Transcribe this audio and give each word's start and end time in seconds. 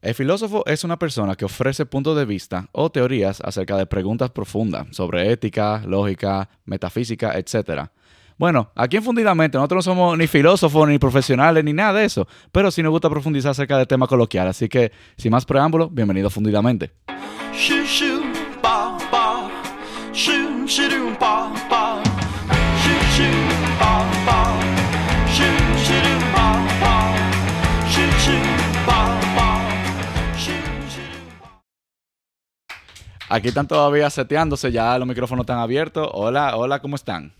El 0.00 0.14
filósofo 0.14 0.62
es 0.66 0.84
una 0.84 0.96
persona 0.96 1.34
que 1.34 1.44
ofrece 1.44 1.84
puntos 1.84 2.16
de 2.16 2.24
vista 2.24 2.68
o 2.70 2.90
teorías 2.90 3.40
acerca 3.40 3.76
de 3.76 3.86
preguntas 3.86 4.30
profundas 4.30 4.86
sobre 4.92 5.32
ética, 5.32 5.82
lógica, 5.84 6.48
metafísica, 6.66 7.36
etc. 7.36 7.88
Bueno, 8.36 8.70
aquí 8.76 8.96
en 8.96 9.02
Fundidamente 9.02 9.58
nosotros 9.58 9.84
no 9.84 9.92
somos 9.92 10.16
ni 10.16 10.28
filósofos, 10.28 10.88
ni 10.88 10.98
profesionales, 11.00 11.64
ni 11.64 11.72
nada 11.72 11.94
de 11.94 12.04
eso, 12.04 12.28
pero 12.52 12.70
sí 12.70 12.80
nos 12.80 12.92
gusta 12.92 13.10
profundizar 13.10 13.50
acerca 13.50 13.76
de 13.76 13.86
temas 13.86 14.08
coloquiales. 14.08 14.50
Así 14.50 14.68
que, 14.68 14.92
sin 15.16 15.32
más 15.32 15.44
preámbulos, 15.44 15.92
bienvenido 15.92 16.28
a 16.28 16.30
Fundidamente. 16.30 16.92
Aquí 33.28 33.48
están 33.48 33.68
todavía 33.68 34.08
seteándose, 34.10 34.72
ya 34.72 34.98
los 34.98 35.06
micrófonos 35.06 35.42
están 35.42 35.58
abiertos. 35.58 36.08
Hola, 36.12 36.56
hola, 36.56 36.80
¿cómo 36.80 36.96
están? 36.96 37.32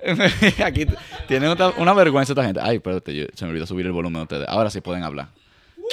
Aquí 0.64 0.86
tienen 1.28 1.54
una 1.78 1.92
vergüenza 1.94 2.32
esta 2.32 2.44
gente. 2.44 2.60
Ay, 2.62 2.76
espérate, 2.76 3.14
yo- 3.14 3.26
se 3.34 3.44
me 3.44 3.50
olvidó 3.50 3.66
subir 3.66 3.86
el 3.86 3.92
volumen 3.92 4.20
de 4.20 4.22
ustedes. 4.22 4.48
Ahora 4.48 4.70
sí 4.70 4.80
pueden 4.80 5.02
hablar. 5.02 5.28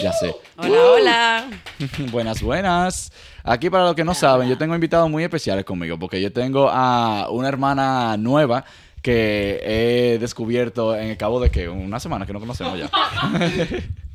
Ya 0.01 0.11
sé. 0.13 0.35
Hola, 0.57 0.77
hola. 0.93 1.49
buenas, 2.11 2.41
buenas. 2.41 3.11
Aquí 3.43 3.69
para 3.69 3.85
los 3.85 3.95
que 3.95 4.03
no 4.03 4.13
saben, 4.13 4.47
yo 4.49 4.57
tengo 4.57 4.75
invitados 4.75 5.09
muy 5.09 5.23
especiales 5.23 5.65
conmigo 5.65 5.97
porque 5.97 6.21
yo 6.21 6.31
tengo 6.31 6.69
a 6.69 7.29
una 7.31 7.47
hermana 7.47 8.15
nueva 8.17 8.63
que 9.01 9.59
he 9.63 10.19
descubierto 10.19 10.95
en 10.95 11.07
el 11.09 11.17
cabo 11.17 11.39
de 11.39 11.49
que 11.49 11.67
una 11.69 11.99
semana 11.99 12.25
que 12.25 12.33
no 12.33 12.39
conocemos 12.39 12.77
ya. 12.77 12.89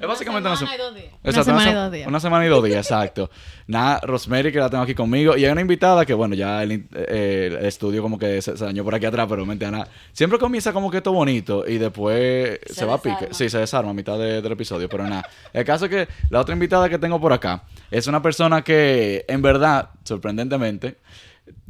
es 0.00 0.06
básicamente 0.08 0.48
una, 0.48 0.56
semana 0.56 0.76
se- 0.76 0.82
y 0.82 0.84
dos 0.86 0.94
días. 0.94 1.12
Exacto, 1.24 1.28
Una 1.30 1.42
semana 1.44 1.62
se- 1.64 1.70
y 1.70 1.74
dos 1.74 1.92
días. 1.92 2.08
Una 2.08 2.20
semana 2.20 2.46
y 2.46 2.48
dos 2.48 2.64
días, 2.64 2.86
exacto. 2.86 3.30
Nada, 3.66 4.00
Rosemary, 4.02 4.52
que 4.52 4.58
la 4.58 4.70
tengo 4.70 4.82
aquí 4.84 4.94
conmigo. 4.94 5.36
Y 5.36 5.44
hay 5.44 5.50
una 5.50 5.60
invitada 5.60 6.04
que, 6.06 6.14
bueno, 6.14 6.34
ya 6.34 6.62
el, 6.62 6.72
eh, 6.94 7.56
el 7.58 7.66
estudio 7.66 8.00
como 8.02 8.18
que 8.18 8.40
se, 8.42 8.56
se 8.56 8.64
dañó 8.64 8.84
por 8.84 8.94
aquí 8.94 9.06
atrás, 9.06 9.26
pero 9.28 9.44
mente 9.44 9.70
nada. 9.70 9.88
Siempre 10.12 10.38
comienza 10.38 10.72
como 10.72 10.90
que 10.90 11.00
todo 11.00 11.14
bonito 11.14 11.64
y 11.68 11.78
después 11.78 12.60
se, 12.66 12.74
Se 12.74 12.84
va 12.84 12.94
a 12.94 13.02
pique. 13.02 13.28
Sí, 13.32 13.48
se 13.50 13.58
desarma 13.58 13.90
a 13.90 13.94
mitad 13.94 14.18
de- 14.18 14.40
del 14.42 14.52
episodio, 14.52 14.88
pero 14.88 15.04
nada. 15.04 15.28
El 15.52 15.64
caso 15.64 15.86
es 15.86 15.90
que 15.90 16.08
la 16.30 16.40
otra 16.40 16.54
invitada 16.54 16.88
que 16.88 16.98
tengo 16.98 17.20
por 17.20 17.32
acá 17.32 17.64
es 17.90 18.06
una 18.06 18.22
persona 18.22 18.62
que, 18.62 19.24
en 19.28 19.42
verdad, 19.42 19.90
sorprendentemente, 20.04 20.98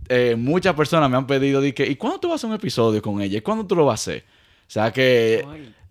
eh, 0.09 0.37
muchas 0.39 0.75
personas 0.75 1.11
me 1.11 1.17
han 1.17 1.27
pedido, 1.27 1.61
de 1.61 1.75
que, 1.75 1.87
¿y 1.87 1.97
cuándo 1.97 2.19
tú 2.19 2.29
vas 2.29 2.35
a 2.35 2.37
hacer 2.37 2.51
un 2.51 2.57
episodio 2.57 3.03
con 3.03 3.21
ella? 3.21 3.39
¿Y 3.39 3.41
cuándo 3.43 3.67
tú 3.67 3.77
lo 3.77 3.85
vas 3.85 4.01
a 4.01 4.11
hacer? 4.13 4.25
O 4.67 4.71
sea 4.71 4.91
que, 4.93 5.45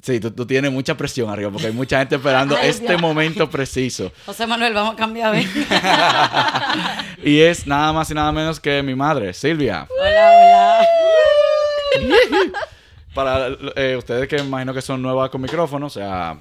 sí, 0.07 0.19
tú, 0.21 0.31
tú 0.31 0.45
tienes 0.47 0.71
mucha 0.71 0.95
presión 0.95 1.29
arriba 1.29 1.51
porque 1.51 1.67
hay 1.67 1.73
mucha 1.73 1.99
gente 1.99 2.15
esperando 2.15 2.55
Ay, 2.55 2.69
este 2.69 2.97
momento 2.97 3.49
preciso. 3.49 4.11
José 4.25 4.47
Manuel, 4.47 4.73
vamos 4.73 4.93
a 4.93 4.97
cambiar. 4.97 5.35
Y 7.23 7.41
es 7.41 7.65
nada 7.67 7.91
más 7.91 8.09
y 8.09 8.13
nada 8.13 8.31
menos 8.31 8.59
que 8.59 8.81
mi 8.83 8.95
madre, 8.95 9.33
Silvia. 9.33 9.87
hola, 9.99 10.31
hola. 10.31 10.87
Para 13.13 13.47
eh, 13.75 13.95
ustedes 13.97 14.27
que 14.27 14.37
imagino 14.37 14.73
que 14.73 14.81
son 14.81 15.01
nuevas 15.01 15.29
con 15.31 15.41
micrófono, 15.41 15.87
o 15.87 15.89
sea, 15.89 16.37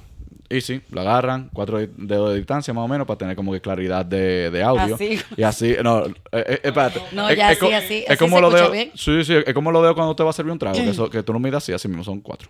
easy, 0.50 0.82
lo 0.90 1.00
agarran, 1.00 1.48
cuatro 1.52 1.78
dedos 1.78 2.30
de 2.30 2.36
distancia 2.36 2.74
más 2.74 2.84
o 2.84 2.88
menos 2.88 3.06
para 3.06 3.16
tener 3.18 3.34
como 3.34 3.52
que 3.52 3.60
claridad 3.62 4.04
de, 4.04 4.50
de 4.50 4.62
audio. 4.62 4.94
Así. 4.94 5.18
Y 5.36 5.42
así, 5.42 5.74
no, 5.82 6.04
eh, 6.06 6.12
eh, 6.32 6.60
espérate. 6.62 7.00
No, 7.12 7.32
ya 7.32 7.48
así, 7.48 7.72
así, 7.72 8.04
Es 8.04 8.10
así 8.10 8.18
como 8.18 8.40
lo 8.40 8.50
veo. 8.50 8.70
bien. 8.70 8.92
Sí, 8.94 9.24
sí, 9.24 9.34
es 9.44 9.54
como 9.54 9.72
lo 9.72 9.80
veo 9.80 9.94
cuando 9.94 10.10
usted 10.10 10.24
va 10.24 10.30
a 10.30 10.34
servir 10.34 10.52
un 10.52 10.58
trago, 10.58 10.76
que, 10.76 10.90
eso- 10.90 11.08
que 11.10 11.22
tú 11.22 11.32
no 11.32 11.38
midas 11.40 11.62
así, 11.64 11.72
así 11.72 11.88
mismo 11.88 12.04
son 12.04 12.20
cuatro. 12.20 12.48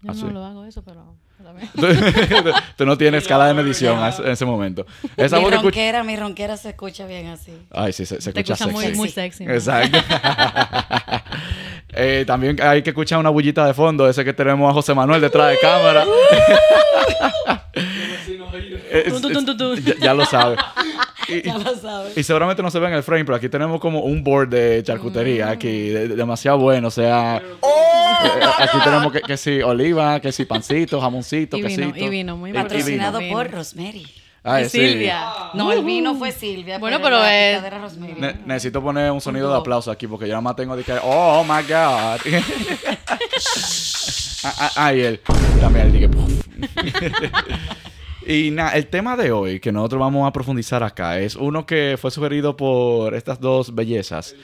Tú- 0.00 0.06
Yo 0.06 0.10
Así. 0.12 0.22
no 0.24 0.30
lo 0.30 0.44
hago 0.44 0.64
eso, 0.64 0.82
pero 0.82 1.14
también. 1.42 1.68
tú 2.76 2.86
no 2.86 2.96
tienes 2.98 3.22
escala 3.22 3.46
de 3.48 3.54
medición 3.54 3.98
en 4.00 4.30
ese 4.30 4.44
momento. 4.44 4.86
Esa 5.16 5.36
Mi 5.36 5.42
voz 5.42 5.50
que 5.50 5.56
escucha- 5.56 5.62
ronquera, 5.62 6.04
mi 6.04 6.16
ronquera 6.16 6.56
se 6.56 6.68
escucha 6.70 7.06
bien 7.06 7.26
así. 7.28 7.52
Ay, 7.70 7.92
sí, 7.92 8.06
se, 8.06 8.20
se 8.20 8.30
escucha 8.30 8.54
escucha 8.54 8.70
muy, 8.72 8.84
sexy. 8.84 8.96
muy 8.98 9.08
sexy. 9.08 9.44
¿no? 9.46 9.52
Exacto. 9.54 9.98
Eh, 12.00 12.24
también 12.26 12.60
hay 12.62 12.82
que 12.82 12.90
escuchar 12.90 13.18
una 13.18 13.30
bullita 13.30 13.66
de 13.66 13.72
fondo, 13.74 14.08
ese 14.08 14.22
que 14.24 14.32
tenemos 14.34 14.70
a 14.70 14.74
José 14.74 14.94
Manuel 14.94 15.20
detrás 15.22 15.50
de 15.50 15.58
cámara. 15.58 16.04
Es- 18.90 19.12
es- 19.12 19.84
ya, 19.84 19.94
ya 20.00 20.14
lo 20.14 20.24
sabe. 20.24 20.56
Y, 21.28 21.42
Ya 21.42 21.58
lo 21.58 21.76
sabes. 21.76 22.16
y 22.16 22.22
seguramente 22.22 22.62
no 22.62 22.70
se 22.70 22.78
ve 22.78 22.86
en 22.88 22.94
el 22.94 23.02
frame, 23.02 23.24
pero 23.24 23.36
aquí 23.36 23.48
tenemos 23.48 23.80
como 23.80 24.00
un 24.00 24.24
board 24.24 24.48
de 24.48 24.82
charcutería 24.82 25.50
aquí, 25.50 25.88
de- 25.90 26.08
de- 26.08 26.16
demasiado 26.16 26.58
bueno. 26.58 26.88
O 26.88 26.90
sea, 26.90 27.36
eh, 27.36 27.42
aquí 28.58 28.78
tenemos 28.84 29.12
que, 29.12 29.20
que 29.22 29.36
si 29.36 29.60
oliva, 29.62 30.20
que 30.20 30.32
si 30.32 30.44
pancito, 30.44 31.00
jamoncito, 31.00 31.56
Y 31.56 31.62
vino, 31.62 31.86
quesito. 31.92 32.04
y 32.04 32.08
vino, 32.08 32.36
muy 32.36 32.50
Y- 32.50 32.50
y 32.50 32.52
bien. 32.52 32.64
Patrocinado 32.64 33.18
vino. 33.18 33.32
por 33.32 33.50
Rosemary. 33.50 34.06
Ay, 34.44 34.64
Y 34.64 34.68
sí. 34.68 34.78
Silvia. 34.80 35.28
No, 35.54 35.72
el 35.72 35.84
vino 35.84 36.14
fue 36.14 36.30
Silvia. 36.32 36.78
Bueno, 36.78 36.98
pero 37.02 37.22
es-. 37.24 37.60
Ne- 37.98 38.36
necesito 38.46 38.82
poner 38.82 39.10
un 39.10 39.20
sonido 39.20 39.50
de 39.50 39.58
aplauso 39.58 39.90
aquí 39.90 40.06
porque 40.06 40.26
yo 40.26 40.32
nada 40.32 40.40
más 40.42 40.56
tengo 40.56 40.76
de 40.76 40.84
que, 40.84 40.94
oh 41.02 41.44
my 41.44 41.62
god. 41.62 42.20
Ah, 44.44 44.54
ah, 44.60 44.70
ah, 44.76 44.94
y 44.94 45.00
él 45.00 45.20
también 45.60 45.86
él 45.86 45.92
dije. 45.92 46.08
Y 48.26 48.50
nada, 48.52 48.72
el 48.76 48.86
tema 48.86 49.16
de 49.16 49.32
hoy 49.32 49.58
que 49.58 49.72
nosotros 49.72 49.98
vamos 50.00 50.28
a 50.28 50.32
profundizar 50.32 50.82
acá 50.82 51.18
es 51.18 51.34
uno 51.34 51.66
que 51.66 51.96
fue 52.00 52.10
sugerido 52.10 52.56
por 52.56 53.14
estas 53.14 53.40
dos 53.40 53.74
bellezas. 53.74 54.34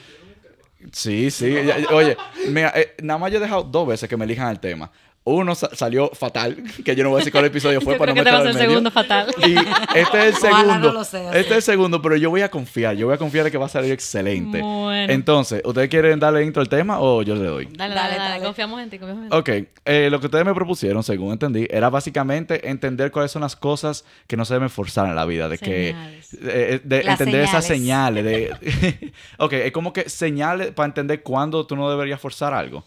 Sí, 0.91 1.31
sí. 1.31 1.55
Oye, 1.91 2.17
mira, 2.49 2.71
eh, 2.75 2.95
nada 3.01 3.17
más 3.17 3.31
yo 3.31 3.37
he 3.37 3.41
dejado 3.41 3.63
dos 3.63 3.87
veces 3.87 4.09
que 4.09 4.17
me 4.17 4.25
elijan 4.25 4.49
el 4.49 4.59
tema. 4.59 4.91
Uno 5.27 5.55
sa- 5.55 5.75
salió 5.75 6.11
fatal, 6.13 6.55
que 6.85 6.95
yo 6.95 7.03
no 7.03 7.09
voy 7.09 7.17
a 7.17 7.19
decir 7.21 7.31
cuál 7.33 7.45
episodio 7.45 7.81
fue 7.81 7.93
Yo 7.93 7.97
para 7.99 8.13
creo 8.13 8.23
no 8.23 8.29
que 8.29 8.29
te 8.29 8.35
va 8.35 8.41
a 8.41 8.43
meterlo 8.43 8.53
ser 8.59 8.61
en 8.61 8.67
medio. 8.67 8.79
segundo 8.79 8.91
fatal. 8.91 9.95
Y 9.95 9.97
este 9.97 10.27
es 10.27 10.43
el 10.43 10.43
Ojalá 10.51 10.63
segundo. 10.67 10.87
no 10.89 10.93
lo 10.93 11.03
sea, 11.03 11.31
sí. 11.31 11.37
este 11.39 11.51
es 11.51 11.55
el 11.57 11.61
segundo, 11.63 12.01
pero 12.01 12.15
yo 12.15 12.29
voy 12.29 12.41
a 12.41 12.49
confiar. 12.51 12.95
Yo 12.95 13.07
voy 13.07 13.15
a 13.15 13.17
confiar 13.17 13.45
en 13.47 13.51
que 13.51 13.57
va 13.57 13.65
a 13.65 13.69
salir 13.69 13.91
excelente. 13.91 14.61
Bueno. 14.61 15.11
Entonces, 15.11 15.63
¿ustedes 15.65 15.89
quieren 15.89 16.19
darle 16.19 16.43
intro 16.45 16.61
al 16.61 16.69
tema 16.69 16.99
o 16.99 17.23
yo 17.23 17.33
le 17.33 17.43
doy? 17.43 17.65
Dale, 17.71 17.95
dale, 17.95 17.95
Dale, 17.95 18.17
dale. 18.17 18.29
dale. 18.33 18.45
Confiamos 18.45 18.81
en 18.81 18.89
ti, 18.91 18.99
confiamos 18.99 19.23
en 19.25 19.29
ti. 19.31 19.35
Ok, 19.35 19.49
eh, 19.85 20.09
lo 20.11 20.19
que 20.19 20.27
ustedes 20.27 20.45
me 20.45 20.53
propusieron, 20.53 21.01
según 21.03 21.31
entendí, 21.31 21.67
era 21.71 21.89
básicamente 21.89 22.69
entender 22.69 23.09
cuáles 23.11 23.31
son 23.31 23.41
las 23.41 23.55
cosas 23.55 24.05
que 24.27 24.37
no 24.37 24.45
se 24.45 24.53
deben 24.53 24.69
forzar 24.69 25.07
en 25.09 25.15
la 25.15 25.25
vida, 25.25 25.49
de 25.49 25.57
Señales. 25.57 26.29
que 26.29 26.37
eh, 26.43 26.81
de 26.83 27.03
Las 27.03 27.19
entender 27.19 27.41
esas 27.41 27.65
señales. 27.65 28.23
señales, 28.23 28.59
de 28.61 29.11
ok, 29.39 29.53
es 29.53 29.71
como 29.71 29.91
que 29.91 30.07
señales 30.07 30.71
para 30.71 30.85
entender 30.85 31.23
cuándo 31.23 31.65
tú 31.65 31.75
no 31.75 31.89
deberías 31.89 32.21
forzar 32.21 32.53
algo, 32.53 32.85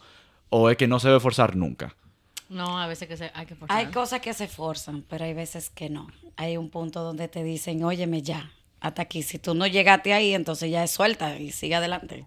o 0.51 0.71
es 0.71 0.77
que 0.77 0.87
no 0.87 1.01
se 1.01 1.09
debe 1.09 1.19
forzar 1.19 1.57
nunca. 1.57 1.95
No, 2.49 2.79
a 2.81 2.87
veces 2.87 3.09
que 3.09 3.17
se, 3.17 3.31
hay 3.35 3.47
que 3.47 3.55
forzar. 3.55 3.77
Hay 3.77 3.87
cosas 3.87 4.21
que 4.21 4.33
se 4.33 4.49
forzan, 4.49 5.05
pero 5.09 5.25
hay 5.25 5.35
veces 5.35 5.71
que 5.71 5.91
no. 5.91 6.09
Hay 6.37 6.57
un 6.57 6.71
punto 6.71 7.03
donde 7.03 7.29
te 7.29 7.43
dicen, 7.45 7.83
óyeme 7.85 8.23
ya, 8.23 8.51
hasta 8.81 9.03
aquí. 9.03 9.23
Si 9.23 9.39
tú 9.39 9.55
no 9.55 9.67
llegaste 9.67 10.13
ahí, 10.15 10.35
entonces 10.35 10.71
ya 10.71 10.83
es 10.85 10.91
suelta 10.91 11.37
y 11.39 11.51
sigue 11.53 11.75
adelante. 11.75 12.25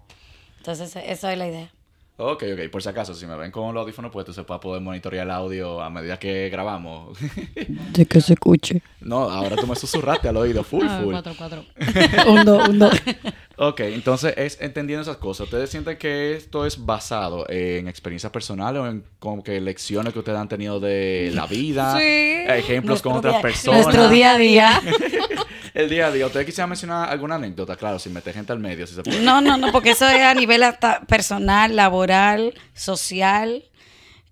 Entonces, 0.57 0.95
esa 0.95 1.31
es 1.33 1.37
la 1.39 1.47
idea. 1.47 1.71
Ok, 2.17 2.43
ok, 2.53 2.69
por 2.71 2.83
si 2.83 2.89
acaso, 2.89 3.15
si 3.15 3.25
me 3.25 3.35
ven 3.35 3.49
con 3.49 3.73
los 3.73 3.81
audífonos 3.81 4.11
puestos, 4.11 4.35
se 4.35 4.43
puede 4.43 4.59
poder 4.59 4.79
monitorear 4.83 5.25
el 5.25 5.31
audio 5.31 5.81
a 5.81 5.89
medida 5.89 6.19
que 6.19 6.49
grabamos. 6.49 7.17
De 7.93 8.05
que 8.05 8.21
se 8.21 8.33
escuche. 8.33 8.83
no, 8.99 9.23
ahora 9.23 9.55
tú 9.55 9.65
me 9.65 9.75
susurraste 9.75 10.27
al 10.29 10.37
oído, 10.37 10.63
full, 10.63 10.85
Ah, 10.87 10.99
full. 11.03 11.13
cuatro, 11.13 11.33
cuatro. 11.35 11.65
un, 12.27 12.45
dos, 12.45 12.69
un, 12.69 12.77
dos. 12.77 12.93
Ok, 13.57 13.79
entonces 13.81 14.33
es 14.37 14.57
entendiendo 14.61 15.01
esas 15.03 15.17
cosas. 15.17 15.45
¿Ustedes 15.45 15.69
sienten 15.69 15.97
que 15.97 16.33
esto 16.35 16.65
es 16.65 16.83
basado 16.85 17.45
en 17.49 17.87
experiencias 17.87 18.31
personales 18.31 18.81
o 18.81 18.87
en 18.87 19.03
como 19.19 19.43
que 19.43 19.59
lecciones 19.61 20.13
que 20.13 20.19
ustedes 20.19 20.37
han 20.39 20.47
tenido 20.49 20.79
de 20.79 21.31
la 21.33 21.45
vida? 21.45 21.95
Sí. 21.99 22.43
Ejemplos 22.47 23.01
con 23.01 23.13
otras 23.13 23.35
día- 23.35 23.41
personas. 23.41 23.83
Nuestro 23.83 24.09
día 24.09 24.31
a 24.31 24.37
día. 24.37 24.81
El 25.73 25.89
día 25.89 26.07
a 26.07 26.11
día. 26.11 26.25
¿Ustedes 26.25 26.45
quisieran 26.45 26.69
mencionar 26.69 27.09
alguna 27.09 27.35
anécdota? 27.35 27.75
Claro, 27.77 27.97
sin 27.97 28.11
meter 28.13 28.33
gente 28.33 28.51
al 28.51 28.59
medio, 28.59 28.85
si 28.87 28.95
se 28.95 29.03
puede. 29.03 29.21
No, 29.21 29.39
no, 29.39 29.55
no, 29.57 29.71
porque 29.71 29.91
eso 29.91 30.05
es 30.07 30.21
a 30.21 30.33
nivel 30.33 30.63
hasta 30.63 31.01
personal, 31.01 31.75
laboral, 31.77 32.53
social, 32.73 33.63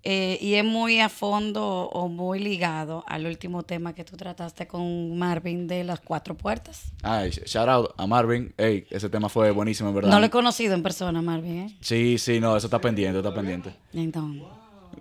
eh, 0.02 0.38
y 0.40 0.54
es 0.54 0.64
muy 0.64 0.98
a 1.00 1.08
fondo 1.08 1.88
o 1.90 2.08
muy 2.08 2.38
ligado 2.38 3.04
al 3.06 3.26
último 3.26 3.62
tema 3.64 3.94
que 3.94 4.04
tú 4.04 4.16
trataste 4.16 4.66
con 4.66 5.18
Marvin 5.18 5.66
de 5.66 5.84
las 5.84 6.00
cuatro 6.00 6.34
puertas. 6.36 6.92
Ay, 7.02 7.30
shout 7.30 7.68
out 7.68 7.90
a 7.98 8.06
Marvin. 8.06 8.54
Ey, 8.56 8.86
ese 8.90 9.08
tema 9.10 9.28
fue 9.28 9.50
buenísimo, 9.50 9.90
en 9.90 9.94
verdad. 9.96 10.10
No 10.10 10.18
lo 10.20 10.26
he 10.26 10.30
conocido 10.30 10.74
en 10.74 10.82
persona, 10.82 11.20
Marvin, 11.20 11.58
¿eh? 11.58 11.76
Sí, 11.80 12.16
sí, 12.18 12.40
no, 12.40 12.56
eso 12.56 12.66
está 12.66 12.80
pendiente, 12.80 13.18
está 13.18 13.34
pendiente. 13.34 13.74
Entonces, 13.92 14.42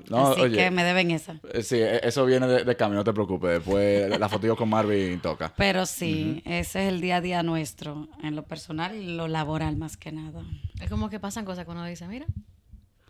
No, 0.09 0.31
así 0.31 0.41
oye. 0.41 0.57
que 0.57 0.71
me 0.71 0.83
deben 0.83 1.11
esa. 1.11 1.39
eh, 1.53 1.63
Sí, 1.63 1.77
eh, 1.77 2.01
eso 2.03 2.25
viene 2.25 2.47
de, 2.47 2.63
de 2.65 2.75
camino, 2.75 2.97
no 2.99 3.03
te 3.03 3.13
preocupes. 3.13 3.51
Después 3.51 4.19
la 4.19 4.27
foto 4.29 4.55
con 4.55 4.67
Marvin 4.69 5.19
toca. 5.21 5.53
Pero 5.55 5.85
sí, 5.85 6.41
ese 6.45 6.87
es 6.87 6.93
el 6.93 6.99
día 6.99 7.17
a 7.17 7.21
día 7.21 7.41
nuestro, 7.43 8.07
en 8.21 8.35
lo 8.35 8.43
personal 8.43 8.95
y 8.95 9.15
lo 9.15 9.27
laboral 9.29 9.77
más 9.77 9.95
que 9.97 10.11
nada. 10.11 10.41
Es 10.81 10.89
como 10.89 11.09
que 11.09 11.19
pasan 11.19 11.45
cosas 11.45 11.63
que 11.65 11.71
uno 11.71 11.85
dice, 11.85 12.07
mira, 12.07 12.25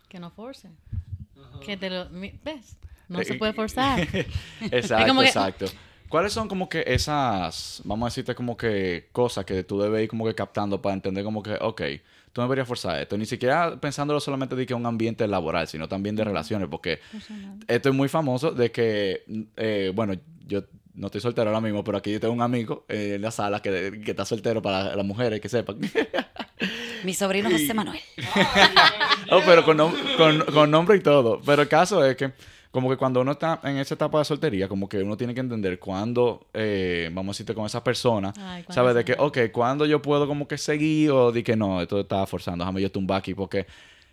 que 0.08 0.18
no 0.20 0.30
force. 0.30 0.68
Que 1.64 1.76
te 1.76 1.90
lo... 1.90 2.08
¿Ves? 2.10 2.76
No 3.08 3.22
se 3.24 3.34
puede 3.34 3.52
forzar. 3.52 4.00
exacto, 4.70 5.14
que- 5.20 5.26
exacto. 5.26 5.66
¿Cuáles 6.08 6.32
son 6.32 6.48
como 6.48 6.68
que 6.68 6.82
esas, 6.86 7.82
vamos 7.84 8.06
a 8.06 8.10
decirte 8.10 8.34
como 8.34 8.56
que 8.56 9.08
cosas 9.12 9.44
que 9.44 9.62
tú 9.62 9.80
debes 9.80 10.02
ir 10.02 10.08
como 10.08 10.24
que 10.26 10.34
captando 10.34 10.82
para 10.82 10.94
entender 10.94 11.22
como 11.22 11.40
que, 11.40 11.54
ok, 11.60 11.82
tú 12.32 12.40
no 12.40 12.44
deberías 12.48 12.66
forzar 12.66 13.00
esto? 13.00 13.16
Ni 13.16 13.26
siquiera 13.26 13.80
pensándolo 13.80 14.18
solamente 14.18 14.56
de 14.56 14.66
que 14.66 14.74
un 14.74 14.86
ambiente 14.86 15.26
laboral, 15.28 15.68
sino 15.68 15.88
también 15.88 16.16
de 16.16 16.24
relaciones, 16.24 16.68
porque 16.68 16.98
esto 17.68 17.88
es 17.90 17.94
muy 17.94 18.08
famoso 18.08 18.50
de 18.50 18.72
que, 18.72 19.22
eh, 19.56 19.92
bueno, 19.94 20.14
yo 20.48 20.64
no 20.94 21.06
estoy 21.06 21.20
soltero 21.20 21.48
ahora 21.50 21.60
mismo, 21.60 21.84
pero 21.84 21.98
aquí 21.98 22.10
yo 22.10 22.18
tengo 22.18 22.34
un 22.34 22.42
amigo 22.42 22.84
eh, 22.88 23.12
en 23.14 23.22
la 23.22 23.30
sala 23.30 23.62
que, 23.62 24.00
que 24.04 24.10
está 24.10 24.24
soltero 24.24 24.60
para 24.60 24.96
las 24.96 25.06
mujeres 25.06 25.40
que 25.40 25.48
sepan. 25.48 25.78
Mi 27.04 27.14
sobrino 27.14 27.48
José 27.50 27.72
Manuel. 27.74 28.00
Oh, 29.30 29.40
pero 29.46 29.64
con, 29.64 29.78
nom- 29.78 30.16
con, 30.16 30.40
con 30.52 30.70
nombre 30.70 30.96
y 30.96 31.00
todo. 31.00 31.40
Pero 31.44 31.62
el 31.62 31.68
caso 31.68 32.04
es 32.04 32.16
que, 32.16 32.32
como 32.70 32.88
que 32.90 32.96
cuando 32.96 33.20
uno 33.20 33.32
está 33.32 33.60
en 33.64 33.78
esa 33.78 33.94
etapa 33.94 34.18
de 34.18 34.24
soltería, 34.24 34.68
como 34.68 34.88
que 34.88 34.98
uno 35.02 35.16
tiene 35.16 35.34
que 35.34 35.40
entender 35.40 35.78
cuándo, 35.78 36.46
eh, 36.54 37.08
vamos 37.12 37.30
a 37.30 37.34
decirte, 37.34 37.54
con 37.54 37.66
esa 37.66 37.82
persona, 37.82 38.32
Ay, 38.38 38.64
¿sabes? 38.68 38.94
De 38.94 39.04
que, 39.04 39.14
ok, 39.18 39.38
cuándo 39.52 39.86
yo 39.86 40.00
puedo 40.02 40.26
como 40.26 40.46
que 40.48 40.58
seguir 40.58 41.10
o 41.10 41.32
de 41.32 41.42
que 41.42 41.56
no, 41.56 41.80
esto 41.82 42.00
está 42.00 42.26
forzando, 42.26 42.64
déjame 42.64 42.80
yo 42.82 42.90
tumbar 42.90 43.18
aquí, 43.18 43.34
porque 43.34 43.66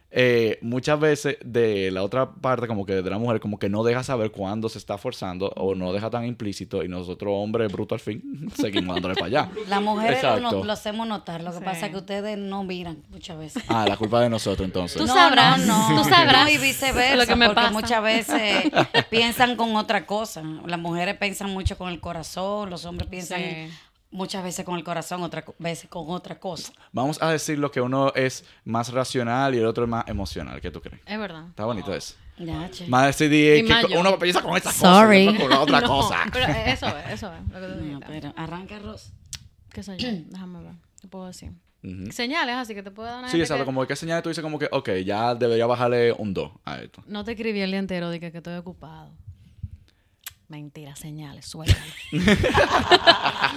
eh, 0.09 0.57
muchas 0.61 0.99
veces 0.99 1.37
de 1.43 1.91
la 1.91 2.01
otra 2.03 2.31
parte, 2.31 2.65
como 2.67 2.85
que 2.85 2.93
de 2.93 3.09
la 3.09 3.17
mujer, 3.17 3.39
como 3.41 3.59
que 3.59 3.67
no 3.69 3.83
deja 3.83 4.03
saber 4.03 4.31
cuándo 4.31 4.69
se 4.69 4.77
está 4.77 4.97
forzando 4.97 5.47
o 5.57 5.75
no 5.75 5.91
deja 5.91 6.09
tan 6.09 6.25
implícito 6.25 6.83
y 6.83 6.87
nosotros, 6.87 7.33
hombres 7.35 7.71
brutos 7.71 7.97
al 7.97 7.99
fin, 7.99 8.49
seguimos 8.55 8.95
dándole 8.95 9.15
para 9.15 9.25
allá. 9.27 9.49
Las 9.67 9.81
mujeres 9.81 10.23
lo, 10.41 10.63
lo 10.63 10.73
hacemos 10.73 11.07
notar. 11.07 11.41
Lo 11.43 11.51
que 11.51 11.57
Sí. 11.59 11.63
pasa 11.65 11.85
es 11.87 11.91
que 11.91 11.97
ustedes 11.97 12.37
no 12.37 12.63
miran 12.63 13.03
muchas 13.09 13.37
veces. 13.37 13.63
Ah, 13.67 13.85
la 13.87 13.97
culpa 13.97 14.21
de 14.21 14.29
nosotros 14.29 14.65
entonces. 14.65 15.01
Tú 15.01 15.07
sabrás, 15.07 15.61
tú 15.61 16.03
sabrás 16.09 16.45
No, 16.45 16.49
y 16.51 16.57
viceversa, 16.57 17.15
lo 17.17 17.25
que 17.25 17.35
me 17.35 17.47
porque 17.47 17.55
pasa. 17.61 17.71
muchas 17.71 18.01
veces 18.03 18.63
piensan 19.09 19.55
con 19.55 19.75
otra 19.75 20.05
cosa. 20.05 20.41
Las 20.65 20.79
mujeres 20.79 21.17
piensan 21.17 21.51
mucho 21.51 21.77
con 21.77 21.89
el 21.89 21.99
corazón, 21.99 22.69
los 22.69 22.85
hombres 22.85 23.09
piensan 23.09 23.41
Sí. 23.41 23.69
Muchas 24.11 24.43
veces 24.43 24.65
con 24.65 24.77
el 24.77 24.83
corazón, 24.83 25.21
otras 25.23 25.45
veces 25.59 25.89
con 25.89 26.09
otra 26.09 26.39
cosa. 26.39 26.71
Vamos 26.91 27.21
a 27.21 27.29
decir 27.31 27.59
lo 27.59 27.71
que 27.71 27.81
uno 27.81 28.11
es 28.15 28.45
más 28.65 28.91
racional 28.91 29.55
y 29.55 29.59
el 29.59 29.65
otro 29.65 29.83
es 29.85 29.89
más 29.89 30.07
emocional. 30.07 30.59
¿Qué 30.61 30.71
tú 30.71 30.81
crees? 30.81 31.01
Es 31.05 31.19
verdad. 31.19 31.47
Está 31.49 31.65
bonito 31.65 31.93
eso. 31.93 32.15
Ya. 32.37 32.69
Más 32.87 33.17
decidí 33.17 33.65
que 33.65 33.97
uno 33.97 34.19
piensa 34.19 34.41
con 34.43 34.55
esta 34.55 34.71
Sorry. 34.71 35.35
con 35.37 35.49
la 35.49 35.59
otra 35.61 35.81
No, 35.81 35.87
cosa. 35.87 36.17
Pero 36.31 36.45
eh, 36.47 36.63
eso 36.71 36.87
es, 36.87 37.13
eso 37.13 37.33
es 37.33 37.51
lo 37.51 37.59
que 37.59 37.73
tú 37.73 37.83
No, 37.85 37.99
pero 38.01 38.33
arranca 38.37 38.75
arroz. 38.75 39.11
¿Qué 39.71 39.81
sé 39.81 39.97
yo? 39.97 40.07
Déjame 40.29 40.61
ver. 40.63 40.73
¿Qué 41.01 41.07
puedo 41.07 41.25
decir? 41.25 41.51
Señales, 42.11 42.55
así 42.55 42.73
que 42.75 42.83
te 42.83 42.91
puedo 42.91 43.07
dar 43.07 43.19
una 43.19 43.29
Sí, 43.29 43.39
exacto. 43.39 43.61
que 43.63 43.65
Como 43.65 43.85
que 43.87 43.95
señal 43.95 44.21
tú 44.21 44.29
dices 44.29 44.41
como 44.43 44.59
que, 44.59 44.67
ok, 44.71 44.89
ya 45.05 45.35
debería 45.35 45.65
bajarle 45.67 46.11
un 46.11 46.33
2 46.33 46.51
a 46.65 46.79
esto. 46.79 47.01
No 47.07 47.23
te 47.23 47.31
escribí 47.31 47.61
el 47.61 47.69
día 47.71 47.79
entero 47.79 48.09
de 48.09 48.19
que, 48.19 48.31
que 48.31 48.37
estoy 48.39 48.55
ocupado. 48.55 49.11
Mentira, 50.49 50.95
señales, 50.95 51.45
suéltalo. 51.45 51.81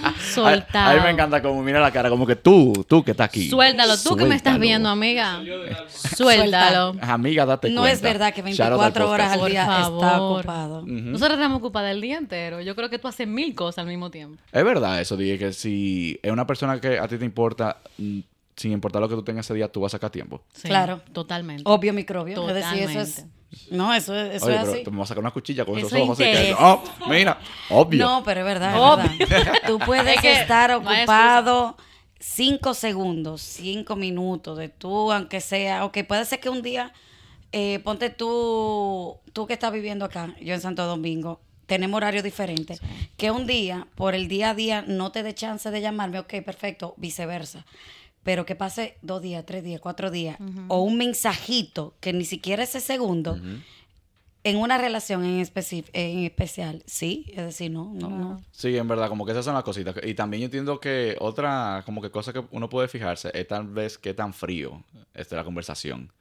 A, 0.03 0.13
Soltalo. 0.33 0.89
a 0.89 0.93
mí 0.95 0.99
me 1.03 1.09
encanta 1.11 1.41
como 1.41 1.61
mira 1.63 1.79
la 1.79 1.91
cara, 1.91 2.09
como 2.09 2.25
que 2.27 2.35
tú, 2.35 2.73
tú 2.87 3.03
que 3.03 3.11
estás 3.11 3.25
aquí. 3.25 3.49
Suéltalo. 3.49 3.97
Tú 3.97 4.15
que 4.17 4.25
me 4.25 4.35
estás 4.35 4.59
viendo, 4.59 4.89
amiga. 4.89 5.41
Suéltalo. 5.87 6.95
Amiga, 7.01 7.45
date 7.45 7.69
No 7.69 7.81
cuenta. 7.81 7.93
es 7.93 8.01
verdad 8.01 8.33
que 8.33 8.41
Shout 8.41 8.71
out 8.73 8.81
al 8.81 8.91
24 8.91 9.09
horas 9.09 9.31
al 9.33 9.49
día 9.49 9.61
está 9.63 10.21
ocupado. 10.21 10.83
Nosotros 10.85 11.33
estamos 11.37 11.59
ocupadas 11.59 11.91
el 11.91 12.01
día 12.01 12.17
entero. 12.17 12.61
Yo 12.61 12.75
creo 12.75 12.89
que 12.89 12.99
tú 12.99 13.07
haces 13.07 13.27
mil 13.27 13.55
cosas 13.55 13.79
al 13.83 13.87
mismo 13.87 14.09
tiempo. 14.11 14.41
Es 14.51 14.63
verdad 14.63 14.99
eso, 14.99 15.15
dije 15.15 15.37
que 15.37 15.53
si 15.53 16.19
es 16.21 16.31
una 16.31 16.45
persona 16.45 16.79
que 16.81 16.99
a 16.99 17.07
ti 17.07 17.17
te 17.17 17.25
importa, 17.25 17.77
mm, 17.97 18.19
sin 18.55 18.71
importar 18.73 19.01
lo 19.01 19.07
que 19.09 19.15
tú 19.15 19.23
tengas 19.23 19.45
ese 19.45 19.53
día, 19.53 19.71
tú 19.71 19.81
vas 19.81 19.93
a 19.93 19.97
sacar 19.97 20.09
tiempo. 20.09 20.41
Sí, 20.53 20.67
Claro. 20.67 21.01
Totalmente. 21.13 21.63
Obvio 21.65 21.93
microbio. 21.93 22.49
Es 22.49 22.55
decir, 22.55 22.83
eso 22.83 22.99
es. 23.01 23.25
No, 23.69 23.93
eso 23.93 24.15
es, 24.15 24.35
eso 24.35 24.45
Oye, 24.45 24.55
es 24.55 24.61
pero 24.61 24.73
así. 24.73 24.83
te 24.83 24.91
me 24.91 24.97
vas 24.97 25.07
a 25.07 25.09
sacar 25.09 25.21
una 25.23 25.31
cuchilla 25.31 25.65
con 25.65 25.77
Eso 25.77 25.87
esos 25.87 25.99
ojos. 26.01 26.19
así 26.19 26.29
que- 26.31 26.55
oh, 26.57 26.83
mira, 27.07 27.37
obvio. 27.69 28.05
No, 28.05 28.23
pero 28.23 28.39
es 28.41 28.45
verdad, 28.45 28.73
Obvio. 28.79 29.11
es 29.19 29.29
verdad. 29.29 29.53
Tú 29.67 29.77
puedes 29.85 30.15
Es 30.15 30.21
que 30.21 30.31
estar 30.33 30.69
no 30.71 30.77
ocupado 30.77 31.77
cinco 32.19 32.73
segundos, 32.73 33.41
cinco 33.41 33.95
minutos 33.95 34.57
de 34.57 34.69
tú, 34.69 35.11
aunque 35.11 35.41
sea, 35.41 35.85
ok, 35.85 35.99
puede 36.07 36.23
ser 36.25 36.39
que 36.39 36.49
un 36.49 36.61
día, 36.61 36.93
eh, 37.51 37.79
ponte 37.83 38.09
tú, 38.09 39.17
tú 39.33 39.47
que 39.47 39.53
estás 39.53 39.71
viviendo 39.73 40.05
acá, 40.05 40.33
yo 40.39 40.53
en 40.53 40.61
Santo 40.61 40.85
Domingo, 40.85 41.41
tenemos 41.65 41.97
horarios 41.97 42.23
diferentes, 42.23 42.79
que 43.17 43.31
un 43.31 43.47
día, 43.47 43.87
por 43.95 44.13
el 44.13 44.27
día 44.27 44.51
a 44.51 44.53
día, 44.53 44.83
no 44.87 45.11
te 45.11 45.23
dé 45.23 45.33
chance 45.33 45.71
de 45.71 45.81
llamarme, 45.81 46.19
ok, 46.19 46.35
perfecto, 46.45 46.93
viceversa. 46.97 47.65
Pero 48.23 48.45
que 48.45 48.55
pase 48.55 48.97
dos 49.01 49.21
días, 49.21 49.45
tres 49.45 49.63
días, 49.63 49.81
cuatro 49.81 50.11
días, 50.11 50.37
o 50.67 50.81
un 50.81 50.97
mensajito 50.97 51.95
que 51.99 52.13
ni 52.13 52.25
siquiera 52.25 52.63
ese 52.63 52.79
segundo, 52.79 53.39
en 54.43 54.57
una 54.57 54.77
relación 54.77 55.23
en, 55.23 55.39
especi- 55.41 55.85
en 55.93 56.19
especial, 56.25 56.81
sí, 56.87 57.25
es 57.29 57.45
decir, 57.45 57.69
no, 57.71 57.91
no, 57.93 58.09
no. 58.09 58.41
Sí, 58.51 58.75
en 58.75 58.87
verdad, 58.87 59.07
como 59.09 59.25
que 59.25 59.31
esas 59.33 59.45
son 59.45 59.53
las 59.53 59.63
cositas. 59.63 59.95
Y 60.03 60.13
también 60.15 60.41
yo 60.41 60.45
entiendo 60.45 60.79
que 60.79 61.15
otra, 61.19 61.83
como 61.85 62.01
que 62.01 62.09
cosa 62.09 62.33
que 62.33 62.43
uno 62.51 62.67
puede 62.69 62.87
fijarse 62.87 63.29
es 63.33 63.47
tal 63.47 63.67
vez 63.67 63.97
qué 63.99 64.13
tan 64.15 64.33
frío 64.33 64.83
esté 65.13 65.35
la 65.35 65.43
conversación. 65.43 66.11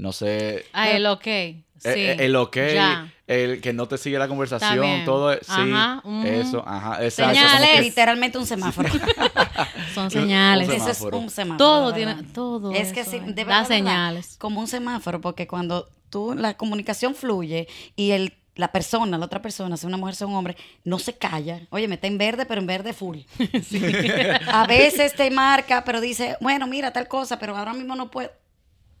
No 0.00 0.12
sé. 0.12 0.64
Ah, 0.72 0.90
el 0.90 1.06
ok. 1.06 1.22
Sí. 1.24 1.88
eh, 1.88 2.12
eh, 2.12 2.16
el 2.20 2.36
ok, 2.36 2.56
Ya. 2.74 3.10
el 3.26 3.60
que 3.62 3.72
no 3.72 3.88
te 3.88 3.96
sigue 3.96 4.18
la 4.18 4.28
conversación, 4.28 4.80
bien. 4.82 5.04
todo. 5.06 5.32
Sí, 5.34 5.40
Ajá, 5.48 6.02
ujú. 6.04 6.26
eso, 6.26 6.62
ajá, 6.66 7.02
exacto. 7.04 7.34
Señales. 7.34 7.70
que- 7.76 7.80
Literalmente 7.80 8.36
un 8.38 8.46
semáforo. 8.46 8.88
Son 9.94 10.10
señales. 10.10 10.68
Un 10.68 10.74
Eso 10.74 10.90
es 10.90 11.00
un 11.00 11.30
semáforo. 11.30 11.58
Todo 11.58 11.92
tiene- 11.94 12.22
todo 12.34 12.72
Es 12.72 12.92
que 12.92 13.04
sí, 13.04 13.16
es. 13.16 13.22
de 13.26 13.28
Da 13.32 13.34
verdad, 13.34 13.46
verdad, 13.62 13.66
señales. 13.68 14.36
Como 14.38 14.60
un 14.60 14.68
semáforo, 14.68 15.20
porque 15.20 15.46
cuando 15.46 15.88
tú, 16.10 16.34
la 16.36 16.54
comunicación 16.54 17.14
fluye 17.14 17.66
y 17.96 18.10
el, 18.10 18.34
la 18.56 18.72
persona, 18.72 19.16
la 19.16 19.24
otra 19.24 19.40
persona, 19.40 19.76
sea 19.78 19.88
una 19.88 19.96
mujer, 19.96 20.14
sea 20.16 20.26
un 20.26 20.34
hombre, 20.34 20.56
no 20.84 20.98
se 20.98 21.14
calla. 21.16 21.60
Oye, 21.70 21.88
me 21.88 21.94
está 21.94 22.08
en 22.08 22.18
verde, 22.18 22.44
pero 22.46 22.60
en 22.60 22.66
verde 22.66 22.92
full. 22.92 23.18
A 24.52 24.66
veces 24.66 25.14
te 25.14 25.30
marca, 25.30 25.82
pero 25.84 26.00
dice, 26.00 26.36
bueno, 26.40 26.66
mira 26.66 26.92
tal 26.92 27.08
cosa, 27.08 27.38
pero 27.38 27.56
ahora 27.56 27.72
mismo 27.74 27.94
no 27.96 28.10
puedo. 28.10 28.30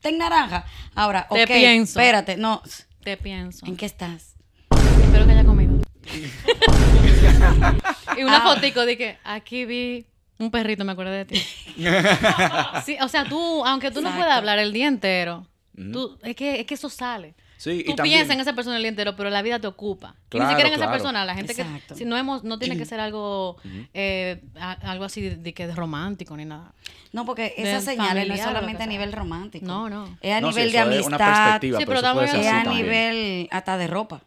Está 0.00 0.08
en 0.08 0.16
naranja. 0.16 0.64
Ahora, 0.94 1.26
Te 1.30 1.42
ok, 1.42 1.48
pienso. 1.50 2.00
espérate, 2.00 2.38
no. 2.38 2.62
Te 3.04 3.18
pienso. 3.18 3.66
¿En 3.66 3.76
qué 3.76 3.84
estás? 3.84 4.34
Espero 5.02 5.26
que 5.26 5.32
haya 5.32 5.44
comido. 5.44 5.78
y 8.16 8.22
una 8.22 8.38
Ah. 8.38 8.54
fotico 8.54 8.86
de 8.86 8.96
que 8.96 9.18
aquí 9.24 9.66
vi 9.66 10.06
un 10.38 10.50
perrito, 10.50 10.86
me 10.86 10.92
acuerdo 10.92 11.12
de 11.12 11.26
ti. 11.26 11.36
sí, 12.86 12.96
o 13.02 13.08
sea, 13.08 13.26
tú, 13.26 13.62
aunque 13.66 13.90
tú 13.90 14.00
no 14.00 14.10
puedas 14.16 14.32
hablar 14.38 14.58
el 14.58 14.72
día 14.72 14.88
entero, 14.88 15.46
tú, 15.92 16.18
es, 16.22 16.34
que, 16.34 16.60
es 16.60 16.66
que 16.66 16.72
eso 16.74 16.88
sale. 16.88 17.34
Sí, 17.62 17.80
y 17.80 17.84
Tú 17.84 17.94
también- 17.96 18.20
piensas 18.20 18.34
en 18.36 18.40
esa 18.40 18.54
persona 18.54 18.76
el 18.76 18.82
día 18.82 18.88
entero, 18.88 19.16
pero 19.16 19.28
la 19.28 19.42
vida 19.42 19.58
te 19.58 19.66
ocupa. 19.66 20.14
y 20.16 20.28
Claro, 20.30 20.46
ni 20.46 20.50
siquiera 20.52 20.68
en 20.74 20.80
esa 20.80 20.90
persona, 20.90 21.26
la 21.26 21.34
gente 21.34 21.52
Exacto. 21.52 21.92
que 21.94 21.94
si 21.98 22.06
no 22.06 22.16
hemos, 22.16 22.42
no 22.42 22.58
tiene 22.58 22.78
que 22.78 22.86
ser 22.86 23.00
algo, 23.00 23.58
eh, 23.92 24.40
a- 24.58 24.78
algo 24.90 25.04
así 25.04 25.20
de, 25.20 25.36
de 25.36 25.52
que 25.52 25.66
de 25.66 25.74
romántico 25.74 26.34
ni 26.38 26.46
nada. 26.46 26.72
No, 27.12 27.26
porque 27.26 27.52
esas 27.58 27.84
señales 27.84 28.26
no 28.28 28.32
es 28.34 28.40
solamente 28.40 28.78
que 28.78 28.84
a 28.84 28.86
nivel 28.86 29.12
romántico. 29.12 29.66
No, 29.66 29.90
no. 29.90 30.16
Es 30.22 30.32
a 30.32 30.40
No, 30.40 30.52
sí, 30.52 30.58
nivel 30.60 30.72
de 30.72 30.78
es 30.78 31.06
amistad. 31.06 31.60
Sí, 31.60 31.70
pero 31.70 31.86
pero 31.86 32.22
Es 32.22 32.34
a 32.46 32.62
también. 32.62 32.76
nivel 32.76 33.48
hasta 33.50 33.76
de 33.76 33.86
ropa. 33.88 34.22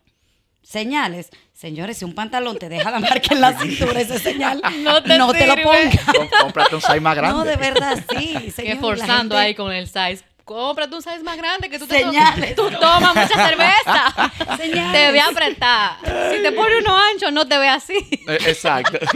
Señales. 0.61 1.29
Señores, 1.53 1.97
si 1.97 2.05
un 2.05 2.13
pantalón 2.13 2.57
te 2.59 2.69
deja 2.69 2.91
la 2.91 2.99
marca 2.99 3.33
en 3.33 3.41
la 3.41 3.53
cintura, 3.59 3.99
esa 3.99 4.19
señal, 4.19 4.61
No 4.83 5.01
te 5.01 5.17
lo 5.17 5.55
pongas. 5.63 5.97
Cómprate 6.41 6.75
un 6.75 6.81
size 6.81 6.99
más 6.99 7.15
grande. 7.15 7.37
No, 7.39 7.45
de 7.45 7.55
verdad, 7.55 8.03
sí. 8.15 8.53
que 8.55 8.75
forzando 8.77 9.35
la 9.35 9.41
ahí 9.41 9.55
con 9.55 9.71
el 9.71 9.87
size. 9.87 10.23
Cómprate 10.45 10.93
un 10.95 11.01
size 11.01 11.23
más 11.23 11.37
grande 11.37 11.69
que 11.69 11.79
tú 11.79 11.87
te 11.87 11.99
Señales. 11.99 12.55
Tú 12.55 12.69
tomas 12.69 13.15
mucha 13.15 13.47
cerveza. 13.47 14.31
Señales. 14.57 14.91
Te 14.91 15.11
ve 15.11 15.21
apretada. 15.21 15.97
Si 16.35 16.41
te 16.43 16.51
pone 16.51 16.79
uno 16.79 16.97
ancho, 16.97 17.31
no 17.31 17.47
te 17.47 17.57
ve 17.57 17.69
así. 17.69 17.95
Eh, 18.27 18.37
Exacto. 18.47 18.99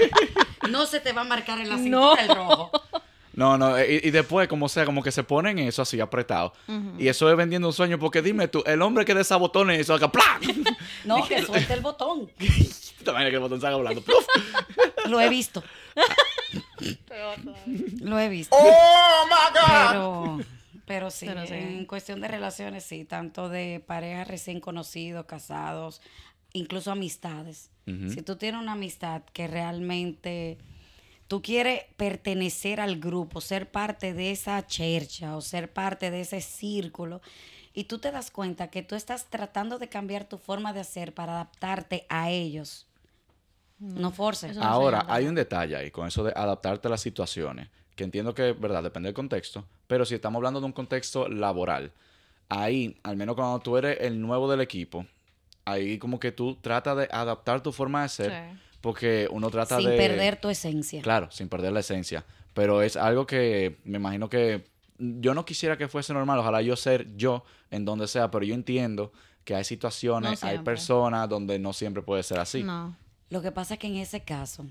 No 0.70 0.86
se 0.86 1.00
te 1.00 1.14
va 1.14 1.22
a 1.22 1.24
marcar 1.24 1.60
en 1.62 1.70
la 1.70 1.76
No. 1.78 2.16
cintura 2.18 2.22
el 2.24 2.36
rojo. 2.36 2.72
No, 3.34 3.58
no, 3.58 3.80
y, 3.80 4.02
y 4.04 4.12
después, 4.12 4.48
como 4.50 4.68
sea, 4.68 4.84
como 4.86 5.02
que 5.04 5.12
se 5.12 5.24
ponen 5.24 5.60
eso 5.60 5.84
así 5.84 6.00
apretado. 6.02 6.54
Y 6.98 7.08
eso 7.08 7.30
es 7.30 7.38
vendiendo 7.38 7.68
un 7.68 7.74
sueño, 7.74 8.00
porque 8.00 8.22
dime 8.22 8.48
tú, 8.48 8.64
el 8.66 8.82
hombre 8.82 9.06
que 9.06 9.14
desabotone 9.14 9.80
eso, 9.80 9.94
acá, 9.94 10.12
¡plá! 10.12 10.40
No, 11.06 11.26
que 11.28 11.46
suelte 11.46 11.74
el 11.74 11.82
botón. 11.82 12.30
También 13.06 13.30
que 13.30 13.36
el 13.36 13.40
botón 13.42 13.62
salga 13.62 13.78
volando. 13.78 14.02
¡pluf! 14.02 14.26
Lo 15.06 15.22
he 15.22 15.30
visto. 15.30 15.64
Lo 18.02 18.20
he 18.20 18.30
visto. 18.30 18.56
Oh 18.60 19.26
my 19.28 19.60
God! 19.60 19.88
Pero, 19.90 20.40
pero 20.88 21.12
sí, 21.12 21.26
Pero 21.26 21.46
sí. 21.46 21.54
en 21.54 21.86
cuestión 21.86 22.22
de 22.22 22.30
relaciones, 22.30 22.86
sí, 22.86 23.04
tanto 23.04 23.50
de 23.50 23.84
parejas 23.86 24.26
recién 24.26 24.62
conocidos, 24.62 25.26
casados, 25.26 26.02
incluso 26.54 26.92
amistades. 26.92 27.72
Si 27.86 28.22
tú 28.22 28.36
tienes 28.36 28.62
una 28.62 28.74
amistad 28.74 29.24
que 29.32 29.48
realmente 29.48 30.58
tú 31.28 31.42
quieres 31.42 31.84
pertenecer 31.96 32.82
al 32.82 33.00
grupo, 33.00 33.40
ser 33.40 33.70
parte 33.70 34.14
de 34.14 34.32
esa 34.32 34.66
chercha 34.66 35.38
o 35.38 35.42
ser 35.42 35.72
parte 35.72 36.10
de 36.10 36.22
ese 36.22 36.42
círculo, 36.42 37.22
y 37.74 37.86
tú 37.86 38.00
te 38.00 38.12
das 38.12 38.32
cuenta 38.32 38.70
que 38.70 38.82
tú 38.82 38.96
estás 38.96 39.26
tratando 39.30 39.80
de 39.80 39.88
cambiar 39.90 40.24
tu 40.26 40.38
forma 40.38 40.74
de 40.74 40.82
hacer 40.82 41.14
para 41.14 41.34
adaptarte 41.34 42.06
a 42.10 42.30
ellos. 42.30 42.88
No 43.80 44.12
forces. 44.12 44.56
No 44.56 44.64
Ahora, 44.64 45.06
hay 45.08 45.28
un 45.28 45.36
detalle 45.36 45.76
ahí 45.76 45.92
con 45.92 46.08
eso 46.08 46.24
de 46.24 46.34
adaptarte 46.36 46.88
a 46.88 46.92
las 46.92 47.02
situaciones, 47.02 47.70
que 47.98 48.06
entiendo 48.06 48.34
que, 48.34 48.54
verdad, 48.54 48.82
depende 48.84 49.08
del 49.08 49.14
contexto, 49.14 49.66
pero 49.88 50.06
si 50.06 50.16
estamos 50.16 50.38
hablando 50.40 50.62
de 50.62 50.68
un 50.68 50.72
contexto 50.72 51.28
laboral, 51.28 51.92
ahí, 52.48 52.96
al 53.04 53.18
menos 53.18 53.36
cuando 53.36 53.60
tú 53.60 53.76
eres 53.76 53.98
el 54.00 54.22
nuevo 54.22 54.50
del 54.50 54.62
equipo, 54.62 55.06
ahí 55.66 55.98
como 55.98 56.20
que 56.20 56.32
tú 56.32 56.56
tratas 56.62 56.96
de 56.96 57.10
adaptar 57.12 57.62
tu 57.62 57.74
forma 57.74 58.04
de 58.04 58.10
ser, 58.10 58.32
Sí. 58.32 58.60
porque 58.80 59.28
uno 59.32 59.50
trata 59.50 59.80
sin 59.80 59.90
de... 59.90 59.98
perder 59.98 60.40
tu 60.40 60.48
esencia. 60.50 61.02
Claro, 61.02 61.30
sin 61.32 61.50
perder 61.50 61.74
la 61.74 61.82
esencia. 61.82 62.24
Pero 62.54 62.82
es 62.82 62.96
algo 62.96 63.28
que 63.28 63.78
me 63.84 63.98
imagino 63.98 64.30
que 64.30 64.64
yo 64.98 65.34
no 65.34 65.44
quisiera 65.44 65.78
que 65.78 65.88
fuese 65.88 66.14
normal. 66.14 66.40
Ojalá 66.40 66.62
yo 66.62 66.76
ser 66.76 67.16
yo 67.18 67.44
en 67.70 67.84
donde 67.84 68.08
sea, 68.08 68.32
pero 68.32 68.46
yo 68.46 68.54
entiendo 68.54 69.12
que 69.44 69.56
hay 69.56 69.64
situaciones, 69.64 70.42
No 70.44 70.50
hay 70.50 70.60
personas 70.60 71.28
donde 71.28 71.60
no 71.60 71.74
siempre 71.74 72.02
puede 72.04 72.24
ser 72.24 72.40
así. 72.40 72.64
No. 72.64 72.96
Lo 73.30 73.42
que 73.42 73.52
pasa 73.52 73.74
es 73.74 73.80
que 73.80 73.88
en 73.88 73.98
ese 73.98 74.22
caso, 74.22 74.66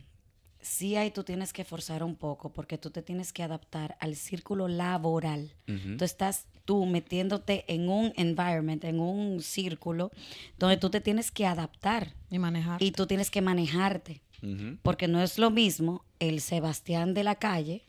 sí 0.66 0.96
hay, 0.96 1.10
tú 1.10 1.22
tienes 1.24 1.52
que 1.52 1.64
forzar 1.64 2.02
un 2.02 2.16
poco 2.16 2.52
porque 2.52 2.76
tú 2.78 2.90
te 2.90 3.02
tienes 3.02 3.32
que 3.32 3.42
adaptar 3.42 3.96
al 4.00 4.16
círculo 4.16 4.68
laboral. 4.68 5.52
Tú 5.98 6.04
estás 6.04 6.46
tú 6.64 6.84
metiéndote 6.86 7.64
en 7.72 7.88
un 7.88 8.12
environment, 8.16 8.84
en 8.84 8.98
un 9.00 9.40
círculo 9.42 10.10
donde 10.58 10.76
tú 10.76 10.90
te 10.90 11.00
tienes 11.00 11.30
que 11.30 11.46
adaptar 11.46 12.14
Y 12.30 12.38
manejar. 12.38 12.82
y 12.82 12.90
tú 12.90 13.06
tienes 13.06 13.30
que 13.30 13.40
manejarte. 13.40 14.22
Porque 14.82 15.08
no 15.08 15.22
es 15.22 15.38
lo 15.38 15.50
mismo 15.50 16.04
el 16.18 16.40
Sebastián 16.40 17.14
de 17.14 17.24
la 17.24 17.36
calle 17.36 17.84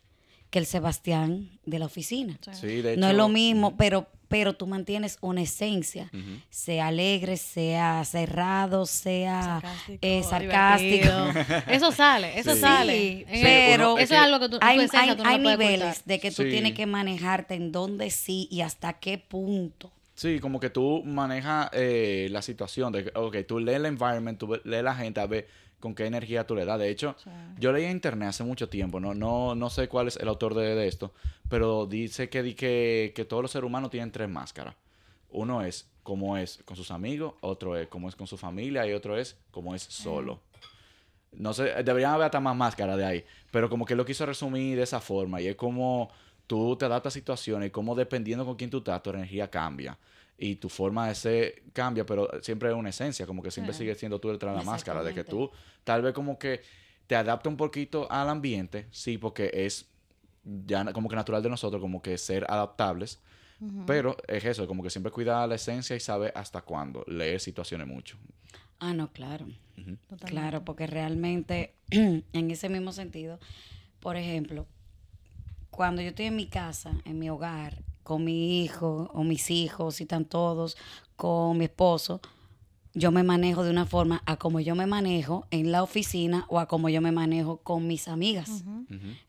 que 0.50 0.60
el 0.60 0.66
Sebastián 0.66 1.60
de 1.66 1.80
la 1.80 1.86
oficina. 1.88 2.40
Sí, 2.54 2.82
de 2.82 2.96
no 2.98 3.08
es 3.08 3.12
hecho- 3.14 3.18
lo 3.18 3.28
mismo, 3.30 3.76
pero, 3.76 4.08
pero 4.28 4.54
tú 4.54 4.68
mantienes 4.68 5.18
una 5.22 5.42
esencia, 5.42 6.10
sea 6.50 6.88
alegre, 6.88 7.38
sea 7.38 8.04
cerrado, 8.06 8.86
sea 8.86 9.42
sarcástico, 9.62 10.00
eh, 10.02 10.24
sarcástico. 10.24 11.10
Eso 11.72 11.92
sale, 11.92 12.38
eso 12.40 12.54
Sí. 12.56 12.60
sale. 12.62 12.94
Sí, 12.98 13.26
En- 13.30 13.44
pero 13.44 13.94
uno- 13.94 14.02
eso 14.02 14.14
es 14.14 14.20
algo 14.20 14.40
que 14.40 14.50
tú, 14.50 14.60
tu 14.60 14.66
hay, 14.66 14.78
esencia, 14.78 15.02
hay- 15.02 15.16
tú 15.16 15.24
no 15.24 15.30
hay 15.30 15.40
niveles 15.40 15.82
ocultar. 15.82 16.04
de 16.06 16.20
que 16.20 16.32
tú 16.32 16.44
Sí. 16.44 16.50
tienes 16.50 16.74
que 16.74 16.86
manejarte 16.86 17.56
en 17.56 17.72
dónde 17.72 18.10
sí 18.10 18.48
y 18.52 18.62
hasta 18.62 18.94
qué 18.94 19.18
punto. 19.18 19.92
Sí, 20.16 20.40
como 20.40 20.60
que 20.60 20.70
tú 20.72 21.04
manejas 21.06 21.70
eh, 21.74 22.28
la 22.32 22.42
situación 22.42 22.92
de, 22.92 23.12
ok, 23.16 23.38
tú 23.48 23.60
lees 23.60 23.78
el 23.78 23.86
environment, 23.86 24.40
tú 24.40 24.60
lees 24.64 24.84
la 24.84 24.96
gente 24.96 25.20
a 25.20 25.28
ver 25.28 25.48
con 25.80 25.96
qué 25.96 26.06
energía 26.06 26.46
tú 26.46 26.56
le 26.56 26.66
das. 26.66 26.80
De 26.80 26.90
hecho, 26.90 27.16
yo 27.60 27.72
leí 27.72 27.86
en 27.86 27.92
internet 27.92 28.30
hace 28.30 28.44
mucho 28.44 28.70
tiempo, 28.70 29.00
no, 29.00 29.14
no, 29.14 29.56
no 29.56 29.70
sé 29.70 29.88
cuál 29.88 30.08
es 30.08 30.18
el 30.18 30.28
autor 30.28 30.54
de, 30.56 30.76
de 30.76 30.88
esto, 30.88 31.14
pero 31.50 31.86
dice 31.86 32.30
que, 32.30 32.44
di 32.44 32.54
que, 32.54 33.14
que 33.16 33.26
todos 33.26 33.42
los 33.44 33.52
seres 33.52 33.68
humanos 33.68 33.92
tienen 33.92 34.12
tres 34.12 34.30
máscaras. 34.30 34.76
Uno 35.30 35.62
es 35.62 35.90
como 36.04 36.38
es 36.38 36.60
con 36.66 36.78
sus 36.78 36.90
amigos, 36.92 37.34
otro 37.42 37.78
es 37.78 37.88
como 37.88 38.10
es 38.10 38.16
con 38.16 38.28
su 38.28 38.38
familia 38.38 38.88
y 38.88 38.94
otro 38.94 39.18
es 39.18 39.38
como 39.52 39.76
es 39.76 39.84
solo. 39.84 40.40
No 41.34 41.54
sé, 41.54 41.84
deberían 41.84 42.14
haber 42.14 42.26
hasta 42.26 42.40
más 42.40 42.56
máscaras 42.56 42.98
de 42.98 43.06
ahí, 43.06 43.26
pero 43.52 43.70
como 43.70 43.86
que 43.86 43.96
lo 43.96 44.06
quiso 44.06 44.26
resumir 44.26 44.78
de 44.78 44.84
esa 44.84 45.02
forma 45.02 45.42
y 45.42 45.48
es 45.48 45.56
como 45.56 46.10
tú 46.48 46.76
te 46.78 46.86
adaptas 46.86 47.14
a 47.14 47.16
situaciones 47.16 47.68
y 47.68 47.72
como 47.72 47.94
dependiendo 47.94 48.46
con 48.46 48.56
quién 48.56 48.70
tú 48.70 48.78
estás, 48.78 49.04
tu 49.04 49.10
energía 49.10 49.50
cambia 49.50 49.98
y 50.38 50.56
tu 50.56 50.70
forma 50.70 51.08
de 51.08 51.16
ser 51.16 51.64
cambia, 51.74 52.06
pero 52.06 52.30
siempre 52.42 52.70
es 52.70 52.76
una 52.76 52.90
esencia, 52.90 53.26
como 53.26 53.42
que 53.42 53.52
siempre 53.52 53.74
Sí. 53.74 53.80
sigue 53.80 53.96
siendo 53.96 54.20
tú 54.20 54.30
detrás 54.30 54.54
de 54.54 54.58
la 54.58 54.64
máscara, 54.64 55.04
de 55.04 55.14
que 55.14 55.24
tú 55.24 55.52
tal 55.84 56.02
vez 56.02 56.14
como 56.14 56.38
que 56.38 56.62
te 57.08 57.16
adapta 57.16 57.50
un 57.50 57.58
poquito 57.58 58.12
al 58.12 58.30
ambiente, 58.30 58.88
sí, 58.92 59.18
porque 59.18 59.50
es 59.54 59.90
ya 60.44 60.92
como 60.94 61.10
que 61.10 61.16
natural 61.16 61.42
de 61.42 61.50
nosotros, 61.50 61.82
como 61.82 62.02
que 62.02 62.18
ser 62.18 62.46
adaptables, 62.50 63.20
pero 63.86 64.16
es 64.28 64.46
eso, 64.46 64.68
como 64.68 64.84
que 64.84 64.90
siempre 64.90 65.12
cuidar 65.12 65.48
la 65.50 65.56
esencia 65.56 65.96
y 65.96 66.00
saber 66.00 66.32
hasta 66.36 66.62
cuándo, 66.62 67.04
leer 67.08 67.40
situaciones 67.40 67.88
mucho. 67.88 68.18
Ah, 68.80 68.94
no, 68.94 69.12
claro. 69.12 69.48
Claro, 70.26 70.64
porque 70.64 70.88
realmente 70.88 71.74
en 71.90 72.52
ese 72.52 72.70
mismo 72.70 72.92
sentido, 72.92 73.40
por 74.00 74.16
ejemplo, 74.18 74.68
cuando 75.70 76.02
yo 76.02 76.10
estoy 76.10 76.26
en 76.28 76.36
mi 76.36 76.48
casa, 76.48 76.94
en 77.06 77.20
mi 77.20 77.30
hogar, 77.30 77.82
con 78.08 78.24
mi 78.24 78.64
hijo 78.64 79.12
o 79.14 79.26
mis 79.26 79.52
hijos, 79.52 79.96
si 79.96 80.04
están 80.04 80.24
todos, 80.24 80.78
con 81.18 81.58
mi 81.58 81.66
esposo, 81.66 82.22
yo 82.94 83.12
me 83.12 83.22
manejo 83.22 83.66
de 83.66 83.70
una 83.70 83.86
forma 83.86 84.24
a 84.26 84.38
como 84.38 84.62
yo 84.62 84.76
me 84.76 84.86
manejo 84.86 85.46
en 85.52 85.74
la 85.74 85.84
oficina 85.84 86.46
o 86.48 86.58
a 86.60 86.70
como 86.70 86.88
yo 86.88 87.02
me 87.02 87.12
manejo 87.12 87.58
con 87.58 87.86
mis 87.86 88.08
amigas. 88.08 88.64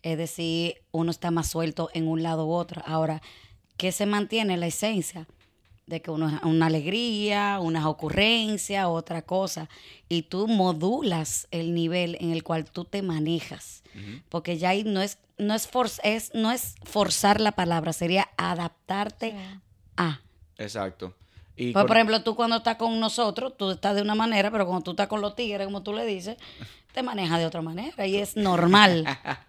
Es 0.03 0.17
decir, 0.17 0.77
uno 0.93 1.11
está 1.11 1.33
más 1.33 1.49
suelto 1.49 1.91
en 1.93 2.07
un 2.07 2.23
lado 2.23 2.47
u 2.47 2.53
otro. 2.53 2.81
Ahora, 2.87 3.21
¿qué 3.77 3.91
se 3.91 4.07
mantiene? 4.07 4.57
La 4.57 4.69
esencia 4.69 5.27
de 5.89 6.01
que 6.03 6.11
uno 6.11 6.29
es 6.29 6.43
una 6.43 6.67
alegría, 6.67 7.59
unas 7.61 7.85
ocurrencias, 7.87 8.87
otra 8.87 9.23
cosa. 9.23 9.69
Y 10.09 10.23
tú 10.23 10.47
modulas 10.47 11.49
el 11.51 11.75
nivel 11.75 12.17
en 12.21 12.31
el 12.33 12.43
cual 12.45 12.65
tú 12.71 12.85
te 12.85 13.03
manejas. 13.03 13.83
Porque 14.29 14.59
ya 14.59 14.69
ahí 14.69 14.85
no 14.85 15.01
es, 15.03 15.19
no 15.39 15.55
es, 15.55 15.67
for- 15.67 15.91
es, 16.05 16.31
no 16.35 16.53
es 16.53 16.77
forzar 16.85 17.41
la 17.41 17.53
palabra, 17.53 17.93
sería 17.93 18.29
adaptarte 18.37 19.35
a. 19.97 20.21
Exacto. 20.57 21.15
Y 21.57 21.73
Pues, 21.73 21.87
por 21.87 21.97
ejemplo, 21.97 22.23
tú 22.23 22.37
cuando 22.37 22.57
estás 22.59 22.77
con 22.77 23.01
nosotros, 23.01 23.57
tú 23.57 23.71
estás 23.73 23.97
de 23.97 24.03
una 24.03 24.15
manera, 24.15 24.51
pero 24.53 24.65
cuando 24.67 24.85
tú 24.85 24.91
estás 24.93 25.09
con 25.09 25.21
los 25.21 25.35
tigres, 25.35 25.67
como 25.67 25.83
tú 25.83 25.93
le 25.93 26.05
dices, 26.07 26.37
te 26.99 27.03
manejas 27.05 27.39
de 27.39 27.47
otra 27.47 27.63
manera 27.63 28.07
y 28.09 28.17
es 28.17 28.37
normal. 28.37 29.05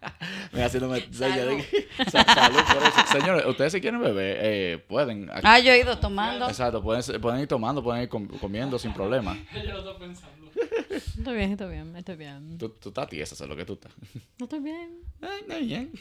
Me 0.54 0.64
haciéndome 0.64 1.02
Salud. 1.12 1.62
que- 1.72 1.88
Sa- 2.12 2.24
salud 2.24 2.60
por 2.72 2.84
eso. 2.84 3.12
Señores, 3.12 3.44
ustedes 3.48 3.74
si 3.74 3.82
quieren 3.82 4.00
beber, 4.00 4.38
eh, 4.40 4.78
pueden. 4.88 5.32
Ah, 5.44 5.58
yo 5.58 5.72
he 5.72 5.80
ido 5.80 5.98
tomando. 5.98 6.48
Exacto, 6.48 6.84
pueden, 6.84 7.02
ser- 7.02 7.20
pueden 7.20 7.40
ir 7.40 7.48
tomando, 7.48 7.82
pueden 7.84 8.04
ir 8.04 8.10
com- 8.10 8.28
comiendo 8.28 8.78
sin 8.78 8.94
problema. 8.94 9.36
Estoy 10.90 11.36
bien, 11.36 11.52
estoy 11.52 11.70
bien, 11.70 11.96
estoy 11.96 12.16
bien. 12.18 12.58
Tú, 12.60 12.70
tú 12.70 12.90
estás 12.90 13.08
tiesa, 13.08 13.34
eso 13.34 13.44
es 13.46 13.50
lo 13.50 13.56
que 13.56 13.66
tú 13.66 13.74
estás. 13.74 13.92
No 14.38 14.44
estoy 14.46 14.60
bien. 14.60 15.00
Ay, 15.22 15.42
no, 15.48 15.58
bien. 15.60 15.92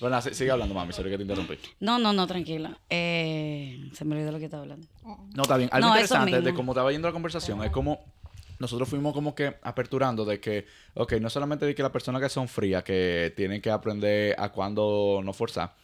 Bueno, 0.00 0.20
si- 0.22 0.32
sigue 0.34 0.50
hablando, 0.50 0.74
mami, 0.74 0.92
sorry 0.94 1.10
que 1.10 1.16
te 1.16 1.22
interrumpí. 1.22 1.58
No, 1.80 1.98
no, 1.98 2.12
no, 2.14 2.26
tranquila. 2.26 2.78
Eh, 2.88 3.90
se 3.92 4.04
me 4.06 4.14
olvidó 4.14 4.32
lo 4.32 4.38
que 4.38 4.46
estaba 4.46 4.62
hablando. 4.62 4.86
No, 5.34 5.42
está 5.42 5.56
bien. 5.58 5.68
Algo 5.70 5.88
No, 5.88 5.94
interesante 5.94 6.40
de 6.40 6.54
cómo 6.54 6.72
estaba 6.72 6.90
yendo 6.92 7.08
la 7.08 7.12
conversación 7.12 7.62
es 7.62 7.70
como 7.70 8.13
nosotros 8.58 8.88
fuimos 8.88 9.12
como 9.12 9.34
que 9.34 9.56
aperturando 9.62 10.24
de 10.24 10.40
que, 10.40 10.66
ok, 10.94 11.14
no 11.14 11.30
solamente 11.30 11.66
de 11.66 11.74
que 11.74 11.82
las 11.82 11.92
personas 11.92 12.22
que 12.22 12.28
son 12.28 12.48
frías, 12.48 12.82
que 12.82 13.32
tienen 13.36 13.60
que 13.60 13.70
aprender 13.70 14.34
a 14.38 14.50
cuándo 14.50 15.20
no 15.24 15.32
forzar, 15.32 15.74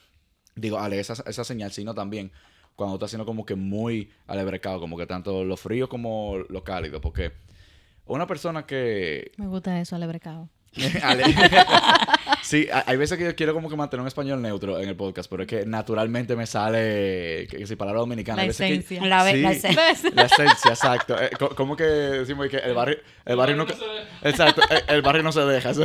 digo, 0.55 0.79
a 0.79 0.89
esa, 0.89 1.23
esa 1.27 1.45
señal, 1.45 1.73
sino 1.73 1.95
también 1.95 2.33
cuando 2.77 2.97
está 2.97 3.07
haciendo 3.07 3.27
como 3.27 3.45
que 3.45 3.55
muy 3.55 4.11
alebrecado, 4.27 4.81
como 4.81 4.97
que 4.97 5.07
tanto 5.07 5.45
lo 5.45 5.57
frío 5.57 5.89
como 5.89 6.39
lo 6.49 6.65
cálido, 6.65 7.01
porque 7.01 7.33
una 8.07 8.27
persona 8.27 8.67
que 8.67 9.33
Me 9.37 9.47
gusta 9.47 9.81
eso, 9.81 9.97
alebrecado. 9.97 10.49
Sí, 12.43 12.69
ha- 12.73 12.85
hay 12.87 12.97
veces 12.97 13.19
que 13.19 13.25
yo 13.25 13.37
quiero 13.37 13.53
como 13.53 13.69
que 13.69 13.77
mantener 13.77 14.01
un 14.01 14.07
español 14.09 14.41
neutro 14.41 14.81
en 14.81 14.89
el 14.89 14.97
podcast, 14.97 15.29
pero 15.31 15.43
es 15.43 15.49
que 15.49 15.67
naturalmente 15.67 16.35
me 16.37 16.47
sale 16.47 17.47
que, 17.51 17.65
si 17.67 17.77
palabra 17.77 18.01
dominicana. 18.01 18.39
La 18.39 18.45
que- 18.45 18.51
esencia. 18.51 19.05
La 19.05 19.25
Sí, 19.31 19.41
la 19.43 19.53
ese- 19.53 20.11
la 20.15 20.23
esencia, 20.25 20.71
exacto. 20.71 21.21
Eh, 21.21 21.31
co- 21.39 21.55
¿Cómo 21.55 21.77
que 21.77 21.85
decimos 21.85 22.49
que 22.49 22.57
el 22.57 22.75
barrio, 22.75 22.97
el 23.25 23.37
barrio 23.37 23.57
nunca... 23.57 23.75
Exacto, 24.23 24.63
eh, 24.71 24.83
el 24.89 25.03
barrio 25.03 25.23
no 25.23 25.33
se 25.33 25.41
deja. 25.43 25.71
eso. 25.71 25.85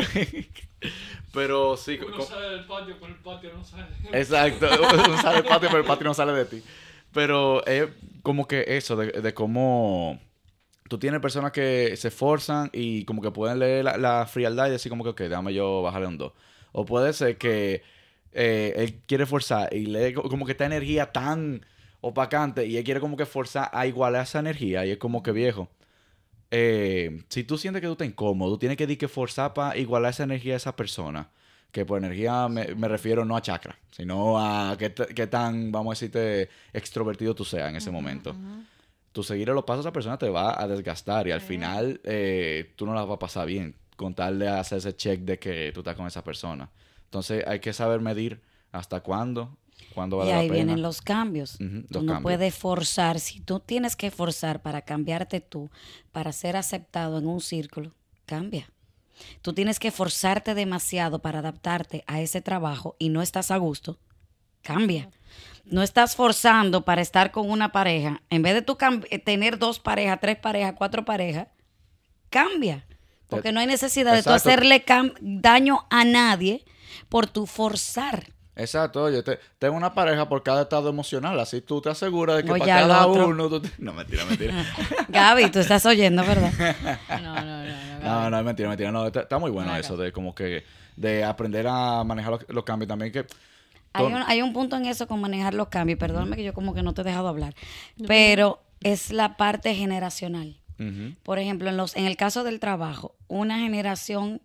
Pero 1.34 1.76
sí, 1.78 2.00
Uno 2.02 2.24
sale 2.24 2.50
del 2.50 2.66
patio, 2.66 2.96
pero 3.00 3.14
el 3.14 3.20
patio 3.20 3.54
no 3.54 3.64
sale. 3.66 3.88
Exacto, 4.14 4.68
uno 5.08 5.22
sale 5.22 5.36
del 5.42 5.46
patio, 5.46 5.68
pero 5.70 5.82
el 5.82 5.86
patio 5.88 6.06
no 6.06 6.14
sale 6.14 6.32
de 6.32 6.46
ti. 6.46 6.64
Pero 7.14 7.66
es 7.66 7.88
como 8.24 8.48
que 8.48 8.64
eso, 8.68 8.96
de, 8.96 9.08
de 9.22 9.34
cómo 9.34 10.20
tú 10.88 10.98
tienes 11.00 11.20
personas 11.22 11.52
que 11.52 11.96
se 11.98 12.10
esforzan 12.10 12.70
y 12.74 13.06
como 13.06 13.22
que 13.22 13.32
pueden 13.32 13.60
leer 13.60 13.84
la, 13.86 13.98
la 13.98 14.26
frialdad 14.28 14.68
y 14.68 14.72
decir 14.72 14.90
como 14.90 15.04
que, 15.04 15.10
ok, 15.12 15.22
déjame 15.22 15.54
yo 15.54 15.82
bajarle 15.82 16.08
un 16.08 16.18
2. 16.18 16.34
O 16.72 16.86
puede 16.86 17.12
ser 17.14 17.38
que 17.38 17.82
eh, 18.34 18.74
él 18.78 19.02
quiere 19.08 19.26
forzar 19.26 19.74
y 19.74 19.86
lee 19.88 20.14
co- 20.14 20.24
como 20.30 20.46
que 20.46 20.52
esta 20.52 20.66
energía 20.66 21.12
tan 21.12 21.66
opacante 22.02 22.66
y 22.68 22.78
él 22.78 22.84
quiere 22.84 23.00
como 23.00 23.18
que 23.18 23.26
forzar 23.26 23.70
a 23.74 23.88
igualar 23.88 24.24
esa 24.24 24.40
energía 24.40 24.86
y 24.86 24.92
es 24.92 24.98
como 24.98 25.24
que 25.24 25.32
viejo. 25.32 25.70
eh, 26.52 27.24
si 27.30 27.44
tú 27.44 27.58
sientes 27.58 27.82
que 27.82 27.88
tú 27.88 27.94
estás 27.94 28.08
incómodo, 28.08 28.52
tú 28.54 28.60
tienes 28.60 28.78
que, 28.78 28.88
di 28.88 28.98
que 28.98 29.08
forzar 29.08 29.54
para 29.54 29.78
igualar 29.78 30.12
esa 30.12 30.24
energía 30.24 30.54
a 30.54 30.58
esa 30.58 30.76
persona. 30.76 31.30
Que 31.72 31.84
por 31.86 31.98
energía 31.98 32.48
me, 32.48 32.74
me 32.76 32.88
refiero 32.88 33.26
no 33.26 33.36
a 33.36 33.42
chakra, 33.42 33.78
sino 33.92 34.40
a 34.40 34.78
qué 34.78 35.28
tan, 35.28 35.72
vamos 35.74 35.92
a 35.92 35.94
decirte, 35.96 36.50
extrovertido 36.72 37.36
tú 37.36 37.44
seas 37.44 37.70
en 37.70 37.76
ese 37.76 37.92
momento. 37.92 38.34
Tú 39.16 39.24
seguir 39.24 39.48
los 39.48 39.64
pasos 39.64 39.86
a 39.86 39.88
esa 39.88 39.94
persona 39.94 40.18
te 40.18 40.28
va 40.28 40.62
a 40.62 40.68
desgastar 40.68 41.26
y 41.26 41.32
al 41.32 41.40
final 41.40 42.02
eh, 42.04 42.74
tú 42.76 42.86
no 42.86 42.94
la 42.94 43.06
vas 43.06 43.16
a 43.16 43.20
pasar 43.20 43.48
bien 43.48 43.74
con 43.96 44.14
tal 44.14 44.38
de 44.40 44.50
hacer 44.50 44.80
ese 44.80 44.94
check 44.94 45.22
de 45.22 45.40
que 45.40 45.72
tú 45.74 45.80
estás 45.80 45.96
con 45.96 46.06
esa 46.06 46.22
persona. 46.22 46.70
Entonces 47.06 47.46
hay 47.48 47.62
que 47.62 47.72
saber 47.72 48.02
medir 48.02 48.42
hasta 48.74 49.00
cuándo, 49.00 49.58
cuándo 49.94 50.18
vale 50.18 50.32
Y 50.32 50.34
la 50.34 50.40
ahí 50.42 50.50
pena. 50.50 50.56
vienen 50.66 50.82
los 50.82 51.02
cambios. 51.02 51.54
Tú 51.58 51.64
los 51.64 52.04
no 52.04 52.14
cambios. 52.14 52.22
puedes 52.24 52.56
forzar. 52.56 53.22
Si 53.22 53.40
tú 53.40 53.62
tienes 53.62 53.96
que 53.96 54.12
forzar 54.12 54.62
para 54.62 54.82
cambiarte 54.82 55.40
tú, 55.40 55.72
para 56.12 56.34
ser 56.34 56.58
aceptado 56.58 57.18
en 57.20 57.28
un 57.28 57.40
círculo, 57.40 57.94
cambia. 58.26 58.70
Tú 59.42 59.54
tienes 59.54 59.80
que 59.80 59.92
forzarte 59.92 60.56
demasiado 60.56 61.20
para 61.20 61.40
adaptarte 61.40 62.04
a 62.06 62.20
ese 62.20 62.42
trabajo 62.42 62.98
y 63.00 63.08
no 63.08 63.22
estás 63.22 63.50
a 63.50 63.56
gusto, 63.56 63.98
cambia. 64.66 65.10
No 65.66 65.82
estás 65.82 66.16
forzando 66.16 66.82
para 66.82 67.02
estar 67.02 67.32
con 67.32 67.50
una 67.50 67.72
pareja. 67.72 68.22
En 68.30 68.42
vez 68.42 68.54
de 68.54 68.62
tú 68.62 68.78
eh, 69.10 69.20
tener 69.20 69.58
dos 69.58 69.80
parejas, 69.80 70.20
tres 70.20 70.38
parejas, 70.38 70.74
cuatro 70.78 71.06
parejas, 71.06 71.48
cambia. 72.30 72.86
Porque 73.28 73.52
no 73.52 73.60
hay 73.60 73.68
necesidad 73.68 74.14
de 74.14 74.22
tú 74.24 74.30
Exacto. 74.30 74.50
hacerle 74.50 74.86
daño 75.22 75.86
a 75.90 76.06
nadie 76.06 76.64
por 77.10 77.28
tu 77.28 77.48
forzar. 77.48 78.28
Exacto, 78.58 79.04
oye, 79.04 79.22
te- 79.22 79.40
tengo 79.60 79.76
una 79.76 79.94
pareja 79.94 80.30
por 80.30 80.42
cada 80.42 80.62
estado 80.62 80.90
emocional, 80.90 81.38
así 81.42 81.60
tú 81.60 81.82
te 81.82 81.90
aseguras 81.90 82.38
de 82.38 82.46
que 82.46 82.52
Oye, 82.52 82.60
para 82.62 82.82
cada 82.82 83.08
otro. 83.08 83.28
uno... 83.28 83.50
tú 83.50 83.60
te- 83.62 83.72
No, 83.80 83.92
mentira, 83.92 84.24
mentira. 84.26 84.54
Gaby, 85.10 85.52
tú 85.52 85.60
estás 85.60 85.86
oyendo, 85.86 86.24
¿verdad? 86.24 86.54
No, 87.22 87.36
no, 87.36 87.42
no. 87.42 87.66
no, 88.00 88.22
no, 88.22 88.30
no, 88.30 88.40
es 88.40 88.46
mentira, 88.46 88.70
mentira. 88.70 88.92
No, 88.92 89.08
está, 89.08 89.22
está 89.22 89.40
muy 89.40 89.52
bueno 89.52 89.72
Ven 89.72 89.82
eso 89.82 89.98
de 89.98 90.12
como 90.12 90.34
que... 90.34 90.64
De 90.96 91.26
aprender 91.26 91.68
a 91.68 92.06
manejar 92.06 92.32
los, 92.32 92.46
los 92.48 92.64
cambios 92.64 92.88
también 92.88 93.12
que... 93.12 93.26
Hay 93.98 94.06
un, 94.06 94.22
hay 94.28 94.42
un 94.42 94.54
punto 94.54 94.76
en 94.76 94.86
eso 94.86 95.08
con 95.08 95.20
manejar 95.22 95.54
los 95.54 95.68
cambios. 95.70 96.00
Perdóname 96.00 96.36
que 96.36 96.44
yo 96.44 96.54
como 96.54 96.74
que 96.74 96.84
no 96.84 96.94
te 96.94 97.02
he 97.02 97.04
dejado 97.04 97.28
hablar. 97.28 97.56
Pero 98.08 98.62
es 98.82 99.12
la 99.12 99.38
parte 99.38 99.74
generacional. 99.76 100.58
Por 101.24 101.40
ejemplo, 101.40 101.70
en, 101.70 101.78
los, 101.78 101.96
en 101.96 102.06
el 102.06 102.18
caso 102.18 102.44
del 102.44 102.60
trabajo, 102.60 103.16
una 103.28 103.60
generación 103.60 104.42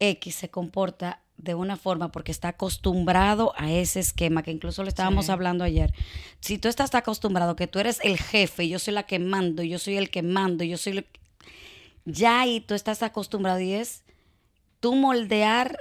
X 0.00 0.34
se 0.34 0.48
comporta 0.50 1.20
de 1.36 1.54
una 1.54 1.76
forma 1.76 2.10
porque 2.12 2.32
está 2.32 2.48
acostumbrado 2.48 3.54
a 3.56 3.70
ese 3.70 4.00
esquema 4.00 4.42
que 4.42 4.50
incluso 4.50 4.82
le 4.82 4.88
estábamos 4.88 5.26
Sí. 5.26 5.32
hablando 5.32 5.62
ayer. 5.64 5.94
Si 6.40 6.58
tú 6.58 6.68
estás 6.68 6.94
acostumbrado 6.94 7.54
que 7.56 7.66
tú 7.66 7.78
eres 7.78 7.98
el 8.02 8.18
jefe, 8.18 8.68
yo 8.68 8.78
soy 8.78 8.92
la 8.94 9.04
que 9.04 9.18
mando, 9.18 9.62
yo 9.62 9.78
soy 9.78 9.96
el 9.96 10.10
que 10.10 10.22
mando, 10.22 10.64
yo 10.64 10.76
soy 10.76 10.94
lo 10.94 11.02
que- 11.02 11.20
ya 12.04 12.40
ahí 12.40 12.60
tú 12.60 12.74
estás 12.74 13.02
acostumbrado 13.02 13.60
y 13.60 13.72
es 13.72 14.02
tú 14.80 14.94
moldear 14.96 15.78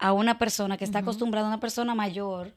a 0.00 0.12
una 0.12 0.38
persona 0.38 0.76
que 0.76 0.84
está 0.84 1.00
acostumbrada 1.00 1.46
a 1.46 1.50
una 1.50 1.60
persona 1.60 1.94
mayor, 1.94 2.52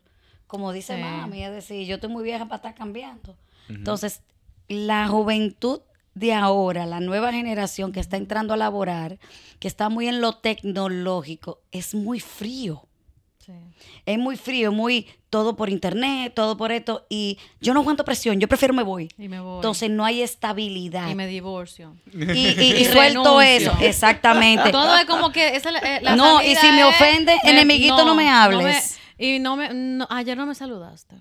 como 0.48 0.72
dice 0.72 0.96
Sí. 0.96 1.02
mami, 1.02 1.44
es 1.44 1.52
decir, 1.52 1.86
yo 1.86 1.96
estoy 1.96 2.10
muy 2.10 2.24
vieja 2.24 2.46
para 2.46 2.56
estar 2.58 2.76
cambiando. 2.76 3.36
Entonces, 3.70 4.22
la 4.68 5.08
juventud 5.08 5.82
de 6.16 6.34
ahora, 6.34 6.86
la 6.86 7.00
nueva 7.00 7.32
generación 7.32 7.92
que 7.92 8.00
está 8.00 8.18
entrando 8.18 8.54
a 8.54 8.58
laborar, 8.58 9.20
que 9.60 9.68
está 9.68 9.90
muy 9.90 10.08
en 10.08 10.22
lo 10.22 10.34
tecnológico, 10.34 11.60
es 11.72 11.96
muy 11.96 12.20
frío. 12.20 12.88
Sí. 13.46 13.52
Es 14.06 14.18
muy 14.18 14.38
frío, 14.38 14.72
muy 14.72 15.08
todo 15.30 15.56
por 15.56 15.70
internet, 15.70 16.34
todo 16.34 16.56
por 16.56 16.72
esto. 16.72 17.06
Y 17.10 17.38
yo 17.60 17.74
no 17.74 17.82
aguanto 17.82 18.06
presión, 18.06 18.40
yo 18.40 18.48
prefiero 18.48 18.74
me 18.74 18.84
voy. 18.84 19.10
Y 19.18 19.28
me 19.28 19.40
voy. 19.42 19.56
Entonces 19.58 19.90
no 19.90 20.06
hay 20.06 20.22
estabilidad. 20.22 21.10
y 21.10 21.16
me 21.16 21.28
divorcio. 21.28 21.96
Y, 22.14 22.24
y- 22.24 22.24
y 22.60 22.82
Y 22.82 22.86
suelto 22.86 23.40
renuncio. 23.40 23.42
eso, 23.42 23.78
exactamente. 23.82 24.72
Todo 24.72 24.96
es 24.98 25.06
como 25.06 25.32
que 25.32 25.56
esa 25.56 25.72
eh, 25.72 26.00
la 26.02 26.16
No, 26.16 26.42
y 26.42 26.56
si 26.56 26.72
me 26.72 26.84
ofende, 26.86 27.36
enemiguito, 27.44 28.06
no 28.06 28.16
me 28.16 28.30
hables. 28.30 28.98
y 29.18 29.40
no 29.40 29.56
me 29.58 29.74
no, 29.74 30.08
ayer 30.10 30.38
no 30.38 30.46
me 30.46 30.56
saludaste. 30.56 31.16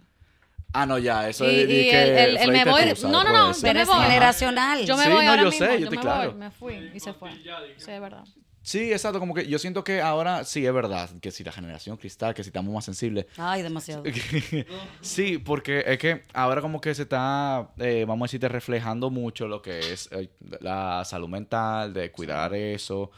Ah, 0.74 0.86
no, 0.86 0.96
ya, 0.98 1.28
eso 1.28 1.44
Y, 1.44 1.54
es 1.54 1.64
y 1.64 1.66
que 1.66 2.02
el, 2.02 2.18
el- 2.18 2.36
el 2.38 2.50
me 2.52 2.64
voy. 2.64 2.82
No, 3.02 3.24
no, 3.24 3.32
no. 3.48 3.52
Pero 3.60 3.80
es 3.80 3.88
voy. 3.88 4.00
generacional. 4.04 4.86
Yo 4.86 4.96
me 4.96 5.04
Sí, 5.04 5.10
voy 5.10 5.24
no, 5.24 5.30
ahora 5.32 5.42
yo 5.42 5.50
mismo. 5.50 5.66
sé, 5.66 5.72
yo 5.72 5.78
yo 5.80 5.84
estoy 5.84 5.98
me 5.98 6.02
claro. 6.02 6.30
voy. 6.30 6.38
Me 6.40 6.50
fui 6.50 6.90
y 6.94 7.00
se 7.00 7.12
fue. 7.12 7.30
Sí, 7.32 7.90
es 7.90 8.00
verdad. 8.00 8.24
Sí, 8.62 8.92
exacto, 8.92 9.18
como 9.18 9.34
que 9.34 9.46
yo 9.48 9.58
siento 9.58 9.82
que 9.82 10.00
ahora 10.00 10.44
sí 10.44 10.64
es 10.64 10.72
verdad, 10.72 11.10
que 11.20 11.30
si 11.32 11.42
la 11.42 11.50
generación 11.52 11.96
cristal, 11.96 12.32
que 12.32 12.44
si 12.44 12.50
estamos 12.50 12.72
más 12.72 12.84
sensibles. 12.84 13.26
Ay, 13.36 13.62
demasiado. 13.62 14.04
sí, 15.00 15.38
porque 15.38 15.82
es 15.86 15.98
que 15.98 16.22
ahora 16.32 16.60
como 16.60 16.80
que 16.80 16.94
se 16.94 17.02
está, 17.02 17.70
eh, 17.78 18.04
vamos 18.06 18.24
a 18.24 18.26
decirte, 18.28 18.48
reflejando 18.48 19.10
mucho 19.10 19.48
lo 19.48 19.62
que 19.62 19.92
es 19.92 20.08
eh, 20.12 20.28
la 20.60 21.04
salud 21.04 21.28
mental, 21.28 21.92
de 21.92 22.10
cuidar 22.12 22.54
eso, 22.54 23.10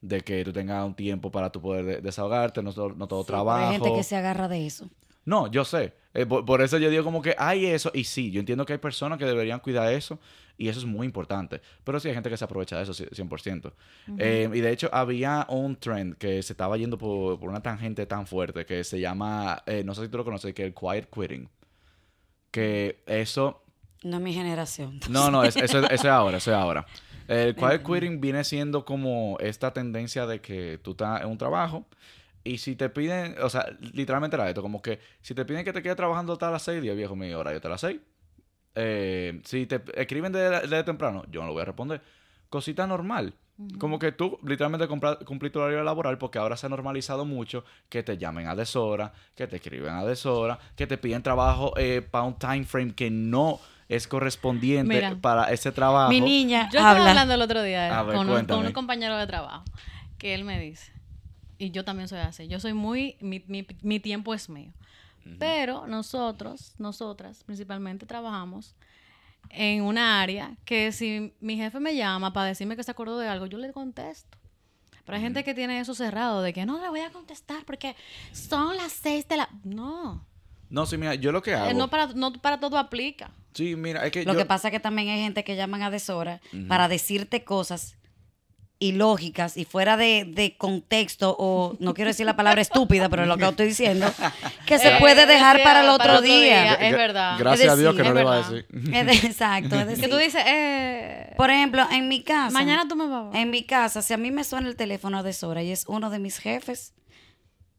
de 0.00 0.20
que 0.20 0.44
tú 0.44 0.52
tengas 0.52 0.84
un 0.84 0.94
tiempo 0.94 1.30
para 1.30 1.50
tu 1.50 1.60
poder 1.60 1.84
de- 1.84 2.00
desahogarte, 2.00 2.62
no, 2.62 2.72
todo- 2.72 2.94
no 2.94 3.06
todo 3.08 3.22
Sí, 3.22 3.26
trabajo. 3.28 3.66
Hay 3.66 3.72
gente 3.72 3.92
que 3.94 4.02
se 4.04 4.16
agarra 4.16 4.48
de 4.48 4.66
eso. 4.66 4.88
No, 5.24 5.46
yo 5.50 5.64
sé. 5.64 5.94
Eh, 6.14 6.26
por, 6.26 6.44
por 6.44 6.60
eso 6.62 6.78
yo 6.78 6.90
digo 6.90 7.04
como 7.04 7.22
que 7.22 7.34
hay 7.38 7.66
eso. 7.66 7.90
Y 7.94 8.04
sí, 8.04 8.30
yo 8.30 8.40
entiendo 8.40 8.66
que 8.66 8.72
hay 8.74 8.78
personas 8.78 9.18
que 9.18 9.24
deberían 9.24 9.60
cuidar 9.60 9.92
eso. 9.92 10.18
Y 10.58 10.68
eso 10.68 10.80
es 10.80 10.84
muy 10.86 11.06
importante. 11.06 11.60
Pero 11.84 11.98
sí 11.98 12.08
hay 12.08 12.14
gente 12.14 12.28
que 12.28 12.36
se 12.36 12.44
aprovecha 12.44 12.76
de 12.76 12.82
eso 12.82 12.92
ci- 12.92 13.08
100%. 13.10 13.72
Eh, 14.18 14.48
y 14.52 14.60
de 14.60 14.70
hecho 14.70 14.90
había 14.92 15.46
un 15.48 15.76
trend 15.76 16.16
que 16.16 16.42
se 16.42 16.52
estaba 16.52 16.76
yendo 16.76 16.98
por, 16.98 17.40
por 17.40 17.48
una 17.48 17.62
tangente 17.62 18.04
tan 18.06 18.26
fuerte 18.26 18.66
que 18.66 18.84
se 18.84 19.00
llama, 19.00 19.62
eh, 19.66 19.82
no 19.84 19.94
sé 19.94 20.02
si 20.02 20.08
tú 20.08 20.18
lo 20.18 20.24
conoces, 20.24 20.52
que 20.54 20.62
es 20.62 20.66
el 20.68 20.74
quiet 20.74 21.08
quitting. 21.10 21.48
Que 22.50 23.02
eso... 23.06 23.62
No 24.02 24.16
es 24.16 24.22
mi 24.22 24.34
generación. 24.34 24.98
No, 25.08 25.30
no, 25.30 25.44
es- 25.44 25.56
eso, 25.56 25.78
es- 25.78 25.84
eso 25.86 25.94
es 25.94 26.04
ahora, 26.04 26.36
eso 26.38 26.50
es 26.50 26.56
ahora. 26.56 26.84
El 27.28 27.54
quiet 27.56 27.82
quitting 27.84 28.20
viene 28.20 28.44
siendo 28.44 28.84
como 28.84 29.38
esta 29.40 29.72
tendencia 29.72 30.26
de 30.26 30.40
que 30.40 30.78
tú 30.82 30.90
estás 30.92 31.22
en 31.22 31.28
un 31.28 31.38
trabajo 31.38 31.86
y 32.44 32.58
si 32.58 32.76
te 32.76 32.88
piden, 32.88 33.36
o 33.40 33.48
sea, 33.48 33.66
literalmente 33.92 34.36
era 34.36 34.48
esto, 34.48 34.62
como 34.62 34.82
que 34.82 34.98
si 35.20 35.34
te 35.34 35.44
piden 35.44 35.64
que 35.64 35.72
te 35.72 35.82
quedes 35.82 35.96
trabajando 35.96 36.32
hasta 36.32 36.50
las 36.50 36.62
6, 36.62 36.82
digo, 36.82 36.94
viejo 36.94 37.16
mío, 37.16 37.36
ahora 37.36 37.52
yo 37.52 37.60
te 37.60 37.68
las 37.68 37.80
6. 37.80 38.00
Eh, 38.74 39.40
si 39.44 39.66
te 39.66 39.82
escriben 39.94 40.32
de, 40.32 40.60
de 40.66 40.84
temprano, 40.84 41.24
yo 41.30 41.40
no 41.40 41.48
lo 41.48 41.52
voy 41.52 41.62
a 41.62 41.66
responder. 41.66 42.02
Cosita 42.48 42.86
normal. 42.86 43.34
Como 43.78 43.98
que 43.98 44.12
tú 44.12 44.38
literalmente 44.42 44.88
cumplís 44.88 45.52
tu 45.52 45.60
horario 45.60 45.84
laboral 45.84 46.18
porque 46.18 46.38
ahora 46.38 46.56
se 46.56 46.66
ha 46.66 46.68
normalizado 46.68 47.24
mucho 47.24 47.64
que 47.88 48.02
te 48.02 48.16
llamen 48.18 48.48
a 48.48 48.56
deshora, 48.56 49.12
que 49.36 49.46
te 49.46 49.56
escriben 49.56 49.94
a 49.94 50.04
deshora, 50.04 50.58
que 50.74 50.86
te 50.86 50.98
piden 50.98 51.22
trabajo 51.22 51.74
para 52.10 52.24
un 52.24 52.34
time 52.38 52.64
frame 52.64 52.94
que 52.94 53.10
no 53.10 53.60
es 53.88 54.08
correspondiente 54.08 54.94
Mira, 54.94 55.16
para 55.20 55.52
ese 55.52 55.70
trabajo. 55.70 56.08
Mi 56.08 56.20
niña 56.20 56.70
Yo 56.72 56.78
estaba 56.78 56.92
habla. 56.92 57.10
hablando 57.10 57.34
el 57.34 57.42
otro 57.42 57.62
día 57.62 58.02
ver, 58.02 58.16
con, 58.16 58.28
un, 58.28 58.44
con 58.46 58.66
un 58.66 58.72
compañero 58.72 59.16
de 59.18 59.26
trabajo 59.26 59.64
que 60.18 60.34
él 60.34 60.44
me 60.44 60.58
dice, 60.58 60.92
y 61.64 61.70
yo 61.70 61.84
también 61.84 62.08
soy 62.08 62.18
así, 62.20 62.48
yo 62.48 62.58
soy 62.60 62.72
muy, 62.72 63.16
mi, 63.20 63.42
mi, 63.46 63.66
mi 63.82 64.00
tiempo 64.00 64.34
es 64.34 64.48
mío. 64.48 64.72
Pero 65.38 65.86
nosotros, 65.86 66.74
nosotras 66.78 67.44
principalmente 67.44 68.06
trabajamos 68.06 68.74
en 69.50 69.82
una 69.84 70.20
área 70.20 70.56
que 70.64 70.90
si 70.90 71.32
mi 71.40 71.56
jefe 71.56 71.78
me 71.78 71.94
llama 71.94 72.32
para 72.32 72.46
decirme 72.48 72.74
que 72.74 72.82
se 72.82 72.90
acordó 72.90 73.18
de 73.18 73.28
algo, 73.28 73.46
yo 73.46 73.58
le 73.58 73.72
contesto. 73.72 74.36
Pero 75.04 75.16
hay 75.16 75.22
gente 75.22 75.44
que 75.44 75.54
tiene 75.54 75.78
eso 75.78 75.94
cerrado, 75.94 76.42
de 76.42 76.52
que 76.52 76.66
no 76.66 76.80
le 76.80 76.88
voy 76.88 77.00
a 77.00 77.10
contestar 77.10 77.64
porque 77.64 77.94
son 78.32 78.76
las 78.76 78.92
seis 78.92 79.28
de 79.28 79.36
la... 79.36 79.48
No, 79.62 80.26
No, 80.70 80.86
sí, 80.86 80.96
mira, 80.96 81.14
yo 81.14 81.30
lo 81.30 81.40
que 81.42 81.54
hago. 81.54 81.70
eh, 81.70 81.74
no, 81.74 81.88
para, 81.88 82.06
no 82.08 82.32
para 82.32 82.58
todo 82.58 82.76
aplica. 82.78 83.30
Sí, 83.54 83.76
mira, 83.76 84.04
es 84.04 84.10
que 84.12 84.24
Lo 84.24 84.32
yo- 84.32 84.38
que 84.40 84.44
pasa 84.46 84.68
es 84.68 84.72
que 84.72 84.80
también 84.80 85.08
hay 85.08 85.20
gente 85.22 85.44
que 85.44 85.54
llaman 85.54 85.82
a 85.82 85.90
deshora 85.90 86.40
para 86.66 86.88
decirte 86.88 87.44
cosas 87.44 87.96
ilógicas 88.82 89.56
y 89.56 89.64
fuera 89.64 89.96
de, 89.96 90.24
de 90.26 90.56
contexto 90.56 91.34
o 91.38 91.76
no 91.80 91.94
quiero 91.94 92.08
decir 92.10 92.26
la 92.26 92.36
palabra 92.36 92.60
estúpida, 92.60 93.08
pero 93.08 93.22
es 93.22 93.28
lo 93.28 93.36
que 93.36 93.46
estoy 93.48 93.66
diciendo, 93.66 94.06
que 94.66 94.78
se 94.78 94.96
Eh, 94.96 95.00
puede 95.00 95.26
dejar 95.26 95.62
para 95.62 95.80
el 95.82 95.88
otro, 95.88 96.06
para 96.06 96.20
día. 96.20 96.74
es 96.74 96.92
verdad. 96.92 97.36
Gracias 97.38 97.66
Es 97.66 97.72
a 97.72 97.76
Dios 97.76 97.94
que 97.94 98.02
no 98.02 98.08
es 98.10 98.14
le 98.14 98.24
va 98.24 98.34
a 98.34 98.36
verdad. 98.40 98.50
decir. 98.50 98.94
Es 98.94 99.06
de- 99.22 99.26
exacto, 99.28 99.76
es 99.80 99.86
decir, 99.86 100.04
Que 100.04 100.08
tú 100.10 100.16
dices, 100.16 100.42
eh, 100.46 101.32
por 101.36 101.50
ejemplo, 101.50 101.86
en 101.90 102.08
mi 102.08 102.22
casa, 102.22 102.50
mañana 102.50 102.86
tú 102.88 102.96
me 102.96 103.06
vas 103.06 103.34
en 103.34 103.50
mi 103.50 103.62
casa, 103.64 104.02
si 104.02 104.12
a 104.12 104.16
mí 104.16 104.30
me 104.30 104.44
suena 104.44 104.68
el 104.68 104.76
teléfono 104.76 105.18
a 105.18 105.22
deshora 105.22 105.62
y 105.62 105.70
es 105.70 105.84
uno 105.88 106.10
de 106.10 106.18
mis 106.18 106.38
jefes, 106.38 106.92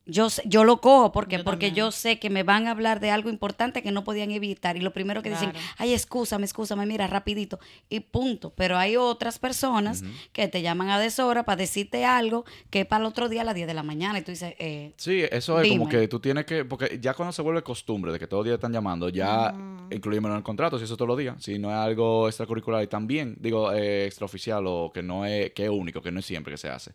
yo, 0.05 0.29
sé- 0.29 0.41
yo 0.45 0.63
lo 0.65 0.81
cojo 0.81 1.11
porque 1.11 1.37
Yo 1.37 1.43
porque 1.43 1.67
también. 1.67 1.85
yo 1.85 1.91
sé 1.91 2.19
que 2.19 2.29
me 2.29 2.43
van 2.43 2.67
a 2.67 2.71
hablar 2.71 2.99
de 2.99 3.09
algo 3.11 3.29
importante 3.29 3.81
que 3.81 3.91
no 3.91 4.03
podían 4.03 4.31
evitar. 4.31 4.75
Y 4.75 4.81
lo 4.81 4.91
primero 4.91 5.21
que 5.21 5.29
dicen, 5.29 5.53
ay, 5.77 5.93
excúsame, 5.93 6.45
excúsame, 6.45 6.85
mira, 6.85 7.07
rapidito 7.07 7.59
y 7.89 8.01
punto. 8.01 8.51
Pero 8.55 8.77
hay 8.77 8.97
otras 8.97 9.39
personas 9.39 10.03
que 10.33 10.47
te 10.47 10.61
llaman 10.61 10.89
a 10.89 10.99
deshora 10.99 11.43
para 11.43 11.55
decirte 11.57 12.03
algo 12.05 12.43
que 12.69 12.81
es 12.81 12.85
para 12.85 13.03
el 13.03 13.07
otro 13.07 13.29
día 13.29 13.41
a 13.41 13.45
las 13.45 13.55
10 13.55 13.67
de 13.67 13.73
la 13.73 13.83
mañana. 13.83 14.19
Y 14.19 14.23
tú 14.23 14.31
dices, 14.31 14.55
eh, 14.59 14.93
Sí, 14.97 15.23
eso 15.31 15.59
es 15.61 15.69
como 15.69 15.87
que 15.87 16.07
tú 16.07 16.19
tienes 16.19 16.45
que, 16.45 16.65
porque 16.65 16.99
ya 17.01 17.13
cuando 17.13 17.31
se 17.31 17.41
vuelve 17.41 17.63
costumbre 17.63 18.11
de 18.11 18.19
que 18.19 18.27
todos 18.27 18.41
los 18.41 18.45
días 18.45 18.55
están 18.55 18.73
llamando, 18.73 19.07
ya 19.09 19.53
incluimos 19.89 20.31
en 20.31 20.37
el 20.37 20.43
contrato, 20.43 20.77
si 20.77 20.83
eso 20.85 20.97
todos 20.97 21.07
los 21.09 21.17
días, 21.17 21.35
si 21.41 21.57
no 21.59 21.69
es 21.69 21.75
algo 21.75 22.27
extracurricular 22.27 22.83
y 22.83 22.87
también, 22.87 23.35
digo, 23.39 23.71
eh, 23.71 24.05
extraoficial 24.05 24.65
o 24.67 24.91
que 24.93 25.01
no 25.03 25.25
es, 25.25 25.51
que 25.53 25.63
es 25.65 25.69
único, 25.69 26.01
que 26.01 26.11
no 26.11 26.19
es 26.19 26.25
siempre 26.25 26.51
que 26.53 26.57
se 26.57 26.69
hace. 26.69 26.91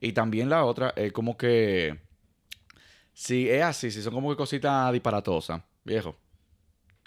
Y 0.00 0.12
también 0.12 0.48
la 0.48 0.64
otra 0.64 0.92
es 0.96 1.12
como 1.12 1.36
que, 1.36 1.98
si 3.12 3.48
es 3.48 3.62
así, 3.62 3.90
si 3.90 4.02
son 4.02 4.14
como 4.14 4.30
que 4.30 4.36
cositas 4.36 4.92
disparatosas, 4.92 5.62
viejo, 5.84 6.16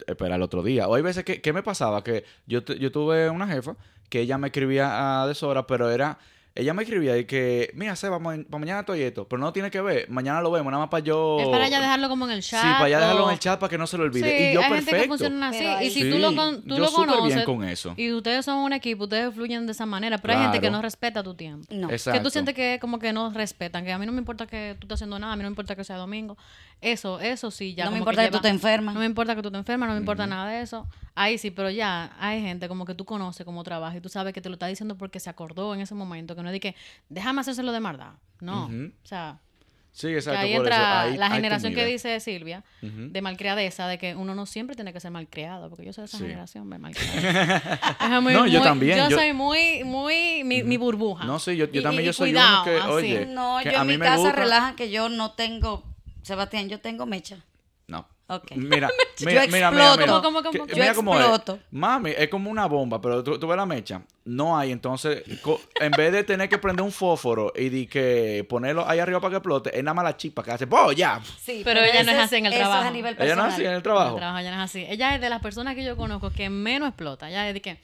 espera 0.08 0.36
el 0.36 0.42
otro 0.42 0.64
día. 0.64 0.88
O 0.88 0.96
hay 0.96 1.02
veces 1.02 1.24
que, 1.24 1.42
¿qué 1.42 1.54
me 1.54 1.64
pasaba? 1.64 2.04
Que 2.04 2.26
yo, 2.46 2.64
yo 2.64 2.92
tuve 2.92 3.30
una 3.30 3.48
jefa 3.48 3.76
que 4.10 4.22
ella 4.22 4.38
me 4.38 4.48
escribía 4.48 5.22
a 5.22 5.28
deshora, 5.28 5.68
pero 5.68 5.90
era... 5.90 6.20
Ella 6.58 6.74
me 6.74 6.84
escribía 6.84 7.18
y 7.18 7.26
que, 7.26 7.70
mira, 7.74 7.98
Seba, 7.98 8.18
ma- 8.18 8.38
para 8.50 8.60
mañana 8.60 8.80
estoy 8.80 9.02
esto, 9.02 9.28
pero 9.28 9.42
no 9.42 9.52
tiene 9.52 9.70
que 9.70 9.82
ver, 9.82 10.10
mañana 10.10 10.40
lo 10.40 10.50
vemos, 10.52 10.72
nada 10.72 10.84
más 10.86 10.90
para 10.90 11.04
yo... 11.04 11.38
Es 11.42 11.50
para 11.50 11.68
ya 11.68 11.82
dejarlo 11.82 12.08
como 12.08 12.24
en 12.26 12.32
el 12.32 12.42
chat. 12.42 12.62
Sí, 12.62 12.68
para 12.78 12.88
ya 12.88 13.00
dejarlo 13.02 13.26
en 13.28 13.34
el 13.34 13.40
chat 13.40 13.60
para 13.60 13.70
que 13.70 13.78
no 13.78 13.86
se 13.88 13.98
lo 13.98 14.06
olvide. 14.06 14.38
Sí, 14.38 14.44
y 14.46 14.54
yo 14.54 14.62
hay 14.62 14.70
perfecto. 14.70 14.92
gente 14.92 15.02
que 15.04 15.08
funciona 15.10 15.50
así. 15.50 15.60
Pero 15.60 15.82
Y 15.82 15.90
si 15.90 16.02
Sí, 16.04 16.10
tú 16.12 16.18
lo, 16.18 16.34
con- 16.34 16.62
tú 16.64 16.76
yo 16.76 16.80
lo 16.80 16.92
bien 16.92 16.94
conoces 17.10 17.44
con 17.44 17.64
eso. 17.66 17.94
y 17.98 18.14
ustedes 18.14 18.46
son 18.46 18.60
un 18.60 18.72
equipo, 18.72 19.04
ustedes 19.04 19.34
fluyen 19.36 19.66
de 19.66 19.74
esa 19.74 19.86
manera, 19.86 20.18
pero 20.20 20.34
hay 20.36 20.44
gente 20.44 20.62
que 20.62 20.72
no 20.72 20.82
respeta 20.82 21.22
tu 21.24 21.34
tiempo. 21.34 21.68
no. 21.72 21.90
Exacto. 21.90 22.20
Que 22.20 22.24
tú 22.24 22.30
sientes 22.30 22.56
que 22.56 22.78
como 22.80 23.00
que 23.00 23.12
no 23.12 23.32
respetan, 23.32 23.84
que 23.84 23.92
a 23.92 23.98
mí 24.00 24.06
no 24.06 24.14
me 24.14 24.20
importa 24.20 24.48
que 24.48 24.78
tú 24.80 24.86
estés 24.86 24.96
haciendo 24.96 25.20
nada, 25.20 25.34
a 25.34 25.36
mí 25.36 25.44
no 25.44 25.50
me 25.50 25.52
importa 25.52 25.76
que 25.76 25.84
sea 25.84 25.98
domingo. 25.98 26.38
Eso, 26.82 27.20
eso 27.20 27.50
sí, 27.52 27.74
ya 27.74 27.86
No 27.86 27.92
me 27.92 27.98
importa 27.98 28.22
que 28.24 28.28
tú 28.30 28.34
lleva- 28.38 28.42
te 28.44 28.50
enfermas. 28.50 28.94
No 28.94 29.00
me 29.00 29.06
importa 29.08 29.36
que 29.36 29.42
tú 29.42 29.50
te 29.50 29.58
enfermas, 29.58 29.88
no 29.90 29.94
me 29.96 30.00
importa 30.02 30.28
nada 30.28 30.50
de 30.52 30.62
eso. 30.62 30.88
Ahí 31.16 31.38
sí, 31.38 31.50
pero 31.50 31.70
ya 31.72 32.16
hay 32.20 32.42
gente 32.42 32.68
como 32.68 32.86
que 32.86 32.94
tú 32.94 33.06
conoces 33.06 33.46
cómo 33.46 33.64
trabaja 33.64 33.98
y 33.98 34.02
tú 34.02 34.10
sabes 34.10 34.34
que 34.34 34.42
te 34.42 34.50
lo 34.50 34.54
está 34.56 34.68
diciendo 34.68 34.96
porque 34.98 35.20
se 35.20 35.30
acordó 35.30 35.74
en 35.74 35.82
ese 35.82 35.96
momento, 35.96 36.36
que 36.36 36.44
no 36.44 36.50
es 36.50 36.54
de 36.54 36.60
que 36.60 36.76
déjame 37.10 37.42
hacérselo 37.42 37.72
de 37.72 37.80
maldad. 37.80 38.14
No, 38.40 38.66
o 38.66 39.08
sea, 39.08 39.40
Sí, 39.94 40.08
que 40.10 40.16
exacto. 40.16 40.42
ahí 40.42 40.56
por 40.58 40.66
eso. 40.68 40.76
entra 40.76 41.02
Ahí- 41.04 41.18
la 41.18 41.32
generación 41.32 41.74
que 41.74 41.86
dice 41.86 42.20
Silvia, 42.20 42.64
de 42.82 43.22
malcriadeza, 43.22 43.88
de 43.88 43.98
que 43.98 44.14
uno 44.14 44.36
no 44.36 44.46
siempre 44.46 44.76
tiene 44.76 44.92
que 44.94 45.00
ser 45.00 45.10
malcriado, 45.10 45.70
porque 45.70 45.86
yo 45.86 45.94
soy 45.94 46.04
de 46.04 46.06
esa 46.08 46.18
Sí. 46.18 46.24
generación 46.26 46.70
de 46.70 46.78
malcriada. 46.78 47.10
Muy- 48.22 48.34
No, 48.34 48.46
yo 48.46 48.62
también, 48.62 48.98
Yo, 48.98 49.10
yo- 49.10 49.18
soy 49.18 49.32
muy, 49.34 49.84
muy, 49.86 50.44
mi, 50.44 50.64
mi 50.64 50.78
burbuja. 50.78 51.24
No, 51.26 51.40
sí, 51.40 51.56
yo- 51.56 51.66
yo 51.72 51.80
Y- 51.80 51.84
también 51.84 52.04
y- 52.04 52.06
yo 52.08 52.14
soy 52.14 52.32
cuidado, 52.32 52.56
uno 52.56 52.64
que, 52.66 52.78
así. 52.78 52.90
oye, 52.92 53.26
No, 53.26 53.58
que 53.64 53.72
yo 53.72 53.78
a 53.80 53.82
en 53.82 53.88
mí 53.88 53.94
mi 53.94 54.00
casa 54.00 54.18
gusta- 54.18 54.34
relajan 54.34 54.76
que 54.76 54.92
yo 54.92 55.08
no 55.10 55.32
tengo, 55.32 55.84
Sebastián, 56.26 56.68
yo 56.70 56.80
tengo 56.80 57.06
mecha. 57.06 57.38
No. 57.88 58.08
Ok. 58.28 58.54
Mira, 58.56 58.90
Yo 59.20 59.28
mira, 59.28 59.46
mira, 59.46 59.70
mira, 59.72 59.94
exploto. 59.94 59.98
mira. 60.00 60.08
¿Cómo, 60.24 60.42
cómo, 60.44 60.52
cómo? 60.58 60.66
Yo 60.68 60.76
mira 60.76 60.94
cómo 60.96 61.14
es. 61.14 61.20
exploto. 61.20 61.60
Mami, 61.70 62.12
es 62.18 62.28
como 62.30 62.50
una 62.50 62.66
bomba, 62.66 63.00
pero 63.00 63.24
tú, 63.24 63.38
tú 63.40 63.46
ves 63.48 63.56
la 63.56 63.68
mecha. 63.68 64.02
No 64.26 64.58
hay, 64.58 64.72
entonces, 64.72 65.22
en 65.80 65.92
vez 65.92 66.12
de 66.12 66.24
tener 66.24 66.50
que 66.50 66.58
prender 66.58 66.84
un 66.84 66.92
fósforo 66.92 67.54
y 67.56 67.70
de 67.70 67.86
que 67.88 68.44
ponerlo 68.50 68.84
ahí 68.90 68.98
arriba 68.98 69.20
para 69.22 69.30
que 69.30 69.38
explote, 69.38 69.78
es 69.78 69.84
nada 69.84 69.94
más 69.94 70.04
la 70.06 70.18
chispa 70.18 70.42
que 70.44 70.50
hace, 70.50 70.66
¡oh, 70.68 70.92
ya! 70.92 71.22
Sí, 71.40 71.62
Pero 71.64 71.82
ella 71.82 72.02
no 72.02 72.12
es 72.12 72.18
así 72.18 72.38
en 72.38 72.48
el 72.48 72.54
eso 72.54 72.62
trabajo. 72.64 72.82
es 72.82 72.88
a 72.88 72.92
nivel 72.92 73.14
Ella 73.20 73.36
no 73.36 73.44
personal. 73.44 73.48
es 73.50 73.54
así 73.54 73.62
en 73.64 73.70
el 73.70 73.76
El 73.78 73.84
trabajo. 73.84 74.16
trabajo 74.16 74.44
ya 74.44 74.50
no 74.56 74.64
es 74.64 74.70
así. 74.72 74.86
Ella 74.90 75.14
es 75.14 75.22
de 75.22 75.30
las 75.30 75.42
personas 75.44 75.76
que 75.76 75.84
yo 75.86 75.96
conozco 75.96 76.32
que 76.32 76.50
menos 76.50 76.88
explota. 76.90 77.30
Ella 77.30 77.48
es 77.48 77.54
de 77.54 77.62
que. 77.62 77.78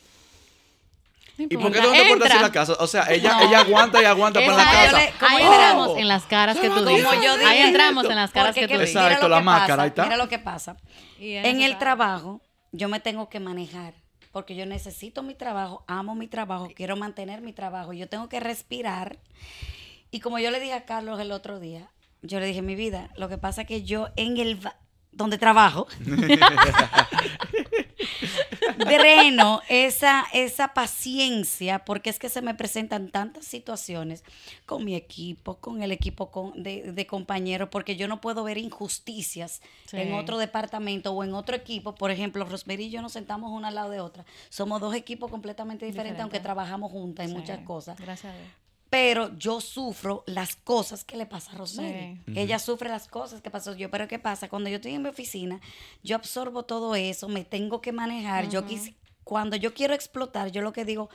¿Y 1.49 1.57
por 1.57 1.71
qué 1.71 1.79
tú 1.79 1.87
no 1.87 1.93
te 1.93 2.05
portas 2.09 2.31
en 2.31 2.41
la 2.41 2.51
casa? 2.51 2.73
O 2.79 2.87
sea, 2.87 3.11
ella, 3.11 3.33
No. 3.33 3.41
ella 3.47 3.59
aguanta 3.61 4.01
y 4.01 4.05
aguanta 4.05 4.39
para 4.39 4.57
la 4.57 4.63
casa. 4.63 4.97
Ahí 5.27 5.43
entramos 5.43 5.97
en 5.97 6.07
las 6.07 6.23
caras 6.25 6.57
que 6.59 6.69
tú 6.69 6.85
dices. 6.85 7.07
yo 7.23 7.37
dije, 7.37 7.49
Ahí 7.49 7.59
entramos 7.59 8.05
en 8.05 8.15
las 8.15 8.31
caras 8.31 8.55
que 8.55 8.67
tú 8.67 8.73
dices. 8.73 8.95
Exacto, 8.95 9.27
la 9.29 9.39
máscara, 9.41 9.83
ahí 9.83 9.89
está. 9.89 10.03
Mira 10.03 10.17
lo 10.17 10.29
que 10.29 10.39
pasa. 10.39 10.77
En 11.19 11.61
el 11.61 11.77
trabajo, 11.77 12.41
yo 12.71 12.87
me 12.89 12.99
tengo 12.99 13.29
que 13.29 13.39
manejar. 13.39 13.93
Porque 14.31 14.55
yo 14.55 14.65
necesito 14.65 15.23
mi 15.23 15.35
trabajo, 15.35 15.83
amo 15.87 16.15
mi 16.15 16.25
trabajo, 16.27 16.69
quiero 16.73 16.95
mantener 16.95 17.41
mi 17.41 17.51
trabajo. 17.51 17.91
Yo 17.91 18.07
tengo 18.07 18.29
que 18.29 18.39
respirar. 18.39 19.19
Y 20.09 20.21
como 20.21 20.39
yo 20.39 20.51
le 20.51 20.59
dije 20.61 20.73
a 20.73 20.85
Carlos 20.85 21.19
el 21.19 21.33
otro 21.33 21.59
día, 21.59 21.91
yo 22.21 22.39
le 22.39 22.45
dije, 22.45 22.61
mi 22.61 22.75
vida, 22.75 23.09
lo 23.17 23.27
que 23.27 23.37
pasa 23.37 23.61
es 23.63 23.67
que 23.67 23.83
yo 23.83 24.07
en 24.15 24.37
el... 24.37 24.59
donde 25.11 25.37
trabajo, 25.37 25.87
dreno 28.77 29.61
esa, 29.69 30.25
esa 30.33 30.69
paciencia, 30.73 31.79
porque 31.85 32.09
es 32.09 32.19
que 32.19 32.29
se 32.29 32.41
me 32.41 32.53
presentan 32.55 33.09
tantas 33.09 33.45
situaciones 33.45 34.23
con 34.65 34.85
mi 34.85 34.95
equipo, 34.95 35.55
con 35.57 35.81
el 35.83 35.91
equipo 35.91 36.31
con- 36.31 36.61
de, 36.63 36.91
de 36.91 37.07
compañeros, 37.07 37.69
porque 37.71 37.95
yo 37.95 38.07
no 38.07 38.21
puedo 38.21 38.43
ver 38.43 38.57
injusticias 38.57 39.61
Sí. 39.85 39.97
en 39.97 40.13
otro 40.13 40.37
departamento 40.37 41.11
o 41.11 41.23
en 41.23 41.33
otro 41.33 41.55
equipo. 41.55 41.95
Por 41.95 42.11
ejemplo, 42.11 42.45
Rosemary 42.45 42.85
y 42.85 42.89
yo 42.91 43.01
nos 43.01 43.11
sentamos 43.13 43.51
una 43.51 43.67
al 43.69 43.75
lado 43.75 43.89
de 43.89 43.99
otra. 43.99 44.25
Somos 44.49 44.79
dos 44.79 44.95
equipos 44.95 45.29
completamente 45.29 45.85
diferentes, 45.85 46.13
Diferente. 46.17 46.21
aunque 46.21 46.39
trabajamos 46.39 46.91
juntas 46.91 47.25
en 47.25 47.31
Sí, 47.31 47.37
muchas 47.37 47.59
cosas. 47.59 47.97
Gracias 47.99 48.33
a 48.33 48.37
Dios. 48.37 48.49
Pero 48.91 49.35
yo 49.37 49.61
sufro 49.61 50.23
las 50.27 50.55
cosas 50.57 51.03
que 51.05 51.15
le 51.15 51.25
pasa 51.25 51.53
a 51.53 51.55
Rosemary. 51.55 52.21
Sí. 52.27 52.33
Ella 52.35 52.59
sufre 52.59 52.89
las 52.89 53.07
cosas 53.07 53.41
que 53.41 53.49
pasó 53.49 53.73
yo. 53.73 53.89
Pero 53.89 54.07
¿qué 54.09 54.19
pasa? 54.19 54.49
Cuando 54.49 54.69
yo 54.69 54.75
estoy 54.75 54.93
en 54.93 55.01
mi 55.01 55.07
oficina, 55.09 55.59
yo 56.03 56.15
absorbo 56.17 56.63
todo 56.63 56.93
eso, 56.95 57.29
me 57.29 57.45
tengo 57.45 57.79
que 57.81 57.93
manejar. 57.93 58.49
Yo 58.49 58.65
quis- 58.67 58.93
cuando 59.23 59.55
yo 59.55 59.73
quiero 59.73 59.93
explotar, 59.93 60.51
yo 60.51 60.61
lo 60.61 60.73
que 60.73 60.83
digo, 60.83 61.09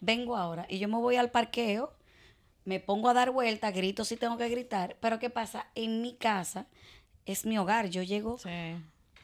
vengo 0.00 0.36
ahora. 0.36 0.66
Y 0.68 0.78
yo 0.78 0.86
me 0.86 0.98
voy 0.98 1.16
al 1.16 1.30
parqueo, 1.30 1.94
me 2.66 2.78
pongo 2.78 3.08
a 3.08 3.14
dar 3.14 3.30
vueltas, 3.30 3.72
grito 3.74 4.04
si 4.04 4.16
tengo 4.18 4.36
que 4.36 4.48
gritar. 4.50 4.96
Pero 5.00 5.18
¿qué 5.18 5.30
pasa? 5.30 5.66
En 5.74 6.02
mi 6.02 6.14
casa 6.16 6.66
es 7.24 7.46
mi 7.46 7.56
hogar. 7.56 7.88
Yo 7.88 8.02
llego 8.02 8.36
Sí. 8.36 8.50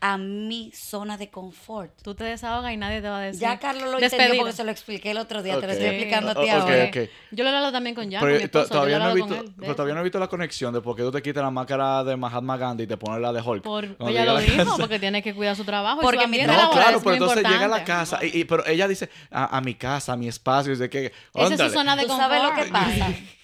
A 0.02 0.16
mi 0.16 0.72
zona 0.74 1.18
de 1.18 1.28
confort. 1.28 1.92
Tú 2.02 2.14
te 2.14 2.24
desahogas 2.24 2.72
y 2.72 2.76
nadie 2.78 3.02
te 3.02 3.08
va 3.08 3.18
a 3.18 3.22
decir. 3.22 3.40
Ya 3.42 3.58
Carlos 3.58 3.90
lo 3.90 3.98
entendió 4.00 4.36
porque 4.38 4.52
se 4.54 4.64
lo 4.64 4.70
expliqué 4.70 5.10
el 5.10 5.18
otro 5.18 5.42
día. 5.42 5.60
Te 5.60 5.66
lo 5.66 5.72
estoy 5.72 5.88
explicando 5.88 6.30
a 6.30 6.34
ti 6.34 6.48
ahora. 6.48 6.90
Yo 7.30 7.44
lo 7.44 7.50
he 7.50 7.52
hablado 7.52 7.70
también 7.72 7.94
con 7.94 8.10
Jan, 8.10 8.20
Pero 8.22 8.36
esposo. 8.36 8.68
todavía, 8.68 8.98
no 8.98 9.10
he 9.10 9.14
visto, 9.14 9.28
con 9.28 9.38
él 9.38 9.44
de 9.46 9.60
pero 9.60 9.74
todavía 9.74 9.94
no 9.94 10.00
he 10.00 10.04
visto 10.04 10.18
la 10.18 10.28
conexión 10.28 10.72
de 10.72 10.80
por 10.80 10.96
qué 10.96 11.02
tú 11.02 11.12
te 11.12 11.20
quitas 11.22 11.42
la 11.42 11.50
máscara 11.50 12.02
de 12.04 12.16
Mahatma 12.16 12.56
Gandhi 12.56 12.84
y 12.84 12.86
te 12.86 12.96
pones 12.96 13.20
la 13.20 13.32
de 13.32 13.40
Hulk. 13.42 13.62
Por, 13.62 13.84
ella 13.84 13.96
llega 14.08 14.24
lo 14.32 14.38
dijo, 14.40 14.56
casa. 14.64 14.76
porque 14.78 14.98
tiene 14.98 15.22
que 15.22 15.34
cuidar 15.34 15.54
su 15.54 15.64
trabajo. 15.64 16.00
Porque 16.00 16.20
y 16.20 16.22
su 16.24 16.28
mi 16.28 16.38
No, 16.38 16.44
trabajo 16.44 16.72
claro, 16.72 16.96
es 16.96 17.04
pero 17.04 17.10
muy 17.10 17.14
entonces 17.14 17.44
llega 17.52 17.64
a 17.66 17.68
la 17.68 17.84
casa 17.84 18.24
y, 18.24 18.40
y- 18.40 18.44
pero 18.44 18.66
ella 18.66 18.88
dice 18.88 19.10
a, 19.30 19.56
a 19.56 19.60
mi 19.60 19.74
casa, 19.74 20.14
a 20.14 20.16
mi 20.16 20.28
espacio, 20.28 20.72
y 20.72 20.76
de 20.76 20.88
que 20.88 21.12
Esa 21.34 21.54
es 21.54 21.60
su 21.60 21.70
zona 21.70 21.94
de 21.94 22.02
¿Tú 22.02 22.08
confort. 22.08 22.30
sabes 22.30 22.42
lo 22.42 22.54
que 22.64 22.70
pasa? 22.70 23.08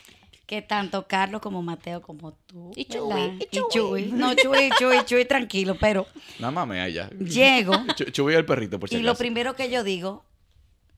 Que 0.46 0.62
tanto 0.62 1.08
Carlos 1.08 1.40
como 1.40 1.60
Mateo 1.60 2.00
como 2.00 2.32
tú. 2.32 2.70
Y 2.76 2.84
Chuy, 2.84 3.08
¿verdad? 3.08 3.34
y 3.50 3.60
Chuy. 3.68 4.06
No, 4.12 4.32
Chuy, 4.34 4.70
Chuy, 4.78 5.04
Chuy, 5.04 5.24
tranquilo, 5.24 5.76
pero 5.80 6.06
Nada 6.38 6.52
mames 6.52 6.78
a 6.78 6.86
ella. 6.86 7.10
llego 7.18 7.72
Chu- 7.96 8.10
Chubi 8.12 8.34
el 8.34 8.46
perrito, 8.46 8.78
por 8.78 8.88
si 8.88 8.96
y 8.96 9.02
lo 9.02 9.16
primero 9.16 9.56
que 9.56 9.68
yo 9.70 9.82
digo, 9.82 10.24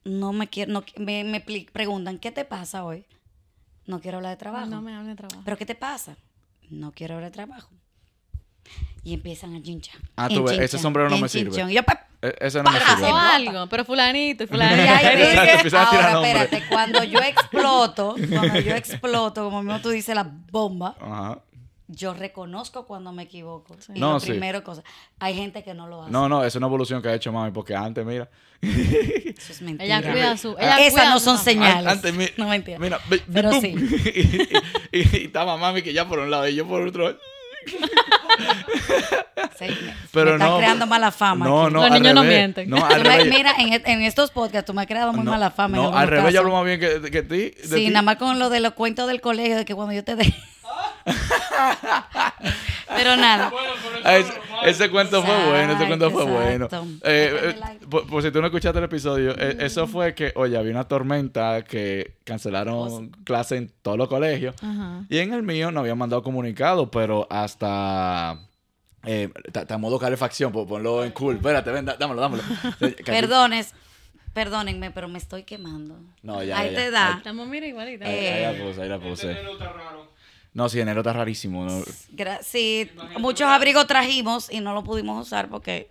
no 0.04 0.32
me 0.34 0.48
quiero, 0.48 0.72
no, 0.72 0.84
me, 0.98 1.24
me 1.24 1.40
preguntan, 1.72 2.18
¿qué 2.18 2.30
te 2.30 2.44
pasa 2.44 2.84
hoy? 2.84 3.06
No 3.86 4.00
quiero 4.00 4.18
hablar 4.18 4.32
de 4.32 4.36
trabajo. 4.36 4.66
No 4.66 4.82
me 4.82 4.92
hablen 4.94 5.12
de 5.12 5.16
trabajo. 5.16 5.40
¿Pero 5.46 5.56
qué 5.56 5.64
te 5.64 5.74
pasa? 5.74 6.16
No 6.68 6.92
quiero 6.92 7.14
hablar 7.14 7.30
de 7.30 7.34
trabajo. 7.34 7.70
Y 9.04 9.14
empiezan 9.14 9.54
a 9.54 9.62
chinchar. 9.62 9.96
Ah, 10.16 10.28
tú 10.28 10.42
ves, 10.44 10.58
ese 10.58 10.78
sombrero 10.78 11.08
no 11.08 11.18
me 11.18 11.28
sirve. 11.28 11.70
Y 11.70 11.74
yo, 11.74 11.82
pa- 11.82 12.06
E- 12.20 12.34
Ese 12.40 12.62
no 12.62 12.70
me 12.70 12.78
sirve. 12.80 13.06
Algo, 13.10 13.66
pero 13.68 13.84
fulanito 13.84 14.42
y 14.42 14.46
Y 14.46 14.48
fulanito. 14.48 14.82
ahí 14.92 15.62
tirar 15.64 15.86
ahora, 15.86 16.26
espérate, 16.28 16.62
cuando 16.68 17.04
yo 17.04 17.18
exploto, 17.22 18.16
cuando 18.28 18.58
yo 18.60 18.74
exploto, 18.74 19.44
como 19.44 19.62
mismo 19.62 19.80
tú 19.80 19.90
dices, 19.90 20.14
la 20.14 20.24
bomba, 20.50 20.96
Ajá. 21.00 21.38
yo 21.86 22.12
reconozco 22.14 22.86
cuando 22.86 23.12
me 23.12 23.22
equivoco. 23.22 23.76
Y 23.94 24.00
No, 24.00 24.14
lo 24.14 24.20
sí. 24.20 24.30
primero 24.30 24.62
cosa, 24.64 24.82
hay 25.20 25.34
gente 25.34 25.62
que 25.62 25.72
no 25.74 25.86
lo 25.88 26.02
hace. 26.02 26.10
No, 26.12 26.28
no, 26.28 26.44
es 26.44 26.54
una 26.56 26.66
evolución 26.66 27.00
que 27.00 27.08
ha 27.08 27.14
hecho 27.14 27.32
mami, 27.32 27.52
porque 27.52 27.74
antes, 27.76 28.04
mira. 28.04 28.28
Eso 28.60 29.52
es 29.52 29.62
mentira. 29.62 29.84
Ella 30.00 30.12
cuida 30.12 30.36
su. 30.36 30.56
Ella 30.58 30.78
Esas 30.80 30.92
cuida 30.92 31.10
no 31.10 31.18
su 31.20 31.24
son 31.26 31.38
señales. 31.38 31.86
Antes, 31.92 32.12
mi- 32.12 32.28
no 32.36 32.48
mentira. 32.48 32.78
Mira, 32.80 32.98
ve- 33.08 33.22
Pero 33.32 33.52
sí. 33.60 33.68
y, 34.92 34.98
y- 34.98 35.08
y 35.18 35.24
estaba 35.26 35.56
mami 35.56 35.80
que 35.82 35.92
ya 35.92 36.08
por 36.08 36.18
un 36.18 36.30
lado 36.30 36.48
y 36.48 36.56
yo 36.56 36.66
por 36.66 36.82
otro. 36.82 37.16
Sí, 39.58 39.64
me- 39.66 39.94
Pero 40.12 40.26
me 40.30 40.32
estás 40.36 40.50
no. 40.50 40.58
creando 40.58 40.86
mala 40.86 41.10
fama. 41.10 41.44
No, 41.46 41.64
aquí. 41.64 41.74
no, 41.74 41.80
Los 41.82 41.90
niños 41.90 42.14
no 42.14 42.22
revés. 42.22 42.38
mienten. 42.38 42.70
No, 42.70 42.84
al 42.84 43.00
revés. 43.04 43.28
mira, 43.28 43.52
en, 43.58 43.82
en 43.84 44.02
estos 44.02 44.30
podcasts 44.30 44.66
tú 44.66 44.74
me 44.74 44.82
has 44.82 44.86
creado 44.86 45.12
muy 45.12 45.24
No, 45.24 45.30
mala 45.32 45.50
fama. 45.50 45.76
No, 45.76 45.96
al 45.96 46.06
revés 46.08 46.32
yo 46.34 46.40
casos. 46.40 46.46
hablo 46.52 46.52
más 46.54 46.64
bien 46.64 46.80
que, 46.80 47.10
que 47.10 47.22
ti. 47.22 47.54
Sí, 47.62 47.74
ti. 47.74 47.88
nada 47.88 48.02
más 48.02 48.16
con 48.16 48.38
lo 48.38 48.50
de 48.50 48.60
los 48.60 48.72
cuentos 48.74 49.08
del 49.08 49.20
colegio, 49.20 49.56
de 49.56 49.64
que 49.64 49.74
cuando 49.74 49.92
yo 49.94 50.04
te 50.04 50.14
dé. 50.16 50.32
Pero 52.96 53.16
nada. 53.16 53.50
Bueno, 53.50 53.68
Ah, 54.04 54.16
ese, 54.64 54.90
cuento 54.90 55.22
fue 55.22 55.46
bueno, 55.48 55.72
ese 55.74 55.86
cuento 55.86 56.10
fue 56.10 56.22
Exacto, 56.22 56.82
bueno. 56.82 56.98
Eh, 57.04 57.54
eh, 57.60 57.78
por, 57.88 58.06
por 58.06 58.22
si 58.22 58.30
tú 58.30 58.40
no 58.40 58.46
escuchaste 58.46 58.78
el 58.78 58.84
episodio, 58.84 59.34
eh, 59.38 59.56
eso 59.60 59.86
fue 59.86 60.14
que, 60.14 60.32
oye, 60.36 60.56
había 60.56 60.70
una 60.72 60.84
tormenta 60.84 61.62
que 61.64 62.16
cancelaron 62.24 63.10
clase 63.24 63.56
en 63.56 63.72
todos 63.82 63.98
los 63.98 64.08
colegios. 64.08 64.54
Y 65.08 65.18
en 65.18 65.32
el 65.34 65.42
mío 65.42 65.70
no 65.70 65.80
habían 65.80 65.98
mandado 65.98 66.22
comunicado, 66.22 66.90
pero 66.90 67.26
hasta... 67.30 68.38
Eh, 69.04 69.30
ta- 69.52 69.64
ta- 69.64 69.78
modo 69.78 69.98
calefacción, 69.98 70.50
ponlo 70.52 71.04
en 71.04 71.12
cool. 71.12 71.36
Espérate, 71.36 71.70
ven, 71.70 71.84
dá- 71.84 71.96
dámelo, 71.96 72.20
dámelo. 72.20 72.42
Perdones, 73.06 73.72
perdónenme, 74.32 74.90
pero 74.90 75.08
me 75.08 75.18
estoy 75.18 75.44
quemando. 75.44 75.96
No, 76.22 76.42
ya, 76.42 76.58
Ahí 76.58 76.70
ya, 76.72 76.76
te 76.76 76.84
ya. 76.86 76.90
da. 76.90 77.14
Estamos, 77.18 77.46
mira, 77.48 77.66
igualita. 77.66 78.06
Ahí, 78.06 78.14
Eh, 78.14 78.44
ahí 78.46 78.56
la 78.58 78.64
puse, 78.64 78.82
ahí 78.82 78.88
la 78.88 78.96
Este 78.96 79.08
puse. 79.08 79.32
está 79.32 79.72
raro. 79.72 80.08
No, 80.54 80.68
sí, 80.68 80.80
enero 80.80 81.00
está 81.00 81.12
rarísimo. 81.12 81.64
¿no? 81.64 81.82
Sí, 82.42 82.90
muchos 83.18 83.46
abrigos 83.48 83.86
trajimos 83.86 84.50
y 84.50 84.60
no 84.60 84.74
lo 84.74 84.82
pudimos 84.82 85.26
usar 85.26 85.48
porque 85.48 85.90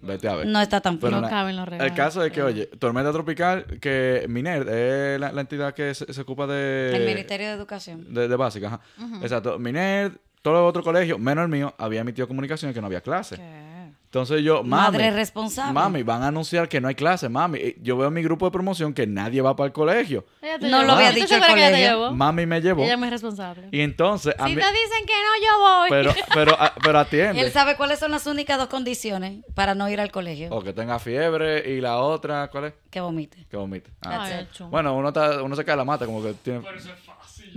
Vete 0.00 0.28
a 0.28 0.36
ver. 0.36 0.46
no 0.46 0.60
está 0.60 0.80
tan. 0.80 1.00
No 1.00 1.22
caben 1.28 1.56
los 1.56 1.66
regalos. 1.68 1.90
El 1.90 1.96
caso 1.96 2.22
es 2.24 2.32
que, 2.32 2.42
oye, 2.42 2.66
tormenta 2.66 3.12
tropical, 3.12 3.64
que 3.80 4.26
MINER 4.28 4.68
es 4.68 5.20
la, 5.20 5.32
la 5.32 5.40
entidad 5.40 5.74
que 5.74 5.94
se, 5.94 6.12
se 6.12 6.20
ocupa 6.20 6.46
de... 6.46 6.92
El 6.94 7.06
Ministerio 7.06 7.48
de 7.48 7.52
Educación. 7.54 8.14
De, 8.14 8.28
de 8.28 8.36
básica, 8.36 8.66
ajá. 8.68 8.80
Exacto. 9.22 9.58
MINER, 9.58 10.12
todos 10.42 10.58
los 10.58 10.68
otros 10.68 10.84
colegios, 10.84 11.18
menos 11.18 11.42
el 11.42 11.50
mío, 11.50 11.74
había 11.78 12.00
emitido 12.02 12.28
comunicación 12.28 12.72
que 12.72 12.80
no 12.80 12.86
había 12.86 13.00
clase. 13.00 13.36
¿Qué? 13.36 13.77
Entonces 14.08 14.42
yo, 14.42 14.62
mami. 14.62 14.70
Madre 14.70 15.10
responsable. 15.10 15.72
Mami, 15.74 16.02
van 16.02 16.22
a 16.22 16.28
anunciar 16.28 16.66
que 16.66 16.80
no 16.80 16.88
hay 16.88 16.94
clase, 16.94 17.28
mami. 17.28 17.58
Eh, 17.58 17.76
Yo 17.82 17.98
veo 17.98 18.10
mi 18.10 18.22
grupo 18.22 18.46
de 18.46 18.50
promoción 18.52 18.94
que 18.94 19.06
nadie 19.06 19.42
va 19.42 19.54
para 19.54 19.66
el 19.66 19.72
colegio. 19.74 20.24
No 20.40 20.56
llevó. 20.68 20.82
lo 20.84 20.92
había 20.94 21.10
¿Tú 21.10 21.14
dicho 21.16 21.34
el 21.34 21.42
te 21.42 21.46
colegio. 21.46 21.76
llevó? 21.76 22.12
Mami 22.12 22.46
me 22.46 22.62
llevó. 22.62 22.84
Ella 22.84 22.94
es 22.94 22.98
muy 22.98 23.10
responsable. 23.10 23.68
Y 23.70 23.80
entonces, 23.82 24.34
a 24.38 24.46
si 24.46 24.56
mí- 24.56 24.62
te 24.62 24.66
dicen 24.66 25.06
que 25.06 25.12
no, 25.12 25.46
yo 25.46 25.58
voy. 25.60 25.88
pero, 25.90 26.14
pero, 26.34 26.56
a- 26.58 26.72
pero 26.82 26.98
atiende. 27.00 27.38
Él 27.42 27.52
sabe 27.52 27.76
cuáles 27.76 27.98
son 27.98 28.10
las 28.10 28.26
únicas 28.26 28.56
dos 28.56 28.68
condiciones 28.68 29.44
para 29.54 29.74
no 29.74 29.86
ir 29.90 30.00
al 30.00 30.10
colegio. 30.10 30.48
O 30.52 30.62
que 30.62 30.72
tenga 30.72 30.98
fiebre 30.98 31.68
y 31.70 31.82
la 31.82 31.98
otra, 31.98 32.48
¿cuál 32.48 32.64
es? 32.64 32.74
Que 32.90 33.02
vomite. 33.02 33.44
Que 33.50 33.58
vomite. 33.58 33.90
Ah. 34.00 34.24
Ay. 34.24 34.48
Bueno, 34.70 34.94
uno, 34.96 35.08
está, 35.08 35.42
uno 35.42 35.54
se 35.54 35.66
cae 35.66 35.76
la 35.76 35.84
mata, 35.84 36.06
como 36.06 36.22
que 36.22 36.32
tiene... 36.32 36.60
Pero 36.60 36.78
eso 36.78 36.88
es 36.88 36.98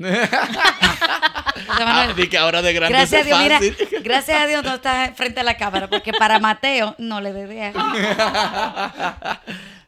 Manuel, 0.02 0.30
Ah, 2.10 2.14
di 2.16 2.28
que 2.28 2.38
ahora 2.38 2.62
de 2.62 2.74
grande 2.74 2.98
gracias 2.98 3.22
a 3.22 3.26
Dios, 3.26 3.40
mira, 3.40 3.60
gracias 4.04 4.42
a 4.42 4.48
Dios 4.48 4.64
no 4.64 4.76
estás 4.76 5.16
frente 5.16 5.40
a 5.40 5.44
la 5.44 5.58
cámara, 5.58 5.88
porque 5.90 6.12
para 6.14 6.40
Mateo 6.40 6.96
no 6.98 7.22
le 7.22 7.34
debe 7.34 7.62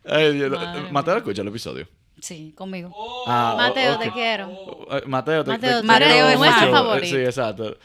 Ay, 0.06 0.34
Dios, 0.34 0.52
Madre 0.52 0.92
Mateo 0.92 1.18
escucha 1.18 1.42
el 1.42 1.48
episodio. 1.48 1.88
Sí, 2.22 2.54
conmigo. 2.56 2.94
Ah, 3.28 3.56
Mateo, 3.58 3.98
te 4.00 4.12
quiero. 4.12 4.50
Eh, 4.92 5.02
Mateo, 5.06 5.44
te, 5.44 5.52
Mateo, 5.52 5.82
te- 5.82 5.88
Mateo 5.88 6.08
quiero 6.08 6.30
es 6.30 6.38
nuestro 6.40 6.68
Eh, 6.68 6.72
favorito. 6.72 7.08
Sí, 7.08 7.16
exacto. 7.22 7.78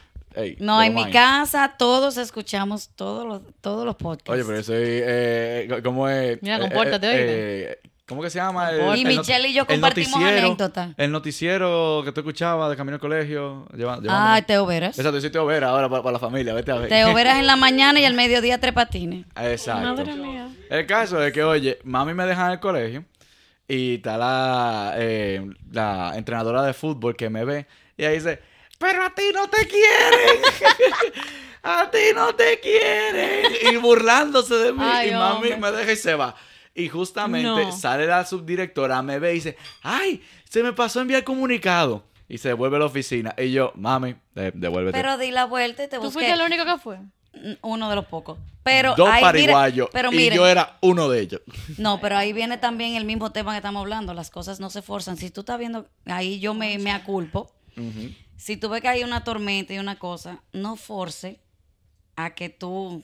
No, 0.61 0.81
en 0.83 0.95
mi 0.95 1.11
casa 1.11 1.75
todos 1.77 2.17
escuchamos 2.17 2.91
todos 2.95 3.27
los, 3.27 3.41
todos 3.61 3.85
los 3.85 3.97
podcasts. 3.97 4.31
Oye, 4.31 4.45
pero 4.45 4.59
eso 4.59 4.73
es. 4.75 5.03
Eh, 5.05 5.81
¿Cómo 5.83 6.09
es? 6.09 6.41
Mira, 6.43 6.57
Eh, 6.57 6.61
compórtate, 6.61 7.07
eh, 7.11 7.71
eh, 7.73 7.81
¿Cómo 8.09 8.23
que 8.23 8.31
se 8.31 8.39
llama? 8.39 8.71
El-. 8.71 8.97
Y 8.99 9.03
el 9.03 9.07
Michelle 9.19 9.49
y 9.49 9.53
yo 9.53 9.67
compartimos 9.67 10.13
noticiero- 10.13 10.47
anécdotas. 10.47 10.91
El 10.97 11.13
noticiero 11.13 12.01
que 12.05 12.13
tú 12.13 12.21
escuchabas 12.21 12.71
de 12.71 12.77
camino 12.77 12.95
al 12.95 13.01
colegio. 13.01 13.67
Lleva, 13.77 14.01
Ah. 14.09 14.41
Teo 14.47 14.65
Veras. 14.65 14.99
Exacto, 14.99 15.19
yo 15.19 15.21
soy 15.21 15.31
Teo 15.31 15.45
Vera 15.45 15.69
ahora 15.69 15.89
para, 15.91 16.03
para 16.03 16.15
la 16.15 16.19
familia. 16.19 16.55
Vete 16.55 16.73
a 16.73 16.77
ver. 16.77 16.89
Teo 16.89 17.13
Veras 17.13 17.37
en 17.39 17.47
la 17.47 17.57
mañana 17.57 18.01
y 18.01 18.07
al 18.07 18.15
mediodía 18.15 18.59
tres 18.59 18.73
patines. 18.73 19.27
Exacto. 19.37 19.95
Madre 19.95 20.15
mía. 20.15 20.49
El 20.71 20.87
caso 20.87 21.23
es 21.23 21.33
que, 21.35 21.43
oye, 21.45 21.79
mami 21.85 22.15
me 22.15 22.25
deja 22.25 22.47
en 22.47 22.53
el 22.53 22.61
colegio 22.61 23.05
y 23.69 23.97
está 23.97 24.17
la, 24.17 24.95
eh, 24.97 25.47
la 25.71 26.13
entrenadora 26.17 26.63
de 26.63 26.73
fútbol 26.73 27.15
que 27.15 27.29
me 27.29 27.45
ve 27.45 27.67
y 27.99 28.05
ahí 28.05 28.15
dice, 28.15 28.41
pero 28.79 29.03
a 29.05 29.11
ti 29.15 29.25
no 29.35 29.49
te 29.51 29.67
quieren. 29.67 30.43
a 31.63 31.91
ti 31.91 31.99
no 32.15 32.35
te 32.35 32.59
quieren. 32.61 33.53
Y 33.71 33.77
burlándose 33.77 34.55
de 34.55 34.73
mí. 34.73 34.79
Ay, 34.83 35.11
y 35.11 35.13
mami 35.13 35.35
hombre. 35.53 35.57
me 35.59 35.73
deja 35.73 35.93
y 35.93 35.97
se 35.97 36.15
va. 36.15 36.35
Y 36.79 36.89
justamente 36.89 37.47
No. 37.49 37.73
sale 37.77 38.07
la 38.07 38.25
subdirectora, 38.25 39.03
me 39.03 39.19
ve 39.19 39.33
y 39.33 39.35
dice, 39.37 39.57
ay, 39.83 40.23
se 40.49 40.63
me 40.63 40.73
pasó 40.73 41.01
a 41.01 41.03
enviar 41.03 41.25
comunicado. 41.25 42.05
Y 42.29 42.39
se 42.39 42.49
devuelve 42.49 42.77
a 42.77 42.81
la 42.81 42.85
oficina. 42.87 43.35
Y 43.39 43.51
yo, 43.53 43.73
mami, 43.75 44.15
de- 44.35 44.53
devuélvete. 44.53 44.97
Pero 44.99 45.17
di 45.19 45.31
la 45.31 45.47
vuelta 45.47 45.83
y 45.85 45.89
te 45.89 45.97
¿Tú 45.97 46.03
busqué. 46.03 46.13
fuiste 46.21 46.33
el 46.35 46.41
único 46.43 46.65
que 46.65 46.79
fue? 46.79 46.99
mm, 46.99 47.55
uno 47.63 47.89
de 47.91 47.97
los 47.97 48.07
pocos. 48.07 48.39
Pero 48.63 48.95
Dos 48.97 49.09
ahí, 49.11 49.23
pariguayos 49.23 49.89
pero 49.93 50.13
y 50.13 50.17
miren, 50.17 50.37
yo 50.37 50.47
era 50.47 50.77
uno 50.83 51.09
de 51.09 51.21
ellos. 51.21 51.41
no, 51.79 52.01
pero 52.01 52.17
ahí 52.19 52.33
viene 52.33 52.59
también 52.59 52.95
el 52.97 53.05
mismo 53.07 53.33
tema 53.33 53.53
que 53.53 53.57
estamos 53.59 53.81
hablando. 53.81 54.13
Las 54.15 54.31
cosas 54.31 54.61
no 54.61 54.69
se 54.71 54.83
forzan. 54.83 55.17
Si 55.17 55.31
tú 55.31 55.41
estás 55.41 55.59
viendo, 55.59 55.89
ahí 56.07 56.39
yo 56.39 56.53
me, 56.55 56.79
me 56.79 56.91
aculpo. 56.93 57.51
Si 58.37 58.57
tú 58.57 58.69
ves 58.69 58.83
que 58.83 58.89
hay 58.89 59.05
una 59.05 59.25
tormenta 59.25 59.73
y 59.75 59.79
una 59.79 59.99
cosa, 59.99 60.43
no 60.53 60.77
force 60.77 61.41
a 62.17 62.35
que 62.35 62.49
tú 62.51 63.03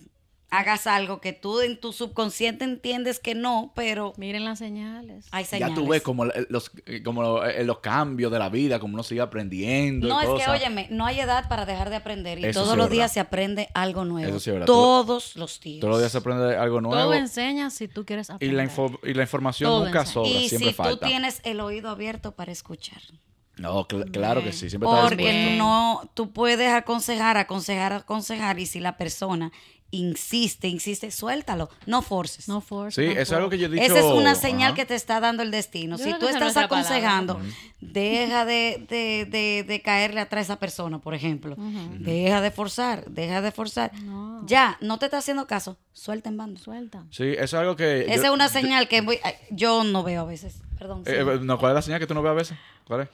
hagas 0.59 0.87
algo 0.87 1.21
que 1.21 1.33
tú 1.33 1.61
en 1.61 1.79
tu 1.79 1.93
subconsciente 1.93 2.65
entiendes 2.65 3.19
que 3.21 3.35
no, 3.35 3.73
pero 3.75 4.13
Miren 4.17 4.45
las 4.45 4.59
señales. 4.59 5.27
hay 5.31 5.45
señales. 5.45 5.75
Ya 5.77 5.83
tú 5.83 5.89
ves 5.89 6.03
como 6.03 6.25
los, 6.27 6.71
como 7.05 7.45
eh, 7.45 7.65
los 7.65 7.79
cambios 7.81 8.31
de 8.33 8.39
la 8.39 8.49
vida, 8.49 8.79
como 8.79 8.95
uno 8.95 9.03
sigue 9.03 9.21
aprendiendo. 9.21 10.07
y 10.07 10.11
No, 10.11 10.21
es 10.21 10.45
que, 10.45 10.51
óyeme, 10.51 10.89
no 10.91 11.07
hay 11.07 11.21
edad 11.21 11.49
para 11.49 11.67
dejar 11.67 11.91
de 11.91 11.97
aprender. 11.97 12.39
Y 12.39 12.47
Eso 12.47 12.61
todos 12.61 12.73
sí 12.73 12.77
los 12.77 12.87
verdad. 12.87 12.95
días 12.97 13.13
se 13.13 13.21
aprende 13.21 13.69
algo 13.75 14.05
nuevo. 14.05 14.29
Eso 14.29 14.41
sí 14.41 14.51
es 14.51 14.55
verdad. 14.55 14.67
Todos 14.67 15.37
los 15.37 15.61
días. 15.61 15.81
Todos 15.81 15.93
los 15.93 16.01
días 16.01 16.13
se 16.13 16.19
aprende 16.19 16.57
algo 16.57 16.81
nuevo. 16.81 17.03
Todo 17.03 17.15
enseña 17.15 17.71
si 17.71 17.89
tú 17.89 18.05
quieres 18.05 18.29
Y 18.29 18.33
aprender. 18.33 18.57
la, 18.57 18.65
info- 18.65 18.99
y 19.03 19.15
la 19.15 19.23
información 19.23 19.69
Todo 19.71 19.85
nunca 19.87 20.01
enseña. 20.01 20.13
sobra, 20.13 20.29
Y 20.41 20.49
siempre 20.49 20.69
si 20.71 20.75
falta. 20.75 20.91
tú 21.01 21.07
tienes 21.07 21.41
el 21.45 21.61
oído 21.61 21.91
abierto 21.91 22.33
para 22.33 22.53
escuchar. 22.53 23.01
No, 23.57 23.87
cl- 23.87 24.11
claro 24.11 24.43
que 24.43 24.53
sí, 24.53 24.69
siempre 24.69 24.89
está 24.91 25.03
Porque 25.03 25.55
no, 25.57 26.11
tú 26.15 26.33
puedes 26.33 26.73
aconsejar, 26.73 27.37
aconsejar, 27.37 27.93
aconsejar. 27.93 28.59
Y 28.59 28.67
si 28.67 28.81
la 28.81 28.97
persona 28.97 29.53
insiste, 29.91 30.67
insiste, 30.67 31.13
suéltalo. 31.13 31.71
No 31.87 32.03
forces. 32.03 32.49
No 32.49 32.61
force. 32.61 33.01
Sí, 33.01 33.07
no 33.15 33.21
eso 33.21 33.23
es 33.23 33.33
algo 33.33 33.49
que 33.49 33.59
yo 33.59 33.67
he 33.67 33.71
dicho. 33.71 33.85
Esa 33.85 34.01
es 34.01 34.05
una 34.07 34.35
señal 34.35 34.69
Ajá. 34.73 34.75
que 34.75 34.85
te 34.87 34.97
está 34.97 35.21
dando 35.21 35.45
el 35.45 35.53
destino. 35.53 35.97
Yo 35.97 36.05
si 36.05 36.11
tú 36.19 36.27
estás 36.27 36.55
palabra. 36.55 36.65
aconsejando, 36.65 37.41
deja 37.81 38.45
de, 38.45 38.85
de, 38.89 39.25
de, 39.31 39.65
de 39.67 39.83
caerle 39.83 40.21
atrás 40.21 40.41
a 40.51 40.55
esa 40.55 40.59
persona, 40.59 40.99
por 41.01 41.15
ejemplo. 41.15 41.55
Deja 41.99 42.41
de 42.41 42.51
forzar, 42.51 43.05
deja 43.07 43.41
de 43.41 43.53
forzar. 43.53 43.93
No. 44.03 44.43
Ya, 44.47 44.77
no 44.81 44.99
te 44.99 45.05
está 45.07 45.19
haciendo 45.19 45.47
caso, 45.47 45.79
suelta 45.93 46.29
en 46.29 46.37
bando. 46.39 46.59
Suelta. 46.61 47.05
Sí, 47.11 47.29
eso 47.33 47.43
es 47.43 47.55
algo 47.55 47.77
que. 47.77 48.01
Esa 48.07 48.17
yo- 48.17 48.23
es 48.25 48.31
una 48.31 48.49
señal 48.49 48.89
que 48.89 49.05
yo 49.51 49.85
no 49.85 50.03
veo 50.03 50.23
a 50.23 50.25
veces. 50.25 50.61
Perdón. 50.79 51.03
Eh, 51.07 51.11
sí. 51.25 51.31
eh, 51.31 51.39
no, 51.43 51.57
¿Cuál 51.59 51.71
es 51.73 51.75
la 51.77 51.83
señal 51.83 52.01
que 52.01 52.07
tú 52.09 52.15
no 52.15 52.23
ves 52.23 52.31
a 52.31 52.35
veces? 52.35 52.59
¿Cuál 52.87 53.03
es? 53.03 53.09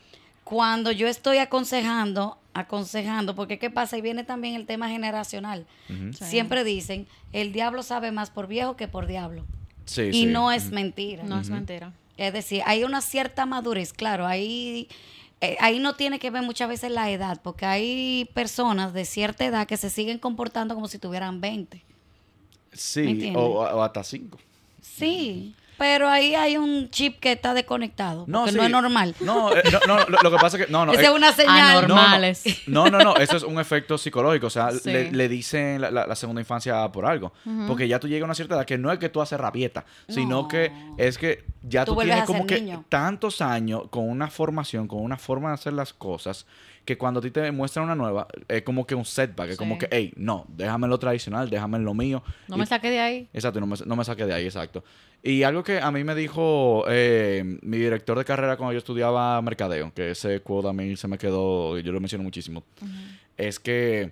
Cuando 0.50 0.90
yo 0.90 1.06
estoy 1.06 1.38
aconsejando, 1.38 2.36
aconsejando, 2.54 3.36
porque 3.36 3.60
¿qué 3.60 3.70
pasa? 3.70 3.96
Y 3.96 4.00
viene 4.00 4.24
también 4.24 4.56
el 4.56 4.66
tema 4.66 4.88
generacional. 4.88 5.64
Siempre 6.12 6.64
dicen, 6.64 7.06
el 7.32 7.52
diablo 7.52 7.84
sabe 7.84 8.10
más 8.10 8.30
por 8.30 8.48
viejo 8.48 8.74
que 8.74 8.88
por 8.88 9.06
diablo. 9.06 9.44
Sí, 9.84 10.02
y 10.02 10.12
sí. 10.12 10.26
no 10.26 10.50
es 10.50 10.72
mentira. 10.72 11.22
No 11.22 11.38
es 11.38 11.50
mentira. 11.50 11.92
Es 12.16 12.32
decir, 12.32 12.64
hay 12.66 12.82
una 12.82 13.00
cierta 13.00 13.46
madurez, 13.46 13.92
claro, 13.92 14.26
ahí, 14.26 14.88
eh, 15.40 15.56
ahí 15.60 15.78
no 15.78 15.94
tiene 15.94 16.18
que 16.18 16.30
ver 16.30 16.42
muchas 16.42 16.68
veces 16.68 16.90
la 16.90 17.10
edad, 17.12 17.40
porque 17.42 17.64
hay 17.64 18.28
personas 18.34 18.92
de 18.92 19.04
cierta 19.04 19.44
edad 19.46 19.68
que 19.68 19.76
se 19.76 19.88
siguen 19.88 20.18
comportando 20.18 20.74
como 20.74 20.88
si 20.88 20.98
tuvieran 20.98 21.40
20. 21.40 21.76
¿Me 21.76 22.76
Sí, 22.76 23.32
o, 23.36 23.40
o 23.40 23.82
hasta 23.82 24.02
cinco. 24.02 24.38
Sí, 24.82 25.54
pero 25.80 26.10
ahí 26.10 26.34
hay 26.34 26.58
un 26.58 26.90
chip 26.90 27.18
que 27.20 27.32
está 27.32 27.54
desconectado, 27.54 28.24
No, 28.28 28.46
sí. 28.46 28.54
no 28.54 28.64
es 28.64 28.70
normal. 28.70 29.14
No, 29.20 29.50
eh, 29.56 29.62
no, 29.88 29.96
no, 29.96 30.04
lo, 30.22 30.30
que 30.30 30.36
pasa 30.36 30.58
es 30.58 30.66
que. 30.66 30.70
No, 30.70 30.84
no, 30.84 30.92
Esa 30.92 31.00
eh, 31.00 31.04
es 31.06 31.10
una 31.10 31.32
señal. 31.32 31.88
no, 31.88 31.96
no. 31.96 32.20
No, 32.66 32.90
no, 32.90 32.98
no, 32.98 33.16
eso 33.16 33.38
es 33.38 33.42
un 33.44 33.58
efecto 33.58 33.96
psicológico. 33.96 34.48
O 34.48 34.50
sea, 34.50 34.72
Sí. 34.72 34.90
le, 34.92 35.10
le 35.10 35.28
dicen 35.28 35.80
la, 35.80 35.90
la- 35.90 36.06
la 36.06 36.14
segunda 36.14 36.42
infancia 36.42 36.86
por 36.92 37.06
algo. 37.06 37.32
Porque 37.66 37.88
ya 37.88 37.98
tú 37.98 38.08
llegas 38.08 38.24
a 38.24 38.26
una 38.26 38.34
cierta 38.34 38.56
edad 38.56 38.66
que 38.66 38.76
no 38.76 38.92
es 38.92 38.98
que 38.98 39.08
tú 39.08 39.22
haces 39.22 39.40
rabieta, 39.40 39.86
sino 40.06 40.42
No. 40.42 40.48
que 40.48 40.70
es 40.98 41.16
que 41.16 41.44
ya 41.62 41.86
Tú 41.86 41.94
tú, 41.94 42.00
tienes 42.02 42.24
como 42.24 42.46
que 42.46 42.60
niño. 42.60 42.84
tantos 42.90 43.40
años 43.40 43.84
con 43.88 44.06
una 44.06 44.28
formación, 44.28 44.86
con 44.86 45.00
una 45.00 45.16
forma 45.16 45.48
de 45.48 45.54
hacer 45.54 45.72
las 45.72 45.94
cosas, 45.94 46.44
que 46.90 46.98
cuando 46.98 47.20
a 47.20 47.22
ti 47.22 47.30
te 47.30 47.52
muestran 47.52 47.84
una 47.84 47.94
nueva, 47.94 48.26
es 48.48 48.62
como 48.62 48.84
que 48.84 48.96
un 48.96 49.04
setback. 49.04 49.50
Es 49.50 49.56
como 49.56 49.78
que, 49.78 49.86
hey, 49.92 50.12
no, 50.16 50.44
déjame 50.48 50.88
lo 50.88 50.98
tradicional, 50.98 51.48
déjame 51.48 51.78
lo 51.78 51.94
mío. 51.94 52.20
No 52.48 52.56
Y- 52.56 52.58
me 52.58 52.66
saqué 52.66 52.90
de 52.90 52.98
ahí. 52.98 53.28
Exacto, 53.32 53.60
no 53.60 53.66
me, 53.68 53.76
no 53.86 53.94
me 53.94 54.04
saqué 54.04 54.26
de 54.26 54.34
ahí, 54.34 54.44
exacto. 54.44 54.82
Y 55.22 55.44
algo 55.44 55.62
que 55.62 55.78
a 55.78 55.88
mí 55.92 56.02
me 56.02 56.16
dijo 56.16 56.84
eh, 56.88 57.58
mi 57.62 57.76
director 57.76 58.18
de 58.18 58.24
carrera 58.24 58.56
cuando 58.56 58.72
yo 58.72 58.78
estudiaba 58.78 59.40
mercadeo, 59.40 59.92
que 59.94 60.10
ese 60.10 60.40
quote 60.40 60.66
a 60.68 60.72
mí 60.72 60.96
se 60.96 61.06
me 61.06 61.16
quedó, 61.16 61.78
yo 61.78 61.92
lo 61.92 62.00
menciono 62.00 62.24
muchísimo, 62.24 62.64
es 63.36 63.60
que 63.60 64.10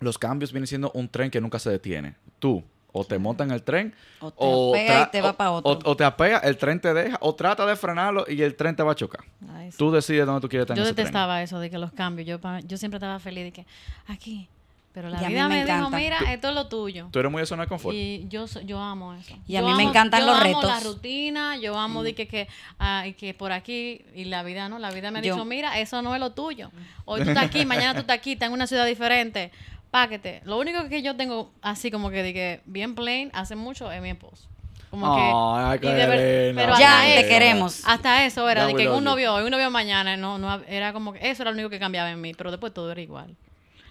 los 0.00 0.18
cambios 0.18 0.50
vienen 0.52 0.66
siendo 0.66 0.90
un 0.94 1.08
tren 1.08 1.30
que 1.30 1.40
nunca 1.40 1.60
se 1.60 1.70
detiene. 1.70 2.16
Tú 2.40 2.64
o 2.96 3.04
te 3.04 3.18
montas 3.18 3.46
en 3.48 3.52
el 3.52 3.62
tren 3.62 3.92
O 4.20 4.30
te 4.72 4.80
apea 4.86 5.02
tra- 5.04 5.08
y 5.08 5.10
te 5.10 5.20
va 5.20 5.30
o- 5.30 5.36
pa' 5.36 5.50
otro. 5.50 5.72
O, 5.84 5.90
o 5.90 5.96
te 5.96 6.04
apea, 6.04 6.38
el 6.38 6.56
tren 6.56 6.80
te 6.80 6.94
deja, 6.94 7.18
o 7.20 7.34
trata 7.34 7.66
de 7.66 7.74
frenarlo 7.76 8.24
y 8.28 8.40
el 8.40 8.54
tren 8.54 8.74
te 8.76 8.82
va 8.84 8.92
a 8.92 8.94
chocar. 8.94 9.24
Ay, 9.54 9.72
sí. 9.72 9.76
Tú 9.78 9.90
decides 9.90 10.24
dónde 10.24 10.40
tú 10.40 10.48
quieres 10.48 10.62
estar 10.64 10.76
en 10.76 10.82
Yo 10.82 10.84
ese 10.86 10.94
tren. 10.94 11.04
detestaba 11.06 11.42
eso 11.42 11.58
de 11.58 11.68
que 11.70 11.78
los 11.78 11.92
cambios. 11.92 12.26
Yo, 12.28 12.40
pa- 12.40 12.60
yo 12.60 12.76
siempre 12.76 12.96
estaba 12.98 13.18
feliz 13.18 13.44
de 13.44 13.52
que 13.52 13.66
aquí. 14.06 14.48
Pero 14.92 15.08
la 15.08 15.20
Y 15.24 15.26
vida 15.26 15.48
me 15.48 15.64
me, 15.64 15.72
dijo, 15.74 15.90
mira, 15.90 16.18
esto 16.32 16.50
es 16.50 16.54
lo 16.54 16.68
tuyo. 16.68 17.08
Tú 17.10 17.18
eres 17.18 17.32
muy 17.32 17.40
de 17.40 17.46
zona 17.46 17.64
de 17.64 17.68
confort. 17.68 17.96
Y 17.96 18.28
yo, 18.28 18.44
yo 18.64 18.78
amo 18.78 19.12
eso. 19.14 19.34
Y 19.48 19.56
a 19.56 19.60
Yo 19.60 19.66
mí 19.66 19.72
me 19.74 19.82
amo- 19.82 19.90
encantan 19.90 20.20
yo 20.20 20.26
los 20.26 20.36
amo 20.36 20.44
retos. 20.44 20.64
la 20.66 20.78
rutina, 20.78 21.56
yo 21.56 21.76
amo 21.76 22.04
de 22.04 22.14
que, 22.14 22.28
que, 22.28 22.46
ah, 22.78 23.04
y 23.04 23.14
que 23.14 23.34
por 23.34 23.50
aquí, 23.50 24.02
y 24.14 24.26
la 24.26 24.44
vida, 24.44 24.68
¿no? 24.68 24.78
La 24.78 24.92
vida 24.92 25.10
me 25.10 25.18
ha 25.18 25.22
Yo- 25.22 25.34
dicho, 25.34 25.44
mira, 25.44 25.80
eso 25.80 26.00
no 26.00 26.14
es 26.14 26.20
lo 26.20 26.30
tuyo. 26.30 26.70
Hoy 27.06 27.22
tú 27.24 27.30
estás 27.42 27.46
aquí, 27.46 27.66
mañana 27.66 27.94
tú 27.94 28.02
estás 28.02 28.18
aquí, 28.18 28.34
estás 28.34 28.46
en 28.46 28.52
una 28.52 28.68
ciudad 28.68 28.86
diferente. 28.86 29.50
Páquete. 29.98 30.40
Lo 30.44 30.58
único 30.58 30.88
que 30.88 31.02
yo 31.02 31.14
tengo 31.14 31.52
así 31.62 31.88
como 31.92 32.10
que, 32.10 32.24
de 32.24 32.34
que 32.34 32.60
bien 32.66 32.96
plain 32.96 33.30
hace 33.32 33.54
mucho 33.54 33.92
es 33.92 34.02
mi 34.02 34.10
esposo. 34.10 34.48
Como 34.90 35.14
que. 35.14 35.22
Ay, 35.22 35.78
y 35.80 35.86
de 35.86 36.06
ver- 36.08 36.54
Carolina. 36.56 36.62
pero 36.62 36.78
Ya, 36.80 37.02
te 37.04 37.20
eso- 37.20 37.28
queremos. 37.28 37.82
Hasta 37.86 38.26
eso 38.26 38.48
era, 38.50 38.62
Ya, 38.62 38.66
de 38.66 38.74
que 38.74 38.88
un 38.88 39.04
novio 39.04 39.32
hoy, 39.34 39.44
un 39.44 39.52
novio 39.52 39.70
mañana, 39.70 40.16
no, 40.16 40.36
no, 40.38 40.52
era 40.66 40.92
como 40.92 41.12
que 41.12 41.30
eso 41.30 41.42
era 41.44 41.52
lo 41.52 41.54
único 41.54 41.70
que 41.70 41.78
cambiaba 41.78 42.10
en 42.10 42.20
mí, 42.20 42.34
pero 42.34 42.50
después 42.50 42.74
todo 42.74 42.90
era 42.90 43.00
igual. 43.00 43.36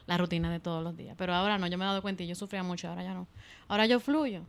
La 0.05 0.17
rutina 0.17 0.51
de 0.51 0.59
todos 0.59 0.83
los 0.83 0.97
días. 0.97 1.15
Pero 1.17 1.33
ahora 1.33 1.57
no, 1.57 1.67
yo 1.67 1.77
me 1.77 1.85
he 1.85 1.87
dado 1.87 2.01
cuenta 2.01 2.21
y 2.23 2.27
yo 2.27 2.35
sufría 2.35 2.63
mucho, 2.63 2.89
ahora 2.89 3.03
ya 3.03 3.13
no. 3.13 3.25
Ahora 3.69 3.85
yo 3.85 4.01
fluyo. 4.01 4.41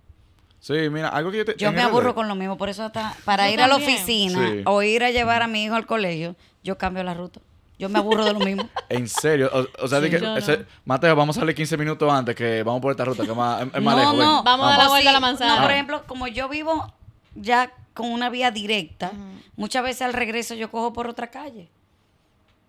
Sí, 0.59 0.73
mira, 0.91 1.09
algo 1.11 1.31
que 1.31 1.37
yo 1.37 1.45
te... 1.45 1.55
Yo 1.57 1.71
me 1.71 1.83
aburro 1.83 2.17
con 2.17 2.27
lo 2.27 2.35
mismo, 2.35 2.59
por 2.59 2.69
eso 2.69 2.83
hasta 2.83 3.15
para 3.25 3.47
Yo 3.47 3.55
ir 3.55 3.61
a 3.63 3.69
la 3.69 3.77
oficina 3.77 4.51
Sí. 4.51 4.63
o 4.67 4.83
ir 4.83 5.05
a 5.05 5.13
llevar 5.13 5.43
a 5.43 5.47
mi 5.47 5.63
hijo 5.63 5.77
al 5.77 5.87
colegio, 5.87 6.35
yo 6.65 6.77
cambio 6.79 7.05
la 7.05 7.15
ruta. 7.15 7.41
Yo 7.79 7.89
me 7.89 7.99
aburro 7.99 8.25
de 8.25 8.33
lo 8.33 8.39
mismo. 8.41 8.69
En 8.89 9.09
serio, 9.09 9.51
o, 9.53 9.85
o 9.85 9.89
sea, 9.89 9.99
de 10.01 10.09
Sí, 10.09 10.15
que, 10.15 10.21
no. 10.21 10.37
ese- 10.37 10.65
Mateo, 10.85 11.17
vamos 11.17 11.37
a 11.37 11.41
salir 11.41 11.55
15 11.57 11.77
minutos 11.77 12.11
antes 12.13 12.37
que 12.37 12.63
vamos 12.63 12.81
por 12.81 12.93
esta 12.93 13.05
ruta, 13.05 13.25
que 13.25 13.31
es 13.33 13.37
más, 13.37 13.63
es- 13.63 13.83
más 13.83 13.97
no, 13.97 13.99
lejos. 13.99 14.17
no. 14.17 14.43
Vamos 14.45 14.67
a 14.67 14.71
dar 14.71 14.79
la 14.79 14.89
vuelta 14.89 15.11
a 15.11 15.13
la 15.13 15.19
sí, 15.19 15.23
manzana. 15.23 15.57
No, 15.57 15.63
por 15.63 15.71
ejemplo, 15.73 16.05
como 16.07 16.27
yo 16.29 16.49
vivo 16.49 16.93
ya 17.35 17.73
con 17.95 18.11
una 18.13 18.29
vía 18.31 18.51
directa, 18.53 19.13
muchas 19.57 19.83
veces 19.83 20.03
al 20.03 20.13
regreso 20.13 20.55
yo 20.55 20.71
cojo 20.71 20.93
por 20.93 21.09
otra 21.09 21.29
calle. 21.31 21.69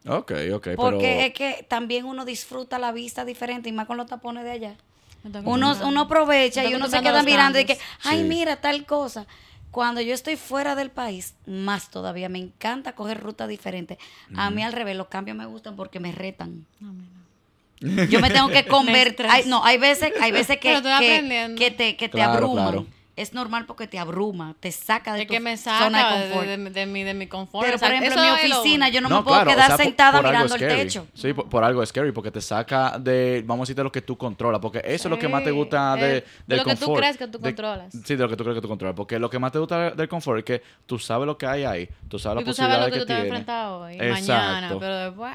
Ok, 0.08 0.32
ok, 0.54 0.68
Porque 0.76 1.00
pero... 1.00 1.22
es 1.22 1.34
que 1.34 1.66
también 1.68 2.06
uno 2.06 2.26
disfruta 2.26 2.78
la 2.78 2.92
vista 2.92 3.26
diferente 3.26 3.70
y 3.70 3.72
más 3.72 3.88
con 3.88 3.98
los 3.98 4.06
tapones 4.08 4.44
de 4.44 4.52
allá. 4.52 4.76
Que 5.24 5.40
Uno, 5.40 5.76
uno 5.84 6.02
aprovecha 6.02 6.64
y 6.64 6.76
uno 6.76 6.86
que 6.86 6.92
se 6.92 7.02
queda 7.02 7.24
mirando 7.24 7.60
y 7.60 7.66
que, 7.66 7.80
ay, 8.04 8.20
Sí. 8.20 8.24
mira 8.26 8.58
tal 8.58 8.86
cosa. 8.86 9.26
Cuando 9.76 10.00
yo 10.00 10.14
estoy 10.14 10.38
fuera 10.38 10.74
del 10.74 10.90
país, 10.90 11.36
más 11.46 11.92
todavía, 11.92 12.30
me 12.30 12.40
encanta 12.40 12.94
coger 12.94 13.20
rutas 13.20 13.50
diferentes. 13.50 13.98
A 14.34 14.50
mí 14.50 14.64
al 14.64 14.72
revés, 14.72 14.96
los 14.96 15.08
cambios 15.08 15.36
me 15.36 15.46
gustan 15.46 15.76
porque 15.76 16.00
me 16.00 16.14
retan. 16.14 16.66
No. 16.80 16.94
Yo 18.06 18.22
me 18.22 18.30
tengo 18.30 18.48
que 18.48 18.66
convertir. 18.68 19.26
no, 19.48 19.66
hay 19.66 19.78
veces, 19.78 20.14
hay 20.22 20.32
veces 20.32 20.60
que, 20.62 20.82
que, 21.58 21.72
te, 21.72 21.98
que 21.98 22.08
te 22.08 22.10
Claro, 22.10 22.32
abruman. 22.36 22.64
claro. 22.68 22.88
Es 23.18 23.34
normal 23.34 23.66
porque 23.66 23.88
te 23.88 23.98
abruma, 23.98 24.56
te 24.60 24.74
saca 24.74 25.14
de 25.14 25.22
Es 25.22 25.28
tu 25.28 25.34
que 25.36 25.40
me 25.40 25.56
zona 25.56 25.80
saca 25.80 26.16
de 26.18 26.24
de, 26.28 26.30
confort. 26.34 26.48
de- 26.50 26.70
de 26.72 26.86
mi, 26.86 27.04
de 27.04 27.14
mi 27.14 27.28
confort. 27.28 27.66
Pero, 27.66 27.80
por 27.80 27.90
ejemplo, 27.90 28.22
en 28.22 28.28
mi 28.28 28.30
oficina, 28.54 28.90
yo 28.90 29.00
no, 29.00 29.08
me 29.08 29.16
puedo 29.24 29.38
claro, 29.38 29.52
quedar 29.52 29.64
o 29.64 29.68
sea, 29.68 29.78
por- 29.78 29.86
sentada 29.86 30.22
por 30.22 30.26
mirando 30.30 30.56
el 30.56 30.60
techo. 30.62 31.08
Sí, 31.14 31.32
por, 31.32 31.48
por 31.48 31.64
algo 31.64 31.82
es 31.82 31.90
scary, 31.90 32.12
porque 32.12 32.30
te 32.30 32.42
saca 32.42 33.00
de, 33.00 33.42
vamos 33.46 33.62
a 33.62 33.64
decir, 33.64 33.76
de 33.78 33.84
lo 33.86 33.92
que 33.92 34.02
tú 34.02 34.18
controlas, 34.18 34.60
porque 34.60 34.80
eso 34.84 35.08
es 35.08 35.10
lo 35.12 35.18
que 35.18 35.30
más 35.30 35.44
te 35.46 35.52
gusta 35.52 35.96
eh, 35.98 36.02
de, 36.02 36.08
de 36.08 36.24
del 36.46 36.58
lo 36.58 36.64
que 36.66 36.76
tú 36.76 36.94
crees 36.94 37.16
que 37.18 37.28
tú 37.28 37.38
De- 37.40 37.44
controlas. 37.56 37.94
sí, 38.04 38.16
de 38.18 38.24
lo 38.24 38.28
que 38.30 38.36
tú 38.36 38.44
crees 38.44 38.56
que 38.58 38.62
tú 38.62 38.68
controlas, 38.68 38.96
porque 38.98 39.18
lo 39.18 39.30
que 39.30 39.40
más 39.40 39.52
te 39.54 39.60
gusta 39.60 39.92
del 39.92 40.10
confort 40.10 40.40
es 40.40 40.44
que 40.46 40.62
tú 40.86 41.00
sabes 41.00 41.26
lo 41.26 41.38
que 41.38 41.46
hay 41.48 41.64
ahí, 41.64 41.90
tú 42.10 42.20
sabes 42.20 42.42
Y 42.44 42.46
las 42.46 42.54
tú 42.56 42.62
sabes 42.62 42.80
lo 42.80 42.92
que 42.92 43.00
tú 43.00 43.06
te 43.06 43.14
vas 43.14 43.20
a 43.20 43.24
tienes. 43.24 43.40
enfrentar 43.40 43.68
hoy, 43.72 43.98
mañana, 43.98 44.76
pero 44.78 44.98
después... 44.98 45.34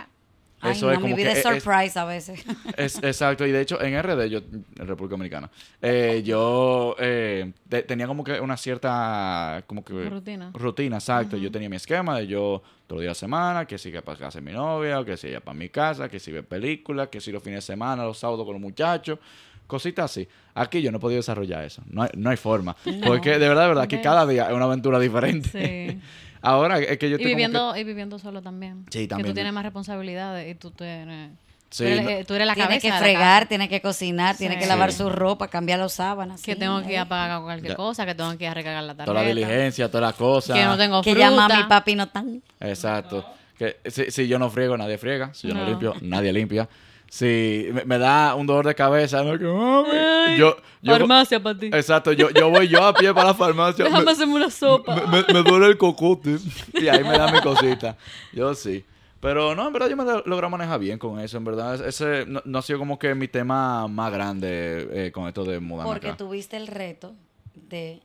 Ay, 0.62 0.73
Eso 0.73 0.87
no, 0.87 0.92
es 0.92 0.99
mi 0.99 1.03
como 1.05 1.16
vida 1.16 1.33
que 1.33 1.40
es 1.40 1.46
es- 1.46 1.62
surprise 1.62 1.99
a 1.99 2.05
veces. 2.05 2.44
Es, 2.77 3.03
exacto, 3.03 3.46
y 3.46 3.51
de 3.53 3.61
hecho 3.62 3.81
en 3.83 4.01
RD, 4.03 4.27
yo, 4.29 4.38
en 4.38 4.87
República 4.87 5.12
Dominicana, 5.14 5.51
eh, 5.81 6.23
yo 6.25 6.94
eh, 6.99 7.53
te- 7.68 7.83
tenía 7.83 8.07
como 8.07 8.23
que 8.25 8.38
una 8.40 8.57
cierta 8.57 9.64
como 9.66 9.85
que 9.85 10.09
Rutina. 10.09 10.51
rutina, 10.55 10.96
exacto. 10.96 11.37
Yo 11.37 11.51
tenía 11.51 11.68
mi 11.68 11.77
esquema 11.77 12.18
de 12.18 12.27
yo 12.27 12.62
todos 12.87 12.99
los 12.99 13.03
días 13.03 13.16
de 13.16 13.20
semana, 13.20 13.64
que 13.66 13.79
siga 13.79 14.03
para 14.03 14.18
casa 14.18 14.38
de 14.40 14.44
mi 14.44 14.53
novia, 14.53 15.01
o 15.01 15.05
que 15.05 15.16
siga 15.16 15.40
para 15.40 15.55
mi 15.57 15.68
casa, 15.68 16.09
que 16.09 16.18
si 16.20 16.31
ve 16.33 16.42
películas, 16.42 17.09
que 17.09 17.20
si 17.20 17.31
los 17.33 17.42
fines 17.42 17.59
de 17.59 17.73
semana, 17.73 18.05
los 18.05 18.18
sábados 18.18 18.44
con 18.44 18.53
los 18.55 18.61
muchachos, 18.62 19.18
cositas 19.66 20.11
así. 20.11 20.29
Aquí 20.55 20.83
yo 20.83 20.90
no 20.90 20.99
he 20.99 21.01
podido 21.01 21.18
desarrollar 21.20 21.64
eso, 21.64 21.83
no 21.88 22.03
hay, 22.03 22.11
no 22.16 22.29
hay 22.31 22.37
forma. 22.37 22.77
Porque 23.07 23.38
de 23.38 23.49
verdad, 23.49 23.62
de 23.62 23.68
verdad, 23.68 23.85
aquí 23.85 23.96
¿Ves? 23.96 24.05
cada 24.05 24.27
día 24.27 24.46
es 24.49 24.53
una 24.53 24.64
aventura 24.64 24.99
diferente. 24.99 25.49
Sí. 25.49 26.01
Ahora 26.42 26.79
es 26.79 26.98
que 26.98 27.09
yo 27.11 27.12
Y 27.16 27.20
estoy 27.20 27.24
como 27.24 27.37
viviendo, 27.37 27.76
y 27.76 27.85
viviendo 27.85 28.18
solo 28.18 28.40
también. 28.42 28.85
Sí, 28.90 29.00
Que 29.00 29.09
también. 29.09 29.29
tú 29.29 29.35
tienes 29.35 29.53
más 29.53 29.62
responsabilidades 29.64 30.50
y 30.50 30.55
tú 30.55 30.70
tienes... 30.70 31.33
Sí, 31.70 31.85
tú, 31.85 31.88
eres, 31.90 32.03
no- 32.05 32.11
eh, 32.11 32.24
tú 32.24 32.35
eres 32.35 32.46
la 32.48 32.55
tiene 32.55 32.81
que 32.81 32.92
fregar, 32.92 33.46
tiene 33.46 33.68
que 33.68 33.81
cocinar, 33.81 34.37
tiene 34.37 34.55
Sí. 34.57 34.61
que 34.62 34.66
lavar 34.66 34.90
Sí. 34.90 34.98
su 34.98 35.09
ropa, 35.11 35.46
cambiar 35.48 35.79
las 35.79 35.92
sábanas. 35.92 36.42
Que 36.42 36.55
sí, 36.55 36.59
tengo 36.59 36.83
que 36.83 36.94
ir 36.94 36.98
a 36.98 37.05
pagar 37.05 37.40
cualquier 37.42 37.72
Ya. 37.72 37.76
cosa, 37.76 38.05
que 38.07 38.14
tengo 38.16 38.37
que 38.37 38.44
ir 38.44 38.50
a 38.50 38.55
recargar 38.55 38.83
la 38.83 38.92
que 38.94 38.96
tarjeta. 38.98 39.12
toda 39.12 39.22
la 39.22 39.29
diligencia, 39.29 39.88
todas 39.88 40.03
las 40.09 40.14
cosas. 40.14 40.57
Que 40.59 40.64
no 40.64 40.76
tengo 40.76 41.00
Que 41.03 41.12
fruta. 41.12 41.29
ya 41.29 41.37
mami 41.37 41.61
y 41.61 41.64
papi 41.64 41.94
no 41.94 42.03
están. 42.05 42.42
Exacto. 42.59 43.24
Que 43.57 43.76
si, 43.88 44.11
si 44.11 44.26
yo 44.26 44.38
no 44.40 44.50
friego, 44.50 44.76
nadie 44.76 44.98
friega. 44.98 45.33
Si 45.35 45.46
yo 45.46 45.55
no, 45.55 45.61
No. 45.62 45.68
limpio, 45.68 45.94
nadie 46.00 46.33
limpia. 46.33 46.68
Sí, 47.12 47.68
me, 47.73 47.85
me 47.85 47.99
da 47.99 48.37
un 48.37 48.46
dolor 48.46 48.64
de 48.66 48.75
cabeza. 48.77 49.25
¿no? 49.25 49.37
Que, 49.37 49.44
mami, 49.44 50.38
yo, 50.38 50.57
yo, 50.81 50.92
Farmacia 50.92 51.42
para 51.42 51.59
ti. 51.59 51.66
Exacto, 51.66 52.12
yo, 52.12 52.31
yo 52.31 52.49
voy 52.51 52.68
yo 52.68 52.85
a 52.85 52.94
pie 52.94 53.12
para 53.12 53.29
la 53.29 53.35
farmacia. 53.35 53.85
Déjame 53.85 54.05
me- 54.05 54.12
hacerme 54.12 54.35
una 54.37 54.49
sopa. 54.51 54.94
me, 54.94 55.23
me- 55.25 55.35
me 55.35 55.42
duele 55.42 55.66
el 55.66 55.77
cocote. 55.77 56.37
Y 56.73 56.87
ahí 56.87 57.03
me 57.03 57.18
da 57.18 57.31
mi 57.33 57.40
cosita. 57.40 57.96
Yo 58.33 58.55
sí. 58.55 58.85
Pero 59.18 59.57
no, 59.57 59.66
en 59.66 59.73
verdad 59.73 59.88
yo 59.90 59.96
me 59.96 60.05
lo- 60.05 60.23
logro 60.25 60.49
manejar 60.49 60.79
bien 60.79 60.99
con 61.01 61.18
eso. 61.18 61.37
En 61.37 61.44
verdad, 61.44 61.85
ese 61.85 62.25
no, 62.27 62.40
no 62.44 62.59
ha 62.61 62.62
sido 62.62 62.79
como 62.79 62.96
que 62.99 63.12
mi 63.16 63.27
tema 63.27 63.88
más 63.88 64.12
grande 64.12 64.88
eh, 65.07 65.11
con 65.12 65.27
esto 65.27 65.44
de 65.44 65.59
mudarme 65.59 65.90
Porque 65.92 66.09
acá. 66.11 66.16
tuviste 66.16 66.57
el 66.57 66.68
reto 66.68 67.12
de 67.55 68.01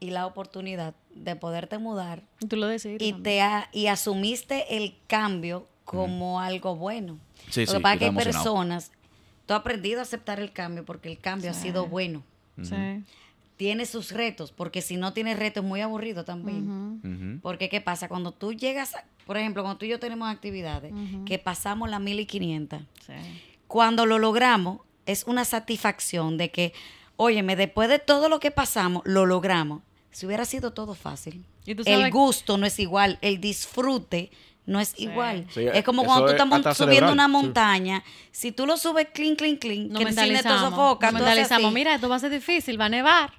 y 0.00 0.10
la 0.10 0.24
oportunidad 0.26 0.94
de 1.14 1.36
poderte 1.36 1.78
mudar 1.78 2.22
Y 2.40 2.46
tú 2.46 2.56
lo 2.56 2.66
decidiste. 2.68 3.04
y 3.04 3.12
te 3.12 3.42
ha- 3.42 3.68
y 3.72 3.86
asumiste 3.88 4.76
el 4.78 4.94
cambio 5.06 5.66
como 5.84 6.40
algo 6.40 6.74
bueno. 6.74 7.18
Sí, 7.50 7.60
Lo 7.62 7.66
sí, 7.66 7.72
que 7.76 7.80
pasa 7.82 7.94
es 7.94 7.98
que 7.98 8.04
hay 8.04 8.08
emocionado. 8.10 8.44
personas, 8.44 8.92
tú 9.46 9.54
has 9.54 9.60
aprendido 9.60 10.00
a 10.00 10.02
aceptar 10.02 10.40
el 10.40 10.52
cambio 10.52 10.84
porque 10.84 11.10
el 11.10 11.18
cambio 11.18 11.50
ha 11.50 11.54
sido 11.54 11.86
bueno. 11.86 12.22
Sí. 12.62 12.74
Tiene 13.56 13.86
sus 13.86 14.10
retos, 14.10 14.52
porque 14.52 14.82
si 14.82 14.96
no 14.98 15.12
tiene 15.14 15.34
retos 15.34 15.62
es 15.64 15.68
muy 15.68 15.80
aburrido 15.80 16.24
también. 16.24 17.40
Porque 17.42 17.68
¿qué 17.68 17.80
pasa? 17.80 18.08
Cuando 18.08 18.32
tú 18.32 18.52
llegas, 18.52 18.94
a- 18.94 19.04
por 19.26 19.36
ejemplo, 19.38 19.62
cuando 19.62 19.78
tú 19.78 19.86
y 19.86 19.88
yo 19.88 19.98
tenemos 19.98 20.28
actividades, 20.28 20.92
que 21.24 21.38
pasamos 21.38 21.88
las 21.88 22.00
1500, 22.00 22.82
Sí. 23.06 23.12
cuando 23.66 24.04
lo 24.06 24.18
logramos, 24.18 24.80
es 25.06 25.24
una 25.24 25.44
satisfacción 25.44 26.36
de 26.36 26.50
que, 26.50 26.72
óyeme, 27.16 27.56
después 27.56 27.88
de 27.88 27.98
todo 27.98 28.28
lo 28.28 28.40
que 28.40 28.50
pasamos, 28.50 29.02
lo 29.06 29.24
logramos. 29.24 29.82
Si 30.10 30.26
hubiera 30.26 30.44
sido 30.44 30.72
todo 30.72 30.94
fácil. 30.94 31.44
Y 31.64 31.74
tú 31.74 31.82
El 31.86 32.10
gusto 32.10 32.58
no 32.58 32.66
es 32.66 32.78
igual, 32.78 33.18
el 33.22 33.40
disfrute 33.40 34.30
no 34.66 34.80
es 34.80 34.94
igual. 34.98 35.46
Sí, 35.54 35.66
es 35.72 35.84
como 35.84 36.04
cuando 36.04 36.26
tú 36.26 36.32
es 36.32 36.40
estás 36.40 36.76
subiendo 36.76 37.06
celebrar, 37.08 37.12
una 37.12 37.26
sí. 37.26 37.30
montaña, 37.30 38.04
si 38.32 38.52
tú 38.52 38.66
lo 38.66 38.76
subes 38.76 39.08
clean, 39.14 39.36
clean, 39.36 39.56
clean, 39.56 39.88
que 39.90 40.02
el 40.02 40.08
cine 40.10 40.14
te 40.26 40.32
mentalizamos. 40.32 40.70
sofoca, 40.70 41.12
mentalizamos. 41.12 41.72
Mira, 41.72 41.94
esto 41.94 42.08
va 42.08 42.16
a 42.16 42.18
ser 42.18 42.30
difícil, 42.32 42.80
va 42.80 42.86
a 42.86 42.88
nevar. 42.88 43.32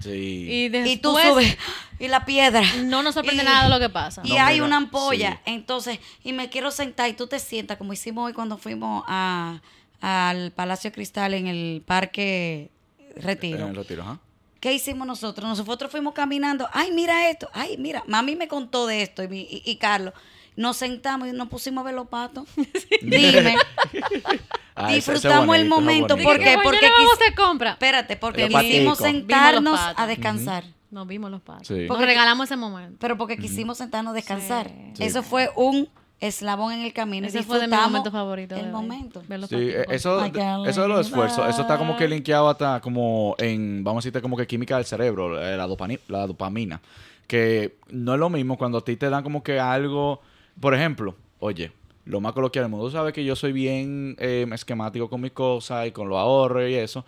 Sí. 0.00 0.10
Y 0.10 0.68
después 0.68 0.92
y 0.94 0.96
tú 0.98 1.16
subes, 1.18 1.56
y 1.98 2.06
la 2.08 2.24
piedra. 2.24 2.62
no 2.84 3.02
nos 3.02 3.14
sorprende 3.14 3.42
y- 3.42 3.46
nada 3.46 3.64
de 3.64 3.70
lo 3.70 3.80
que 3.80 3.88
pasa. 3.90 4.22
Y 4.24 4.34
No, 4.36 4.44
hay 4.44 4.54
mira, 4.54 4.66
una 4.66 4.76
ampolla, 4.76 5.32
sí. 5.44 5.50
entonces, 5.52 5.98
y 6.22 6.32
me 6.32 6.48
quiero 6.48 6.70
sentar 6.70 7.08
y 7.10 7.14
tú 7.14 7.26
te 7.26 7.38
sientas, 7.40 7.76
como 7.78 7.92
hicimos 7.92 8.26
hoy 8.26 8.32
cuando 8.32 8.56
fuimos 8.58 9.02
a, 9.08 9.60
al 10.00 10.52
Palacio 10.52 10.92
Cristal 10.92 11.34
en 11.34 11.48
el 11.48 11.82
Parque 11.84 12.70
Retiro. 13.16 13.58
En 13.64 13.68
el 13.70 13.74
retiro, 13.76 14.02
ajá. 14.02 14.20
¿Qué 14.60 14.72
hicimos 14.72 15.06
nosotros? 15.06 15.48
Nosotros 15.48 15.90
fuimos 15.90 16.14
caminando, 16.14 16.68
ay, 16.72 16.90
mira 16.92 17.28
esto, 17.30 17.48
ay, 17.52 17.76
mira, 17.78 18.02
mami 18.06 18.34
me 18.36 18.46
contó 18.48 18.86
de 18.86 19.02
esto 19.02 19.22
y, 19.24 19.28
mi- 19.28 19.40
y- 19.50 19.62
y 19.64 19.76
Carlos. 19.76 20.14
Nos 20.58 20.76
sentamos 20.76 21.28
y 21.28 21.32
nos 21.32 21.48
pusimos 21.48 21.82
a 21.82 21.84
ver 21.84 21.94
los 21.94 22.08
patos. 22.08 22.48
Dime, 23.02 23.54
Ah, 24.74 24.92
disfrutamos 24.92 25.56
el 25.56 25.68
bonito, 25.68 25.80
momento. 25.80 26.16
¿Por 26.18 26.38
qué? 26.38 26.54
Porque 26.54 26.62
Porque 26.64 26.90
vamos 26.90 27.18
quis- 27.18 27.32
a 27.32 27.34
compra. 27.34 27.70
Espérate, 27.72 28.16
porque 28.16 28.48
quisimos 28.48 28.98
sentarnos 28.98 29.78
a 29.96 30.06
descansar. 30.06 30.64
Nos 30.90 31.06
vimos 31.06 31.30
los 31.30 31.40
patos. 31.42 31.66
Sí. 31.66 31.84
Porque 31.88 32.06
regalamos 32.06 32.46
ese 32.46 32.56
momento. 32.56 32.96
Pero 33.00 33.16
porque 33.18 33.36
quisimos 33.36 33.78
sentarnos 33.78 34.12
a 34.12 34.14
descansar. 34.14 34.70
Sí. 34.94 35.02
Eso 35.02 35.22
fue 35.22 35.50
un 35.56 35.88
eslabón 36.20 36.72
en 36.72 36.80
el 36.82 36.92
camino. 36.92 37.26
y 37.26 37.28
Ese 37.28 37.42
fue 37.42 37.56
de 37.58 37.62
mis 37.66 37.70
disfrutamos 37.70 37.90
momentos 37.90 38.12
favoritos. 38.12 38.58
El 38.58 38.70
momento. 38.70 39.22
Sí, 39.48 39.56
eh, 39.56 39.84
eso, 39.90 40.24
eso 40.24 40.82
de 40.82 40.88
los 40.88 41.06
esfuerzos, 41.06 41.48
eso 41.48 41.62
está 41.62 41.76
como 41.78 41.96
que 41.96 42.06
linkeado 42.08 42.48
hasta 42.48 42.80
como 42.80 43.34
en, 43.38 43.82
vamos 43.84 43.98
a 43.98 44.00
decirte, 44.02 44.22
como 44.22 44.36
que 44.36 44.46
química 44.46 44.76
del 44.76 44.86
cerebro, 44.86 45.40
eh, 45.40 45.56
la, 45.56 45.66
dopani- 45.68 46.00
la 46.08 46.26
dopamina. 46.26 46.80
Que 47.26 47.76
no 47.90 48.14
es 48.14 48.20
lo 48.20 48.30
mismo 48.30 48.56
cuando 48.56 48.78
a 48.78 48.84
ti 48.84 48.96
te 48.96 49.10
dan 49.10 49.22
como 49.22 49.42
que 49.42 49.60
algo, 49.60 50.22
por 50.60 50.74
ejemplo, 50.74 51.14
oye, 51.38 51.72
lo 52.04 52.20
más 52.20 52.32
coloquial 52.32 52.64
del 52.64 52.70
mundo, 52.70 52.86
tú 52.86 52.92
sabes 52.92 53.12
que 53.12 53.24
yo 53.24 53.36
soy 53.36 53.52
bien 53.52 54.16
eh, 54.18 54.46
esquemático 54.52 55.08
con 55.10 55.20
mis 55.20 55.32
cosas 55.32 55.86
y 55.86 55.90
con 55.92 56.08
los 56.08 56.18
ahorros 56.18 56.68
y 56.68 56.74
eso. 56.74 57.04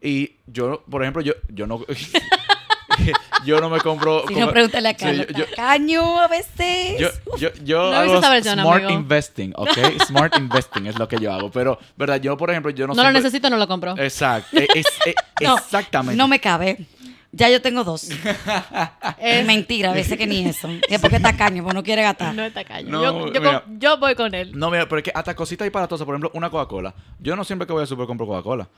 Y 0.00 0.32
yo, 0.46 0.82
por 0.88 1.02
ejemplo, 1.02 1.22
yo, 1.22 1.32
yo 1.48 1.66
no... 1.66 1.80
yo 3.44 3.60
no 3.60 3.68
me 3.68 3.80
compro... 3.80 4.22
Si 4.28 4.34
como- 4.34 4.46
no, 4.46 4.52
pregúntale 4.52 4.88
a 4.88 4.92
Sí, 4.92 4.98
Carlos. 5.04 5.26
yo- 5.28 5.38
yo- 5.38 5.44
Tacaño 5.50 6.20
a 6.20 6.28
veces. 6.28 6.98
yo, 7.00 7.08
yo, 7.38 7.48
yo 7.64 7.90
No 7.90 7.96
hago 7.96 8.20
versión, 8.20 8.60
smart 8.60 8.84
amigo. 8.84 8.90
investing, 9.00 9.52
¿ok? 9.56 9.78
Smart 10.06 10.36
investing 10.38 10.86
es 10.86 10.98
lo 10.98 11.08
que 11.08 11.18
yo 11.18 11.32
hago. 11.32 11.50
Pero, 11.50 11.78
¿verdad? 11.96 12.20
Yo, 12.20 12.36
por 12.36 12.50
ejemplo, 12.50 12.70
yo 12.70 12.86
no 12.86 12.94
No 12.94 13.02
lo 13.02 13.12
necesito, 13.12 13.50
no 13.50 13.56
lo 13.56 13.66
compro. 13.66 13.96
Exacto. 13.98 14.56
e- 14.58 14.68
es- 14.74 14.86
e- 15.06 15.14
No, 15.44 15.56
exactamente. 15.58 16.16
No 16.16 16.28
me 16.28 16.38
cabe. 16.40 16.78
Ya 17.36 17.48
yo 17.50 17.60
tengo 17.60 17.82
dos. 17.84 18.08
es 19.18 19.46
mentira, 19.46 19.90
a 19.90 19.94
veces 19.94 20.16
que 20.16 20.26
ni 20.26 20.44
eso. 20.46 20.68
Es 20.88 21.00
porque 21.00 21.16
está 21.16 21.36
caño, 21.36 21.62
porque 21.64 21.74
no 21.74 21.82
quiere 21.82 22.02
gastar. 22.02 22.34
No 22.34 22.44
está 22.44 22.64
caño. 22.64 22.88
No, 22.90 23.02
yo, 23.02 23.32
yo, 23.32 23.40
mira. 23.40 23.60
con- 23.64 23.78
yo 23.80 23.98
voy 23.98 24.14
con 24.14 24.34
él. 24.34 24.52
No, 24.54 24.70
mira, 24.70 24.86
pero 24.88 24.98
es 24.98 25.04
que 25.04 25.12
hasta 25.14 25.34
cositas 25.34 25.64
disparatosas, 25.66 26.04
por 26.04 26.14
ejemplo, 26.14 26.30
una 26.34 26.48
Coca-Cola. 26.50 26.94
Yo 27.18 27.34
no 27.34 27.44
siempre 27.44 27.66
que 27.66 27.72
voy 27.72 27.82
al 27.82 27.88
super 27.88 28.06
compro 28.06 28.26
Coca-Cola. 28.26 28.68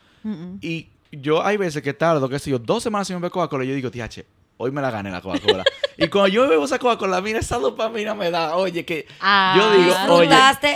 Y 0.62 0.88
yo 1.12 1.44
hay 1.44 1.56
veces 1.56 1.82
que 1.82 1.92
tardo, 1.92 2.28
qué 2.28 2.38
sé 2.38 2.50
yo, 2.50 2.58
dos 2.58 2.82
semanas 2.82 3.06
sin 3.06 3.16
beber 3.16 3.30
Coca-Cola 3.30 3.64
y 3.64 3.68
yo 3.68 3.74
digo, 3.74 3.90
TH, 3.90 4.24
hoy 4.58 4.70
me 4.70 4.80
la 4.82 4.90
gané 4.90 5.10
la 5.10 5.20
Coca-Cola. 5.20 5.64
y 5.98 6.08
cuando 6.08 6.28
yo 6.28 6.48
bebo 6.48 6.64
esa 6.64 6.78
Coca-Cola, 6.78 7.20
mira, 7.20 7.38
esa 7.40 7.58
dopamina 7.58 8.14
me 8.14 8.30
da, 8.30 8.56
oye, 8.56 8.84
que 8.84 9.06
Ah. 9.20 9.54
yo 9.56 9.70
digo, 9.72 9.94
oye, 10.14 10.28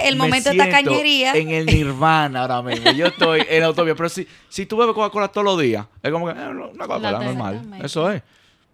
el 0.04 0.16
me 0.16 0.24
momento 0.24 0.50
de 0.50 0.54
siento 0.56 0.70
tacañería. 0.76 1.32
En 1.34 1.50
el 1.50 1.66
nirvana 1.66 2.42
ahora 2.42 2.62
mismo. 2.62 2.90
Yo 2.92 3.06
estoy 3.06 3.44
en 3.48 3.60
la 3.60 3.66
autovía. 3.66 3.94
Pero 3.94 4.08
si, 4.08 4.26
si 4.48 4.66
tú 4.66 4.76
bebes 4.76 4.94
Coca-Cola 4.94 5.28
todos 5.28 5.44
los 5.44 5.58
días, 5.60 5.86
es 6.02 6.10
como 6.12 6.26
que, 6.26 6.32
eh, 6.38 6.48
una 6.48 6.86
Coca-Cola 6.86 7.12
La 7.12 7.18
normal. 7.20 7.80
Eso 7.82 8.10
es. 8.10 8.22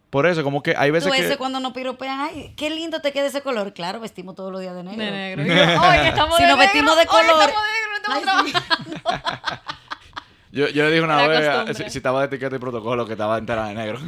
Por 0.08 0.24
eso, 0.26 0.42
como 0.44 0.62
que 0.62 0.74
hay 0.76 0.90
veces 0.92 1.10
Tú 1.10 1.14
que... 1.14 1.26
ese 1.26 1.36
cuando 1.36 1.58
nos 1.60 1.72
piropean, 1.72 2.20
ay, 2.20 2.54
qué 2.56 2.70
lindo 2.70 3.00
te 3.00 3.12
queda 3.12 3.26
ese 3.26 3.42
color. 3.42 3.74
Claro, 3.74 3.98
vestimos 4.00 4.34
todos 4.36 4.52
los 4.52 4.60
días 4.60 4.74
de 4.74 4.84
negro. 4.84 5.04
De 5.04 5.10
negro. 5.10 5.42
Y 5.42 5.48
yo, 5.48 5.54
Oye, 5.54 6.08
estamos 6.08 6.36
Si 6.36 6.42
de 6.44 6.48
nos 6.48 6.56
negro. 6.58 6.72
vestimos 6.72 6.94
de 6.96 7.00
Oye, 7.02 7.08
color. 7.08 7.48
estamos 7.48 7.66
de 7.66 7.72
negro, 7.72 7.96
estamos 7.96 8.44
Ay, 8.44 8.52
sí. 8.52 9.76
Yo, 10.56 10.68
yo 10.68 10.84
le 10.84 10.90
dije 10.90 11.02
una 11.02 11.16
La 11.16 11.28
vez, 11.28 11.46
costumbre. 11.48 11.74
si, 11.74 11.90
si 11.90 11.98
estaba 11.98 12.20
de 12.20 12.26
etiqueta 12.26 12.56
y 12.56 12.58
protocolo, 12.58 13.04
que 13.06 13.12
estaba 13.12 13.36
entera 13.38 13.66
de 13.68 13.74
negro. 13.74 13.98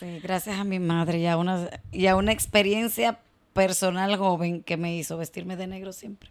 Sí, 0.00 0.18
gracias 0.22 0.58
a 0.58 0.64
mi 0.64 0.78
madre 0.78 1.18
y 1.18 1.26
a 1.26 1.36
una, 1.36 1.68
y 1.92 2.06
a 2.06 2.16
una 2.16 2.32
experiencia 2.32 3.18
personal 3.52 4.16
joven 4.16 4.62
que 4.62 4.76
me 4.76 4.96
hizo 4.96 5.16
vestirme 5.18 5.56
de 5.56 5.66
negro 5.66 5.92
siempre. 5.92 6.30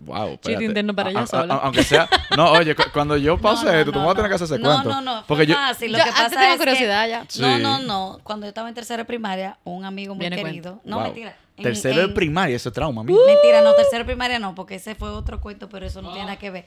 wow, 0.00 0.38
interno 0.60 0.94
para 0.94 1.10
ella 1.10 1.26
sola. 1.26 1.54
aunque 1.62 1.82
sea... 1.82 2.08
No, 2.36 2.52
oye, 2.52 2.74
cu- 2.74 2.82
cuando 2.92 3.16
yo 3.16 3.38
pase 3.40 3.66
No, 3.66 3.72
no, 3.72 3.78
esto, 3.78 3.92
tú 3.92 3.98
no, 3.98 4.00
me 4.00 4.06
vas 4.06 4.12
a 4.12 4.16
tener 4.16 4.30
que 4.30 4.34
hacer 4.36 4.44
ese 4.46 4.58
no, 4.58 4.70
cuento. 4.70 4.88
No, 4.90 5.00
no, 5.00 5.24
Porque 5.26 5.46
yo... 5.46 5.54
fácil. 5.54 5.92
Lo 5.92 5.98
Yo- 5.98 6.04
que 6.04 6.10
pasa 6.10 6.28
tengo 6.30 6.52
es 6.52 6.58
curiosidad 6.58 7.04
que, 7.04 7.10
ya. 7.10 7.20
No, 7.20 7.56
Sí. 7.56 7.62
no, 7.62 7.78
no. 7.80 8.18
Cuando 8.22 8.46
yo 8.46 8.48
estaba 8.48 8.68
en 8.68 8.74
tercera 8.74 9.04
primaria, 9.04 9.58
un 9.64 9.84
amigo 9.84 10.14
muy 10.14 10.28
Viene 10.28 10.42
querido. 10.42 10.80
No, 10.84 10.96
Wow. 10.96 11.04
mentira. 11.06 11.36
En- 11.68 11.74
Tercero 11.74 12.00
de 12.08 12.14
primaria, 12.14 12.56
ese 12.56 12.70
trauma, 12.70 13.02
mí. 13.02 13.12
Mentira, 13.26 13.62
no, 13.62 13.74
tercero 13.74 13.98
de 14.00 14.04
primaria 14.06 14.38
no, 14.38 14.54
porque 14.54 14.76
ese 14.76 14.94
fue 14.94 15.08
otro 15.10 15.40
cuento, 15.40 15.68
pero 15.68 15.86
eso 15.86 16.02
no 16.02 16.10
tiene 16.12 16.26
nada 16.26 16.38
que 16.38 16.50
ver. 16.50 16.64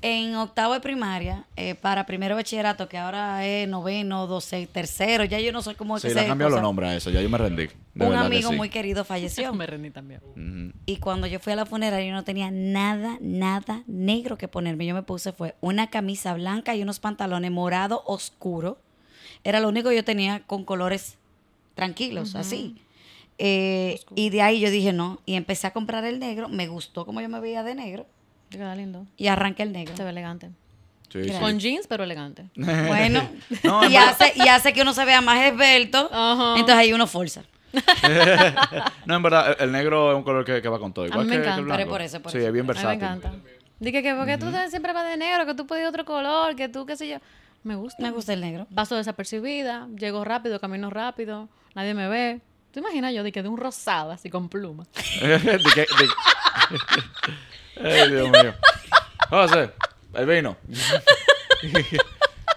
En 0.00 0.34
octavo 0.34 0.74
de 0.74 0.80
primaria, 0.80 1.44
eh, 1.54 1.74
para 1.76 2.06
primero 2.06 2.34
bachillerato, 2.34 2.88
que 2.88 2.98
ahora 2.98 3.46
es 3.46 3.68
noveno, 3.68 4.26
doce, 4.26 4.66
tercero, 4.66 5.22
ya 5.24 5.38
yo 5.38 5.52
no 5.52 5.62
sé 5.62 5.74
cómo 5.76 5.96
es 5.96 6.02
Sí, 6.02 6.08
que 6.08 6.14
le 6.14 6.22
se 6.22 6.26
cambiado 6.26 6.50
los 6.50 6.62
nombres 6.62 6.88
a 6.90 6.96
eso, 6.96 7.10
ya 7.10 7.20
yo 7.22 7.30
me 7.30 7.38
rendí. 7.38 7.68
De 7.94 8.06
Un 8.06 8.12
que 8.12 8.16
amigo 8.18 8.50
sí. 8.50 8.56
muy 8.56 8.68
querido 8.68 9.04
falleció. 9.04 9.52
Me 9.54 9.66
rendí 9.66 9.90
también. 9.90 10.20
Y 10.86 10.96
cuando 10.96 11.26
yo 11.26 11.38
fui 11.38 11.52
a 11.52 11.56
la 11.56 11.66
funeraria, 11.66 12.06
yo 12.08 12.14
no 12.14 12.24
tenía 12.24 12.50
nada, 12.50 13.18
nada 13.20 13.82
negro 13.86 14.38
que 14.38 14.48
ponerme. 14.48 14.86
Yo 14.86 14.94
me 14.94 15.02
puse 15.02 15.32
fue 15.32 15.54
una 15.60 15.88
camisa 15.90 16.32
blanca 16.34 16.74
y 16.74 16.82
unos 16.82 16.98
pantalones 17.00 17.50
morado 17.50 18.02
oscuro. 18.06 18.78
Era 19.44 19.60
lo 19.60 19.68
único 19.68 19.90
que 19.90 19.96
yo 19.96 20.04
tenía 20.04 20.40
con 20.46 20.64
colores 20.64 21.18
tranquilos, 21.74 22.34
así. 22.34 22.76
Eh, 23.38 24.00
y 24.14 24.30
de 24.30 24.42
ahí 24.42 24.60
yo 24.60 24.70
dije 24.70 24.92
no. 24.92 25.20
Y 25.26 25.34
empecé 25.34 25.66
a 25.66 25.72
comprar 25.72 26.04
el 26.04 26.18
negro. 26.18 26.48
Me 26.48 26.68
gustó 26.68 27.04
como 27.06 27.20
yo 27.20 27.28
me 27.28 27.40
veía 27.40 27.62
de 27.62 27.74
negro. 27.74 28.06
Te 28.50 28.58
queda 28.58 28.74
lindo. 28.76 29.06
Y 29.16 29.26
arranqué 29.28 29.62
el 29.62 29.72
negro. 29.72 29.96
Se 29.96 30.04
ve 30.04 30.10
elegante. 30.10 30.50
Sí, 31.10 31.24
sí. 31.24 31.30
Con 31.40 31.58
jeans, 31.58 31.86
pero 31.86 32.04
elegante. 32.04 32.46
Bueno, 32.54 33.28
No, 33.64 33.88
y, 33.88 33.96
hace, 33.96 34.32
y 34.36 34.48
hace 34.48 34.72
que 34.72 34.82
uno 34.82 34.92
se 34.94 35.04
vea 35.04 35.20
más 35.20 35.44
esbelto. 35.44 36.04
Entonces 36.56 36.74
ahí 36.76 36.92
uno 36.92 37.06
forza. 37.06 37.42
No, 39.06 39.16
en 39.16 39.22
verdad, 39.22 39.56
el, 39.60 39.72
negro 39.72 40.12
es 40.12 40.16
un 40.18 40.22
color 40.22 40.44
que, 40.44 40.60
que 40.62 40.68
va 40.68 40.78
con 40.78 40.92
todo. 40.92 41.06
Igual 41.06 41.24
mí 41.26 41.30
me 41.30 41.36
que- 41.38 41.42
que 41.42 41.48
el 41.50 41.58
encanta. 41.60 41.86
por 41.86 42.02
eso, 42.02 42.20
por 42.20 42.32
sí, 42.32 42.38
eso, 42.38 42.46
es 42.46 42.52
bien 42.52 42.64
A 42.64 42.68
mí 42.68 42.68
me 42.68 42.74
versátil. 42.74 43.02
encanta. 43.02 43.32
Dije 43.80 44.02
que 44.02 44.14
porque 44.14 44.38
tú 44.38 44.50
te- 44.52 44.70
siempre 44.70 44.92
vas 44.92 45.08
de 45.08 45.16
negro, 45.16 45.44
que 45.46 45.54
tú 45.54 45.66
puedes 45.66 45.82
ir 45.82 45.88
otro 45.88 46.04
color, 46.04 46.54
que 46.54 46.68
tú 46.68 46.86
qué 46.86 46.96
sé 46.96 47.08
yo. 47.08 47.16
Me 47.64 47.74
gusta. 47.74 48.02
Me 48.02 48.10
gusta 48.10 48.32
el 48.32 48.40
negro. 48.40 48.66
Paso 48.74 48.96
desapercibida, 48.96 49.88
llego 49.98 50.24
rápido, 50.24 50.60
camino 50.60 50.90
rápido, 50.90 51.48
nadie 51.74 51.94
me 51.94 52.08
ve. 52.08 52.40
¿Tú 52.72 52.80
imaginas 52.80 53.12
yo 53.14 53.22
de 53.22 53.30
que 53.32 53.42
de 53.42 53.48
un 53.48 53.58
rosado 53.58 54.10
así 54.12 54.30
con 54.30 54.48
pluma? 54.48 54.84
De 55.20 55.58
que- 55.74 55.86
de- 55.86 56.08
Ay, 58.02 58.10
Dios 58.10 58.30
mío. 58.30 58.54
José, 59.30 59.70
el 60.14 60.26
vino. 60.26 60.56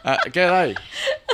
Ah, 0.07 0.19
¿Qué 0.31 0.41
da 0.41 0.61
ahí? 0.61 0.75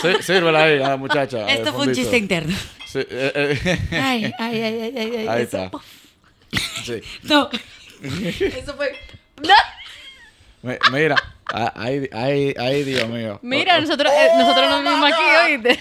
Sí, 0.01 0.07
sírvela 0.21 0.63
ahí 0.63 0.81
a 0.81 0.87
la 0.89 0.95
muchacha. 0.97 1.45
Esto 1.49 1.73
fue 1.73 1.87
un 1.87 1.93
chiste 1.93 2.17
interno. 2.17 2.55
Sí, 2.87 2.99
eh, 2.99 3.57
eh, 3.65 3.79
Ay, 3.91 4.31
ay, 4.39 4.61
ay, 4.61 4.63
ay, 4.63 4.93
ay. 4.97 5.15
ay, 5.17 5.27
Ahí 5.27 5.41
eso- 5.43 5.57
está. 5.65 5.77
Sí. 6.85 7.01
No. 7.23 7.49
Eso 8.01 8.73
fue. 8.77 8.97
Mi- 10.61 10.77
Mira, 10.93 11.15
ah, 11.53 11.73
ay, 11.75 12.07
ay, 12.13 12.55
ay, 12.57 12.83
Dios 12.85 13.09
mío. 13.09 13.39
Mira, 13.41 13.77
nosotros, 13.81 14.09
eh, 14.15 14.29
nosotros 14.37 14.69
nos 14.69 14.83
vimos 14.83 15.11
aquí, 15.11 15.23
¿oíste? 15.51 15.79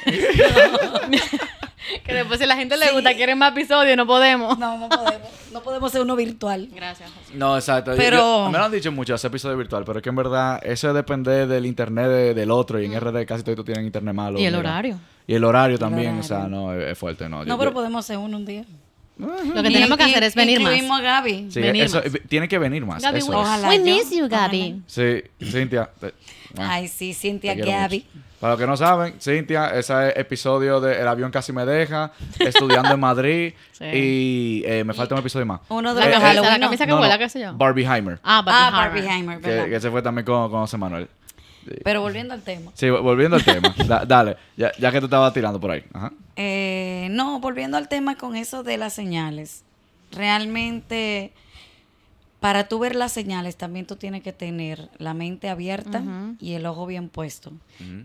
Que 2.04 2.14
después 2.14 2.38
si 2.38 2.44
a 2.44 2.46
la 2.48 2.56
gente 2.56 2.76
le 2.76 2.90
gusta, 2.92 3.14
quieren 3.14 3.38
más 3.38 3.52
episodios, 3.52 3.96
no 3.96 4.06
podemos. 4.06 4.58
No, 4.58 4.78
no 4.78 4.88
podemos. 4.88 5.28
No 5.52 5.62
podemos 5.62 5.90
ser 5.92 6.00
uno 6.02 6.14
virtual. 6.16 6.68
Gracias, 6.72 7.10
José. 7.10 7.34
No, 7.36 7.56
exacto. 7.56 7.92
Pero- 7.96 8.16
yo- 8.44 8.50
me 8.50 8.58
lo 8.58 8.64
han 8.64 8.72
dicho 8.72 8.92
mucho, 8.92 9.14
ese 9.14 9.26
episodio 9.26 9.56
virtual, 9.56 9.84
pero 9.84 9.98
es 9.98 10.02
que 10.02 10.08
en 10.10 10.16
verdad 10.16 10.60
eso 10.62 10.92
depende 10.92 11.46
del 11.46 11.66
internet 11.66 12.06
de- 12.08 12.34
del 12.34 12.50
otro 12.50 12.80
y 12.80 12.86
en 12.86 12.94
RD 13.00 13.26
casi 13.26 13.42
todos 13.42 13.64
tienen 13.64 13.84
internet 13.86 14.14
malo. 14.14 14.38
Y 14.38 14.44
el 14.44 14.54
mira. 14.56 14.70
horario. 14.70 14.98
Y 15.26 15.34
el 15.34 15.44
horario 15.44 15.78
también, 15.78 16.08
horario. 16.18 16.20
o 16.20 16.24
sea, 16.24 16.48
no, 16.48 16.72
es, 16.74 16.92
es 16.92 16.98
fuerte, 16.98 17.28
no. 17.28 17.38
No, 17.38 17.44
Yo- 17.44 17.58
pero 17.58 17.70
yo- 17.70 17.74
podemos 17.74 18.04
hacer 18.04 18.18
uno 18.18 18.36
un 18.36 18.44
día. 18.46 18.64
Lo 19.20 19.62
que 19.62 19.70
tenemos 19.70 19.98
que 19.98 20.04
hacer 20.04 20.22
es 20.24 20.34
venir 20.34 20.60
más. 20.60 20.72
Incluimos 20.72 20.98
a 21.00 21.02
Gaby. 21.02 21.46
Sí, 21.50 21.60
venir 21.60 21.84
eso, 21.84 21.98
más. 22.02 22.14
eh, 22.14 22.22
tiene 22.28 22.48
que 22.48 22.58
venir 22.58 22.84
más. 22.86 23.02
Gaby, 23.02 23.18
eso 23.18 23.30
we, 23.30 23.36
es. 23.36 23.42
Ojalá 23.42 23.68
we 23.68 23.78
yo, 23.78 23.84
miss 23.84 24.10
you. 24.10 24.28
Gaby. 24.28 24.82
Sí, 24.86 25.22
Cintia. 25.42 25.90
te- 26.00 26.14
bueno, 26.54 26.70
Ay, 26.72 26.88
sí, 26.88 27.08
te 27.08 27.14
Cintia 27.14 27.54
quiero 27.54 27.70
Gaby. 27.70 28.06
mucho. 28.14 28.26
Para 28.40 28.52
los 28.54 28.60
que 28.60 28.66
no 28.66 28.74
saben, 28.76 29.14
Cintia, 29.20 29.66
ese 29.78 30.08
es 30.08 30.16
episodio 30.16 30.80
de 30.80 30.98
El 30.98 31.06
avión 31.06 31.30
casi 31.30 31.52
me 31.52 31.66
deja, 31.66 32.10
estudiando 32.38 32.94
en 32.94 32.98
Madrid 33.00 33.52
Sí. 33.72 33.84
y 33.84 34.62
eh, 34.64 34.82
me 34.82 34.94
falta 34.94 35.14
un 35.14 35.20
episodio 35.20 35.44
más. 35.44 35.60
Uno 35.68 35.92
de 35.94 36.00
La 36.00 36.06
los 36.06 36.14
camisa, 36.14 36.28
Halloween. 36.28 36.50
la 36.52 36.58
no. 36.58 36.66
camisa 36.66 36.84
que 36.86 36.88
No, 36.90 36.94
no, 36.96 37.00
vuela, 37.02 37.18
qué 37.18 37.28
sé 37.28 37.40
yo. 37.40 37.52
Barbieheimer, 37.54 38.18
Ah, 38.22 38.40
Barbie 38.40 38.60
Ah. 38.62 38.70
Barbieheimer, 38.70 39.40
que, 39.40 39.46
¿verdad? 39.48 39.68
que 39.68 39.80
se 39.80 39.90
fue 39.90 40.00
también 40.00 40.24
con, 40.24 40.50
con 40.50 40.60
José 40.62 40.78
Manuel. 40.78 41.06
Pero 41.84 42.00
volviendo 42.00 42.34
al 42.34 42.42
tema. 42.42 42.70
Sí, 42.74 42.88
volviendo 42.90 43.36
al 43.36 43.44
tema. 43.44 43.74
Da- 43.86 44.04
dale, 44.04 44.36
ya, 44.56 44.72
ya 44.78 44.90
que 44.90 44.98
tú 45.00 45.06
estabas 45.06 45.32
tirando 45.34 45.60
por 45.60 45.70
ahí. 45.70 45.84
Ajá. 45.92 46.12
Eh, 46.36 47.08
no, 47.10 47.38
volviendo 47.40 47.76
al 47.76 47.88
tema 47.88 48.16
con 48.16 48.34
eso 48.36 48.62
de 48.62 48.76
las 48.78 48.92
señales. 48.94 49.62
Realmente, 50.12 51.32
para 52.40 52.66
tú 52.68 52.78
ver 52.78 52.96
las 52.96 53.12
señales, 53.12 53.56
también 53.56 53.86
tú 53.86 53.96
tienes 53.96 54.22
que 54.22 54.32
tener 54.32 54.88
la 54.98 55.12
mente 55.14 55.48
abierta 55.48 56.02
y 56.40 56.54
el 56.54 56.64
ojo 56.66 56.86
bien 56.86 57.08
puesto. 57.08 57.52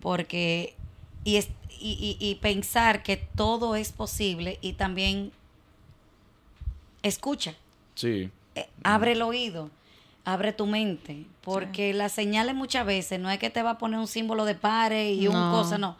Porque, 0.01 0.75
y, 1.23 1.37
es- 1.37 1.49
y, 1.79 2.17
y- 2.19 2.25
y 2.29 2.35
pensar 2.35 3.03
que 3.03 3.17
todo 3.17 3.75
es 3.75 3.91
posible 3.91 4.59
y 4.61 4.73
también 4.73 5.31
escucha. 7.03 7.53
Sí. 7.95 8.29
eh, 8.55 8.67
abre 8.83 9.13
el 9.13 9.21
oído, 9.21 9.69
abre 10.25 10.51
tu 10.53 10.65
mente, 10.65 11.25
porque 11.45 11.93
las 11.93 12.11
señales 12.11 12.55
muchas 12.55 12.85
veces 12.85 13.19
no 13.19 13.29
es 13.29 13.39
que 13.39 13.49
te 13.49 13.61
va 13.61 13.71
a 13.71 13.77
poner 13.77 13.99
un 13.99 14.07
símbolo 14.07 14.43
de 14.43 14.55
pare 14.55 15.13
y 15.13 15.27
un 15.27 15.51
cosa, 15.51 15.77
no. 15.77 15.95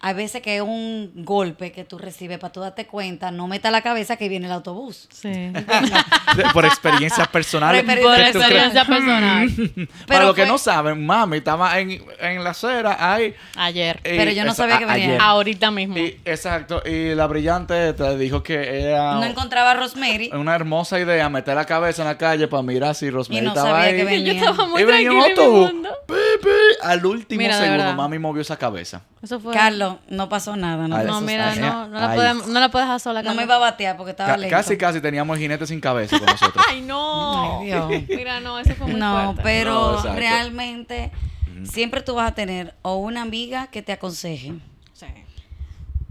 Hay 0.00 0.14
veces 0.14 0.42
que 0.42 0.56
es 0.56 0.62
un 0.62 1.10
golpe 1.16 1.72
que 1.72 1.82
tú 1.84 1.98
recibes 1.98 2.38
para 2.38 2.52
tú 2.52 2.60
darte 2.60 2.86
cuenta, 2.86 3.32
no 3.32 3.48
meta 3.48 3.70
la 3.72 3.82
cabeza 3.82 4.16
que 4.16 4.28
viene 4.28 4.46
el 4.46 4.52
autobús. 4.52 5.08
Sí. 5.12 5.52
Por 6.52 6.64
experiencias 6.64 7.26
personales. 7.28 7.82
Por 7.82 7.94
que 7.96 8.00
Por 8.02 8.20
experiencia 8.20 8.84
personal. 8.84 9.50
Para 10.06 10.24
los 10.24 10.34
que 10.36 10.46
no 10.46 10.56
saben, 10.58 11.04
mami 11.04 11.38
estaba 11.38 11.78
en, 11.80 12.00
en 12.20 12.44
la 12.44 12.50
acera 12.50 12.96
ahí. 13.12 13.34
Ayer. 13.56 14.00
eh, 14.04 14.14
Pero 14.18 14.30
yo 14.30 14.44
no 14.44 14.52
esa- 14.52 14.62
sabía 14.62 14.78
que 14.78 14.84
venía. 14.86 15.06
ayer. 15.06 15.20
Ahorita 15.20 15.70
mismo. 15.72 15.98
Y, 15.98 16.20
exacto. 16.24 16.80
Y 16.86 17.14
la 17.16 17.26
brillante 17.26 17.92
te 17.92 18.16
dijo 18.18 18.42
que 18.42 18.82
era 18.82 19.14
No 19.14 19.24
encontraba 19.24 19.72
a 19.72 19.74
Rosemary 19.74 20.30
una 20.32 20.54
hermosa 20.54 21.00
idea 21.00 21.28
meter 21.28 21.56
la 21.56 21.64
cabeza 21.64 22.02
en 22.02 22.08
la 22.08 22.16
calle 22.18 22.46
para 22.46 22.62
mirar 22.62 22.94
si 22.94 23.10
Rosemary 23.10 23.40
y 23.40 23.44
no 23.46 23.50
estaba 23.50 23.70
sabía 23.70 23.84
ahí. 23.84 23.92
que 23.96 23.98
Yo 24.02 24.06
venía. 24.06 24.32
estaba 24.50 24.66
muy 24.68 24.80
y 24.80 24.84
venía 24.84 25.10
un 25.12 25.22
autobús. 25.22 25.72
Pi, 26.06 26.14
pi, 26.42 26.48
al 26.82 27.04
último 27.04 27.38
Mira, 27.42 27.58
segundo, 27.58 27.94
mami 27.94 28.18
movió 28.20 28.42
esa 28.42 28.56
cabeza. 28.56 29.02
Eso 29.20 29.40
fue. 29.40 29.52
Carlos, 29.52 29.96
no 30.08 30.28
pasó 30.28 30.54
nada. 30.56 30.86
No, 30.86 30.96
Ay, 30.96 31.06
No, 31.06 31.20
mira, 31.20 31.52
está- 31.52 31.60
no, 31.68 31.88
no, 31.88 31.98
la 31.98 32.10
Ay. 32.10 32.16
podemos- 32.16 32.46
no 32.46 32.60
la 32.60 32.68
puedes 32.70 32.86
dejar 32.86 33.00
sola. 33.00 33.20
no 33.22 33.26
Carlos. 33.28 33.36
me 33.36 33.42
iba 33.44 33.56
a 33.56 33.58
batear 33.58 33.96
porque 33.96 34.10
estaba 34.12 34.30
Ca- 34.30 34.36
lento. 34.36 34.56
casi, 34.56 34.76
casi 34.78 35.00
teníamos 35.00 35.36
el 35.36 35.42
jinete 35.42 35.66
sin 35.66 35.80
cabeza 35.80 36.18
con 36.18 36.26
nosotros. 36.54 36.64
Ay, 36.68 36.82
no. 36.82 37.58
Ay, 37.60 37.66
Dios. 37.66 37.88
Mira, 38.08 38.40
no, 38.40 38.58
eso 38.60 38.74
fue 38.76 38.86
muy 38.86 39.00
No, 39.00 39.34
fuerte. 39.34 39.42
pero 39.42 40.02
No, 40.04 40.14
realmente 40.14 41.10
siempre 41.64 42.00
tú 42.02 42.14
vas 42.14 42.30
a 42.30 42.34
tener 42.34 42.74
o 42.82 42.96
una 42.96 43.22
amiga 43.22 43.66
que 43.66 43.82
te 43.82 43.90
aconseje, 43.92 44.54
Sí. 44.92 45.06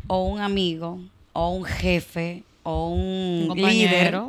o 0.08 0.24
un 0.26 0.42
amigo, 0.42 1.00
o 1.32 1.50
un 1.52 1.64
jefe, 1.64 2.44
o 2.64 2.90
un, 2.90 3.44
Un 3.44 3.48
compañero 3.48 3.72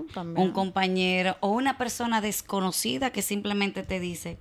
líder, 0.04 0.12
también. 0.14 0.46
un 0.46 0.52
compañero, 0.52 1.36
o 1.40 1.48
una 1.48 1.76
persona 1.76 2.20
desconocida 2.20 3.10
que 3.10 3.22
simplemente 3.22 3.82
te 3.82 3.98
dice, 3.98 4.38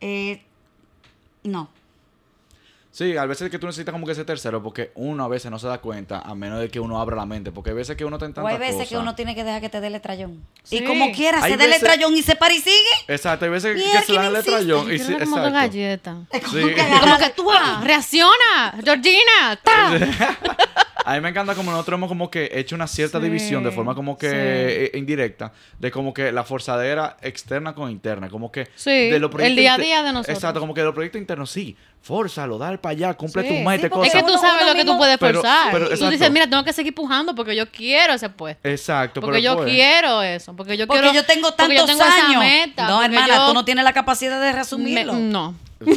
eh, 0.00 0.42
no, 1.42 1.68
Sí, 2.98 3.16
a 3.16 3.26
veces 3.26 3.48
que 3.48 3.60
tú 3.60 3.66
necesitas 3.68 3.92
como 3.92 4.04
que 4.06 4.10
ese 4.10 4.24
tercero 4.24 4.60
porque 4.60 4.90
uno 4.96 5.22
a 5.22 5.28
veces 5.28 5.52
no 5.52 5.60
se 5.60 5.68
da 5.68 5.78
cuenta 5.78 6.18
a 6.18 6.34
menos 6.34 6.58
de 6.58 6.68
que 6.68 6.80
uno 6.80 7.00
abra 7.00 7.14
la 7.14 7.26
mente. 7.26 7.52
Porque 7.52 7.70
hay 7.70 7.76
veces 7.76 7.96
que 7.96 8.04
uno 8.04 8.16
está 8.16 8.26
en 8.26 8.32
o 8.32 8.34
tantas 8.34 8.52
hay 8.52 8.58
veces 8.58 8.88
que 8.88 8.98
uno 8.98 9.14
tiene 9.14 9.36
que 9.36 9.44
dejar 9.44 9.60
que 9.60 9.68
te 9.68 9.80
dé 9.80 9.86
el 9.86 9.94
estrellón. 9.94 10.44
Sí. 10.64 10.78
Y 10.78 10.84
como 10.84 11.12
quiera, 11.12 11.40
Hay 11.44 11.52
se 11.52 11.58
dé 11.58 11.66
el 11.66 11.74
estrellón 11.74 12.16
y 12.16 12.22
se 12.24 12.34
para 12.34 12.52
y 12.54 12.58
sigue. 12.58 12.74
Exacto, 13.06 13.44
hay 13.44 13.52
veces 13.52 13.80
que 13.80 14.02
se 14.02 14.12
dan 14.14 14.24
el 14.26 14.34
estrellón. 14.36 14.92
Y 14.92 14.98
sí, 14.98 15.12
como 15.12 15.18
exacto. 15.36 15.52
galleta. 15.52 16.16
Es 16.32 16.42
como 16.42 16.66
Sí. 16.66 16.74
que 16.74 16.80
agarra- 16.80 17.00
Como 17.02 17.18
que 17.18 17.30
tú, 17.30 17.48
ah, 17.52 17.80
reacciona, 17.84 18.74
Georgina, 18.82 19.60
ta. 19.62 19.92
A 21.10 21.14
mí 21.14 21.20
me 21.22 21.30
encanta 21.30 21.54
como 21.54 21.70
nosotros 21.70 21.96
hemos 21.96 22.08
como 22.08 22.30
que 22.30 22.50
hecho 22.52 22.74
una 22.74 22.86
cierta 22.86 23.18
Sí, 23.18 23.24
división 23.24 23.64
de 23.64 23.70
forma 23.70 23.94
como 23.94 24.18
que 24.18 24.28
sí. 24.28 24.36
eh, 24.36 24.90
indirecta 24.98 25.52
de 25.78 25.90
como 25.90 26.12
que 26.12 26.30
la 26.32 26.44
forzadera 26.44 27.16
externa 27.22 27.74
con 27.74 27.90
interna, 27.90 28.28
como 28.28 28.52
que 28.52 28.68
Sí, 28.74 29.08
de 29.08 29.18
los 29.18 29.30
el 29.38 29.56
día 29.56 29.74
a 29.74 29.78
día 29.78 30.02
de 30.02 30.12
nosotros. 30.12 30.36
Exacto, 30.36 30.60
como 30.60 30.74
que 30.74 30.82
de 30.82 30.86
los 30.86 30.94
proyectos 30.94 31.18
internos 31.18 31.50
sí, 31.50 31.74
fórzalo, 32.02 32.58
dale 32.58 32.76
para 32.76 32.90
allá, 32.92 33.14
cumple 33.14 33.42
Sí, 33.42 33.48
tu 33.48 33.54
meta, 33.54 33.84
sí, 33.84 33.88
porque 33.88 34.08
Es 34.08 34.14
que 34.14 34.20
cosas. 34.22 34.36
tú 34.40 34.46
sabes 34.46 34.66
lo 34.66 34.74
que 34.74 34.84
tú 34.84 34.98
puedes 34.98 35.16
Pero- 35.18 35.40
forzar. 35.40 35.72
pero, 35.72 35.88
tú 35.98 36.10
dices, 36.10 36.30
mira, 36.30 36.46
tengo 36.48 36.62
que 36.62 36.72
seguir 36.74 36.94
pujando 36.94 37.34
porque 37.34 37.56
yo 37.56 37.70
quiero 37.70 38.12
ese 38.12 38.28
puesto. 38.28 38.68
Exacto, 38.68 39.22
Porque 39.22 39.40
pero 39.40 39.44
yo 39.54 39.56
pues, 39.62 39.70
quiero 39.72 40.22
eso. 40.22 40.54
Porque 40.54 40.76
yo 40.76 40.86
Porque 40.86 41.00
quiero. 41.02 41.14
yo 41.14 41.24
tengo 41.24 41.56
porque 41.56 41.74
yo 41.74 41.86
tantos 41.86 41.98
tengo 41.98 42.02
esa 42.16 42.26
años. 42.28 42.40
meta, 42.40 42.86
no, 42.86 42.96
porque 43.00 43.14
hermana, 43.16 43.34
yo 43.34 43.46
tú 43.48 43.54
no 43.54 43.64
tienes 43.64 43.84
la 43.84 43.94
capacidad 43.94 44.38
de 44.40 44.46
me- 44.48 44.58
resumirlo. 44.58 45.14
no. 45.14 45.54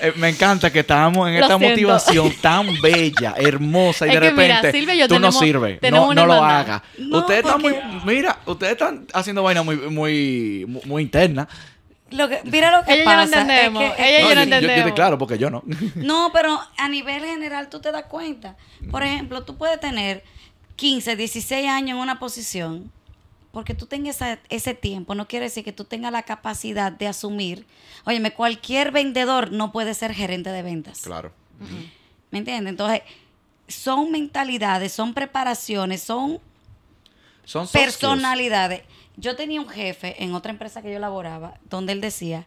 eh, 0.00 0.12
me 0.16 0.28
encanta 0.28 0.70
que 0.72 0.80
estábamos 0.80 1.28
en 1.28 1.34
Lo 1.34 1.40
esta 1.40 1.58
siento. 1.58 1.68
motivación 1.70 2.32
tan 2.42 2.66
bella, 2.80 3.34
hermosa 3.36 4.06
y 4.06 4.10
Es 4.10 4.14
de 4.14 4.20
que 4.28 4.32
mira, 4.32 4.56
repente 4.56 4.78
Silvia 4.78 4.94
y 4.94 4.98
yo 4.98 5.08
tú 5.08 5.18
no 5.18 5.32
sirves, 5.32 5.78
no, 5.90 6.14
no 6.14 6.26
lo 6.26 6.34
hagas. 6.34 6.82
No, 6.98 7.18
ustedes 7.18 7.44
están 7.44 7.60
muy, 7.60 7.74
mira, 8.04 8.38
ustedes 8.46 8.72
están 8.72 9.06
haciendo 9.12 9.42
vaina 9.42 9.62
muy, 9.62 9.76
muy, 9.76 10.64
muy, 10.66 10.82
muy 10.86 11.02
interna. 11.02 11.48
Lo 12.10 12.26
que, 12.28 12.40
mira 12.44 12.70
lo 12.70 12.84
que 12.86 12.94
Ella 12.94 13.04
no 13.04 13.10
pasa. 13.10 13.22
es 13.24 13.32
entendemos. 13.42 13.82
que- 13.82 13.88
es 13.88 13.98
Ella 13.98 14.16
que 14.16 14.22
yo 14.22 14.34
no 14.46 14.60
yo, 14.82 14.88
yo 14.88 14.94
claro 14.94 15.18
porque 15.18 15.36
yo 15.36 15.50
no. 15.50 15.62
No, 15.96 16.30
pero 16.32 16.58
a 16.78 16.88
nivel 16.88 17.22
general 17.24 17.68
tú 17.68 17.80
te 17.80 17.92
das 17.92 18.04
cuenta. 18.04 18.56
Por 18.90 19.02
ejemplo, 19.02 19.42
tú 19.42 19.58
puedes 19.58 19.78
tener 19.78 20.24
15, 20.76 21.16
16 21.16 21.68
años 21.68 21.96
en 21.96 22.02
una 22.02 22.18
posición, 22.18 22.90
porque 23.58 23.74
tú 23.74 23.86
tengas 23.86 24.14
esa- 24.14 24.38
ese 24.50 24.72
tiempo, 24.72 25.16
no 25.16 25.26
quiere 25.26 25.46
decir 25.46 25.64
que 25.64 25.72
tú 25.72 25.82
tengas 25.82 26.12
la 26.12 26.22
capacidad 26.22 26.92
de 26.92 27.08
asumir. 27.08 27.66
Óyeme, 28.04 28.32
cualquier 28.32 28.92
vendedor 28.92 29.50
no 29.50 29.72
puede 29.72 29.94
ser 29.94 30.14
gerente 30.14 30.50
de 30.50 30.62
ventas. 30.62 31.00
Claro. 31.00 31.32
¿Me 32.30 32.38
entiendes? 32.38 32.70
Entonces, 32.70 33.02
son 33.66 34.12
mentalidades, 34.12 34.92
son 34.92 35.12
preparaciones, 35.12 36.04
son 36.04 36.38
personalidades. 37.72 38.82
Yo 39.16 39.34
tenía 39.34 39.60
un 39.60 39.68
jefe 39.68 40.22
en 40.22 40.34
otra 40.34 40.52
empresa 40.52 40.80
que 40.80 40.92
yo 40.92 41.00
laboraba, 41.00 41.58
donde 41.68 41.94
él 41.94 42.00
decía, 42.00 42.46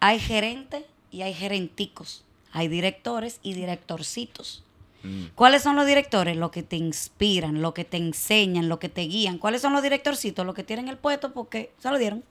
hay 0.00 0.18
gerentes 0.18 0.84
y 1.10 1.20
hay 1.20 1.34
gerenticos, 1.34 2.24
hay 2.50 2.68
directores 2.68 3.40
y 3.42 3.52
directorcitos. 3.52 4.64
Mm. 5.06 5.24
¿Cuáles 5.34 5.62
son 5.62 5.76
los 5.76 5.86
directores? 5.86 6.36
Los 6.36 6.50
que 6.50 6.62
te 6.62 6.76
inspiran, 6.76 7.62
los 7.62 7.72
que 7.74 7.84
te 7.84 7.96
enseñan, 7.96 8.68
los 8.68 8.78
que 8.78 8.88
te 8.88 9.02
guían. 9.02 9.38
¿Cuáles 9.38 9.62
son 9.62 9.72
los 9.72 9.82
directorcitos? 9.82 10.44
Los 10.44 10.54
que 10.54 10.64
tienen 10.64 10.88
el 10.88 10.96
puesto 10.98 11.32
porque 11.32 11.72
se 11.78 11.90
lo 11.90 11.98
dieron. 11.98 12.24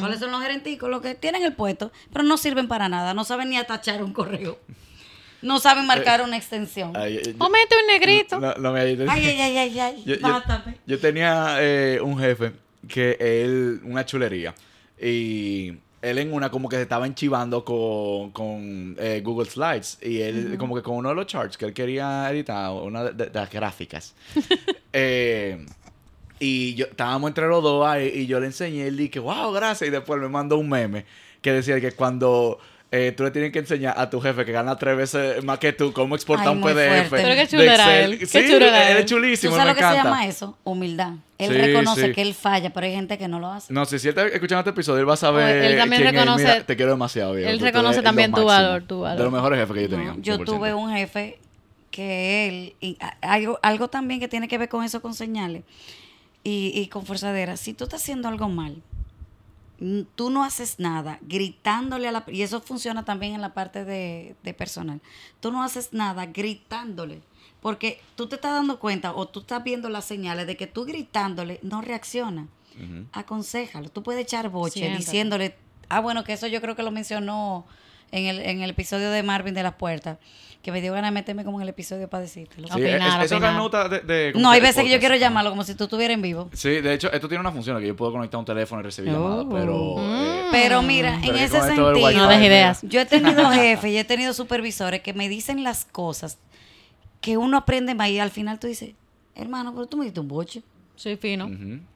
¿Cuáles 0.00 0.20
son 0.20 0.30
los 0.30 0.40
gerenticos? 0.40 0.88
Los 0.88 1.02
que 1.02 1.14
tienen 1.14 1.42
el 1.42 1.52
puesto, 1.54 1.92
pero 2.12 2.24
no 2.24 2.38
sirven 2.38 2.66
para 2.66 2.88
nada. 2.88 3.12
No 3.12 3.24
saben 3.24 3.50
ni 3.50 3.56
atachar 3.58 4.02
un 4.02 4.12
correo. 4.14 4.58
No 5.42 5.58
saben 5.58 5.86
marcar 5.86 6.22
una 6.22 6.36
extensión. 6.36 6.92
Yo- 6.94 7.36
Pomete 7.38 7.74
un 7.80 7.86
negrito. 7.86 8.38
no, 8.40 8.54
no 8.54 8.72
me- 8.72 8.80
ay, 8.80 9.06
ay, 9.08 9.56
ay, 9.58 9.78
ay. 9.80 10.02
yo, 10.06 10.16
yo 10.86 10.98
tenía 10.98 11.56
eh, 11.60 11.98
un 12.02 12.18
jefe 12.18 12.52
que 12.88 13.16
él, 13.20 13.80
una 13.84 14.04
chulería, 14.06 14.54
y 15.00 15.74
él 16.02 16.18
en 16.18 16.32
una 16.32 16.50
como 16.50 16.68
que 16.68 16.76
se 16.76 16.82
estaba 16.82 17.06
enchivando 17.06 17.64
con, 17.64 18.30
con 18.30 18.96
eh, 18.98 19.20
Google 19.24 19.48
Slides, 19.50 19.98
y 20.02 20.20
él 20.20 20.56
como 20.58 20.74
que 20.74 20.82
con 20.82 20.96
uno 20.96 21.10
de 21.10 21.14
los 21.14 21.26
charts 21.26 21.56
que 21.58 21.66
él 21.66 21.74
quería 21.74 22.30
editar, 22.30 22.70
una 22.72 23.04
de, 23.04 23.12
de- 23.12 23.26
de 23.30 23.38
las 23.38 23.50
gráficas. 23.50 24.14
Eh, 24.92 25.64
y 26.40 26.74
yo 26.74 26.86
estábamos 26.86 27.28
entre 27.28 27.46
los 27.46 27.62
dos 27.62 27.86
ahí, 27.86 28.10
y 28.12 28.26
yo 28.26 28.40
le 28.40 28.46
enseñé, 28.46 28.86
él 28.88 28.96
dije, 28.96 29.18
wow, 29.20 29.52
gracias, 29.52 29.86
y 29.88 29.90
después 29.92 30.20
me 30.20 30.28
mandó 30.28 30.56
un 30.58 30.68
meme 30.68 31.04
que 31.42 31.52
decía 31.52 31.80
que 31.80 31.92
cuando... 31.92 32.58
eh, 32.92 33.12
tú 33.16 33.22
le 33.22 33.30
tienes 33.30 33.52
que 33.52 33.60
enseñar 33.60 33.94
a 33.96 34.10
tu 34.10 34.20
jefe 34.20 34.44
que 34.44 34.50
gana 34.52 34.76
tres 34.76 34.96
veces 34.96 35.44
más 35.44 35.58
que 35.60 35.72
tú 35.72 35.92
cómo 35.92 36.16
exportar 36.16 36.48
Ay, 36.48 36.54
un 36.56 36.60
PDF. 36.60 37.08
fuerte. 37.08 37.08
Pero 37.10 37.28
qué 37.28 37.36
de 37.36 37.46
chulo 37.48 37.62
era 37.62 38.00
él, 38.00 38.18
qué 38.18 38.26
Sí, 38.26 38.38
chulo 38.50 38.66
era 38.66 38.90
él 38.90 38.96
él. 38.96 39.02
es 39.04 39.06
chulísimo, 39.06 39.52
¿Tú 39.52 39.56
sabes 39.58 39.74
me 39.76 39.80
lo 39.80 39.86
que 39.88 39.96
se 39.96 40.02
llama 40.04 40.26
eso? 40.26 40.58
Humildad. 40.64 41.12
Él 41.38 41.52
Sí, 41.52 41.58
reconoce 41.58 42.06
sí. 42.08 42.12
que 42.12 42.22
él 42.22 42.34
falla, 42.34 42.70
pero 42.70 42.86
hay 42.86 42.92
gente 42.92 43.16
que 43.16 43.28
no 43.28 43.38
lo 43.38 43.46
hace. 43.48 43.72
No, 43.72 43.84
si 43.84 43.98
si 43.98 44.08
él 44.08 44.18
está 44.18 44.26
escuchando 44.26 44.60
este 44.60 44.70
episodio, 44.70 45.00
él 45.00 45.08
va 45.08 45.14
a 45.14 45.16
saber. 45.16 45.56
Él 45.64 45.78
también 45.78 46.02
quién 46.02 46.14
es. 46.14 46.20
reconoce- 46.20 46.42
Mira, 46.44 46.64
te 46.66 46.76
quiero 46.76 46.90
demasiado, 46.92 47.32
viejo. 47.34 47.48
él 47.50 47.58
Tú 47.58 47.64
reconoce 47.64 48.02
también 48.02 48.32
tu 48.32 48.44
valor, 48.44 48.82
tu 48.82 49.00
valor. 49.00 49.18
De 49.18 49.24
los 49.24 49.32
mejores 49.32 49.58
jefes 49.60 49.74
que 49.76 49.88
yo 49.88 49.96
he 49.96 50.04
No, 50.04 50.16
yo 50.20 50.34
100%. 50.36 50.44
tuve 50.44 50.74
un 50.74 50.90
jefe 50.92 51.38
que 51.92 52.48
él, 52.48 52.74
y 52.80 52.96
a- 53.00 53.16
algo, 53.34 53.58
algo 53.62 53.88
también 53.88 54.18
que 54.20 54.28
tiene 54.28 54.48
que 54.48 54.58
ver 54.58 54.68
con 54.68 54.84
eso, 54.84 55.00
con 55.00 55.14
señales 55.14 55.62
y, 56.44 56.72
y 56.74 56.88
con 56.88 57.06
forzadera. 57.06 57.56
Si 57.56 57.72
tú 57.72 57.84
estás 57.84 58.02
haciendo 58.02 58.28
algo 58.28 58.48
mal, 58.48 58.76
tú 60.14 60.30
no 60.30 60.44
haces 60.44 60.78
nada 60.78 61.18
gritándole 61.22 62.08
a 62.08 62.12
la... 62.12 62.24
Y 62.28 62.42
eso 62.42 62.60
funciona 62.60 63.04
también 63.04 63.34
en 63.34 63.40
la 63.40 63.54
parte 63.54 63.84
de, 63.84 64.36
de 64.42 64.54
personal. 64.54 65.00
Tú 65.40 65.50
no 65.50 65.62
haces 65.62 65.92
nada 65.92 66.26
gritándole. 66.26 67.22
Porque 67.60 68.00
tú 68.16 68.26
te 68.28 68.36
estás 68.36 68.52
dando 68.52 68.78
cuenta 68.78 69.14
o 69.14 69.26
tú 69.26 69.40
estás 69.40 69.62
viendo 69.64 69.88
las 69.88 70.04
señales 70.04 70.46
de 70.46 70.56
que 70.56 70.66
tú 70.66 70.84
gritándole 70.84 71.60
no 71.62 71.80
reacciona. 71.80 72.48
Aconsejalo. 73.12 73.88
Tú 73.90 74.02
puedes 74.02 74.22
echar 74.22 74.48
boche 74.50 74.80
Siéntate. 74.80 75.04
diciéndole... 75.04 75.56
Ah, 75.88 76.00
bueno, 76.00 76.24
que 76.24 76.32
eso 76.34 76.46
yo 76.46 76.60
creo 76.60 76.76
que 76.76 76.82
lo 76.82 76.90
mencionó 76.90 77.66
en 78.12 78.26
el, 78.26 78.38
en 78.40 78.62
el 78.62 78.70
episodio 78.70 79.10
de 79.10 79.22
Marvin 79.22 79.54
de 79.54 79.62
las 79.62 79.74
Puertas. 79.74 80.18
Que 80.62 80.70
me 80.72 80.82
dio 80.82 80.92
ganas 80.92 81.10
de 81.10 81.14
meterme 81.14 81.42
como 81.42 81.56
en 81.58 81.62
el 81.62 81.68
episodio 81.70 82.06
para 82.08 82.20
decírtelo. 82.22 82.66
Sí, 82.68 82.74
Opinar, 82.74 83.20
es- 83.20 83.26
eso 83.26 83.36
opinar. 83.36 83.54
nota 83.54 83.88
de, 83.88 84.32
No, 84.36 84.50
hay 84.50 84.60
veces 84.60 84.84
que 84.84 84.90
yo 84.90 84.98
quiero 84.98 85.16
llamarlo 85.16 85.48
como 85.50 85.64
si 85.64 85.74
tú 85.74 85.84
estuvieras 85.84 86.14
en 86.14 86.20
vivo. 86.22 86.50
Sí, 86.52 86.82
de 86.82 86.92
hecho, 86.92 87.10
esto 87.10 87.28
tiene 87.28 87.40
una 87.40 87.50
función 87.50 87.80
que 87.80 87.86
yo 87.86 87.96
puedo 87.96 88.12
conectar 88.12 88.38
un 88.38 88.44
teléfono 88.44 88.80
y 88.82 88.84
recibir 88.84 89.10
Oh. 89.14 89.14
llamadas, 89.14 89.46
pero... 89.50 89.94
eh, 89.98 90.48
Pero 90.52 90.82
mira, 90.82 91.18
Pero 91.22 91.34
en 91.36 91.42
ese 91.44 91.60
sentido, 91.62 91.92
No 92.12 92.28
des 92.28 92.42
ideas. 92.42 92.80
yo 92.82 93.00
he 93.00 93.06
tenido 93.06 93.50
jefes 93.52 93.90
y 93.90 93.96
he 93.96 94.04
tenido 94.04 94.34
supervisores 94.34 95.00
que 95.00 95.14
me 95.14 95.28
dicen 95.30 95.64
las 95.64 95.86
cosas 95.86 96.36
que 97.22 97.36
uno 97.38 97.56
aprende 97.56 97.94
más 97.94 98.08
y 98.10 98.18
al 98.18 98.30
final 98.30 98.58
tú 98.58 98.66
dices, 98.66 98.90
hermano, 99.34 99.72
pero 99.74 99.86
tú 99.86 99.96
me 99.96 100.04
diste 100.04 100.20
un 100.20 100.28
boche. 100.28 100.62
Soy 100.96 101.16
fino. 101.16 101.46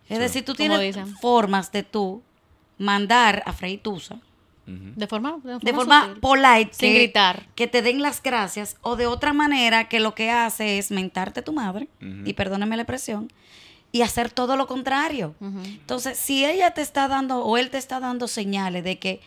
Es 0.08 0.16
sí, 0.16 0.18
decir, 0.18 0.44
tú 0.44 0.54
tienes 0.54 0.80
dicen. 0.80 1.14
formas 1.18 1.70
de 1.70 1.82
tú 1.82 2.22
mandar 2.78 3.42
a 3.44 3.52
freír 3.52 3.80
tusa 3.82 4.16
De 4.66 5.06
forma, 5.06 5.32
de 5.32 5.40
forma, 5.40 5.58
de 5.60 5.72
forma 5.74 6.04
sutil. 6.06 6.20
polite, 6.20 6.70
Sin 6.72 6.92
que- 6.92 6.94
gritar. 6.94 7.46
que 7.54 7.66
te 7.66 7.82
den 7.82 8.00
las 8.00 8.22
gracias 8.22 8.76
o 8.80 8.96
de 8.96 9.06
otra 9.06 9.32
manera 9.34 9.88
que 9.88 10.00
lo 10.00 10.14
que 10.14 10.30
hace 10.30 10.78
es 10.78 10.90
mentarte 10.90 11.42
tu 11.42 11.52
madre 11.52 11.88
y 12.24 12.32
perdóname 12.32 12.76
la 12.76 12.82
expresión 12.82 13.30
y 13.92 14.00
hacer 14.02 14.30
todo 14.30 14.56
lo 14.56 14.66
contrario. 14.66 15.34
Entonces, 15.40 16.18
si 16.18 16.44
ella 16.44 16.72
te 16.72 16.80
está 16.82 17.08
dando 17.08 17.44
o 17.44 17.56
él 17.58 17.70
te 17.70 17.78
está 17.78 18.00
dando 18.00 18.26
señales 18.26 18.82
de 18.84 18.98
que 18.98 19.20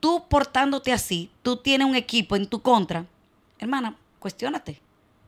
tú 0.00 0.24
portándote 0.28 0.92
así, 0.92 1.30
tú 1.42 1.56
tienes 1.58 1.86
un 1.86 1.94
equipo 1.94 2.34
en 2.36 2.46
tu 2.48 2.60
contra, 2.60 3.06
hermana, 3.60 3.96
cuestiónate. 4.18 4.80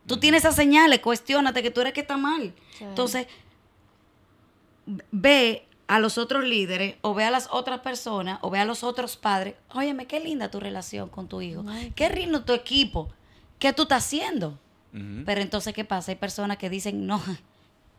Tú 0.07 0.19
tienes 0.19 0.41
esas 0.45 0.57
señales, 0.57 0.99
cuestiónate 0.99 1.63
que 1.63 1.71
tú 1.71 1.81
eres 1.83 1.93
que 1.93 2.01
está 2.01 2.17
mal. 2.17 2.53
Entonces, 2.81 3.27
ve 5.13 5.67
a 5.91 5.99
los 5.99 6.19
otros 6.19 6.45
líderes 6.45 6.95
o 7.01 7.15
ve 7.15 7.25
a 7.25 7.33
las 7.33 7.49
otras 7.51 7.81
personas 7.81 8.39
o 8.43 8.51
ve 8.51 8.61
a 8.61 8.65
los 8.65 8.85
otros 8.85 9.17
padres, 9.17 9.57
óyeme, 9.75 10.07
qué 10.07 10.21
linda 10.21 10.49
tu 10.49 10.61
relación 10.61 11.09
con 11.09 11.27
tu 11.27 11.43
hijo, 11.43 11.65
qué 11.97 12.09
lindo 12.11 12.45
tu 12.45 12.53
equipo, 12.53 13.11
qué 13.59 13.73
tú 13.73 13.83
estás 13.83 14.05
haciendo. 14.05 14.57
Pero 14.93 15.41
entonces, 15.41 15.75
¿qué 15.75 15.85
pasa? 15.85 16.13
Hay 16.13 16.17
personas 16.17 16.59
que 16.59 16.71
dicen, 16.71 17.09
no, 17.09 17.21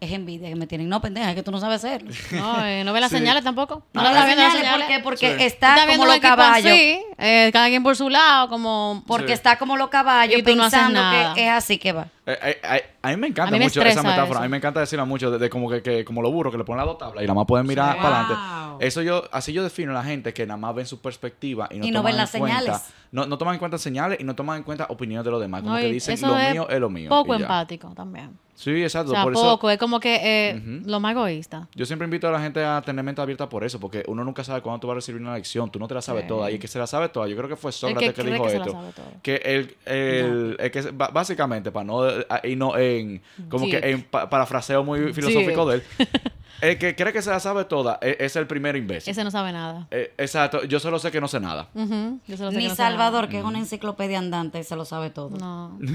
es 0.02 0.12
envidia 0.12 0.49
que 0.49 0.56
me 0.56 0.66
tienen. 0.68 0.89
No, 0.89 0.99
pendeja, 0.99 1.30
es 1.30 1.36
que 1.36 1.43
tú 1.43 1.52
no 1.52 1.60
sabes 1.60 1.78
hacerlo. 1.86 2.12
No, 2.32 2.66
eh, 2.66 2.84
no 2.84 2.91
ve 2.91 2.99
las 2.99 3.12
Sí. 3.12 3.18
tampoco 3.24 3.43
tampoco. 3.43 3.84
No, 3.93 4.02
No, 4.02 4.10
las 4.10 4.14
las 4.16 4.30
señales, 4.30 4.54
señales. 4.58 4.88
¿por 4.88 4.95
qué? 4.97 4.99
Porque 5.04 5.38
Sí. 5.38 5.43
está 5.45 5.76
Está 5.76 5.88
como 5.95 6.06
los 6.08 6.18
caballos. 6.20 6.66
así, 6.72 7.02
eh, 7.20 7.49
cada 7.54 7.68
quien 7.70 7.84
por 7.84 7.95
su 7.95 8.10
lado, 8.10 8.49
como... 8.49 9.04
Porque 9.06 9.28
Sí. 9.28 9.34
está 9.34 9.58
como 9.60 9.78
los 9.78 9.89
caballos 9.89 10.39
Y 10.39 10.43
tú 10.43 10.56
no 10.56 10.64
haces 10.64 10.80
pensando 10.80 10.99
nada. 11.02 11.34
que 11.36 11.45
es 11.45 11.52
así 11.52 11.78
que 11.78 11.91
va. 11.93 12.08
Eh, 12.26 12.38
eh, 12.41 12.62
eh, 12.64 12.86
a 13.02 13.10
mí 13.10 13.18
me 13.18 13.28
encanta 13.28 13.49
A 13.49 13.52
mí 13.52 13.60
me 13.60 13.66
mucho 13.66 13.82
esa 13.82 14.02
metáfora. 14.02 14.26
eso. 14.32 14.39
A 14.39 14.41
mí 14.41 14.47
me 14.49 14.58
encanta 14.58 14.80
decirla 14.80 15.06
mucho 15.06 15.30
de, 15.32 15.38
de 15.38 15.49
como 15.49 15.70
que, 15.70 15.82
que- 15.84 16.04
como 16.04 16.22
los 16.22 16.32
burros 16.32 16.52
que 16.52 16.58
le 16.58 16.64
ponen 16.64 16.78
las 16.78 16.88
dos 16.88 16.97
tablas 16.97 17.24
y 17.24 17.28
nada 17.28 17.36
más 17.36 17.45
pueden 17.47 17.68
mirar 17.68 17.93
Sí. 17.95 17.99
para 18.02 18.18
Wow. 18.24 18.26
adelante. 18.26 18.88
Eso 18.88 19.02
yo, 19.04 19.24
así 19.32 19.54
yo 19.54 19.64
defino 19.64 19.91
a 19.91 19.95
la 19.95 20.04
gente 20.04 20.34
que 20.34 20.45
nada 20.47 20.58
más 20.58 20.74
ven 20.74 20.88
su 20.88 20.99
perspectiva 20.99 21.68
y 21.72 21.78
no, 21.80 21.86
Y 21.86 21.91
no 21.91 21.99
toman 21.99 22.06
ven 22.06 22.14
en 22.14 22.18
las 22.18 22.32
cuenta- 22.32 22.60
señales. 22.60 22.82
No, 23.12 23.26
no 23.28 23.38
toman 23.38 23.56
en 23.56 23.60
cuenta 23.60 23.78
señales 23.78 24.20
y 24.20 24.24
no 24.24 24.34
toman 24.36 24.58
en 24.58 24.64
cuenta 24.64 24.86
opiniones 24.89 25.26
de 25.26 25.32
los 25.32 25.41
demás. 25.41 25.62
Como 25.62 25.76
No, 25.76 25.80
que 25.82 25.91
dicen 25.91 26.20
lo 26.22 26.36
mío 26.36 26.68
es 26.70 26.80
lo 26.80 26.89
mío. 26.89 27.10
Poco 27.10 27.36
empático 27.36 27.89
también. 27.95 28.32
Sí, 28.62 28.70
O 28.70 28.76
exacto. 28.78 29.12
sea, 29.12 29.24
por 29.24 29.34
poco. 29.34 29.70
eso 29.70 29.70
Es 29.72 29.80
como 29.80 29.99
que 29.99 30.20
eh, 30.49 30.82
lo 30.86 30.99
más 30.99 31.14
egoísta. 31.14 31.68
yo 31.74 31.84
siempre 31.88 32.05
invito 32.05 32.28
a 32.28 32.32
la 32.32 32.39
gente 32.39 32.64
a 32.64 32.82
tener 32.84 33.03
mente 33.03 33.20
abierta 33.20 33.49
por 33.49 33.64
eso, 33.64 33.80
porque 33.80 34.03
uno 34.07 34.24
nunca 34.24 34.43
sabe 34.43 34.62
cuándo 34.62 34.80
tú 34.80 34.88
vas 34.88 34.93
a 34.93 34.95
recibir 34.97 35.20
una 35.20 35.34
lección. 35.34 35.72
Tú 35.72 35.80
no 35.80 35.88
te 35.88 35.95
la 35.95 36.01
sabes 36.03 36.22
Sí. 36.24 36.28
toda. 36.28 36.51
Y 36.51 36.53
el 36.55 36.59
que 36.59 36.68
se 36.68 36.78
la 36.78 36.86
sabe 36.86 37.09
toda, 37.09 37.28
yo 37.28 37.36
creo 37.36 37.49
que 37.49 37.55
fue 37.55 37.72
Sócrates 37.72 38.14
que, 38.14 38.22
cree 38.22 38.34
dijo 38.34 38.45
que 38.45 38.55
esto. 38.55 38.93
Que 39.24 39.36
el, 39.43 39.76
el, 39.86 40.57
el 40.59 40.72
que 40.72 40.82
ba- 40.91 41.07
básicamente, 41.09 41.72
para 41.72 41.84
no, 41.86 42.03
y 42.43 42.55
no 42.55 42.78
en, 42.78 43.22
como 43.49 43.66
que 43.68 43.78
en 43.78 44.03
pa- 44.03 44.30
parafraseo 44.30 44.84
muy 44.84 45.12
filosófico 45.12 45.68
de 45.68 45.78
él, 45.78 45.84
el 46.62 46.78
que 46.78 46.95
cree 46.95 47.12
que 47.12 47.24
se 47.24 47.32
la 47.32 47.39
sabe 47.39 47.66
toda 47.66 47.97
e- 48.01 48.18
es, 48.20 48.36
el 48.36 48.45
primer 48.45 48.76
imbécil. 48.76 49.09
Ese 49.09 49.24
no 49.24 49.32
sabe 49.32 49.51
nada. 49.53 49.88
Eh, 49.89 50.14
exacto, 50.20 50.64
yo 50.66 50.80
solo 50.80 50.99
sé 50.99 51.09
que 51.12 51.20
no 51.20 51.28
sé 51.28 51.39
nada. 51.39 51.70
Ujú, 51.74 52.20
yo 52.28 52.38
solo 52.38 52.51
sé 52.51 52.57
que 52.57 52.62
Ni 52.64 52.68
no. 52.70 52.76
Salvador, 52.76 53.28
que 53.28 53.39
es 53.39 53.43
una 53.43 53.57
enciclopedia 53.57 54.20
andante, 54.20 54.64
se 54.64 54.76
lo 54.76 54.86
sabe 54.86 55.09
todo. 55.09 55.32
No. 55.39 55.80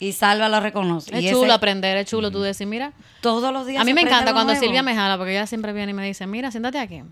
Y 0.00 0.12
Salva 0.12 0.48
lo 0.48 0.58
reconoce. 0.60 1.16
Es 1.16 1.22
y 1.24 1.30
chulo 1.30 1.44
ese 1.44 1.52
aprender, 1.52 1.96
es 1.98 2.06
chulo 2.08 2.30
tú 2.30 2.40
decir, 2.40 2.66
mira. 2.66 2.92
todos 3.20 3.52
los 3.52 3.66
días 3.66 3.82
A 3.82 3.84
mí 3.84 3.94
me 3.94 4.00
encanta 4.00 4.32
cuando 4.32 4.52
nuevo. 4.54 4.64
Silvia 4.64 4.82
me 4.82 4.94
jala, 4.94 5.16
porque 5.18 5.32
ella 5.32 5.46
siempre 5.46 5.72
viene 5.72 5.90
y 5.90 5.94
me 5.94 6.04
dice, 6.06 6.26
mira, 6.26 6.50
siéntate 6.50 6.78
aquí. 6.78 7.02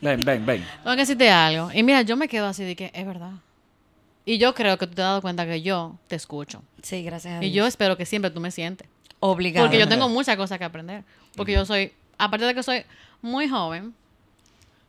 Ven, 0.00 0.20
ven, 0.24 0.46
ven. 0.46 0.64
Tengo 0.82 0.94
que 0.94 1.02
decirte 1.02 1.28
algo. 1.30 1.70
Y 1.74 1.82
mira, 1.82 2.02
yo 2.02 2.16
me 2.16 2.28
quedo 2.28 2.46
así 2.46 2.62
de 2.62 2.76
que 2.76 2.90
es 2.94 3.04
verdad. 3.04 3.32
Y 4.24 4.38
yo 4.38 4.54
creo 4.54 4.78
que 4.78 4.86
tú 4.86 4.94
te 4.94 5.02
has 5.02 5.08
dado 5.08 5.22
cuenta 5.22 5.44
que 5.44 5.60
yo 5.60 5.98
te 6.08 6.16
escucho. 6.16 6.62
Sí, 6.82 7.02
gracias 7.02 7.34
a 7.40 7.44
Y 7.44 7.50
Dios. 7.50 7.64
yo 7.64 7.66
espero 7.66 7.96
que 7.96 8.06
siempre 8.06 8.30
tú 8.30 8.40
me 8.40 8.50
sientes. 8.50 8.86
Obligado. 9.20 9.66
Porque 9.66 9.78
yo 9.78 9.88
tengo 9.88 10.08
muchas 10.08 10.36
cosas 10.36 10.58
que 10.58 10.64
aprender. 10.64 11.02
Porque 11.36 11.52
yo 11.52 11.66
soy, 11.66 11.92
aparte 12.16 12.44
de 12.46 12.54
que 12.54 12.62
soy 12.62 12.84
muy 13.22 13.48
joven, 13.48 13.92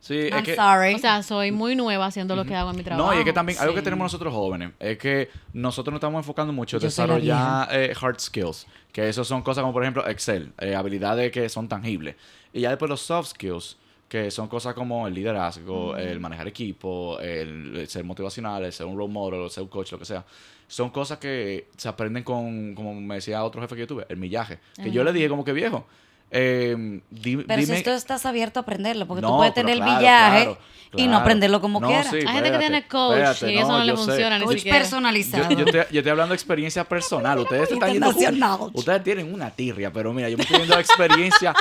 Sí, 0.06 0.28
es 0.28 0.32
I'm 0.32 0.44
que, 0.44 0.56
sorry. 0.56 0.94
o 0.94 1.00
sea, 1.00 1.24
soy 1.24 1.52
muy 1.52 1.76
nueva 1.76 2.06
haciendo 2.06 2.36
lo 2.36 2.46
que 2.46 2.54
hago 2.54 2.70
en 2.70 2.78
mi 2.78 2.84
trabajo. 2.84 3.10
No, 3.10 3.16
y 3.16 3.22
es 3.22 3.26
que 3.26 3.34
también 3.34 3.58
algo 3.58 3.74
que 3.74 3.82
tenemos 3.82 4.06
nosotros 4.06 4.32
jóvenes 4.32 4.70
es 4.80 5.00
que 5.00 5.32
nosotros 5.52 5.92
nos 5.92 5.98
estamos 5.98 6.20
enfocando 6.20 6.54
mucho 6.54 6.78
en 6.78 6.84
desarrollar 6.84 7.68
eh, 7.72 7.92
hard 8.00 8.20
skills, 8.20 8.68
que 8.92 9.10
eso 9.10 9.24
son 9.24 9.42
cosas 9.42 9.64
como 9.64 9.74
por 9.74 9.82
ejemplo 9.82 10.08
Excel, 10.08 10.52
eh, 10.60 10.76
habilidades 10.76 11.32
que 11.32 11.50
son 11.50 11.68
tangibles. 11.68 12.16
Y 12.54 12.62
ya 12.62 12.70
después 12.70 12.88
los 12.88 13.02
soft 13.02 13.30
skills, 13.30 13.78
que 14.08 14.30
son 14.30 14.48
cosas 14.48 14.76
como 14.76 15.08
el 15.08 15.16
liderazgo, 15.16 15.98
el 15.98 16.20
manejar 16.20 16.48
equipo, 16.48 17.20
el, 17.20 17.76
el 17.76 17.88
ser 17.88 18.04
motivacional, 18.04 18.64
el 18.64 18.72
ser 18.72 18.86
un 18.86 18.96
role 18.96 19.12
model, 19.12 19.42
el 19.42 19.50
ser 19.50 19.64
un 19.64 19.70
coach, 19.70 19.92
lo 19.92 19.98
que 19.98 20.06
sea. 20.06 20.24
Son 20.68 20.92
cosas 20.92 21.18
que 21.18 21.70
se 21.78 21.90
aprenden 21.90 22.24
con, 22.24 22.76
como 22.76 22.94
me 22.94 23.16
decía 23.16 23.44
otro 23.44 23.60
jefe 23.60 23.74
que 23.74 23.82
yo 23.82 23.88
tuve, 23.88 24.06
el 24.08 24.18
millaje. 24.18 24.60
Que 24.76 24.92
yo 24.92 25.04
le 25.04 25.12
dije 25.14 25.30
como 25.30 25.44
que 25.44 25.52
viejo, 25.52 25.88
eh, 26.32 27.02
di- 27.10 27.38
Pero 27.38 27.62
dime... 27.62 27.78
si 27.78 27.84
tú 27.84 27.92
estás 27.92 28.26
abierto 28.26 28.60
a 28.60 28.64
aprenderlo, 28.64 29.08
porque 29.08 29.22
tú 29.22 29.36
puedes 29.36 29.54
tener 29.54 29.76
el 29.78 29.82
villaje 29.84 30.44
claro, 30.46 30.58
y 30.98 31.08
no 31.08 31.18
aprenderlo 31.18 31.60
como 31.62 31.80
No, 31.80 31.88
quieras. 31.88 32.08
sí, 32.10 32.18
Hay 32.18 32.28
gente 32.28 32.52
que 32.52 32.58
tiene 32.58 32.88
coach 32.88 33.18
espérate, 33.18 33.52
y 33.54 33.58
eso 33.58 33.68
no, 33.68 33.84
le 33.84 33.96
funciona 33.96 34.40
ni 34.40 34.46
Coach 34.46 34.56
siquiera. 34.58 34.78
personalizado. 34.80 35.50
Yo, 35.50 35.58
yo, 35.60 35.66
te, 35.66 35.72
yo 35.92 36.00
estoy 36.00 36.10
hablando 36.10 36.30
de 36.32 36.36
experiencia 36.36 36.84
personal. 36.86 37.40
Ustedes 37.40 37.72
están 37.72 37.92
yendo. 37.92 38.72
Ustedes 38.74 39.04
tienen 39.04 39.34
una 39.34 39.50
tirria, 39.52 39.92
pero 39.92 40.14
mira, 40.14 40.30
yo 40.30 40.38
me 40.38 40.44
estoy 40.44 40.58
viendo 40.58 40.80
experiencia 40.80 41.54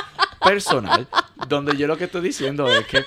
personal, 0.43 1.07
donde 1.47 1.75
yo 1.75 1.87
lo 1.87 1.97
que 1.97 2.05
estoy 2.05 2.21
diciendo 2.21 2.71
es 2.71 2.85
que 2.85 3.03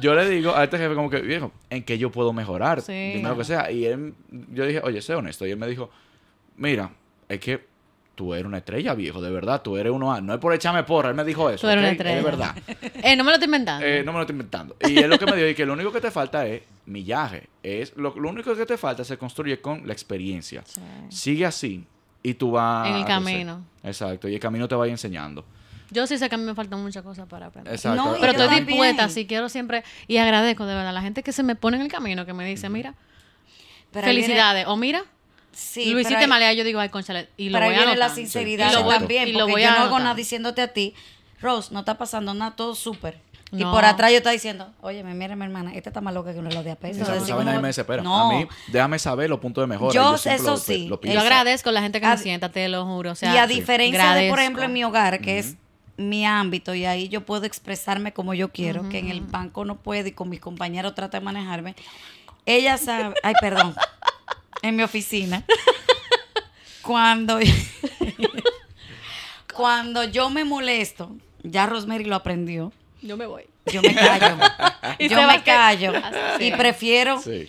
yo 0.00 0.14
le 0.14 0.28
digo 0.28 0.54
a 0.54 0.64
este 0.64 0.78
jefe 0.78 0.94
como 0.94 1.08
que, 1.10 1.20
viejo, 1.20 1.50
¿en 1.70 1.82
qué 1.84 1.98
yo 1.98 2.10
puedo 2.10 2.32
mejorar? 2.32 2.80
Sí. 2.82 3.14
Dime 3.14 3.28
lo 3.28 3.36
que 3.38 3.44
sea. 3.44 3.70
Y 3.70 3.84
él, 3.86 4.14
yo 4.52 4.66
dije, 4.66 4.80
oye, 4.84 5.00
sé 5.02 5.14
honesto. 5.14 5.46
Y 5.46 5.50
él 5.50 5.56
me 5.56 5.66
dijo, 5.66 5.90
mira, 6.56 6.90
es 7.28 7.40
que 7.40 7.66
tú 8.14 8.34
eres 8.34 8.46
una 8.46 8.58
estrella, 8.58 8.94
viejo, 8.94 9.20
de 9.20 9.30
verdad, 9.30 9.62
tú 9.62 9.76
eres 9.76 9.92
uno 9.92 10.12
A. 10.12 10.20
No 10.20 10.34
es 10.34 10.38
por 10.38 10.52
echarme 10.54 10.82
porra, 10.84 11.08
él 11.08 11.14
me 11.14 11.24
dijo 11.24 11.48
eso. 11.50 11.62
Tú 11.62 11.68
eres 11.68 11.82
una 11.82 11.90
estrella. 11.92 12.18
Es 12.18 12.24
verdad. 12.24 12.54
Eh, 13.04 13.16
no 13.16 13.24
me 13.24 13.30
lo 13.30 13.34
estoy 13.34 13.46
inventando. 13.46 13.84
Eh, 13.84 14.02
no 14.04 14.12
me 14.12 14.18
lo 14.18 14.22
estoy 14.22 14.34
inventando. 14.34 14.76
Y 14.88 14.96
es 14.98 15.08
lo 15.08 15.18
que 15.18 15.26
me 15.26 15.34
dijo, 15.36 15.48
y 15.48 15.54
que 15.56 15.66
lo 15.66 15.72
único 15.72 15.90
que 15.90 16.00
te 16.00 16.10
falta 16.12 16.46
es 16.46 16.62
millaje. 16.86 17.48
Es, 17.62 17.96
lo, 17.96 18.14
lo 18.14 18.28
único 18.28 18.54
que 18.54 18.64
te 18.64 18.76
falta 18.76 19.02
se 19.04 19.18
construye 19.18 19.60
con 19.60 19.86
la 19.86 19.92
experiencia. 19.92 20.62
Sí. 20.64 20.80
Sigue 21.08 21.46
así 21.46 21.84
y 22.22 22.34
tú 22.34 22.52
vas... 22.52 22.86
En 22.88 22.94
el 22.94 23.04
camino. 23.04 23.64
Exacto, 23.82 24.28
y 24.28 24.34
el 24.34 24.40
camino 24.40 24.68
te 24.68 24.76
va 24.76 24.84
a 24.84 24.86
ir 24.86 24.92
enseñando. 24.92 25.44
Yo 25.90 26.06
sí 26.06 26.16
sé 26.16 26.28
que 26.28 26.36
a 26.36 26.38
mí 26.38 26.44
me 26.44 26.54
faltan 26.54 26.80
muchas 26.80 27.02
cosas 27.02 27.26
para 27.28 27.46
aprender. 27.46 27.74
Exacto. 27.74 28.02
No, 28.02 28.12
Pero 28.20 28.32
estoy 28.32 28.46
también. 28.46 28.66
dispuesta, 28.66 29.08
sí 29.08 29.26
quiero 29.26 29.48
siempre, 29.48 29.82
y 30.06 30.18
agradezco 30.18 30.64
de 30.64 30.74
verdad 30.74 30.90
a 30.90 30.92
la 30.92 31.02
gente 31.02 31.22
que 31.24 31.32
se 31.32 31.42
me 31.42 31.56
pone 31.56 31.76
en 31.76 31.82
el 31.82 31.88
camino, 31.90 32.24
que 32.24 32.32
me 32.32 32.46
dice, 32.46 32.68
mira, 32.68 32.94
Pero 33.92 34.06
ahí 34.06 34.12
viene- 34.14 34.26
felicidades, 34.26 34.66
o 34.68 34.76
mira, 34.76 35.02
Sí, 35.52 35.84
lo 35.86 35.90
pero 35.90 36.00
hiciste 36.00 36.16
ahí- 36.24 36.26
mal, 36.28 36.40
y 36.42 36.44
ahí 36.44 36.56
yo 36.56 36.64
digo, 36.64 36.80
ay, 36.80 36.88
conchale, 36.88 37.28
y 37.36 37.50
lo 37.50 37.54
Pero 37.58 37.64
ahí 37.66 37.70
voy 37.70 37.74
a 37.76 37.78
viene 37.86 37.96
la 37.98 38.04
anotar. 38.06 38.16
sinceridad 38.16 38.70
Sí, 38.70 38.76
también, 38.88 39.28
Y 39.28 39.32
lo 39.32 39.40
porque 39.40 39.52
voy 39.52 39.62
yo 39.62 39.68
a 39.68 39.72
no 39.72 39.84
hago 39.84 39.98
nada 39.98 40.14
diciéndote 40.14 40.62
a 40.62 40.68
ti, 40.68 40.94
Rose, 41.40 41.72
no 41.72 41.80
está 41.80 41.98
pasando 41.98 42.32
nada, 42.34 42.52
todo 42.56 42.74
súper. 42.74 43.18
Y 43.50 43.56
No. 43.64 43.70
por 43.70 43.84
atrás 43.84 44.10
yo 44.12 44.16
está 44.16 44.30
diciendo, 44.30 44.72
oye, 44.80 45.04
mira 45.04 45.36
mi 45.36 45.44
hermana, 45.44 45.74
esta 45.74 45.90
está 45.90 46.00
más 46.00 46.14
loca 46.14 46.32
que 46.32 46.38
una 46.38 46.62
de 46.62 46.70
a 46.70 46.74
peso. 46.76 47.02
Esa, 47.02 47.12
Así 47.12 47.24
esa 47.24 47.34
como- 47.34 47.44
vaina 47.44 47.60
me 47.60 47.68
desespera. 47.68 48.02
No, 48.02 48.30
A 48.30 48.34
mí, 48.34 48.48
déjame 48.68 48.98
saber 48.98 49.28
los 49.28 49.40
puntos 49.40 49.62
de 49.62 49.66
mejora. 49.66 49.92
Yo, 49.92 50.14
y 50.14 50.18
siempre 50.18 50.42
eso 50.42 50.50
lo- 50.52 50.56
sí, 50.56 50.86
lo 50.88 50.98
yo 51.02 51.20
agradezco 51.20 51.68
a 51.68 51.72
la 51.72 51.82
gente 51.82 52.00
que 52.00 52.06
me 52.06 52.12
A- 52.12 52.16
sienta, 52.16 52.48
te 52.50 52.66
lo 52.68 52.86
juro. 52.86 53.10
O 53.10 53.14
sea, 53.14 53.34
y 53.34 53.36
a 53.36 53.46
diferencia 53.46 54.14
de, 54.14 54.30
por 54.30 54.38
ejemplo, 54.38 54.62
en 54.62 54.72
mi 54.72 54.82
hogar, 54.84 55.20
que 55.20 55.38
es 55.38 55.56
mi 55.98 56.24
ámbito, 56.24 56.74
y 56.74 56.86
ahí 56.86 57.10
yo 57.10 57.26
puedo 57.26 57.44
expresarme 57.44 58.14
como 58.14 58.32
yo 58.32 58.48
quiero, 58.50 58.88
que 58.88 58.98
en 59.00 59.10
el 59.10 59.20
banco 59.20 59.66
no 59.66 59.76
puedo 59.76 60.08
y 60.08 60.12
con 60.12 60.30
mis 60.30 60.40
compañeros 60.40 60.94
trata 60.94 61.18
de 61.18 61.24
manejarme. 61.26 61.74
Ella 62.46 62.78
sabe, 62.78 63.14
ay, 63.22 63.34
perdón, 63.40 63.74
en 64.62 64.76
mi 64.76 64.82
oficina, 64.82 65.44
cuando, 66.82 67.38
cuando 69.54 70.04
yo 70.04 70.30
me 70.30 70.44
molesto, 70.44 71.10
ya 71.42 71.66
Rosemary 71.66 72.04
lo 72.04 72.16
aprendió, 72.16 72.72
Yo 73.02 73.16
me 73.16 73.26
voy. 73.26 73.44
yo 73.66 73.82
me 73.82 73.94
callo, 73.94 74.36
yo 74.98 75.26
me 75.26 75.38
que- 75.38 75.42
callo 75.44 75.92
Así. 75.96 76.46
y 76.46 76.52
prefiero 76.52 77.20
Sí. 77.20 77.48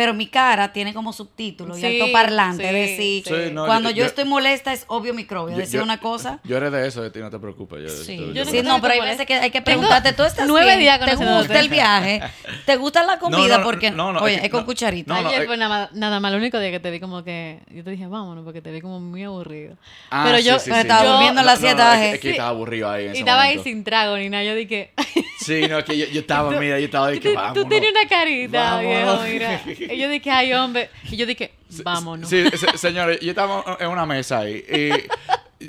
Pero 0.00 0.14
mi 0.14 0.28
cara 0.28 0.72
tiene 0.72 0.94
como 0.94 1.12
subtítulo 1.12 1.76
y 1.76 1.80
Sí, 1.82 2.00
altoparlante. 2.00 2.62
sí, 2.62 2.68
es 2.68 2.72
decir, 2.72 3.22
sí. 3.26 3.34
Sí, 3.48 3.52
no, 3.52 3.66
cuando 3.66 3.90
yo- 3.90 3.96
yo, 3.96 4.00
yo- 4.02 4.06
estoy 4.06 4.24
molesta 4.24 4.72
es 4.72 4.84
obvio 4.88 5.12
microbio. 5.12 5.52
Yo- 5.56 5.60
Decir 5.60 5.80
yo- 5.80 5.84
una 5.84 6.00
cosa. 6.00 6.40
Yo 6.44 6.56
eres 6.56 6.72
de 6.72 6.88
eso, 6.88 7.02
de 7.02 7.10
ti, 7.10 7.18
no 7.18 7.28
te 7.28 7.38
preocupes. 7.38 7.82
Yo, 7.82 7.88
Sí, 7.90 8.16
yo- 8.32 8.46
sí, 8.46 8.52
te 8.52 8.62
no, 8.62 8.80
pero 8.80 8.94
hay 8.94 9.00
veces 9.02 9.26
que 9.26 9.34
hay 9.34 9.50
que 9.50 9.60
preguntarte, 9.60 10.14
¿tú 10.14 10.22
estás 10.22 10.48
nueve 10.48 10.78
días 10.78 10.98
¿Te 10.98 11.04
conociéndote. 11.04 11.38
gusta 11.48 11.60
el 11.60 11.68
viaje? 11.80 12.22
¿Te 12.64 12.76
gusta 12.76 13.02
la 13.04 13.18
comida? 13.18 13.38
No, 13.48 13.58
no, 13.58 13.62
Porque, 13.64 13.90
no, 13.90 14.12
no, 14.14 14.20
oye, 14.20 14.36
es 14.36 14.38
es, 14.38 14.42
que 14.44 14.50
con 14.50 14.60
no, 14.60 14.66
cucharita. 14.66 15.12
no, 15.12 15.20
no, 15.20 15.28
Ayer 15.28 15.42
eh, 15.42 15.46
fue 15.46 15.58
nada, 15.58 15.90
nada 15.92 16.18
más, 16.18 16.32
lo 16.32 16.38
único 16.38 16.58
día 16.58 16.70
que 16.70 16.80
te 16.80 16.90
vi 16.90 16.98
como 16.98 17.22
que, 17.22 17.60
yo 17.70 17.84
te 17.84 17.90
dije, 17.90 18.06
vámonos, 18.06 18.42
porque 18.42 18.62
te 18.62 18.72
vi 18.72 18.80
como 18.80 19.00
muy 19.00 19.22
aburrido. 19.22 19.76
Ah, 20.10 20.22
pero 20.24 20.38
sí, 20.38 20.44
yo, 20.44 20.56
estaba 20.56 21.04
durmiendo 21.04 21.40
en 21.40 21.46
la 21.46 21.56
sietaje. 21.56 22.12
es 22.12 22.20
que- 22.20 22.30
estaba 22.30 22.48
aburrido 22.48 22.90
ahí 22.90 23.06
en 23.08 23.16
y 23.16 23.18
estaba 23.18 23.42
ahí 23.42 23.58
sin 23.58 23.84
trago 23.84 24.16
ni 24.16 24.30
nada, 24.30 24.44
yo 24.44 24.54
dije, 24.54 24.92
Sí, 25.50 25.66
no, 25.68 25.84
que 25.84 25.98
yo, 25.98 26.06
yo 26.06 26.20
estaba, 26.20 26.50
mira, 26.58 26.78
yo 26.78 26.84
estaba 26.86 27.10
de 27.10 27.18
que 27.20 27.34
vámonos. 27.34 27.54
tú 27.62 27.68
tenías 27.68 27.92
una 27.92 28.08
carita, 28.08 28.60
Vámonos. 28.76 29.24
viejo, 29.24 29.32
mira. 29.32 29.62
Y 29.94 29.98
yo 29.98 30.08
dije, 30.08 30.30
ay, 30.30 30.52
hombre. 30.52 30.90
Y 31.10 31.16
yo 31.16 31.26
dije, 31.26 31.52
vámonos. 31.82 32.28
Sí, 32.28 32.44
se- 32.56 32.78
señores, 32.78 33.18
yo 33.20 33.30
estaba 33.30 33.76
en 33.80 33.88
una 33.88 34.06
mesa 34.06 34.38
ahí 34.40 34.64
y 34.68 34.90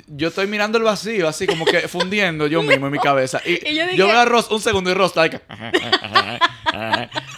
yo 0.06 0.28
estoy 0.28 0.46
mirando 0.46 0.78
el 0.78 0.84
vacío, 0.84 1.28
así 1.28 1.46
como 1.46 1.64
que 1.64 1.86
fundiendo 1.88 2.46
yo 2.46 2.62
mismo 2.62 2.86
en 2.86 2.92
mi 2.92 2.98
cabeza. 2.98 3.40
Y, 3.44 3.52
Y 3.70 3.74
yo 3.76 3.82
yo, 3.84 3.86
dije- 3.90 3.96
veo 4.04 4.18
a 4.18 4.24
Ross 4.24 4.50
un 4.50 4.60
segundo 4.60 4.90
y 4.90 4.94
Ross 4.94 5.12
que- 5.30 5.40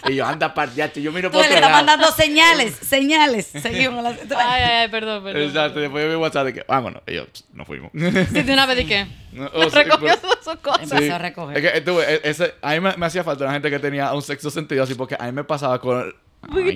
y 0.09 0.15
yo, 0.15 0.25
anda, 0.25 0.53
partiate. 0.53 1.01
Yo 1.01 1.11
miro 1.11 1.29
Tú 1.29 1.33
por 1.37 1.41
le 1.41 1.47
otro 1.47 1.55
estás 1.57 1.71
mandando 1.71 2.11
señales, 2.11 2.75
señales. 2.75 3.47
Seguimos 3.47 4.03
la 4.03 4.09
Ay, 4.37 4.61
ay, 4.63 4.71
ay, 4.83 4.87
perdón, 4.89 5.23
perdón. 5.23 5.41
Exacto, 5.41 5.79
después 5.79 6.03
yo 6.05 6.09
vi 6.11 6.15
WhatsApp 6.15 6.45
de 6.45 6.53
que 6.53 6.63
vámonos. 6.67 7.01
Y 7.07 7.15
yo, 7.15 7.25
"Pss, 7.25 7.45
nos 7.53 7.67
fuimos. 7.67 7.91
Sí, 7.93 8.41
de 8.43 8.53
una 8.53 8.65
vez 8.65 8.77
dije, 8.77 9.07
No, 9.33 9.43
me 9.43 9.65
o 9.65 9.69
sea, 9.69 9.83
recogió 9.83 10.13
pero- 10.21 10.35
sus 10.43 10.55
cosas. 10.61 10.91
Empezó 10.91 11.15
a 11.15 11.17
recoger. 11.17 11.57
Es 11.65 11.71
que, 11.73 11.81
tú, 11.81 11.99
e- 12.01 12.21
ese, 12.23 12.53
a 12.61 12.71
mí 12.73 12.79
me, 12.79 12.95
me 12.95 13.05
hacía 13.05 13.23
falta 13.23 13.43
una 13.43 13.53
gente 13.53 13.69
que 13.69 13.79
tenía 13.79 14.13
un 14.13 14.21
sexto 14.21 14.49
sentido 14.49 14.83
así, 14.83 14.95
porque 14.95 15.15
a 15.19 15.25
mí 15.25 15.31
me 15.31 15.43
pasaba 15.43 15.79
con. 15.79 16.13
Ay. 16.49 16.75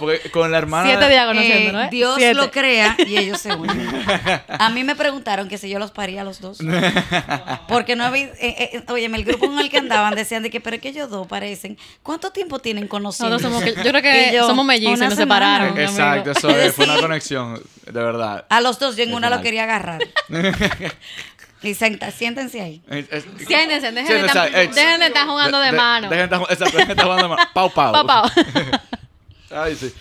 Porque 0.00 0.30
con 0.30 0.50
la 0.50 0.58
hermana. 0.58 0.88
Siete 0.88 1.08
días 1.08 1.22
Eh, 1.24 1.26
conociendo, 1.28 1.72
¿no? 1.78 1.88
Dios 1.90 2.14
Siete. 2.16 2.34
lo 2.34 2.50
crea 2.50 2.96
y 3.06 3.16
ellos 3.16 3.38
se 3.40 3.54
unen. 3.54 3.88
A 4.48 4.70
mí 4.70 4.82
me 4.82 4.96
preguntaron 4.96 5.48
que 5.48 5.58
si 5.58 5.68
yo 5.68 5.78
los 5.78 5.92
paría 5.92 6.22
a 6.22 6.24
los 6.24 6.40
dos. 6.40 6.58
Porque 7.68 7.94
no 7.94 8.04
había. 8.04 8.24
Eh, 8.40 8.70
eh, 8.74 8.82
óyeme, 8.88 9.18
el 9.18 9.24
grupo 9.24 9.44
en 9.46 9.58
el 9.58 9.70
que 9.70 9.78
andaban 9.78 10.14
decían 10.14 10.42
de 10.42 10.50
que, 10.50 10.60
pero 10.60 10.76
es 10.76 10.82
que 10.82 10.88
ellos 10.88 11.08
dos 11.10 11.26
parecen. 11.26 11.78
¿Cuánto 12.02 12.30
tiempo 12.32 12.58
tienen 12.58 12.88
conociendo? 12.88 13.38
Somos, 13.38 13.64
yo 13.64 13.74
creo 13.74 14.02
que 14.02 14.28
Y 14.30 14.34
yo, 14.34 14.46
somos 14.46 14.64
mellizos, 14.64 14.96
una 14.96 15.08
nos 15.10 15.16
separaron. 15.18 15.78
Exacto, 15.78 16.32
eso 16.32 16.48
Es 16.50 16.74
fue 16.74 16.86
una 16.86 16.96
conexión, 17.00 17.62
de 17.86 17.92
verdad. 18.02 18.46
A 18.48 18.60
los 18.60 18.78
dos, 18.78 18.96
yo 18.96 19.04
en 19.04 19.14
una 19.14 19.30
lo 19.30 19.40
quería 19.42 19.64
agarrar. 19.64 20.00
y 21.62 21.74
senta- 21.74 22.10
siéntense 22.10 22.60
ahí. 22.60 22.82
Siéntense, 23.46 23.92
dejen 23.92 24.22
de 24.22 24.26
estar- 24.26 24.50
eh, 24.54 24.70
jugando 25.26 25.58
de 25.60 25.72
mano. 25.72 26.08
Dejen 26.08 26.30
de 26.30 26.36
estar 26.48 26.68
jugando 26.70 27.22
de 27.22 27.28
mano. 27.28 27.36
Pau, 27.52 27.70
pau. 27.70 27.92
Pau, 27.92 28.06
pau. 28.06 28.30
Ay, 29.50 29.74
sí. 29.74 29.92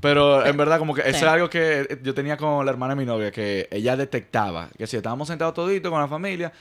Pero 0.00 0.46
en 0.46 0.56
verdad, 0.56 0.78
como 0.78 0.94
que 0.94 1.00
eso 1.02 1.10
Sí. 1.18 1.24
es 1.24 1.30
algo 1.30 1.50
que 1.50 1.98
yo 2.02 2.14
tenía 2.14 2.36
con 2.36 2.64
la 2.64 2.70
hermana 2.70 2.94
de 2.94 3.00
mi 3.00 3.04
novia, 3.06 3.30
que 3.32 3.68
ella 3.70 3.96
detectaba 3.96 4.68
que 4.78 4.86
si 4.86 4.96
estábamos 4.96 5.26
sentados 5.28 5.54
toditos 5.54 5.90
con 5.90 6.00
la 6.00 6.06
familia, 6.08 6.52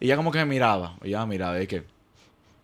y 0.00 0.06
ella 0.06 0.16
como 0.16 0.32
que 0.32 0.44
miraba, 0.44 0.96
ella 1.02 1.24
miraba, 1.26 1.60
y 1.62 1.66
que. 1.68 1.84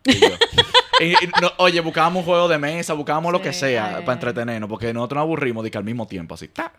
y 0.05 0.15
yo- 0.19 0.27
y- 1.01 1.13
y 1.25 1.29
no, 1.41 1.53
oye, 1.59 1.81
buscábamos 1.81 2.21
un 2.21 2.25
juego 2.27 2.49
de 2.49 2.59
mesa, 2.59 2.95
buscábamos 2.95 3.33
lo 3.33 3.41
que 3.41 3.53
sea 3.53 4.01
para 4.01 4.15
entretenernos, 4.15 4.69
porque 4.69 4.93
nosotros 4.93 5.17
nos 5.19 5.23
aburrimos 5.23 5.63
de 5.63 5.71
que 5.71 5.79
al 5.79 5.85
mismo 5.85 6.07
tiempo, 6.09 6.35
así. 6.35 6.49
¡ta! 6.49 6.73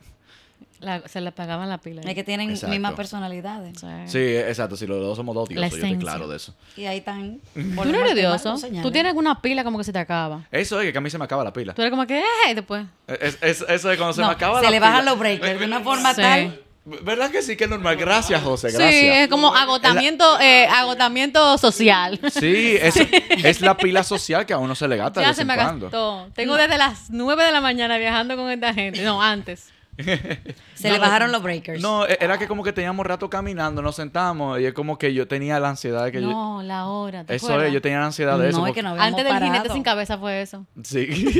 La- 0.79 1.07
se 1.07 1.21
le 1.21 1.31
pagaban 1.31 1.69
la 1.69 1.79
pila. 1.79 2.01
Es 2.03 2.13
que 2.13 2.23
tienen 2.23 2.49
Exacto. 2.51 2.71
mismas 2.71 2.93
personalidades. 2.93 3.79
Sí. 3.79 3.87
Sí, 4.05 4.19
exacto, 4.37 4.77
si 4.77 4.85
los 4.85 4.99
dos 4.99 5.17
somos 5.17 5.33
dos 5.33 5.49
odiosos, 5.49 5.71
yo 5.71 5.85
estoy 5.85 5.97
claro 5.97 6.27
de 6.27 6.37
eso. 6.37 6.53
Y 6.75 6.85
ahí 6.85 6.97
están. 6.99 7.39
Tú 7.53 7.61
no 7.63 7.83
eres 7.99 8.13
odioso. 8.13 8.53
Tú 8.55 8.59
tienes 8.69 8.91
tienes 8.91 9.13
una 9.15 9.41
pila 9.41 9.63
como 9.63 9.77
que 9.77 9.83
se 9.83 9.93
te 9.93 9.99
acaba. 9.99 10.41
Eso 10.51 10.79
es 10.81 10.91
que 10.91 10.97
a 10.97 11.01
mí 11.01 11.09
se 11.09 11.17
me 11.17 11.25
acaba 11.25 11.43
la 11.43 11.51
pila. 11.53 11.73
Tú 11.73 11.81
eres 11.81 11.89
como 11.91 12.05
que, 12.05 12.19
eh, 12.19 12.51
y 12.51 12.53
después. 12.53 12.85
Es- 13.07 13.37
es- 13.41 13.65
eso 13.67 13.91
es 13.91 13.97
cuando 13.97 14.13
se 14.13 14.21
No, 14.21 14.27
me 14.27 14.33
acaba 14.33 14.59
se 14.59 14.65
la 14.65 14.71
le 14.71 14.77
pila. 14.77 14.89
bajan 14.89 15.05
los 15.05 15.17
breakers 15.19 15.59
de 15.59 15.65
una 15.65 15.79
forma 15.81 16.13
Sí. 16.13 16.21
tal. 16.21 16.61
¿Verdad 17.01 17.31
que 17.31 17.41
sí 17.41 17.57
que 17.57 17.65
es 17.65 17.69
normal? 17.69 17.97
Gracias, 17.97 18.41
José, 18.41 18.69
Sí, 18.69 18.77
gracias. 18.77 19.17
es 19.17 19.27
como 19.27 19.53
agotamiento, 19.53 20.39
eh, 20.39 20.67
agotamiento 20.67 21.57
social. 21.57 22.17
Sí, 22.31 22.77
es, 22.81 22.95
es 23.43 23.59
la 23.61 23.75
pila 23.75 24.03
social 24.03 24.45
que 24.45 24.53
a 24.53 24.57
uno 24.57 24.73
se 24.73 24.87
le 24.87 24.95
gasta 24.95 25.21
ya 25.21 25.33
se 25.33 25.43
me 25.43 25.55
gastó. 25.57 26.29
Tengo 26.33 26.55
desde 26.55 26.77
las 26.77 27.09
9 27.09 27.43
de 27.43 27.51
la 27.51 27.59
mañana 27.61 27.97
viajando 27.97 28.37
con 28.37 28.49
esta 28.49 28.73
gente. 28.73 29.03
No, 29.03 29.21
antes. 29.21 29.69
Se 30.75 30.91
le 30.91 30.99
bajaron 30.99 31.31
los 31.31 31.41
breakers. 31.41 31.81
No, 31.81 32.05
e- 32.05 32.17
era 32.21 32.37
que 32.37 32.47
como 32.47 32.63
que 32.63 32.71
teníamos 32.73 33.05
rato 33.05 33.29
caminando, 33.29 33.81
nos 33.81 33.95
sentamos 33.95 34.59
y 34.59 34.65
es 34.65 34.73
como 34.73 34.97
que 34.97 35.13
yo 35.13 35.27
tenía 35.27 35.59
la 35.59 35.69
ansiedad 35.69 36.05
de 36.05 36.11
que 36.11 36.21
yo... 36.21 36.29
No, 36.29 36.61
la 36.63 36.85
hora. 36.87 37.23
¿te 37.23 37.35
Eso 37.35 37.47
acuerdas? 37.47 37.67
es, 37.67 37.73
yo 37.73 37.81
tenía 37.81 37.99
la 37.99 38.05
ansiedad 38.05 38.37
de 38.37 38.49
eso. 38.49 38.59
No, 38.59 38.65
es 38.67 38.69
porque- 38.71 38.79
que 38.81 38.83
no 38.83 39.01
Antes 39.01 39.25
del 39.25 39.37
jinete 39.43 39.69
sin 39.69 39.83
cabeza 39.83 40.17
fue 40.17 40.41
eso. 40.41 40.65
Sí. 40.83 41.07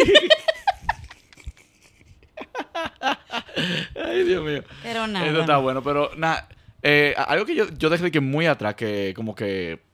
Ay, 4.03 4.24
Dios 4.24 4.43
mío. 4.45 4.64
Pero 4.84 5.08
nada. 5.08 5.26
Eso 5.26 5.41
está 5.41 5.58
bueno, 5.58 5.82
pero 5.84 6.12
nada. 6.18 6.47
eh, 6.84 7.14
algo 7.18 7.45
que 7.45 7.55
yo, 7.55 7.66
yo 7.78 7.89
dejé 7.89 8.12
que 8.12 8.20
muy 8.22 8.45
atrás, 8.45 8.76
que 8.76 9.14
como 9.16 9.36
que. 9.36 9.86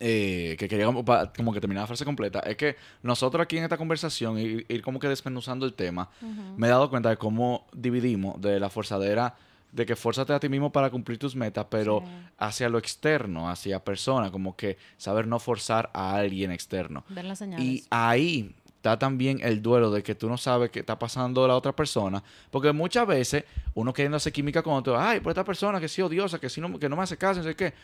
Eh, 0.00 0.56
que 0.58 0.68
quería 0.68 0.86
como, 0.86 1.52
que 1.52 1.60
terminar 1.60 1.82
la 1.82 1.86
frase 1.86 2.04
completa, 2.04 2.40
es 2.40 2.56
que 2.56 2.76
nosotros 3.02 3.42
aquí 3.42 3.58
en 3.58 3.64
esta 3.64 3.76
conversación, 3.76 4.38
ir, 4.38 4.64
ir 4.68 4.82
como 4.82 4.98
que 4.98 5.08
desmenuzando 5.08 5.66
el 5.66 5.74
tema, 5.74 6.08
me 6.56 6.66
he 6.66 6.70
dado 6.70 6.88
cuenta 6.90 7.08
de 7.08 7.16
cómo 7.16 7.66
dividimos 7.72 8.40
de 8.40 8.60
la 8.60 8.70
forzadera, 8.70 9.34
de 9.72 9.84
que 9.84 9.96
fórzate 9.96 10.32
a 10.32 10.40
ti 10.40 10.48
mismo 10.48 10.72
para 10.72 10.90
cumplir 10.90 11.18
tus 11.18 11.36
metas, 11.36 11.66
pero 11.68 12.02
hacia 12.38 12.68
lo 12.68 12.78
externo, 12.78 13.50
hacia 13.50 13.84
persona, 13.84 14.30
como 14.30 14.56
que 14.56 14.78
saber 14.96 15.26
no 15.26 15.38
forzar 15.38 15.90
a 15.92 16.16
alguien 16.16 16.52
externo. 16.52 17.04
Ver 17.08 17.24
las 17.24 17.38
señales. 17.38 17.66
Y 17.66 17.84
ahí 17.90 18.54
está 18.76 18.98
también 18.98 19.40
el 19.42 19.60
duelo 19.60 19.90
de 19.90 20.02
que 20.02 20.14
tú 20.14 20.28
no 20.28 20.38
sabes 20.38 20.70
qué 20.70 20.80
está 20.80 20.98
pasando 20.98 21.46
la 21.46 21.56
otra 21.56 21.74
persona. 21.74 22.22
Porque 22.50 22.72
muchas 22.72 23.06
veces 23.06 23.44
uno 23.74 23.92
queriendo 23.92 24.16
hacer 24.16 24.32
química 24.32 24.62
con 24.62 24.74
otro, 24.74 24.98
ay, 24.98 25.20
por 25.20 25.32
esta 25.32 25.44
persona 25.44 25.80
que 25.80 25.88
sí 25.88 26.00
odiosa, 26.00 26.38
que, 26.38 26.48
sí 26.48 26.60
no, 26.60 26.78
que 26.78 26.88
no 26.88 26.96
me 26.96 27.02
hace 27.02 27.16
caso, 27.16 27.40
no 27.40 27.44
sé 27.44 27.56
qué. 27.56 27.74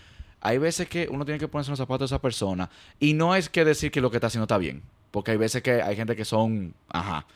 Hay 0.44 0.58
veces 0.58 0.88
que 0.88 1.08
uno 1.10 1.24
tiene 1.24 1.40
que 1.40 1.48
ponerse 1.48 1.70
en 1.70 1.72
los 1.72 1.78
zapatos 1.78 2.10
de 2.10 2.14
esa 2.14 2.22
persona. 2.22 2.68
Y 3.00 3.14
no 3.14 3.34
es 3.34 3.48
que 3.48 3.64
decir 3.64 3.90
que 3.90 4.00
lo 4.02 4.10
que 4.10 4.18
está 4.18 4.26
haciendo 4.28 4.44
está 4.44 4.58
bien. 4.58 4.82
Porque 5.10 5.30
hay 5.30 5.36
veces 5.38 5.62
que 5.62 5.80
hay 5.82 5.96
gente 5.96 6.14
que 6.14 6.24
son, 6.24 6.74
ajá. 6.90 7.26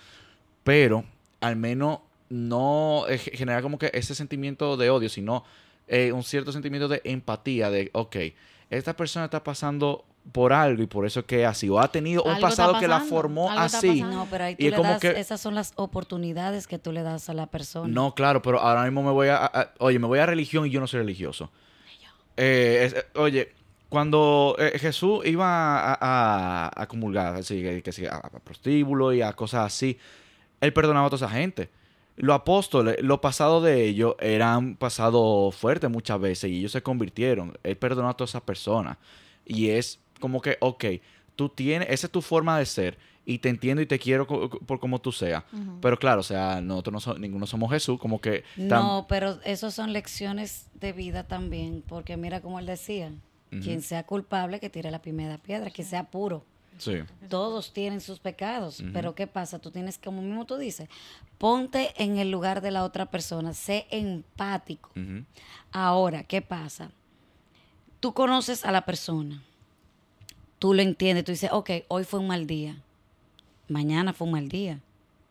Pero 0.62 1.04
al 1.40 1.56
menos 1.56 2.00
no 2.28 3.06
eh, 3.08 3.18
generar 3.18 3.62
como 3.62 3.78
que 3.78 3.90
ese 3.94 4.14
sentimiento 4.14 4.76
de 4.76 4.90
odio, 4.90 5.08
sino 5.08 5.42
eh, 5.86 6.12
un 6.12 6.22
cierto 6.22 6.52
sentimiento 6.52 6.86
de 6.86 7.00
empatía, 7.04 7.70
de, 7.70 7.90
ok, 7.94 8.16
esta 8.68 8.94
persona 8.94 9.24
está 9.24 9.42
pasando 9.42 10.04
por 10.32 10.52
algo 10.52 10.82
y 10.82 10.86
por 10.86 11.06
eso 11.06 11.20
es 11.20 11.26
que 11.26 11.40
es 11.44 11.48
así, 11.48 11.70
o 11.70 11.80
ha 11.80 11.90
tenido 11.90 12.22
un 12.24 12.38
pasado 12.38 12.78
que 12.78 12.86
la 12.86 13.00
formó 13.00 13.50
así. 13.50 14.02
No, 14.02 14.26
pero 14.30 14.44
ahí 14.44 14.56
tú 14.56 14.64
Y 14.66 14.70
le 14.70 14.76
como 14.76 14.90
das, 14.90 15.00
que- 15.00 15.18
esas 15.18 15.40
son 15.40 15.54
las 15.54 15.72
oportunidades 15.76 16.66
que 16.66 16.78
tú 16.78 16.92
le 16.92 17.02
das 17.02 17.30
a 17.30 17.32
la 17.32 17.46
persona. 17.46 17.88
No, 17.88 18.14
claro, 18.14 18.42
pero 18.42 18.60
ahora 18.60 18.84
mismo 18.84 19.02
me 19.02 19.10
voy 19.12 19.28
a- 19.28 19.72
oye, 19.78 19.98
me 19.98 20.06
voy 20.06 20.18
a 20.18 20.26
religión 20.26 20.66
y 20.66 20.70
yo 20.70 20.80
no 20.80 20.86
soy 20.86 21.00
religioso. 21.00 21.50
Eh, 22.40 22.92
eh, 22.94 23.04
oye, 23.18 23.52
cuando 23.88 24.54
eh, 24.60 24.78
Jesús 24.78 25.26
iba 25.26 25.92
a, 25.92 26.70
a- 26.82 26.86
comulgar, 26.86 27.34
así, 27.34 27.60
que, 27.82 28.08
a, 28.08 28.20
prostíbulo 28.44 29.12
y 29.12 29.22
a 29.22 29.32
cosas 29.32 29.66
así, 29.66 29.98
él 30.60 30.72
perdonaba 30.72 31.06
a 31.08 31.10
toda 31.10 31.26
esa 31.26 31.34
gente. 31.36 31.68
Los 32.16 32.34
apóstoles, 32.36 32.96
lo 33.00 33.20
pasado 33.20 33.60
de 33.60 33.84
ellos 33.84 34.14
eran 34.20 34.76
pasado 34.76 35.50
fuerte 35.50 35.88
muchas 35.88 36.20
veces 36.20 36.50
y 36.50 36.58
ellos 36.58 36.72
se 36.72 36.82
convirtieron. 36.82 37.58
Él 37.64 37.76
perdonó 37.76 38.08
a 38.08 38.16
todas 38.16 38.30
esas 38.30 38.42
personas. 38.42 38.98
Y 39.44 39.70
es 39.70 39.98
como 40.20 40.40
que, 40.40 40.58
ok, 40.60 40.84
tú 41.36 41.48
tienes, 41.48 41.88
esa 41.90 42.06
es 42.06 42.12
tu 42.12 42.22
forma 42.22 42.58
de 42.58 42.66
ser 42.66 42.98
y 43.30 43.38
te 43.40 43.50
entiendo 43.50 43.82
y 43.82 43.86
te 43.86 43.98
quiero 43.98 44.26
co- 44.26 44.48
co- 44.48 44.58
por 44.60 44.80
como 44.80 45.00
tú 45.00 45.12
seas. 45.12 45.44
Pero 45.82 45.98
claro, 45.98 46.20
o 46.20 46.24
sea, 46.24 46.60
nosotros 46.62 46.92
no 46.94 47.00
so- 47.00 47.18
ninguno 47.18 47.46
somos 47.46 47.70
Jesús, 47.70 48.00
como 48.00 48.20
que... 48.20 48.42
No, 48.56 49.06
pero 49.08 49.38
eso 49.44 49.70
son 49.70 49.92
lecciones 49.92 50.66
de 50.74 50.92
vida 50.94 51.24
también, 51.24 51.84
porque 51.86 52.16
mira 52.16 52.40
como 52.40 52.58
él 52.58 52.64
decía, 52.66 53.12
quien 53.50 53.82
sea 53.82 54.04
culpable 54.04 54.60
que 54.60 54.70
tire 54.70 54.90
la 54.90 55.00
primera 55.02 55.36
piedra, 55.38 55.70
que 55.70 55.84
sea 55.84 56.04
puro. 56.04 56.44
Sí. 56.78 56.94
Todos 57.28 57.72
tienen 57.72 58.00
sus 58.00 58.18
pecados, 58.20 58.82
pero 58.92 59.14
¿qué 59.14 59.26
pasa? 59.26 59.58
Tú 59.58 59.70
tienes, 59.72 59.98
como 59.98 60.22
mismo 60.22 60.46
tú 60.46 60.56
dices, 60.56 60.88
ponte 61.36 61.92
en 62.02 62.18
el 62.18 62.30
lugar 62.30 62.60
de 62.62 62.70
la 62.70 62.84
otra 62.84 63.06
persona, 63.10 63.52
sé 63.52 63.86
empático. 63.90 64.90
Ahora, 65.72 66.22
¿qué 66.22 66.40
pasa? 66.40 66.92
Tú 68.00 68.14
conoces 68.14 68.64
a 68.64 68.70
la 68.72 68.82
persona, 68.86 69.42
tú 70.58 70.72
lo 70.72 70.82
entiendes, 70.82 71.24
tú 71.24 71.32
dices, 71.32 71.50
ok, 71.52 71.70
hoy 71.88 72.04
fue 72.04 72.20
un 72.20 72.28
mal 72.28 72.46
día, 72.46 72.80
mañana 73.68 74.12
fue 74.12 74.26
un 74.26 74.32
mal 74.32 74.48
día, 74.48 74.80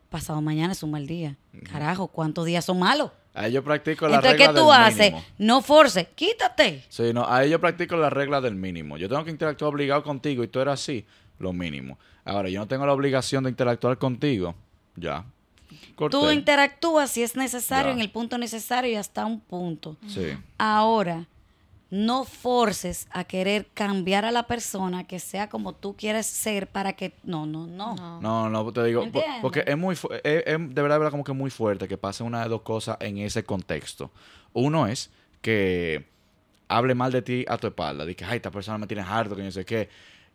pasado 0.09 0.41
mañana 0.41 0.73
es 0.73 0.83
un 0.83 0.91
mal 0.91 1.05
día. 1.07 1.35
Carajo, 1.71 2.07
¿cuántos 2.07 2.45
días 2.45 2.65
son 2.65 2.79
malos? 2.79 3.11
Ahí 3.33 3.51
yo 3.51 3.63
practico 3.63 4.07
la 4.07 4.15
Entonces, 4.15 4.39
regla 4.39 4.47
¿qué 4.53 4.59
tú 4.59 4.65
del 4.67 4.75
haces? 4.81 5.11
mínimo. 5.11 5.23
No 5.37 5.61
force, 5.61 6.07
quítate. 6.15 6.83
Sí, 6.89 7.13
no, 7.13 7.25
ahí 7.27 7.49
yo 7.51 7.59
practico 7.61 7.95
la 7.95 8.09
regla 8.09 8.41
del 8.41 8.55
mínimo. 8.55 8.97
Yo 8.97 9.07
tengo 9.07 9.23
que 9.23 9.29
interactuar 9.31 9.71
obligado 9.73 10.01
contigo 10.03 10.43
y 10.43 10.47
tú 10.47 10.59
eres 10.59 10.73
así, 10.73 11.05
lo 11.37 11.53
mínimo. 11.53 11.99
Ahora, 12.25 12.49
yo 12.49 12.59
no 12.59 12.67
tengo 12.67 12.85
la 12.87 12.93
obligación 12.93 13.43
de 13.43 13.51
interactuar 13.51 13.97
contigo, 13.99 14.55
ya. 14.95 15.23
Corté. 15.95 16.17
Tú 16.17 16.31
interactúas 16.31 17.11
si 17.11 17.21
es 17.23 17.35
necesario, 17.35 17.91
Ya. 17.91 17.95
en 17.95 18.01
el 18.01 18.09
punto 18.09 18.37
necesario 18.39 18.91
y 18.91 18.95
hasta 18.95 19.25
un 19.25 19.39
punto. 19.39 19.97
Sí. 20.07 20.29
Ahora, 20.57 21.25
no 21.89 22.25
forces 22.25 23.07
a 23.11 23.23
querer 23.23 23.67
cambiar 23.73 24.25
a 24.25 24.31
la 24.31 24.43
persona 24.47 25.07
que 25.07 25.19
sea 25.19 25.47
como 25.49 25.73
tú 25.73 25.95
quieres 25.95 26.25
ser 26.25 26.67
para 26.67 26.93
que... 26.93 27.13
No, 27.23 27.45
no, 27.45 27.65
no. 27.65 27.95
No. 27.95 28.21
No, 28.21 28.49
no, 28.49 28.73
te 28.73 28.83
digo, 28.83 29.05
porque 29.41 29.63
es 29.65 29.77
muy, 29.77 29.95
fu- 29.95 30.09
es, 30.11 30.21
es 30.45 30.57
de 30.57 30.57
verdad, 30.81 30.95
de 30.95 30.99
verdad 30.99 31.11
como 31.11 31.23
que 31.23 31.31
muy 31.33 31.49
fuerte 31.49 31.87
que 31.87 31.97
pase 31.97 32.23
una 32.23 32.43
de 32.43 32.49
dos 32.49 32.61
cosas 32.63 32.97
en 32.99 33.17
ese 33.19 33.43
contexto. 33.43 34.11
Uno 34.53 34.85
es 34.87 35.09
que 35.41 36.05
hable 36.67 36.93
mal 36.93 37.11
de 37.13 37.21
ti 37.21 37.45
a 37.47 37.57
tu 37.57 37.67
espalda, 37.67 38.05
de 38.05 38.15
que, 38.15 38.25
ay, 38.25 38.37
esta 38.37 38.51
persona 38.51 38.77
me 38.77 38.87
tiene 38.87 39.03
harto, 39.03 39.35
que 39.35 39.43
no 39.43 39.51
sé 39.51 39.63
qué, 39.63 39.87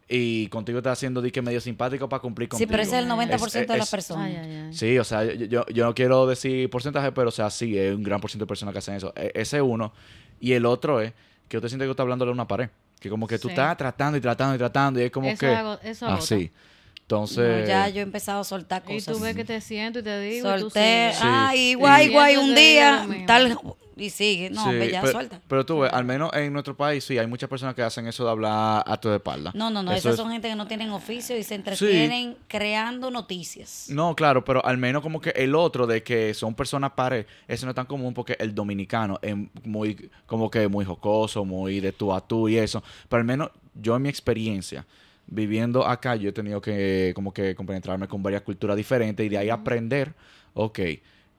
y 0.08 0.46
contigo 0.48 0.78
está 0.78 0.92
haciendo 0.92 1.20
de 1.20 1.30
que 1.30 1.42
medio 1.42 1.60
simpático 1.60 2.08
para 2.08 2.20
cumplir 2.22 2.46
Sí, 2.46 2.50
contigo. 2.50 2.70
pero 2.70 2.82
ese 2.82 2.96
es 2.96 3.02
el 3.02 3.08
90% 3.10 3.72
de 3.72 3.78
las 3.78 3.88
es- 3.88 3.90
personas. 3.90 4.26
Ay, 4.26 4.36
ay, 4.36 4.50
ay. 4.68 4.72
Sí, 4.74 4.98
o 4.98 5.04
sea, 5.04 5.24
yo, 5.24 5.66
yo, 5.66 5.84
no 5.84 5.94
quiero 5.94 6.26
decir 6.26 6.70
porcentaje, 6.70 7.12
pero 7.12 7.28
o 7.28 7.32
sea, 7.32 7.50
sí, 7.50 7.76
es 7.78 7.94
un 7.94 8.02
gran 8.02 8.20
porcentaje 8.20 8.44
de 8.46 8.48
personas 8.48 8.72
que 8.72 8.78
hacen 8.78 8.94
eso. 8.94 9.12
E- 9.16 9.32
ese 9.34 9.58
es 9.58 9.62
uno. 9.62 9.92
Y 10.40 10.52
el 10.54 10.64
otro 10.66 11.00
es 11.00 11.12
que 11.52 11.58
usted 11.58 11.68
siente 11.68 11.84
que 11.84 11.90
está 11.90 12.02
hablándole 12.02 12.30
a 12.30 12.32
una 12.32 12.48
pared. 12.48 12.70
Que 12.98 13.10
como 13.10 13.26
que 13.26 13.38
tú 13.38 13.48
Sí. 13.48 13.52
estás 13.52 13.76
tratando 13.76 14.16
y 14.16 14.22
tratando 14.22 14.54
y 14.54 14.58
tratando 14.58 15.00
y 15.00 15.02
es 15.04 15.10
como 15.10 15.28
Eso 15.28 15.38
que... 15.40 15.46
hago- 15.54 15.78
eso 15.82 16.06
así. 16.06 16.50
No, 16.50 16.96
Entonces... 17.02 17.68
ya 17.68 17.88
yo 17.90 17.98
he 18.00 18.02
empezado 18.02 18.40
a 18.40 18.44
soltar 18.44 18.82
Y 18.88 18.94
cosas. 18.94 19.14
tú 19.18 19.20
ves 19.22 19.36
que 19.36 19.44
te 19.44 19.60
siento 19.60 19.98
y 19.98 20.02
te 20.02 20.18
digo. 20.20 20.48
y 20.48 20.52
tú 20.54 20.60
Solté, 20.70 21.10
sigues. 21.12 21.16
Sí. 21.18 21.22
ay, 21.26 21.74
guay, 21.74 22.06
Y 22.06 22.10
guay, 22.10 22.36
un 22.38 22.54
día, 22.54 23.06
tal, 23.26 23.58
y 23.96 24.10
sigue. 24.10 24.50
No, 24.50 24.62
Sí, 24.62 24.68
hombre, 24.70 24.90
ya 24.90 25.00
pero, 25.00 25.12
suelta. 25.12 25.40
Pero 25.48 25.66
tú 25.66 25.80
ves, 25.80 25.92
al 25.92 26.04
menos 26.04 26.30
en 26.34 26.52
nuestro 26.52 26.76
país 26.76 27.04
sí 27.04 27.18
hay 27.18 27.26
muchas 27.26 27.48
personas 27.48 27.74
que 27.74 27.82
hacen 27.82 28.06
eso 28.06 28.24
de 28.24 28.30
hablar 28.30 28.82
a 28.86 29.00
tu 29.00 29.10
espalda. 29.10 29.52
No, 29.54 29.70
no, 29.70 29.82
no, 29.82 29.90
Eso 29.92 29.98
esas 30.08 30.12
es- 30.12 30.16
son 30.16 30.30
gente 30.32 30.48
que 30.48 30.54
no 30.56 30.66
tienen 30.66 30.90
oficio 30.90 31.36
y 31.36 31.42
se 31.42 31.54
entretienen 31.54 32.36
creando 32.48 33.10
noticias. 33.10 33.86
No, 33.88 34.14
claro, 34.14 34.44
pero 34.44 34.64
al 34.64 34.78
menos 34.78 35.02
como 35.02 35.20
que 35.20 35.30
el 35.30 35.54
otro 35.54 35.86
de 35.86 36.02
que 36.02 36.34
son 36.34 36.54
personas 36.54 36.92
pares, 36.92 37.26
eso 37.48 37.66
no 37.66 37.70
es 37.70 37.76
tan 37.76 37.86
común 37.86 38.14
porque 38.14 38.36
el 38.38 38.54
dominicano 38.54 39.18
es 39.22 39.34
muy, 39.64 40.10
como 40.26 40.50
que 40.50 40.68
muy 40.68 40.84
jocoso, 40.84 41.44
muy 41.44 41.80
de 41.80 41.92
tú 41.92 42.12
a 42.12 42.20
tú 42.26 42.48
y 42.48 42.58
eso. 42.58 42.82
Pero 43.08 43.20
al 43.20 43.26
menos 43.26 43.50
yo 43.74 43.96
en 43.96 44.02
mi 44.02 44.08
experiencia, 44.08 44.86
viviendo 45.26 45.86
acá, 45.86 46.16
yo 46.16 46.28
he 46.28 46.32
tenido 46.32 46.60
que 46.60 47.12
como 47.14 47.32
que 47.32 47.54
compenetrarme 47.54 48.08
con 48.08 48.22
varias 48.22 48.42
culturas 48.42 48.76
diferentes 48.76 49.24
y 49.24 49.28
de 49.28 49.38
ahí 49.38 49.50
aprender, 49.50 50.12
ok, 50.54 50.78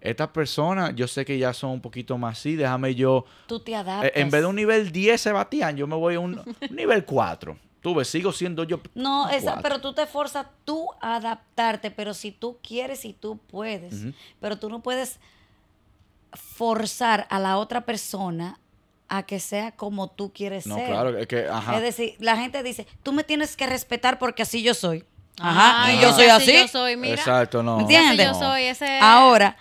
estas 0.04 0.28
personas 0.30 0.94
yo 0.96 1.08
sé 1.08 1.24
que 1.26 1.38
ya 1.38 1.54
son 1.54 1.72
un 1.72 1.82
poquito 1.82 2.18
más 2.18 2.38
así, 2.38 2.56
déjame 2.56 2.94
yo, 2.94 3.26
Tú 3.48 3.60
te 3.60 3.72
eh, 3.72 3.76
adaptas. 3.76 4.12
en 4.16 4.30
vez 4.30 4.42
de 4.42 4.48
un 4.48 4.56
nivel 4.56 4.92
10 4.92 5.20
Sebastián, 5.20 5.78
yo 5.78 5.88
me 5.88 5.96
voy 5.96 6.16
a 6.16 6.20
un 6.20 6.42
nivel 6.70 7.06
4. 7.06 7.58
Tú 7.82 7.94
ves, 7.96 8.08
sigo 8.08 8.32
siendo 8.32 8.64
yo. 8.64 8.80
No, 8.96 9.30
esa, 9.30 9.60
pero 9.62 9.80
tú 9.82 9.94
te 9.94 10.06
forzas 10.06 10.46
tú 10.64 10.88
a 11.02 11.16
adaptarte, 11.16 11.92
pero 11.92 12.14
si 12.14 12.32
tú 12.32 12.58
quieres 12.66 13.04
y 13.04 13.12
tú 13.14 13.38
puedes, 13.50 14.06
pero 14.40 14.58
tú 14.58 14.70
no 14.70 14.82
puedes 14.82 15.20
forzar 16.34 17.28
a 17.30 17.40
la 17.40 17.58
otra 17.58 17.82
persona 17.82 18.60
a 19.10 19.24
que 19.24 19.40
sea 19.40 19.72
como 19.74 20.08
tú 20.08 20.32
quieres 20.34 20.66
No, 20.66 20.76
ser. 20.76 20.88
claro, 20.88 21.18
es 21.18 21.28
que, 21.28 21.48
ajá. 21.48 21.76
Es 21.76 21.82
decir, 21.84 22.16
la 22.20 22.38
gente 22.38 22.64
dice, 22.64 22.88
tú 23.04 23.12
me 23.12 23.24
tienes 23.24 23.56
que 23.56 23.68
respetar 23.68 24.18
porque 24.18 24.42
así 24.44 24.64
yo 24.64 24.74
soy. 24.74 25.04
Ajá, 25.40 25.92
y 25.94 26.00
yo 26.02 26.08
Ajá. 26.10 26.16
soy 26.16 26.26
así 26.28 26.52
así. 26.56 26.62
Yo 26.62 26.68
soy, 26.68 26.96
mira. 26.98 27.16
Exacto, 27.16 27.62
no. 27.64 27.80
¿Entiendes? 27.82 28.28
Yo 28.28 28.34
soy, 28.34 28.64
ese. 28.64 29.00
Ahora, 29.02 29.58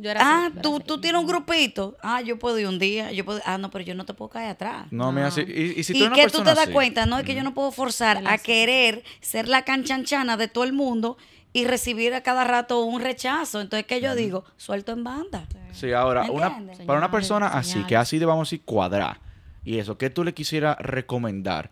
Yo 0.00 0.10
era 0.10 0.20
ah, 0.22 0.46
así, 0.46 0.60
tú, 0.62 0.76
así. 0.76 0.84
tú 0.86 1.00
tienes 1.00 1.20
un 1.20 1.26
grupito. 1.26 1.96
Ah, 2.00 2.22
yo 2.22 2.38
puedo 2.38 2.58
ir 2.58 2.66
un 2.66 2.78
día. 2.78 3.12
Yo 3.12 3.24
puedo, 3.24 3.40
ah, 3.44 3.58
no, 3.58 3.70
pero 3.70 3.84
yo 3.84 3.94
no 3.94 4.06
te 4.06 4.14
puedo 4.14 4.30
caer 4.30 4.50
atrás. 4.50 4.86
No, 4.90 5.12
mira, 5.12 5.30
si, 5.30 5.42
y, 5.42 5.74
y 5.76 5.82
si 5.82 5.92
tú 5.92 5.98
y 5.98 6.02
eres 6.02 6.14
una 6.14 6.16
que 6.16 6.30
tú 6.30 6.38
te 6.38 6.44
das 6.44 6.58
así, 6.60 6.72
cuenta, 6.72 7.04
no 7.04 7.18
es 7.18 7.24
que 7.24 7.34
yo 7.34 7.42
no 7.42 7.52
puedo 7.52 7.70
forzar 7.70 8.22
a 8.26 8.38
querer 8.38 9.04
ser 9.20 9.46
la 9.46 9.62
canchanchana 9.62 10.38
de 10.38 10.48
todo 10.48 10.64
el 10.64 10.72
mundo 10.72 11.18
y 11.52 11.66
recibir 11.66 12.14
a 12.14 12.22
cada 12.22 12.44
rato 12.44 12.82
un 12.84 13.02
rechazo. 13.02 13.60
Entonces, 13.60 13.86
que 13.86 14.00
yo 14.00 14.14
digo? 14.14 14.44
Suelto 14.56 14.92
en 14.92 15.04
banda. 15.04 15.46
Sí, 15.72 15.92
ahora, 15.92 16.24
¿Me 16.24 16.30
una, 16.30 16.48
para 16.48 16.62
una 16.62 16.74
Señales, 16.76 17.10
persona 17.10 17.48
así, 17.48 17.84
que 17.84 17.96
así 17.96 18.18
de, 18.18 18.24
vamos 18.24 18.48
a 18.48 18.50
decir, 18.50 18.62
cuadrar, 18.64 19.20
y 19.64 19.78
eso, 19.78 19.98
¿qué 19.98 20.08
tú 20.08 20.24
le 20.24 20.32
quisieras 20.32 20.78
recomendar? 20.78 21.70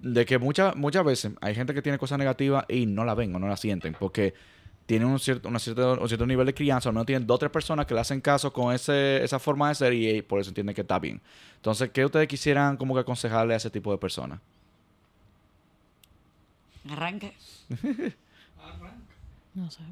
De 0.00 0.26
que 0.26 0.38
muchas 0.38 0.74
muchas 0.76 1.04
veces 1.04 1.32
hay 1.40 1.54
gente 1.54 1.72
que 1.72 1.80
tiene 1.80 1.98
cosas 1.98 2.18
negativas 2.18 2.64
y 2.68 2.86
no 2.86 3.04
la 3.04 3.14
ven 3.14 3.34
o 3.34 3.38
no 3.38 3.46
la 3.46 3.56
sienten, 3.56 3.96
porque 3.98 4.34
tienen 4.86 5.08
un 5.08 5.18
cierto, 5.18 5.48
una 5.48 5.58
cierto, 5.58 5.98
un 6.00 6.08
cierto 6.08 6.26
nivel 6.26 6.46
de 6.46 6.54
crianza, 6.54 6.90
o 6.90 6.92
no 6.92 7.04
tienen 7.04 7.26
dos 7.26 7.36
o 7.36 7.38
tres 7.38 7.50
personas 7.50 7.86
que 7.86 7.94
le 7.94 8.00
hacen 8.00 8.20
caso 8.20 8.52
con 8.52 8.74
ese, 8.74 9.22
esa 9.24 9.38
forma 9.38 9.68
de 9.68 9.74
ser 9.74 9.92
y, 9.94 10.20
por 10.22 10.40
eso 10.40 10.50
entienden 10.50 10.74
que 10.74 10.82
está 10.82 10.98
bien. 10.98 11.20
Entonces, 11.56 11.90
¿qué 11.90 12.04
ustedes 12.04 12.28
quisieran 12.28 12.76
como 12.76 12.94
que 12.94 13.00
aconsejarle 13.00 13.54
a 13.54 13.56
ese 13.56 13.70
tipo 13.70 13.90
de 13.92 13.98
personas? 13.98 14.40
Arranca. 16.90 17.30
No 19.54 19.70
sé. 19.70 19.82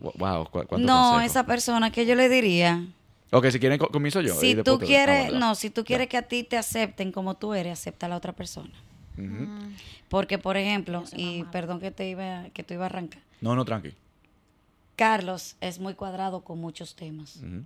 Wow, 0.00 0.44
¿cu- 0.44 0.50
cuánto 0.66 0.78
No, 0.78 1.12
consejo? 1.12 1.20
esa 1.24 1.46
persona 1.46 1.90
que 1.90 2.04
yo 2.04 2.14
le 2.14 2.28
diría, 2.28 2.84
Ok, 3.32 3.46
si 3.48 3.58
quieren, 3.58 3.78
co- 3.78 3.88
comienzo 3.88 4.20
yo. 4.20 4.34
si 4.34 4.54
tú 4.62 4.78
quieres, 4.78 5.28
ah, 5.32 5.38
no, 5.38 5.54
si 5.54 5.70
tú 5.70 5.82
quieres 5.82 6.08
que 6.08 6.18
a 6.18 6.22
ti 6.22 6.44
te 6.44 6.58
acepten 6.58 7.10
como 7.10 7.34
tú 7.36 7.54
eres, 7.54 7.72
acepta 7.72 8.04
a 8.04 8.08
la 8.10 8.16
otra 8.16 8.32
persona. 8.34 8.68
Ujú. 9.16 9.48
Porque, 10.10 10.36
por 10.38 10.58
ejemplo, 10.58 11.04
y 11.16 11.44
perdón 11.44 11.80
que 11.80 11.90
te 11.90 12.06
iba, 12.08 12.44
que 12.52 12.62
te 12.62 12.74
iba 12.74 12.84
a 12.84 12.86
arrancar, 12.86 13.22
No, 13.40 13.54
no, 13.54 13.64
tranqui. 13.64 13.92
Carlos 14.96 15.56
es 15.60 15.78
muy 15.78 15.94
cuadrado 15.94 16.40
con 16.42 16.58
muchos 16.60 16.94
temas. 16.94 17.36
Ujú. 17.36 17.64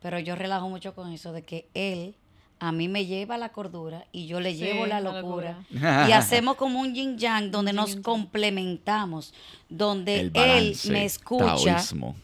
Pero 0.00 0.18
yo 0.18 0.34
relajo 0.36 0.68
mucho 0.68 0.94
con 0.94 1.12
eso 1.12 1.32
de 1.32 1.42
que 1.42 1.68
él 1.74 2.14
a 2.58 2.72
mí 2.72 2.88
me 2.88 3.06
lleva 3.06 3.36
la 3.38 3.50
cordura 3.50 4.06
y 4.12 4.26
yo 4.26 4.40
le 4.40 4.52
Sí, 4.54 4.58
llevo 4.60 4.86
la 4.86 5.00
la 5.00 5.12
locura. 5.12 5.58
locura. 5.70 6.08
y 6.08 6.12
hacemos 6.12 6.56
como 6.56 6.80
un 6.80 6.94
yin 6.94 7.18
yang 7.18 7.50
donde 7.50 7.72
nos 7.72 7.96
complementamos, 7.96 9.34
donde 9.68 10.20
él 10.32 10.76
me 10.88 11.04
escucha 11.04 11.56
taoísmo. 11.56 12.14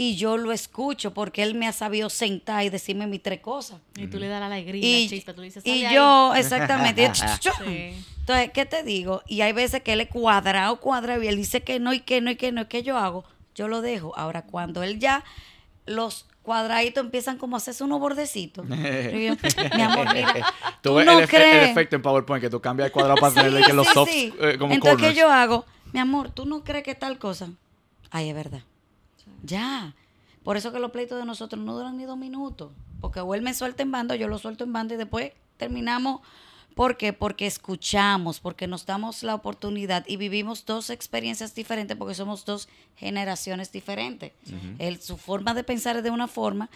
Y 0.00 0.16
yo 0.16 0.36
lo 0.38 0.52
escucho 0.52 1.12
porque 1.12 1.42
él 1.42 1.54
me 1.56 1.66
ha 1.66 1.72
sabido 1.72 2.08
sentar 2.08 2.64
y 2.64 2.70
decirme 2.70 3.06
mis 3.08 3.22
tres 3.22 3.40
cosas. 3.40 3.80
Y 3.96 4.06
tú 4.06 4.18
le 4.18 4.28
das 4.28 4.38
la 4.40 4.46
alegría, 4.46 4.80
Y, 4.98 5.02
la 5.04 5.10
chispa, 5.10 5.34
tú 5.34 5.42
dices, 5.42 5.62
y 5.66 5.70
"Sal 5.70 5.80
de 5.80 5.86
ahí". 5.88 5.94
yo, 5.96 6.34
exactamente. 6.36 7.10
yo. 7.42 7.52
Sí. 7.66 7.94
Entonces, 8.20 8.50
¿qué 8.54 8.64
te 8.64 8.82
digo? 8.84 9.22
Y 9.26 9.40
hay 9.40 9.52
veces 9.52 9.82
que 9.82 9.92
él 9.94 10.00
es 10.00 10.08
cuadrado, 10.08 10.78
cuadrado, 10.80 11.22
y 11.22 11.26
él 11.28 11.36
dice 11.36 11.62
que 11.62 11.80
no, 11.80 11.92
y 11.92 12.00
que 12.00 12.20
no, 12.20 12.30
y 12.30 12.36
que 12.36 12.52
no, 12.52 12.60
y 12.62 12.64
que 12.66 12.82
yo 12.84 12.96
hago, 12.96 13.24
yo 13.54 13.66
lo 13.68 13.80
dejo. 13.82 14.16
Ahora, 14.16 14.42
cuando 14.42 14.82
él 14.84 14.98
ya, 15.00 15.24
los 15.84 16.26
cuadraditos 16.42 17.02
empiezan 17.04 17.36
como 17.36 17.56
a 17.56 17.58
hacerse 17.58 17.82
unos 17.82 17.98
bordecitos. 17.98 18.66
yo 18.68 18.74
mi 18.76 19.82
amor, 19.82 20.06
mira, 20.14 20.32
Tú 20.80 20.90
tú 20.90 20.94
ves 20.94 21.06
no 21.06 21.18
el, 21.18 21.24
efe- 21.24 21.36
el 21.38 21.42
crees. 21.42 21.70
efecto 21.70 21.96
en 21.96 22.02
PowerPoint 22.02 22.40
que 22.42 22.50
tú 22.50 22.60
cambias 22.60 22.86
el 22.86 22.92
cuadrado 22.92 23.18
para 23.18 23.30
Sí, 23.30 23.36
tenerle 23.38 23.64
que 23.64 23.72
los 23.72 23.88
sí, 24.08 24.32
eh, 24.40 24.56
como 24.58 24.74
Entonces, 24.74 24.96
corners. 24.98 25.14
¿qué 25.14 25.18
yo 25.20 25.28
hago? 25.30 25.64
Mi 25.92 25.98
amor, 25.98 26.30
¿tú 26.30 26.44
no 26.46 26.62
crees 26.62 26.84
que 26.84 26.94
tal 26.94 27.18
cosa? 27.18 27.48
Ay, 28.10 28.28
es 28.28 28.34
verdad. 28.36 28.60
Ya. 29.42 29.94
Por 30.42 30.56
eso 30.56 30.72
que 30.72 30.78
los 30.78 30.90
pleitos 30.90 31.18
de 31.18 31.24
nosotros 31.24 31.62
no 31.62 31.74
duran 31.74 31.96
ni 31.96 32.04
dos 32.04 32.16
minutos. 32.18 32.72
Porque 33.00 33.20
o 33.20 33.34
él 33.34 33.42
me 33.42 33.54
suelta 33.54 33.82
en 33.82 33.90
banda, 33.90 34.14
o 34.14 34.18
yo 34.18 34.28
lo 34.28 34.38
suelto 34.38 34.64
en 34.64 34.72
banda 34.72 34.94
y 34.94 34.98
después 34.98 35.32
terminamos. 35.56 36.20
¿Por 36.74 36.96
qué? 36.96 37.12
Porque 37.12 37.46
escuchamos, 37.46 38.38
porque 38.38 38.68
nos 38.68 38.86
damos 38.86 39.24
la 39.24 39.34
oportunidad 39.34 40.04
y 40.06 40.16
vivimos 40.16 40.64
dos 40.64 40.90
experiencias 40.90 41.54
diferentes 41.54 41.96
porque 41.96 42.14
somos 42.14 42.44
dos 42.44 42.68
generaciones 42.96 43.72
diferentes. 43.72 44.32
Él, 44.78 45.00
su 45.00 45.16
forma 45.16 45.54
de 45.54 45.64
pensar 45.64 45.96
es 45.96 46.04
de 46.04 46.10
una 46.10 46.28
forma, 46.28 46.70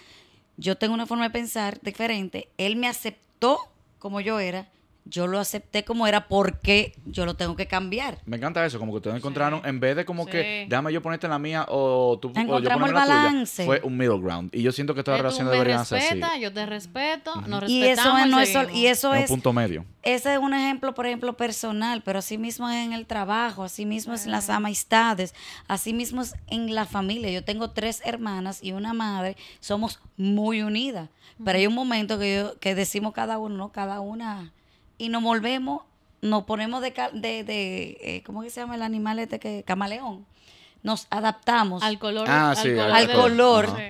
yo 0.57 0.77
tengo 0.77 0.95
una 0.95 1.07
forma 1.07 1.25
de 1.25 1.31
pensar 1.31 1.81
diferente. 1.83 2.49
Él 2.59 2.75
me 2.75 2.89
aceptó 2.89 3.61
como 4.01 4.21
yo 4.21 4.41
era, 4.41 4.69
yo 5.05 5.27
lo 5.27 5.39
acepté 5.41 5.85
como 5.85 6.07
era 6.07 6.29
porque 6.29 6.95
yo 7.07 7.27
lo 7.27 7.35
tengo 7.35 7.57
que 7.57 7.67
cambiar. 7.67 8.19
Me 8.25 8.37
encanta 8.37 8.65
eso, 8.65 8.79
como 8.79 8.93
que 8.93 8.97
ustedes 8.99 9.17
encontraron, 9.17 9.61
en 9.65 9.81
vez 9.81 9.97
de 9.97 10.05
como 10.05 10.27
que, 10.27 10.67
déjame 10.69 10.93
yo 10.93 11.03
ponerte 11.03 11.27
en 11.27 11.31
la 11.33 11.39
mía 11.39 11.67
o 11.69 12.19
tú 12.21 12.29
o 12.31 12.33
yo 12.33 12.71
ponerme 12.71 12.87
el 12.89 12.95
la 12.95 13.03
tuya, 13.05 13.15
balance. 13.17 13.65
fue 13.67 13.81
un 13.83 13.97
middle 13.97 14.21
ground. 14.21 14.51
Y 14.55 14.63
yo 14.63 14.71
siento 14.73 14.95
que 14.95 15.03
todas 15.03 15.19
las 15.19 15.25
relaciones 15.33 15.53
deberían 15.53 15.85
ser 15.85 15.99
así. 16.25 16.41
yo 16.41 16.53
te 16.53 16.67
respeto, 16.67 17.35
nos 17.43 17.69
Y 17.69 17.85
eso, 17.85 18.17
es, 18.17 18.27
no 18.29 18.41
es 18.41 18.53
sol- 18.53 18.69
y 18.73 18.87
eso 18.87 19.13
Es 19.15 19.23
un 19.23 19.37
punto 19.37 19.53
medio. 19.53 19.85
ese 20.03 20.35
es 20.35 20.39
un 20.39 20.55
ejemplo, 20.55 20.95
por 20.95 21.07
ejemplo, 21.07 21.37
personal, 21.37 22.03
pero 22.03 22.21
así 22.21 22.39
mismo 22.39 22.69
es 22.71 22.87
en 22.87 22.93
el 22.93 23.07
trabajo, 23.07 23.65
así 23.65 23.85
mismo 23.85 24.15
es 24.15 24.25
en 24.25 24.31
las 24.31 24.49
amistades, 24.51 25.35
así 25.69 25.93
mismo 25.93 26.23
es 26.23 26.35
en 26.47 26.75
la 26.75 26.85
familia. 26.87 27.31
Yo 27.31 27.45
tengo 27.45 27.71
tres 27.71 28.01
hermanas 28.05 28.61
y 28.63 28.73
una 28.73 28.93
madre, 28.95 29.37
somos 29.61 30.01
muy 30.17 30.63
unidas, 30.63 31.09
pero 31.45 31.59
hay 31.59 31.67
un 31.67 31.75
momento 31.75 32.19
que, 32.19 32.37
yo- 32.37 32.59
que 32.61 32.75
decimos 32.75 33.13
cada 33.13 33.39
uno, 33.39 33.57
¿no? 33.57 33.73
cada 33.73 34.01
una, 34.01 34.53
y 35.03 35.09
nos 35.09 35.25
volvemos, 35.25 35.83
nos 36.21 36.45
ponemos 36.45 36.81
de, 36.81 36.93
de, 37.13 37.43
de 37.43 37.99
eh, 38.01 38.23
¿cómo 38.25 38.43
que 38.43 38.51
se 38.51 38.61
llama 38.61 38.77
el 38.77 38.83
animal 38.83 39.19
este 39.19 39.41
que, 39.41 39.65
camaleón? 39.65 40.25
Nos 40.85 41.09
adaptamos. 41.11 41.83
Al 41.83 41.99
color. 41.99 42.29
Ah, 42.31 42.55
sí, 42.57 42.71
al 42.79 43.13
color. 43.13 43.67
Sí. 43.77 43.83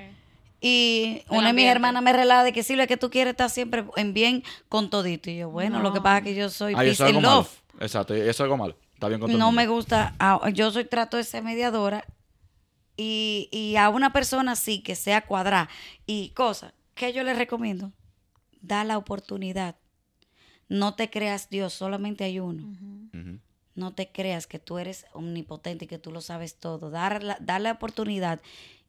Y 0.62 1.22
una 1.28 1.48
de 1.48 1.52
mis 1.52 1.66
hermanas 1.66 2.02
me 2.02 2.14
relata 2.14 2.44
de 2.44 2.54
que 2.54 2.62
Silvia, 2.62 2.86
que 2.86 2.96
tú 2.96 3.10
quieres 3.10 3.32
estar 3.32 3.50
siempre 3.50 3.84
en 3.96 4.14
bien 4.14 4.42
con 4.70 4.88
todito. 4.88 5.28
Y 5.28 5.36
yo, 5.36 5.50
bueno, 5.50 5.80
lo 5.80 5.92
que 5.92 6.00
pasa 6.00 6.18
es 6.18 6.24
que 6.24 6.34
yo 6.34 6.48
soy 6.48 6.72
Ay, 6.74 6.88
eso 6.88 7.04
peace 7.04 7.14
and 7.14 7.22
malo. 7.26 7.36
love. 7.40 7.50
Exacto, 7.80 8.16
y 8.16 8.20
eso 8.20 8.30
es 8.30 8.40
algo 8.40 8.56
malo. 8.56 8.74
Está 8.94 9.08
bien 9.08 9.20
con 9.20 9.28
todo 9.28 9.38
No 9.38 9.52
me 9.52 9.66
gusta, 9.66 10.14
ah, 10.18 10.48
yo 10.48 10.70
soy 10.70 10.86
trato 10.86 11.18
de 11.18 11.24
ser 11.24 11.42
mediadora 11.42 12.06
y, 12.96 13.50
y 13.52 13.76
a 13.76 13.90
una 13.90 14.14
persona 14.14 14.52
así 14.52 14.82
que 14.82 14.94
sea 14.94 15.26
cuadrada 15.26 15.68
y 16.06 16.30
cosas, 16.30 16.72
que 16.94 17.12
yo 17.12 17.22
le 17.22 17.34
recomiendo? 17.34 17.92
Da 18.62 18.82
la 18.84 18.96
oportunidad. 18.96 19.76
No 20.72 20.94
te 20.94 21.10
creas 21.10 21.50
Dios, 21.50 21.74
solamente 21.74 22.24
hay 22.24 22.40
uno. 22.40 22.66
No 23.74 23.92
te 23.92 24.10
creas 24.10 24.46
que 24.46 24.58
tú 24.58 24.78
eres 24.78 25.04
omnipotente 25.12 25.84
y 25.84 25.88
que 25.88 25.98
tú 25.98 26.10
lo 26.10 26.22
sabes 26.22 26.56
todo. 26.56 26.88
Dar 26.88 27.22
la, 27.22 27.36
dar 27.40 27.60
la 27.60 27.72
oportunidad 27.72 28.40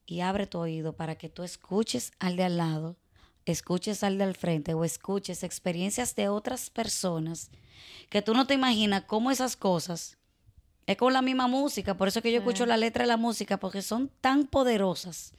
y 0.05 0.21
abre 0.21 0.47
tu 0.47 0.59
oído 0.59 0.93
para 0.93 1.15
que 1.15 1.27
tú 1.27 1.43
escuches 1.43 2.13
al 2.19 2.37
de 2.37 2.45
al 2.45 2.55
lado, 2.55 2.95
escuches 3.45 4.01
al 4.03 4.17
del 4.17 4.33
frente 4.33 4.73
o 4.73 4.85
escuches 4.85 5.43
experiencias 5.43 6.15
de 6.15 6.29
otras 6.29 6.69
personas 6.69 7.51
que 8.09 8.21
tú 8.21 8.33
no 8.33 8.47
te 8.47 8.53
imaginas 8.53 9.03
cómo 9.03 9.29
esas 9.29 9.57
cosas 9.57 10.17
es 10.85 10.95
con 10.95 11.11
la 11.11 11.21
misma 11.21 11.47
música. 11.47 11.97
Por 11.97 12.07
eso 12.07 12.21
que 12.21 12.31
yo 12.31 12.39
escucho 12.39 12.65
la 12.65 12.77
letra 12.77 13.03
de 13.03 13.07
la 13.07 13.17
música, 13.17 13.57
porque 13.57 13.81
son 13.81 14.09
tan 14.21 14.45
poderosas. 14.45 15.33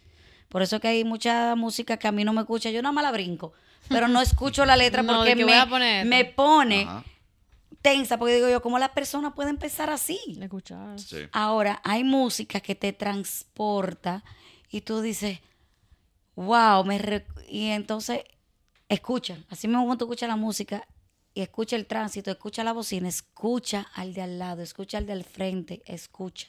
Por 0.50 0.60
eso 0.60 0.78
que 0.78 0.88
hay 0.88 1.04
mucha 1.04 1.56
música 1.56 1.96
que 1.96 2.06
a 2.06 2.12
mí 2.12 2.22
no 2.22 2.34
me 2.34 2.42
escucha. 2.42 2.70
Yo 2.70 2.82
nada 2.82 2.92
más 2.92 3.04
la 3.04 3.12
brinco, 3.12 3.54
pero 3.88 4.08
no 4.08 4.20
escucho 4.20 4.64
la 4.64 4.76
letra 4.76 5.02
No, 5.02 5.16
porque 5.16 5.36
me, 5.36 6.04
me 6.04 6.24
pone 6.24 6.82
Ajá. 6.82 7.04
tensa, 7.82 8.18
porque 8.18 8.36
digo 8.36 8.48
yo, 8.48 8.62
¿cómo 8.62 8.78
la 8.78 8.94
persona 8.94 9.34
puede 9.34 9.50
empezar 9.50 9.90
así? 9.90 10.18
Le 10.36 10.46
escuchas. 10.46 11.02
Sí. 11.02 11.18
Ahora, 11.32 11.80
hay 11.84 12.04
música 12.04 12.60
que 12.60 12.74
te 12.74 12.92
transporta 12.92 14.24
y 14.70 14.80
tú 14.80 15.00
dices, 15.00 15.40
wow, 16.34 16.84
me 16.84 16.98
re-". 16.98 17.26
y 17.48 17.66
entonces 17.66 18.22
escucha, 18.88 19.38
así 19.50 19.68
mismo 19.68 19.84
cuando 19.84 19.98
tú 19.98 20.04
escuchas 20.12 20.28
la 20.28 20.36
música 20.36 20.86
y 21.34 21.42
escucha 21.42 21.76
el 21.76 21.86
tránsito, 21.86 22.30
escucha 22.30 22.64
la 22.64 22.72
bocina, 22.72 23.08
escucha 23.08 23.86
al 23.94 24.14
de 24.14 24.22
al 24.22 24.38
lado, 24.38 24.62
escucha 24.62 24.98
al 24.98 25.06
del 25.06 25.24
frente, 25.24 25.82
escucha. 25.86 26.48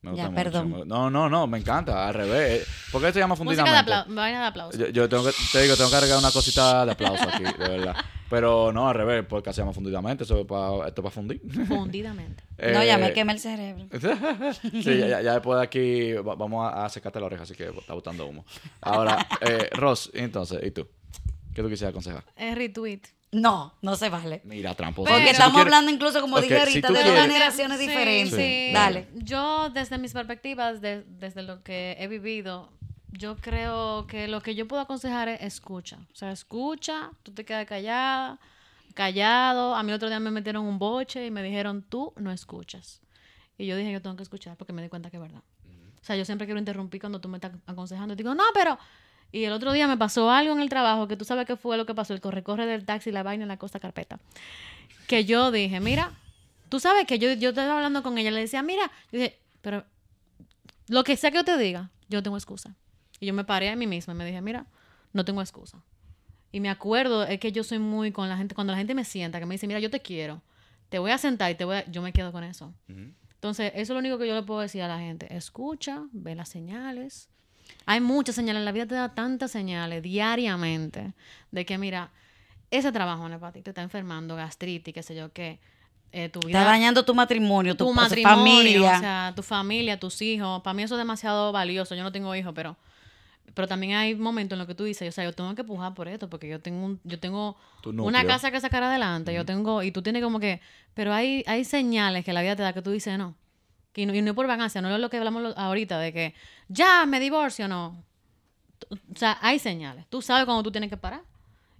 Me 0.00 0.14
Ya, 0.16 0.28
gusta 0.28 0.30
mucho. 0.30 0.52
perdón. 0.70 0.88
No, 0.88 1.10
no, 1.10 1.28
no, 1.28 1.46
me 1.48 1.58
encanta, 1.58 2.06
al 2.06 2.14
revés. 2.14 2.66
¿Por 2.92 3.02
qué 3.02 3.12
se 3.12 3.18
llama 3.18 3.34
Música 3.34 3.64
de 3.64 3.68
fundidamente? 3.68 4.14
Vaina 4.14 4.40
de 4.42 4.46
aplauso. 4.46 4.78
Yo, 4.78 4.86
yo 4.88 5.08
tengo 5.08 5.24
que, 5.24 5.32
te 5.50 5.62
digo, 5.62 5.76
tengo 5.76 5.90
que 5.90 5.96
agregar 5.96 6.18
una 6.18 6.30
cosita 6.30 6.86
de 6.86 6.92
aplauso 6.92 7.28
aquí, 7.28 7.42
de 7.42 7.68
verdad. 7.68 7.96
Pero 8.30 8.72
no, 8.72 8.88
al 8.88 8.94
revés, 8.94 9.24
porque 9.28 9.52
se 9.52 9.60
llama 9.60 9.72
fundidamente, 9.72 10.22
eso 10.22 10.38
es 10.40 10.46
pa- 10.46 10.86
esto 10.86 11.00
es 11.00 11.02
para 11.02 11.10
fundir. 11.10 11.40
Fundidamente. 11.66 12.44
no, 12.72 12.84
ya 12.84 12.96
me 12.98 13.08
Eh, 13.08 13.12
quema 13.12 13.32
el 13.32 13.40
cerebro. 13.40 13.86
Sí, 14.62 14.98
ya, 14.98 15.06
ya- 15.08 15.20
ya 15.22 15.32
después 15.32 15.58
de 15.58 15.64
aquí 15.64 16.12
va- 16.12 16.36
vamos 16.36 16.64
a, 16.72 16.84
a 16.84 16.88
secarte 16.90 17.18
la 17.18 17.26
oreja, 17.26 17.42
así 17.42 17.54
que 17.54 17.68
está 17.68 17.92
botando 17.94 18.24
humo. 18.26 18.44
Ahora, 18.80 19.26
eh, 19.40 19.68
Ross, 19.72 20.10
entonces, 20.14 20.60
¿y 20.62 20.70
tú? 20.70 20.86
¿Qué 21.54 21.62
tú 21.62 21.68
quisieras 21.68 21.90
aconsejar? 21.90 22.22
Es 22.36 22.54
retweet. 22.54 23.00
No, 23.30 23.74
no 23.82 23.96
se 23.96 24.08
vale. 24.08 24.40
Mira, 24.44 24.74
tramposo. 24.74 25.10
Porque 25.10 25.24
Si 25.24 25.30
estamos 25.32 25.52
quieres- 25.52 25.66
hablando 25.74 25.90
incluso, 25.92 26.20
como 26.22 26.36
Ok, 26.36 26.42
dije 26.42 26.58
ahorita, 26.58 26.88
de 26.88 26.94
quieres- 26.94 27.12
dos 27.14 27.22
generaciones 27.22 27.78
Sí, 27.78 27.86
diferentes. 27.86 28.34
sí. 28.34 28.70
Dale. 28.72 29.08
Yo, 29.16 29.68
desde 29.70 29.98
mis 29.98 30.12
perspectivas, 30.14 30.80
de- 30.80 31.04
desde 31.06 31.42
lo 31.42 31.62
que 31.62 31.96
he 32.00 32.08
vivido, 32.08 32.70
yo 33.12 33.36
creo 33.36 34.06
que 34.06 34.28
lo 34.28 34.40
que 34.40 34.54
yo 34.54 34.66
puedo 34.66 34.80
aconsejar 34.82 35.28
es 35.28 35.42
escucha. 35.42 35.98
O 36.12 36.16
sea, 36.16 36.30
escucha, 36.32 37.10
tú 37.22 37.32
te 37.32 37.44
quedas 37.44 37.66
callada, 37.66 38.38
callado. 38.94 39.74
A 39.74 39.82
mí 39.82 39.90
el 39.90 39.96
otro 39.96 40.08
día 40.08 40.20
me 40.20 40.30
metieron 40.30 40.64
un 40.64 40.78
boche 40.78 41.26
y 41.26 41.30
me 41.30 41.42
dijeron, 41.42 41.82
tú 41.82 42.12
no 42.16 42.32
escuchas. 42.32 43.00
Y 43.58 43.66
yo 43.66 43.76
dije, 43.76 43.92
yo 43.92 44.00
tengo 44.00 44.16
que 44.16 44.22
escuchar 44.22 44.56
porque 44.56 44.72
me 44.72 44.82
di 44.82 44.88
cuenta 44.88 45.10
que 45.10 45.16
es 45.16 45.22
verdad. 45.22 45.42
O 46.00 46.04
sea, 46.04 46.16
yo 46.16 46.24
siempre 46.24 46.46
quiero 46.46 46.58
interrumpir 46.60 47.00
cuando 47.00 47.20
tú 47.20 47.28
me 47.28 47.36
estás 47.36 47.52
aconsejando. 47.66 48.14
Y 48.14 48.16
digo, 48.16 48.34
no, 48.34 48.44
pero... 48.54 48.78
Y 49.30 49.44
el 49.44 49.52
otro 49.52 49.72
día 49.72 49.86
me 49.86 49.96
pasó 49.96 50.30
algo 50.30 50.52
en 50.54 50.60
el 50.60 50.68
trabajo 50.68 51.06
que 51.06 51.16
tú 51.16 51.24
sabes 51.24 51.46
qué 51.46 51.56
fue 51.56 51.76
lo 51.76 51.86
que 51.86 51.94
pasó, 51.94 52.14
el 52.14 52.20
corre-corre 52.20 52.66
del 52.66 52.84
taxi, 52.84 53.12
la 53.12 53.22
vaina 53.22 53.44
en 53.44 53.48
la 53.48 53.58
costa 53.58 53.78
carpeta. 53.78 54.18
Que 55.06 55.24
yo 55.24 55.50
dije, 55.50 55.80
mira, 55.80 56.12
tú 56.68 56.80
sabes 56.80 57.06
que 57.06 57.18
yo, 57.18 57.32
yo 57.34 57.50
estaba 57.50 57.76
hablando 57.76 58.02
con 58.02 58.16
ella, 58.18 58.30
le 58.30 58.40
decía, 58.40 58.62
mira, 58.62 58.90
yo 59.12 59.18
dije, 59.18 59.38
pero 59.60 59.84
lo 60.88 61.04
que 61.04 61.16
sea 61.16 61.30
que 61.30 61.36
yo 61.36 61.44
te 61.44 61.58
diga, 61.58 61.90
yo 62.08 62.22
tengo 62.22 62.36
excusa. 62.36 62.74
Y 63.20 63.26
yo 63.26 63.34
me 63.34 63.44
paré 63.44 63.70
a 63.70 63.76
mí 63.76 63.86
misma 63.86 64.14
y 64.14 64.16
me 64.16 64.24
dije, 64.24 64.40
mira, 64.40 64.66
no 65.12 65.24
tengo 65.24 65.42
excusa. 65.42 65.82
Y 66.50 66.60
me 66.60 66.70
acuerdo, 66.70 67.24
es 67.24 67.38
que 67.40 67.52
yo 67.52 67.64
soy 67.64 67.78
muy 67.78 68.12
con 68.12 68.28
la 68.28 68.36
gente, 68.36 68.54
cuando 68.54 68.72
la 68.72 68.78
gente 68.78 68.94
me 68.94 69.04
sienta, 69.04 69.38
que 69.38 69.46
me 69.46 69.54
dice, 69.54 69.66
mira, 69.66 69.80
yo 69.80 69.90
te 69.90 70.00
quiero, 70.00 70.40
te 70.88 70.98
voy 70.98 71.10
a 71.10 71.18
sentar 71.18 71.50
y 71.50 71.54
te 71.54 71.64
voy 71.64 71.76
a, 71.76 71.90
yo 71.90 72.00
me 72.00 72.12
quedo 72.12 72.32
con 72.32 72.44
eso. 72.44 72.72
Entonces, 72.88 73.72
eso 73.74 73.80
es 73.80 73.88
lo 73.90 73.98
único 73.98 74.18
que 74.18 74.26
yo 74.26 74.34
le 74.34 74.42
puedo 74.42 74.60
decir 74.60 74.82
a 74.82 74.88
la 74.88 74.98
gente. 74.98 75.34
Escucha, 75.36 76.04
ve 76.12 76.34
las 76.34 76.48
señales. 76.48 77.28
Hay 77.86 78.00
muchas 78.00 78.34
señales, 78.34 78.62
la 78.64 78.72
vida 78.72 78.86
te 78.86 78.94
da 78.94 79.14
tantas 79.14 79.50
señales 79.50 80.02
diariamente 80.02 81.12
de 81.50 81.64
que, 81.64 81.78
mira, 81.78 82.10
ese 82.70 82.92
trabajo, 82.92 83.24
Ana 83.24 83.38
te 83.52 83.60
está 83.70 83.82
enfermando, 83.82 84.36
gastritis, 84.36 84.92
qué 84.92 85.02
sé 85.02 85.14
yo 85.14 85.32
qué. 85.32 85.58
eh, 86.12 86.28
tu 86.28 86.40
vida 86.40 86.60
Está 86.60 86.70
dañando 86.70 87.04
tu 87.04 87.14
matrimonio, 87.14 87.76
tu, 87.76 87.86
tu 87.86 87.94
matrimonio, 87.94 88.36
familia. 88.36 88.96
o 88.96 89.00
sea, 89.00 89.32
tu 89.34 89.42
familia, 89.42 89.98
tus 89.98 90.20
hijos. 90.22 90.62
Para 90.62 90.74
mí 90.74 90.82
eso 90.82 90.94
es 90.94 90.98
demasiado 90.98 91.52
valioso. 91.52 91.94
Yo 91.94 92.02
no 92.02 92.12
tengo 92.12 92.34
hijos, 92.34 92.52
pero 92.54 92.76
pero 93.54 93.66
también 93.66 93.94
hay 93.94 94.14
momentos 94.14 94.54
en 94.54 94.58
los 94.58 94.68
que 94.68 94.74
tú 94.74 94.84
dices, 94.84 95.08
o 95.08 95.12
sea, 95.12 95.24
yo 95.24 95.32
tengo 95.32 95.54
que 95.54 95.64
pujar 95.64 95.94
por 95.94 96.06
esto 96.06 96.28
porque 96.28 96.48
yo 96.48 96.60
tengo 96.60 96.84
un, 96.84 97.00
yo 97.04 97.18
tengo 97.18 97.56
una 98.04 98.20
casa 98.28 98.50
que 98.50 98.60
sacar 98.60 98.82
adelante, 98.82 99.32
yo 99.34 99.44
tengo 99.44 99.82
y 99.82 99.90
tú 99.90 100.02
tienes 100.02 100.22
como 100.22 100.38
que, 100.38 100.60
pero 100.94 101.12
hay 101.12 101.42
hay 101.46 101.64
señales 101.64 102.24
que 102.24 102.32
la 102.32 102.42
vida 102.42 102.56
te 102.56 102.62
da 102.62 102.72
que 102.72 102.82
tú 102.82 102.90
dices, 102.90 103.18
no. 103.18 103.34
Que 103.92 104.06
no, 104.06 104.14
y 104.14 104.22
no 104.22 104.30
es 104.30 104.34
por 104.34 104.46
vacancia, 104.46 104.80
no 104.80 104.94
es 104.94 105.00
lo 105.00 105.10
que 105.10 105.16
hablamos 105.16 105.54
ahorita 105.56 105.98
de 105.98 106.12
que 106.12 106.34
ya 106.68 107.06
me 107.06 107.20
divorcio, 107.20 107.68
no. 107.68 108.04
O 108.90 109.16
sea, 109.16 109.38
hay 109.40 109.58
señales. 109.58 110.06
Tú 110.08 110.22
sabes 110.22 110.44
cuando 110.44 110.62
tú 110.62 110.70
tienes 110.70 110.90
que 110.90 110.96
parar 110.96 111.22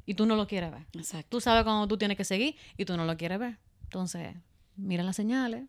y 0.05 0.15
tú 0.15 0.27
no 0.27 0.37
lo 0.37 0.47
quieres 0.47 0.71
ver. 0.73 0.87
Exacto. 0.95 1.29
Tú 1.29 1.41
sabes 1.41 1.65
cuando 1.65 1.87
tú 1.87 1.97
tienes 1.97 2.17
que 2.17 2.25
seguir 2.25 2.57
y 2.77 2.85
tú 2.85 2.97
no 2.97 3.05
lo 3.05 3.17
quieres 3.17 3.39
ver. 3.39 3.59
Entonces, 3.85 4.35
mira 4.77 5.03
las 5.03 5.17
señales, 5.17 5.65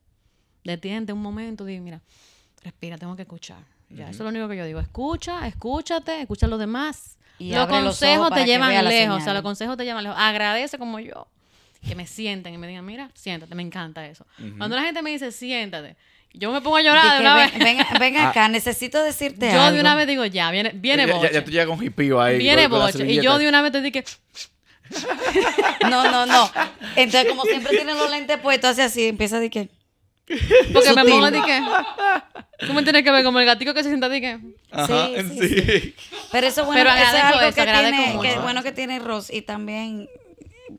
detente 0.63 1.13
un 1.13 1.21
momento, 1.21 1.65
di, 1.65 1.79
mira, 1.79 2.01
respira, 2.63 2.97
tengo 2.97 3.15
que 3.15 3.23
escuchar. 3.23 3.63
Ya, 3.89 4.09
eso 4.09 4.17
es 4.17 4.19
lo 4.19 4.29
único 4.29 4.47
que 4.47 4.57
yo 4.57 4.65
digo. 4.65 4.79
Escucha, 4.79 5.47
escúchate, 5.47 6.21
escucha 6.21 6.45
a 6.45 6.49
los 6.49 6.59
demás. 6.59 7.17
Y 7.39 7.53
los 7.53 7.67
consejos 7.67 8.31
te 8.31 8.45
llevan 8.45 8.85
lejos, 8.85 9.17
o 9.17 9.21
sea, 9.21 9.33
los 9.33 9.41
consejos 9.41 9.77
te 9.77 9.85
llevan 9.85 10.03
lejos. 10.03 10.17
Agradece 10.19 10.77
como 10.77 10.99
yo. 10.99 11.27
Que 11.81 11.95
me 11.95 12.05
sienten 12.05 12.53
y 12.53 12.57
me 12.57 12.67
digan, 12.67 12.85
mira, 12.85 13.09
siéntate, 13.13 13.55
me 13.55 13.63
encanta 13.63 14.05
eso. 14.05 14.25
Cuando 14.57 14.75
la 14.75 14.83
gente 14.83 15.01
me 15.01 15.11
dice, 15.11 15.31
siéntate, 15.31 15.95
yo 16.33 16.51
me 16.51 16.61
pongo 16.61 16.77
a 16.77 16.81
llorar 16.81 17.15
de 17.15 17.21
una 17.21 17.35
ven, 17.35 17.49
vez. 17.51 17.59
ven- 17.63 17.85
ven 17.99 18.17
acá, 18.17 18.47
necesito 18.47 19.03
decirte 19.03 19.51
Yo 19.51 19.61
algo. 19.61 19.75
de 19.75 19.81
una 19.81 19.95
vez 19.95 20.07
digo, 20.07 20.25
ya, 20.25 20.51
viene, 20.51 20.71
viene 20.75 21.03
ya, 21.05 21.13
ya- 21.13 21.15
boche. 21.19 21.33
ya 21.33 21.43
tú 21.43 21.51
llegas 21.51 21.67
con 21.67 21.83
hipío 21.83 22.21
ahí. 22.21 22.37
viene 22.37 22.69
con- 22.69 22.79
boche. 22.79 23.05
Y 23.11 23.21
yo 23.21 23.37
de 23.37 23.47
una 23.49 23.61
vez 23.61 23.71
te 23.71 23.81
dije, 23.81 24.03
No, 25.89 26.09
no, 26.11 26.25
no. 26.25 26.49
Entonces, 26.95 27.29
como 27.29 27.43
siempre 27.43 27.75
tiene 27.75 27.93
los 27.93 28.09
lentes 28.09 28.37
puestos, 28.39 28.71
hace 28.71 28.83
así, 28.83 29.07
empieza 29.07 29.37
a 29.37 29.39
decir 29.39 29.51
que. 29.51 29.69
porque 30.73 30.93
me 30.93 31.05
pongo 31.05 31.31
de 31.31 31.41
que... 31.41 31.61
Tú 32.65 32.73
me 32.73 32.83
tienes 32.83 33.03
que 33.03 33.11
ver 33.11 33.23
como 33.23 33.39
el 33.39 33.45
gatico 33.45 33.73
que 33.73 33.83
se 33.83 33.89
sienta 33.89 34.09
de 34.09 34.21
que... 34.21 34.39
Ajá, 34.71 35.07
Sí, 35.07 35.15
sí, 35.39 35.47
sí. 35.61 35.95
Pero 36.31 36.47
eso, 36.47 36.65
bueno, 36.65 36.81
Pero 36.83 36.95
eso 36.95 37.17
es 37.17 37.23
algo 37.23 37.39
eso, 37.41 37.55
que 37.55 37.61
agradezco 37.61 37.97
tiene, 37.97 38.13
mucho. 38.13 38.29
que 38.29 38.39
bueno 38.39 38.63
que 38.63 38.71
tiene 38.71 38.99
Ross 38.99 39.31
y 39.31 39.41
también 39.43 40.07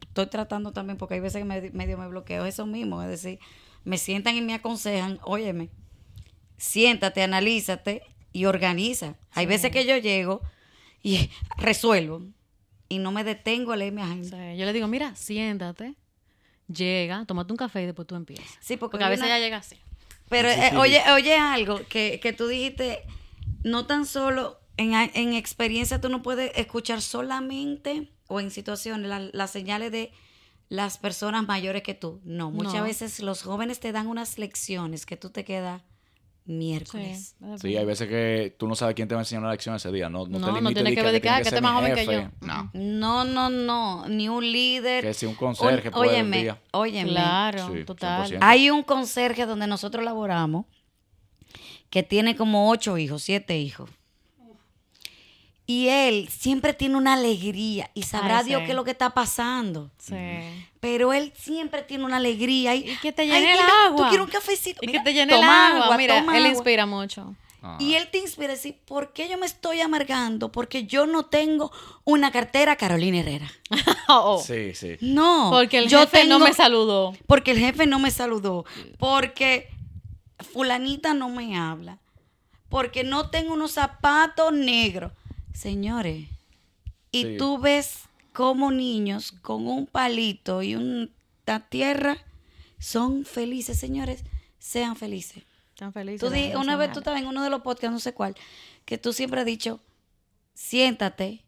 estoy 0.02 0.26
tratando 0.26 0.72
también 0.72 0.98
porque 0.98 1.14
hay 1.14 1.20
veces 1.20 1.38
que 1.40 1.44
me- 1.44 1.70
medio 1.70 1.96
me 1.98 2.06
bloqueo 2.08 2.44
eso 2.44 2.66
mismo, 2.66 3.02
es 3.02 3.08
decir, 3.08 3.38
me 3.84 3.98
sientan 3.98 4.36
y 4.36 4.40
me 4.42 4.54
aconsejan, 4.54 5.18
óyeme, 5.22 5.70
siéntate, 6.56 7.22
analízate 7.22 8.02
y 8.32 8.44
organiza. 8.44 9.16
Hay 9.32 9.46
veces 9.46 9.70
que 9.70 9.86
yo 9.86 9.96
llego 9.96 10.40
y 11.02 11.30
resuelvo 11.56 12.22
y 12.88 12.98
no 12.98 13.12
me 13.12 13.24
detengo 13.24 13.72
a 13.72 13.76
leer 13.76 13.92
mi 13.92 14.02
agenda. 14.02 14.54
yo 14.54 14.66
le 14.66 14.72
digo, 14.72 14.86
mira, 14.88 15.14
siéntate, 15.16 15.94
llega, 16.72 17.24
tómate 17.24 17.52
un 17.52 17.56
café 17.56 17.82
y 17.82 17.86
después 17.86 18.06
tú 18.06 18.14
empiezas. 18.16 18.46
Sí, 18.60 18.76
porque, 18.76 18.92
Porque 18.92 19.04
a 19.04 19.08
veces 19.08 19.24
una- 19.24 19.38
ya 19.38 19.44
llega 19.44 19.58
así. 19.58 19.76
Pero 20.28 20.48
eh, 20.48 20.72
oye, 20.76 21.02
oye 21.12 21.36
algo 21.36 21.80
que, 21.88 22.20
que 22.22 22.32
tú 22.32 22.46
dijiste, 22.46 23.00
no 23.64 23.86
tan 23.86 24.06
solo 24.06 24.60
en, 24.76 24.92
en 24.94 25.32
experiencia 25.34 26.00
tú 26.00 26.08
no 26.08 26.22
puedes 26.22 26.52
escuchar 26.56 27.02
solamente 27.02 28.12
o 28.28 28.38
en 28.40 28.50
situaciones 28.52 29.08
la- 29.08 29.28
las 29.32 29.50
señales 29.50 29.90
de 29.90 30.12
las 30.70 30.96
personas 30.96 31.46
mayores 31.46 31.82
que 31.82 31.92
tú. 31.94 32.20
No, 32.24 32.50
muchas 32.50 32.74
No. 32.76 32.84
veces 32.84 33.20
los 33.20 33.42
jóvenes 33.42 33.78
te 33.80 33.92
dan 33.92 34.06
unas 34.06 34.38
lecciones 34.38 35.04
que 35.04 35.18
tú 35.18 35.28
te 35.28 35.44
quedas 35.44 35.82
miércoles. 36.46 37.36
Sí, 37.60 37.76
hay 37.76 37.84
veces 37.84 38.08
que 38.08 38.56
tú 38.58 38.66
no 38.66 38.74
sabes 38.74 38.94
quién 38.94 39.06
te 39.06 39.14
va 39.14 39.20
a 39.20 39.22
enseñar 39.22 39.42
una 39.42 39.52
lección 39.52 39.74
ese 39.76 39.92
día. 39.92 40.08
No, 40.08 40.26
no, 40.26 40.38
No, 40.38 40.46
te 40.46 40.52
no 40.52 40.58
limites 40.58 40.74
tienes 40.74 40.90
di 40.90 40.96
que 40.96 41.02
ver 41.02 41.12
de 41.12 41.20
que, 41.20 41.28
ah, 41.28 41.36
que 41.42 41.48
esté 41.48 41.60
más 41.60 41.74
joven 41.74 41.94
que 41.94 42.06
yo. 42.06 42.22
No. 42.40 42.70
No, 42.72 43.24
no, 43.24 43.50
no, 43.50 44.08
ni 44.08 44.28
un 44.28 44.50
líder. 44.50 45.04
Que 45.04 45.14
si 45.14 45.26
un 45.26 45.34
conserje 45.34 45.90
puede 45.90 46.08
un 46.08 46.14
óyeme, 46.14 46.42
día. 46.42 46.60
óyeme. 46.72 47.10
Claro, 47.10 47.68
Sí, 47.72 47.84
total. 47.84 48.28
100%. 48.30 48.38
Hay 48.40 48.70
un 48.70 48.82
conserje 48.82 49.46
donde 49.46 49.66
nosotros 49.66 50.04
laboramos 50.04 50.66
que 51.88 52.02
tiene 52.02 52.36
como 52.36 52.70
ocho 52.70 52.96
hijos, 52.98 53.22
siete 53.22 53.58
hijos. 53.58 53.90
Y 55.72 55.88
él 55.88 56.28
siempre 56.28 56.72
tiene 56.74 56.96
una 56.96 57.12
alegría 57.12 57.90
y 57.94 58.02
sabrá 58.02 58.38
Ay, 58.38 58.46
Dios 58.46 58.60
sí. 58.60 58.64
qué 58.66 58.72
es 58.72 58.76
lo 58.76 58.82
que 58.82 58.90
está 58.90 59.10
pasando. 59.10 59.90
Sí. 59.98 60.16
Pero 60.80 61.12
él 61.12 61.32
siempre 61.36 61.82
tiene 61.82 62.04
una 62.04 62.16
alegría. 62.16 62.74
Y, 62.74 62.90
Y 62.90 62.96
que 62.96 63.12
te 63.12 63.22
"Ay, 63.22 63.28
llene 63.28 63.52
el 63.52 63.58
dime, 63.58 63.68
¿Tú 63.68 63.86
agua". 63.94 64.08
quieres 64.08 64.26
un 64.26 64.32
cafecito? 64.32 64.80
Y 64.82 64.86
Mira, 64.88 64.98
que 64.98 65.04
te 65.04 65.14
llene 65.14 65.32
el 65.32 65.40
toma 65.40 65.68
agua. 65.84 65.96
Mira, 65.96 66.18
toma 66.20 66.36
él 66.36 66.44
agua. 66.46 66.54
inspira 66.56 66.86
mucho. 66.86 67.36
Ah. 67.62 67.76
Y 67.78 67.94
él 67.94 68.08
te 68.10 68.18
inspira 68.18 68.48
a 68.52 68.56
decir, 68.56 68.78
¿por 68.84 69.12
qué 69.12 69.28
yo 69.28 69.38
me 69.38 69.46
estoy 69.46 69.80
amargando? 69.80 70.50
Porque 70.50 70.86
yo 70.86 71.06
no 71.06 71.26
tengo 71.26 71.70
una 72.04 72.32
cartera 72.32 72.74
Carolina 72.76 73.18
Herrera. 73.20 73.50
Oh, 74.08 74.42
Sí, 74.44 74.74
sí. 74.74 74.96
No. 75.02 75.50
Porque 75.52 75.78
el 75.78 75.88
yo 75.88 76.00
jefe 76.00 76.24
no 76.24 76.40
me 76.40 76.52
saludó. 76.52 77.12
Porque 77.28 77.52
el 77.52 77.58
jefe 77.58 77.86
no 77.86 78.00
me 78.00 78.10
saludó. 78.10 78.64
Porque 78.98 79.68
fulanita 80.52 81.14
no 81.14 81.28
me 81.28 81.56
habla. 81.56 81.98
Porque 82.68 83.04
no 83.04 83.30
tengo 83.30 83.52
unos 83.54 83.72
zapatos 83.72 84.52
negros. 84.52 85.12
Señores, 85.52 86.28
y 87.12 87.22
Sí. 87.24 87.36
tú 87.38 87.58
ves 87.58 88.04
como 88.32 88.70
niños 88.70 89.32
con 89.42 89.66
un 89.66 89.86
palito 89.86 90.62
y 90.62 90.76
una 90.76 91.60
tierra 91.68 92.16
son 92.78 93.24
felices, 93.24 93.78
señores. 93.78 94.24
Sean 94.58 94.94
felices. 94.96 95.42
Tan 95.76 95.92
feliz. 95.92 96.20
Tú 96.20 96.28
di- 96.30 96.52
una 96.54 96.76
vez 96.76 96.92
tú 96.92 96.98
estabas 97.00 97.20
en 97.22 97.26
uno 97.26 97.42
de 97.42 97.50
los 97.50 97.62
podcasts, 97.62 97.92
no 97.92 97.98
sé 98.00 98.12
cuál, 98.12 98.34
que 98.84 98.98
tú 98.98 99.12
siempre 99.12 99.40
has 99.40 99.46
dicho, 99.46 99.80
siéntate 100.54 101.42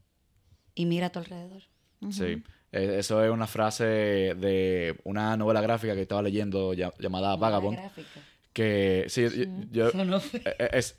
y 0.74 0.86
mira 0.86 1.06
a 1.08 1.10
tu 1.12 1.18
alrededor. 1.18 1.62
Sí. 2.10 2.42
Eh, 2.72 2.96
Eso 2.98 3.22
es 3.22 3.30
una 3.30 3.46
frase 3.46 3.84
de 3.84 4.98
una 5.04 5.36
novela 5.36 5.60
gráfica 5.60 5.94
que 5.94 6.02
estaba 6.02 6.22
leyendo 6.22 6.72
llamada 6.72 7.36
Vagabond. 7.36 7.76
Gráfica. 7.78 8.08
Que 8.54 9.04
sí, 9.08 9.26
yo- 9.70 9.88
Eso 9.88 10.04
no 10.04 10.20
fue. 10.20 10.42
es- 10.72 10.94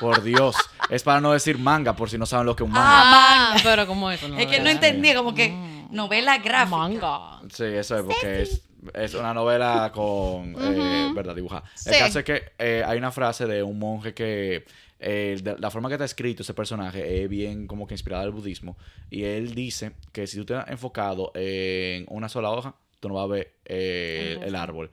por 0.00 0.22
Dios, 0.22 0.56
es 0.90 1.02
para 1.02 1.20
no 1.20 1.32
decir 1.32 1.58
manga, 1.58 1.94
por 1.94 2.10
si 2.10 2.18
no 2.18 2.26
saben 2.26 2.46
lo 2.46 2.56
que 2.56 2.64
es 2.64 2.68
un 2.68 2.74
manga. 2.74 3.02
Ah, 3.04 3.56
pero 3.62 3.86
como 3.86 4.10
eso. 4.10 4.26
Es 4.36 4.46
que 4.46 4.60
no 4.60 4.70
entendía, 4.70 5.14
como 5.14 5.34
que 5.34 5.52
novela 5.90 6.38
gráfica. 6.38 6.76
Manga. 6.76 7.40
Sí, 7.52 7.64
eso 7.64 7.98
es 7.98 8.02
porque 8.02 8.42
es, 8.42 8.62
es 8.94 9.14
una 9.14 9.32
novela 9.34 9.90
con, 9.94 10.56
eh, 10.58 11.10
¿verdad? 11.14 11.34
Dibujada. 11.34 11.64
El 11.86 11.98
caso 11.98 12.18
es 12.18 12.24
que 12.24 12.42
eh, 12.58 12.82
hay 12.86 12.98
una 12.98 13.12
frase 13.12 13.46
de 13.46 13.62
un 13.62 13.78
monje 13.78 14.14
que 14.14 14.64
eh, 14.98 15.38
de- 15.42 15.58
la 15.58 15.70
forma 15.70 15.88
que 15.88 15.94
está 15.94 16.04
escrito 16.04 16.42
ese 16.42 16.54
personaje 16.54 17.22
es 17.22 17.28
bien 17.28 17.66
como 17.66 17.86
que 17.86 17.94
inspirada 17.94 18.22
del 18.22 18.30
budismo 18.32 18.76
y 19.10 19.24
él 19.24 19.52
dice 19.54 19.92
que 20.12 20.28
si 20.28 20.38
tú 20.38 20.44
te 20.44 20.54
has 20.54 20.68
enfocado 20.68 21.32
en 21.34 22.06
una 22.08 22.28
sola 22.28 22.50
hoja, 22.50 22.76
tú 23.00 23.08
no 23.08 23.14
vas 23.14 23.24
a 23.24 23.26
ver 23.26 23.54
eh, 23.64 24.38
el, 24.42 24.54
árbol. 24.54 24.90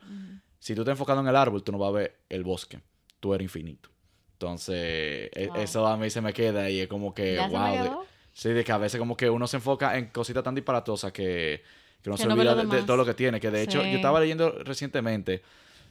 Si 0.59 0.73
tú 0.73 0.83
te 0.83 0.89
has 0.91 0.95
enfocado 0.95 1.21
en 1.21 1.27
el 1.27 1.35
árbol, 1.35 1.63
tú 1.63 1.71
no 1.71 1.77
vas 1.77 1.89
a 1.89 1.93
ver 1.93 2.19
el 2.29 2.43
bosque. 2.43 2.79
Tú 3.19 3.33
eres 3.33 3.45
infinito. 3.45 3.89
Entonces, 4.39 5.29
e- 5.35 5.47
Wow. 5.53 5.57
eso 5.57 5.85
a 5.85 5.97
mí 5.97 6.09
se 6.09 6.21
me 6.21 6.31
queda 6.31 6.69
y 6.69 6.79
es 6.79 6.87
como 6.87 7.13
que, 7.13 7.35
¿Ya 7.35 7.49
se 7.49 7.49
me 7.49 7.59
wow. 7.59 7.83
de- 7.83 7.91
sí, 8.31 8.49
de 8.49 8.63
que 8.63 8.71
a 8.71 8.77
veces 8.77 8.97
como 8.97 9.17
que 9.17 9.29
uno 9.29 9.45
se 9.47 9.57
enfoca 9.57 9.97
en 9.97 10.05
cositas 10.07 10.43
tan 10.45 10.55
disparatosas 10.55 11.11
que, 11.11 11.61
que 12.01 12.17
se 12.17 12.23
no 12.25 12.35
ve 12.35 12.47
olvida 12.47 12.55
de, 12.55 12.83
todo 12.83 12.95
lo 12.95 13.05
que 13.05 13.13
tiene. 13.13 13.41
Que 13.41 13.51
de 13.51 13.63
hecho, 13.63 13.85
yo 13.85 13.97
estaba 13.97 14.21
leyendo 14.21 14.51
recientemente 14.63 15.41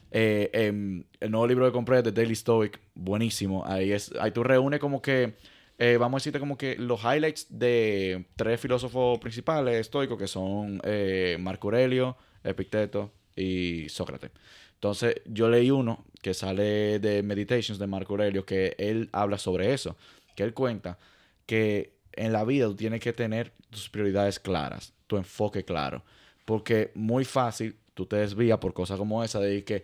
eh, 0.09 0.49
em, 0.51 1.03
el 1.19 1.29
nuevo 1.29 1.45
libro 1.45 1.67
que 1.67 1.71
compré 1.71 2.01
de 2.01 2.11
Daily 2.11 2.35
Stoic, 2.35 2.79
buenísimo. 2.95 3.63
Ahí, 3.67 3.91
es, 3.91 4.11
ahí 4.19 4.31
tú 4.31 4.43
reúnes 4.43 4.79
como 4.79 4.99
que, 4.99 5.35
eh, 5.77 5.97
vamos 5.99 6.17
a 6.17 6.19
decirte 6.21 6.39
como 6.39 6.57
que 6.57 6.75
los 6.75 7.03
highlights 7.03 7.45
de 7.51 8.25
tres 8.35 8.59
filósofos 8.59 9.19
principales 9.19 9.79
estoicos 9.79 10.17
que 10.17 10.27
son 10.27 10.81
eh, 10.85 11.37
Marco 11.39 11.67
Aurelio, 11.67 12.17
Epicteto 12.43 13.11
y 13.35 13.87
Sócrates. 13.89 14.31
Entonces, 14.79 15.15
yo 15.25 15.49
leí 15.49 15.71
uno 15.71 16.05
que 16.21 16.33
sale 16.33 16.99
de 16.99 17.21
Meditations 17.21 17.79
de 17.79 17.85
Marco 17.85 18.13
Aurelio, 18.13 18.45
que 18.45 18.75
él 18.77 19.09
habla 19.11 19.37
sobre 19.37 19.73
eso, 19.73 19.97
que 20.35 20.43
él 20.43 20.53
cuenta 20.53 20.97
que 21.45 21.97
en 22.13 22.31
la 22.31 22.45
vida 22.45 22.67
tú 22.67 22.75
tienes 22.75 23.01
que 23.01 23.11
tener 23.11 23.51
tus 23.69 23.89
prioridades 23.89 24.39
claras, 24.39 24.93
tu 25.05 25.17
enfoque 25.17 25.65
claro, 25.65 26.03
porque 26.45 26.91
muy 26.95 27.25
fácil 27.25 27.75
tú 27.93 28.05
te 28.05 28.15
desvías 28.15 28.57
por 28.59 28.73
cosas 28.73 28.97
como 28.97 29.21
esa 29.21 29.41
de 29.41 29.65
que, 29.65 29.83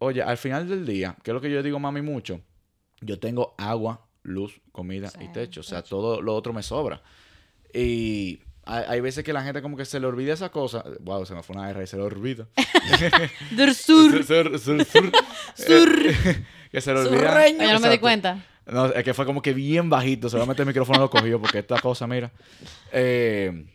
oye, 0.00 0.22
al 0.22 0.36
final 0.36 0.68
del 0.68 0.84
día, 0.84 1.16
que 1.22 1.30
es 1.30 1.34
lo 1.34 1.40
que 1.40 1.50
yo 1.50 1.62
digo 1.62 1.78
mami 1.78 2.02
mucho, 2.02 2.42
yo 3.00 3.18
tengo 3.18 3.54
agua, 3.56 4.06
luz, 4.22 4.60
comida 4.70 5.10
y 5.18 5.32
techo, 5.32 5.60
o 5.60 5.64
sea, 5.64 5.82
todo 5.82 6.20
lo 6.20 6.34
otro 6.34 6.52
me 6.52 6.62
sobra. 6.62 7.00
Y 7.72 8.40
hay, 8.64 8.84
hay 8.88 9.00
veces 9.00 9.24
que 9.24 9.32
la 9.32 9.42
gente 9.42 9.62
como 9.62 9.76
que 9.76 9.84
se 9.84 9.98
le 10.00 10.06
olvida 10.06 10.32
esa 10.34 10.50
cosa, 10.50 10.84
wow, 11.00 11.24
se 11.26 11.34
me 11.34 11.42
fue 11.42 11.56
una 11.56 11.70
R, 11.70 11.86
se 11.86 11.96
le 11.96 12.02
olvida. 12.02 12.46
Del 13.50 13.74
sur. 13.74 14.24
Sur, 14.24 14.58
sur, 14.58 14.84
sur. 14.84 15.12
Eh, 15.68 16.44
que 16.70 16.80
se 16.80 16.92
le 16.92 17.00
olvida. 17.00 17.30
Surreño. 17.30 17.62
Yo 17.64 17.72
no 17.74 17.80
me 17.80 17.90
di 17.90 17.98
cuenta. 17.98 18.44
No, 18.66 18.86
es 18.86 19.02
que 19.02 19.14
fue 19.14 19.26
como 19.26 19.42
que 19.42 19.52
bien 19.52 19.90
bajito. 19.90 20.28
Solamente 20.28 20.62
el 20.62 20.68
micrófono 20.68 21.00
lo 21.00 21.10
cogió 21.10 21.40
porque 21.40 21.58
esta 21.58 21.80
cosa, 21.80 22.06
mira. 22.06 22.30
Eh, 22.92 23.66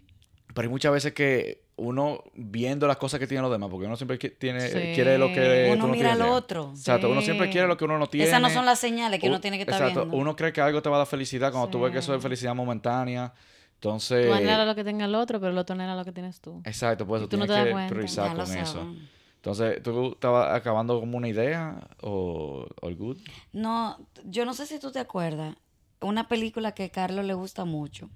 pero 0.53 0.67
hay 0.67 0.69
muchas 0.69 0.91
veces 0.93 1.13
que 1.13 1.65
uno 1.77 2.23
viendo 2.33 2.87
las 2.87 2.95
cosas 2.95 3.19
que 3.19 3.27
tienen 3.27 3.41
los 3.43 3.51
demás, 3.51 3.69
porque 3.69 3.85
uno 3.85 3.97
siempre 3.97 4.17
tiene, 4.17 4.61
Sí. 4.61 4.93
quiere 4.95 5.17
lo 5.17 5.27
que 5.33 5.71
Uno 5.75 5.87
mira 5.89 6.15
lo 6.15 6.31
otro. 6.31 6.71
Exacto, 6.73 7.09
uno 7.09 7.19
Sí. 7.19 7.25
siempre 7.25 7.49
quiere 7.49 7.67
lo 7.67 7.75
que 7.75 7.83
uno 7.83 7.97
no 7.99 8.07
tiene. 8.07 8.27
Esas 8.27 8.39
no 8.39 8.49
son 8.49 8.65
las 8.65 8.79
señales 8.79 9.19
que 9.19 9.27
uno 9.27 9.41
tiene 9.41 9.57
que 9.57 9.63
estar 9.63 9.81
Exacto, 9.81 10.01
viendo. 10.01 10.15
uno 10.17 10.35
cree 10.37 10.53
que 10.53 10.61
algo 10.61 10.81
te 10.81 10.87
va 10.87 10.95
a 10.95 10.99
dar 10.99 11.07
felicidad 11.07 11.51
cuando 11.51 11.67
tú 11.69 11.81
ves 11.81 11.91
que 11.91 11.99
eso 11.99 12.13
es 12.15 12.21
Sí. 12.21 12.23
felicidad 12.23 12.55
momentánea. 12.55 13.33
Entonces, 13.75 14.25
Tú 14.27 14.33
anhelas 14.33 14.65
lo 14.65 14.73
que 14.75 14.83
tenga 14.83 15.05
el 15.05 15.15
otro, 15.15 15.39
pero 15.39 15.51
el 15.51 15.57
otro 15.57 15.75
anhela 15.75 15.95
lo 15.95 16.03
que 16.05 16.11
tienes 16.11 16.39
tú. 16.41 16.61
exacto, 16.65 17.05
pues 17.05 17.23
Y 17.23 17.27
tú 17.27 17.37
no 17.37 17.45
tienes 17.45 17.65
te 17.65 17.69
que 17.81 17.87
priorizar 17.89 18.35
con 18.35 18.41
eso. 18.51 18.65
saben. 18.65 19.09
Entonces, 19.35 19.83
¿tú 19.83 20.13
estabas 20.13 20.55
acabando 20.55 20.99
como 20.99 21.17
una 21.17 21.27
idea 21.27 21.87
o 22.01 22.65
all 22.81 22.95
good? 22.95 23.17
No, 23.53 24.07
yo 24.23 24.43
no 24.43 24.53
sé 24.55 24.65
si 24.65 24.79
tú 24.79 24.91
te 24.91 24.97
acuerdas. 24.99 25.55
Una 26.01 26.27
película 26.27 26.71
que 26.73 26.85
a 26.85 26.89
Carlos 26.89 27.25
le 27.25 27.35
gusta 27.35 27.63
mucho. 27.63 28.09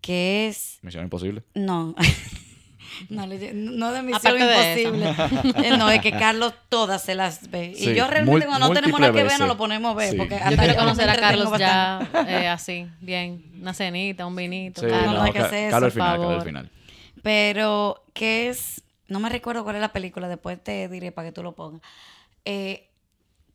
Que 0.00 0.48
es. 0.48 0.78
Misión 0.82 1.04
Imposible. 1.04 1.44
No. 1.54 1.94
no, 3.08 3.26
le- 3.26 3.52
no 3.54 3.92
de 3.92 4.02
Misión 4.02 4.20
Aparte 4.20 4.44
de 4.44 4.82
Imposible. 4.82 5.66
Eh, 5.68 5.76
no, 5.76 5.90
es 5.90 6.00
que 6.00 6.12
Carlos 6.12 6.54
todas 6.68 7.02
se 7.02 7.14
las 7.14 7.50
ve. 7.50 7.74
Sí, 7.76 7.90
y 7.90 7.94
yo 7.94 8.06
realmente 8.06 8.46
cuando 8.46 8.68
no 8.68 8.74
tenemos 8.74 9.00
nada 9.00 9.12
que 9.12 9.22
ver, 9.22 9.38
no 9.38 9.46
lo 9.46 9.56
ponemos 9.56 9.92
a 9.92 9.94
ver. 9.96 10.10
Sí. 10.12 10.16
Porque 10.16 10.34
hasta 10.36 10.50
Yo 10.50 10.56
quiero 10.58 10.76
conocer 10.76 11.10
a 11.10 11.16
Carlos 11.16 11.58
ya 11.58 12.08
eh, 12.28 12.48
así, 12.48 12.86
bien. 13.00 13.44
Una 13.60 13.74
cenita, 13.74 14.26
un 14.26 14.36
vinito. 14.36 14.80
Sí, 14.80 14.86
Carlos, 14.88 15.14
no, 15.14 15.22
hay 15.22 15.32
que 15.32 15.38
Ca- 15.38 15.46
hacer 15.46 15.70
Carlos 15.70 15.82
al 15.82 15.88
eso, 15.88 15.94
final, 15.94 16.16
por 16.16 16.26
Carlos 16.26 16.30
al 16.32 16.38
favor. 16.40 16.46
final. 16.48 16.70
Pero 17.22 18.04
que 18.14 18.48
es, 18.48 18.82
no 19.08 19.20
me 19.20 19.28
recuerdo 19.28 19.62
cuál 19.64 19.76
es 19.76 19.80
la 19.82 19.92
película, 19.92 20.28
después 20.28 20.62
te 20.62 20.88
diré 20.88 21.12
para 21.12 21.28
que 21.28 21.32
tú 21.32 21.42
lo 21.42 21.52
pongas. 21.52 21.80
Eh, 22.44 22.88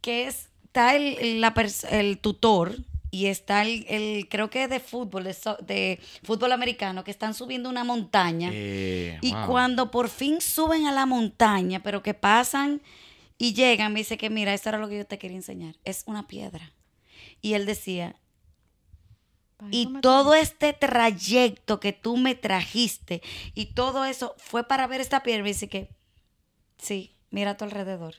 que 0.02 0.28
es, 0.28 0.50
está 0.64 0.96
el, 0.96 1.42
la 1.42 1.54
el 1.92 2.20
tutor 2.20 2.76
y 3.12 3.28
está 3.28 3.62
el, 3.62 3.86
el- 3.88 4.28
creo 4.30 4.50
que 4.50 4.64
es 4.64 4.70
de 4.70 4.80
fútbol, 4.80 5.24
de, 5.24 5.34
so- 5.34 5.58
de 5.58 6.00
fútbol 6.24 6.52
americano, 6.52 7.04
que 7.04 7.12
están 7.12 7.34
subiendo 7.34 7.70
una 7.70 7.84
montaña. 7.84 8.50
Eh, 8.54 9.18
Y 9.22 9.34
wow. 9.34 9.46
cuando 9.48 9.92
por 9.92 10.10
fin 10.10 10.42
suben 10.42 10.86
a 10.88 10.92
la 10.92 11.06
montaña, 11.06 11.82
pero 11.84 12.04
que 12.04 12.14
pasan 12.14 12.82
y 13.38 13.54
llegan, 13.54 13.94
me 13.94 14.00
dice 14.00 14.18
que 14.18 14.30
mira, 14.30 14.54
eso 14.54 14.70
era 14.70 14.78
lo 14.78 14.90
que 14.90 14.98
yo 14.98 15.06
te 15.06 15.18
quería 15.18 15.38
enseñar. 15.38 15.76
Es 15.84 16.04
una 16.08 16.28
piedra. 16.28 16.74
Y 17.42 17.54
él 17.54 17.66
decía, 17.66 18.16
y 19.72 19.88
todo 20.02 20.36
este 20.36 20.74
trayecto 20.74 21.80
que 21.80 21.92
tú 21.94 22.18
me 22.18 22.36
trajiste 22.36 23.22
y 23.56 23.68
todo 23.68 24.06
eso 24.06 24.36
fue 24.38 24.68
para 24.68 24.86
ver 24.86 25.02
esta 25.02 25.24
piedra. 25.24 25.42
Me 25.44 25.50
dice 25.50 25.68
que, 25.70 25.90
sí, 26.78 27.16
mira 27.32 27.52
a 27.52 27.58
tu 27.58 27.66
alrededor. 27.66 28.16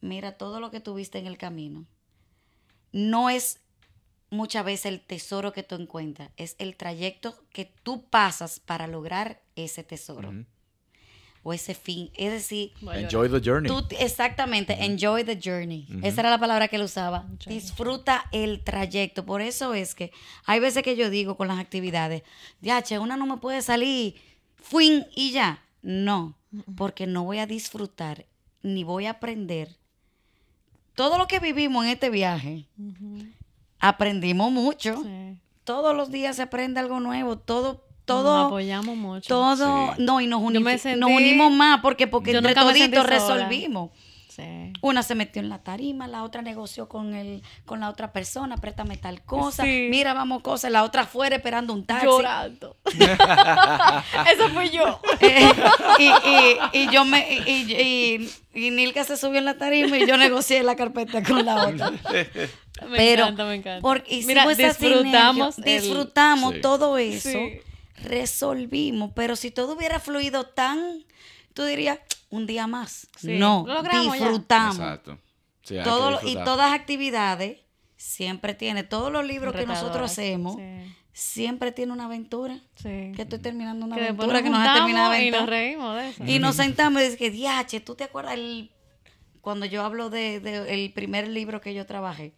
Mira 0.00 0.32
todo 0.38 0.60
lo 0.60 0.70
que 0.70 0.80
tuviste 0.80 1.18
en 1.18 1.26
el 1.26 1.36
camino. 1.36 1.84
No 2.92 3.28
es 3.28 3.60
muchas 4.30 4.64
veces 4.64 4.86
el 4.86 5.00
tesoro 5.00 5.52
que 5.52 5.62
tú 5.62 5.74
encuentras, 5.74 6.30
es 6.36 6.54
el 6.58 6.76
trayecto 6.76 7.34
que 7.52 7.72
tú 7.82 8.04
pasas 8.04 8.60
para 8.60 8.86
lograr 8.86 9.40
ese 9.56 9.84
tesoro 9.84 10.32
o 11.42 11.52
ese 11.52 11.74
fin. 11.74 12.10
Es 12.14 12.32
decir, 12.32 12.72
Enjoy 12.92 13.28
the 13.28 13.40
journey. 13.40 13.68
Tú, 13.68 13.86
exactamente, 13.98 14.84
enjoy 14.84 15.24
the 15.24 15.38
journey. 15.42 15.86
Esa 16.02 16.20
era 16.20 16.30
la 16.30 16.38
palabra 16.38 16.68
que 16.68 16.76
él 16.76 16.82
usaba. 16.82 17.26
Disfruta 17.46 18.24
el 18.32 18.62
trayecto. 18.62 19.24
Por 19.24 19.40
eso 19.40 19.74
es 19.74 19.94
que 19.94 20.12
hay 20.44 20.60
veces 20.60 20.82
que 20.82 20.96
yo 20.96 21.10
digo 21.10 21.36
con 21.36 21.48
las 21.48 21.58
actividades, 21.58 22.22
ya, 22.60 22.82
che, 22.82 22.98
una 22.98 23.16
no 23.16 23.26
me 23.26 23.38
puede 23.38 23.62
salir, 23.62 24.14
fuin 24.56 25.06
y 25.14 25.30
ya. 25.32 25.62
No, 25.80 26.36
porque 26.76 27.06
no 27.06 27.24
voy 27.24 27.38
a 27.38 27.46
disfrutar 27.46 28.26
ni 28.62 28.84
voy 28.84 29.06
a 29.06 29.10
aprender. 29.10 29.76
Todo 30.94 31.16
lo 31.16 31.28
que 31.28 31.38
vivimos 31.38 31.84
en 31.84 31.92
este 31.92 32.10
viaje, 32.10 32.66
aprendimos 33.80 34.50
mucho. 34.52 35.02
Sí. 35.02 35.36
Todos 35.64 35.94
los 35.94 36.10
días 36.10 36.36
se 36.36 36.42
aprende 36.42 36.80
algo 36.80 36.98
nuevo. 37.00 37.36
Todo, 37.38 37.72
Nos 37.72 37.80
todo, 38.04 38.46
apoyamos 38.46 38.96
mucho. 38.96 39.28
todo. 39.28 39.94
Sí. 39.96 40.02
No, 40.02 40.20
y 40.20 40.26
nos, 40.26 40.40
unifi- 40.40 40.78
sentí- 40.78 40.98
nos 40.98 41.10
unimos 41.10 41.52
más 41.52 41.80
porque, 41.80 42.06
porque 42.06 42.32
entre 42.38 42.54
toditos 42.54 43.04
sola. 43.20 43.48
Sí. 44.38 44.72
Una 44.82 45.02
se 45.02 45.14
metió 45.16 45.42
en 45.42 45.48
la 45.48 45.58
tarima, 45.58 46.06
la 46.06 46.22
otra 46.22 46.42
negoció 46.42 46.88
con 46.88 47.14
el, 47.14 47.42
con 47.66 47.80
la 47.80 47.90
otra 47.90 48.12
persona, 48.12 48.56
préstame 48.56 48.96
tal 48.96 49.20
cosa, 49.22 49.64
Sí. 49.64 49.88
mira, 49.90 50.14
vamos 50.14 50.42
cosas, 50.42 50.70
la 50.70 50.84
otra 50.84 51.02
afuera 51.02 51.34
esperando 51.36 51.72
un 51.72 51.84
taxi. 51.84 52.06
Llorando. 52.06 52.76
Eso 54.32 54.48
fui 54.54 54.70
yo. 54.70 55.00
Eh, 55.20 55.50
y, 55.98 56.04
y, 56.06 56.82
y 56.84 56.90
yo 56.92 57.04
me 57.04 57.26
y, 57.46 57.72
y, 57.72 58.30
y 58.66 58.70
Nilka 58.70 59.04
se 59.04 59.16
subió 59.16 59.38
en 59.38 59.44
la 59.44 59.58
tarima 59.58 59.96
y 59.98 60.06
yo 60.06 60.16
negocié 60.16 60.62
la 60.62 60.76
carpeta 60.76 61.22
con 61.22 61.44
la 61.44 61.66
otra. 61.66 61.90
Me 62.88 62.96
Pero 62.96 63.22
encanta, 63.24 63.44
me 63.44 63.54
encanta. 63.56 63.80
porque 63.82 64.22
Mira, 64.24 64.46
disfrutamos. 64.46 65.56
sinergia, 65.56 65.80
disfrutamos 65.80 66.54
Sí. 66.54 66.60
todo 66.60 66.96
eso, 66.96 67.28
Sí. 67.30 67.58
resolvimos, 68.04 69.10
pero 69.16 69.34
si 69.34 69.50
todo 69.50 69.74
hubiera 69.74 69.98
fluido 69.98 70.44
tan, 70.46 71.04
tú 71.54 71.64
dirías, 71.64 71.98
un 72.30 72.46
día 72.46 72.66
más. 72.66 73.08
Sí, 73.16 73.38
No, 73.38 73.64
lo 73.66 73.74
logramos 73.74 74.18
ya. 74.18 74.24
disfrutamos. 74.24 74.76
Exacto. 74.78 75.18
Sí, 75.62 75.76
Todo 75.84 76.10
lo- 76.12 76.28
y 76.28 76.34
todas 76.34 76.70
las 76.70 76.80
actividades 76.80 77.58
siempre 77.96 78.54
tiene, 78.54 78.84
todos 78.84 79.12
los 79.12 79.24
libros 79.26 79.54
que 79.54 79.66
nosotros 79.66 80.10
hacemos, 80.10 80.56
Sí. 80.56 80.94
siempre 81.12 81.72
tiene 81.72 81.92
una 81.92 82.04
aventura. 82.06 82.60
Sí. 82.76 83.12
Que 83.14 83.22
estoy 83.22 83.38
terminando 83.40 83.84
una 83.86 83.96
Que 83.96 84.04
aventura 84.04 84.42
que 84.42 84.50
nos 84.50 84.60
ha 84.66 84.74
terminado 84.74 85.14
y 85.14 85.30
nos 85.30 85.40
aventura. 85.40 85.46
reímos 85.46 85.96
de 85.96 86.08
eso. 86.10 86.24
Y 86.26 86.38
nos 86.38 86.56
sentamos 86.56 87.02
y 87.02 87.04
dice 87.06 87.16
que, 87.18 87.30
diache, 87.30 87.80
¿tú 87.80 87.94
te 87.96 88.04
acuerdas 88.04 88.34
el, 88.34 88.70
cuando 89.40 89.66
yo 89.66 89.82
hablo 89.84 90.10
de, 90.10 90.40
de 90.40 90.72
el 90.74 90.92
primer 90.92 91.28
libro 91.28 91.60
que 91.60 91.74
yo 91.74 91.84
trabajé? 91.86 92.34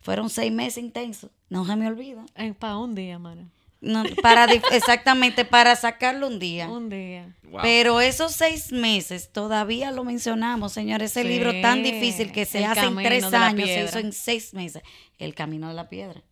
Fueron 0.00 0.28
seis 0.28 0.52
meses 0.52 0.82
intensos. 0.82 1.30
No 1.48 1.64
se 1.64 1.76
me 1.76 1.86
olvida. 1.86 2.24
Para 2.58 2.76
un 2.78 2.94
día, 2.94 3.18
mano. 3.18 3.50
No, 3.80 4.04
para 4.22 4.44
exactamente, 4.72 5.44
para 5.44 5.76
sacarlo 5.76 6.26
un 6.28 6.38
día. 6.38 6.68
Un 6.68 6.88
día. 6.88 7.34
Wow. 7.42 7.60
Pero 7.62 8.00
esos 8.00 8.32
seis 8.32 8.72
meses 8.72 9.30
todavía 9.32 9.90
lo 9.92 10.02
mencionamos, 10.04 10.72
señor. 10.72 11.02
Ese 11.02 11.22
Sí, 11.22 11.28
libro 11.28 11.52
tan 11.60 11.82
difícil 11.82 12.32
que 12.32 12.44
se 12.44 12.58
El 12.58 12.64
hace 12.64 12.86
en 12.86 12.96
tres 12.96 13.24
años, 13.32 13.68
se 13.68 13.84
hizo 13.84 13.98
en 13.98 14.12
seis 14.12 14.52
meses. 14.54 14.82
El 15.18 15.34
camino 15.34 15.68
de 15.68 15.74
la 15.74 15.88
piedra. 15.88 16.22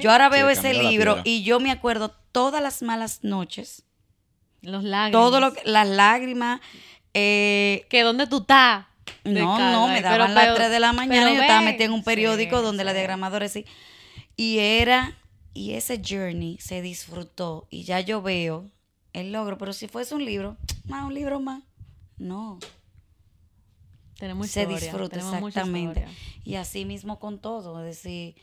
Yo 0.00 0.10
ahora 0.10 0.28
veo 0.28 0.48
ese 0.50 0.72
libro 0.74 1.20
y 1.24 1.42
yo 1.42 1.58
me 1.60 1.70
acuerdo 1.70 2.14
todas 2.32 2.62
las 2.62 2.82
malas 2.82 3.20
noches, 3.22 3.84
Los 4.62 4.84
lágrimas. 4.84 5.12
todo 5.12 5.40
lo 5.40 5.52
que, 5.54 5.62
las 5.64 5.86
lágrimas. 5.88 6.60
eh, 7.14 7.86
Que 7.90 8.02
dónde 8.02 8.26
tú 8.26 8.38
estás. 8.38 8.86
No, 9.24 9.58
no, 9.58 9.88
me 9.88 9.96
pero- 10.02 10.08
daban 10.10 10.34
las 10.34 10.54
3 10.54 10.70
de 10.70 10.80
la 10.80 10.92
mañana 10.92 11.30
y 11.30 11.36
yo 11.36 11.42
estaba 11.42 11.60
metida 11.62 11.84
en 11.86 11.92
un 11.92 12.04
periódico 12.04 12.58
Sí, 12.58 12.62
donde 12.64 12.84
la 12.84 12.92
diagramadora 12.92 13.48
sí. 13.48 13.64
Y 14.36 14.58
era, 14.58 15.16
y 15.54 15.72
ese 15.72 16.02
journey 16.06 16.58
se 16.58 16.82
disfrutó 16.82 17.66
y 17.70 17.84
ya 17.84 18.00
yo 18.00 18.20
veo 18.20 18.70
el 19.12 19.32
logro, 19.32 19.56
pero 19.56 19.72
si 19.72 19.86
fuese 19.88 20.14
un 20.14 20.24
libro, 20.24 20.56
más 20.86 21.04
un 21.04 21.14
libro 21.14 21.40
más. 21.40 21.62
No, 22.18 22.58
Tenemos 24.18 24.48
se 24.50 24.60
historia, 24.62 24.78
disfruta 24.80 25.16
tenemos 25.18 25.34
exactamente. 25.34 26.06
Y 26.44 26.54
así 26.56 26.84
mismo 26.84 27.18
con 27.18 27.38
todo, 27.40 27.80
es 27.84 28.02
decir, 28.02 28.36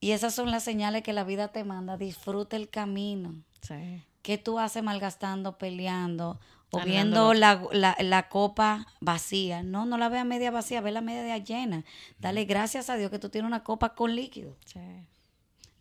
y 0.00 0.10
esas 0.12 0.34
son 0.34 0.50
las 0.50 0.62
señales 0.62 1.02
que 1.02 1.12
la 1.12 1.24
vida 1.24 1.48
te 1.48 1.64
manda, 1.64 1.96
disfruta 1.96 2.56
el 2.56 2.68
camino. 2.68 3.34
Sí. 3.62 4.02
¿Qué 4.22 4.38
tú 4.38 4.58
haces 4.58 4.82
malgastando, 4.82 5.58
peleando 5.58 6.38
o 6.70 6.78
viendo 6.80 7.34
la- 7.34 7.96
la 8.00 8.28
copa 8.28 8.86
vacía? 9.00 9.62
No, 9.62 9.84
no 9.86 9.98
la 9.98 10.08
veas 10.08 10.24
media 10.26 10.50
vacía, 10.50 10.80
ve 10.80 10.92
la 10.92 11.00
media 11.00 11.36
llena. 11.38 11.84
Dale 12.18 12.44
gracias 12.44 12.88
a 12.90 12.96
Dios 12.96 13.10
que 13.10 13.18
tú 13.18 13.28
tienes 13.28 13.46
una 13.48 13.64
copa 13.64 13.94
con 13.94 14.14
líquido. 14.14 14.56
Sí. 14.66 14.80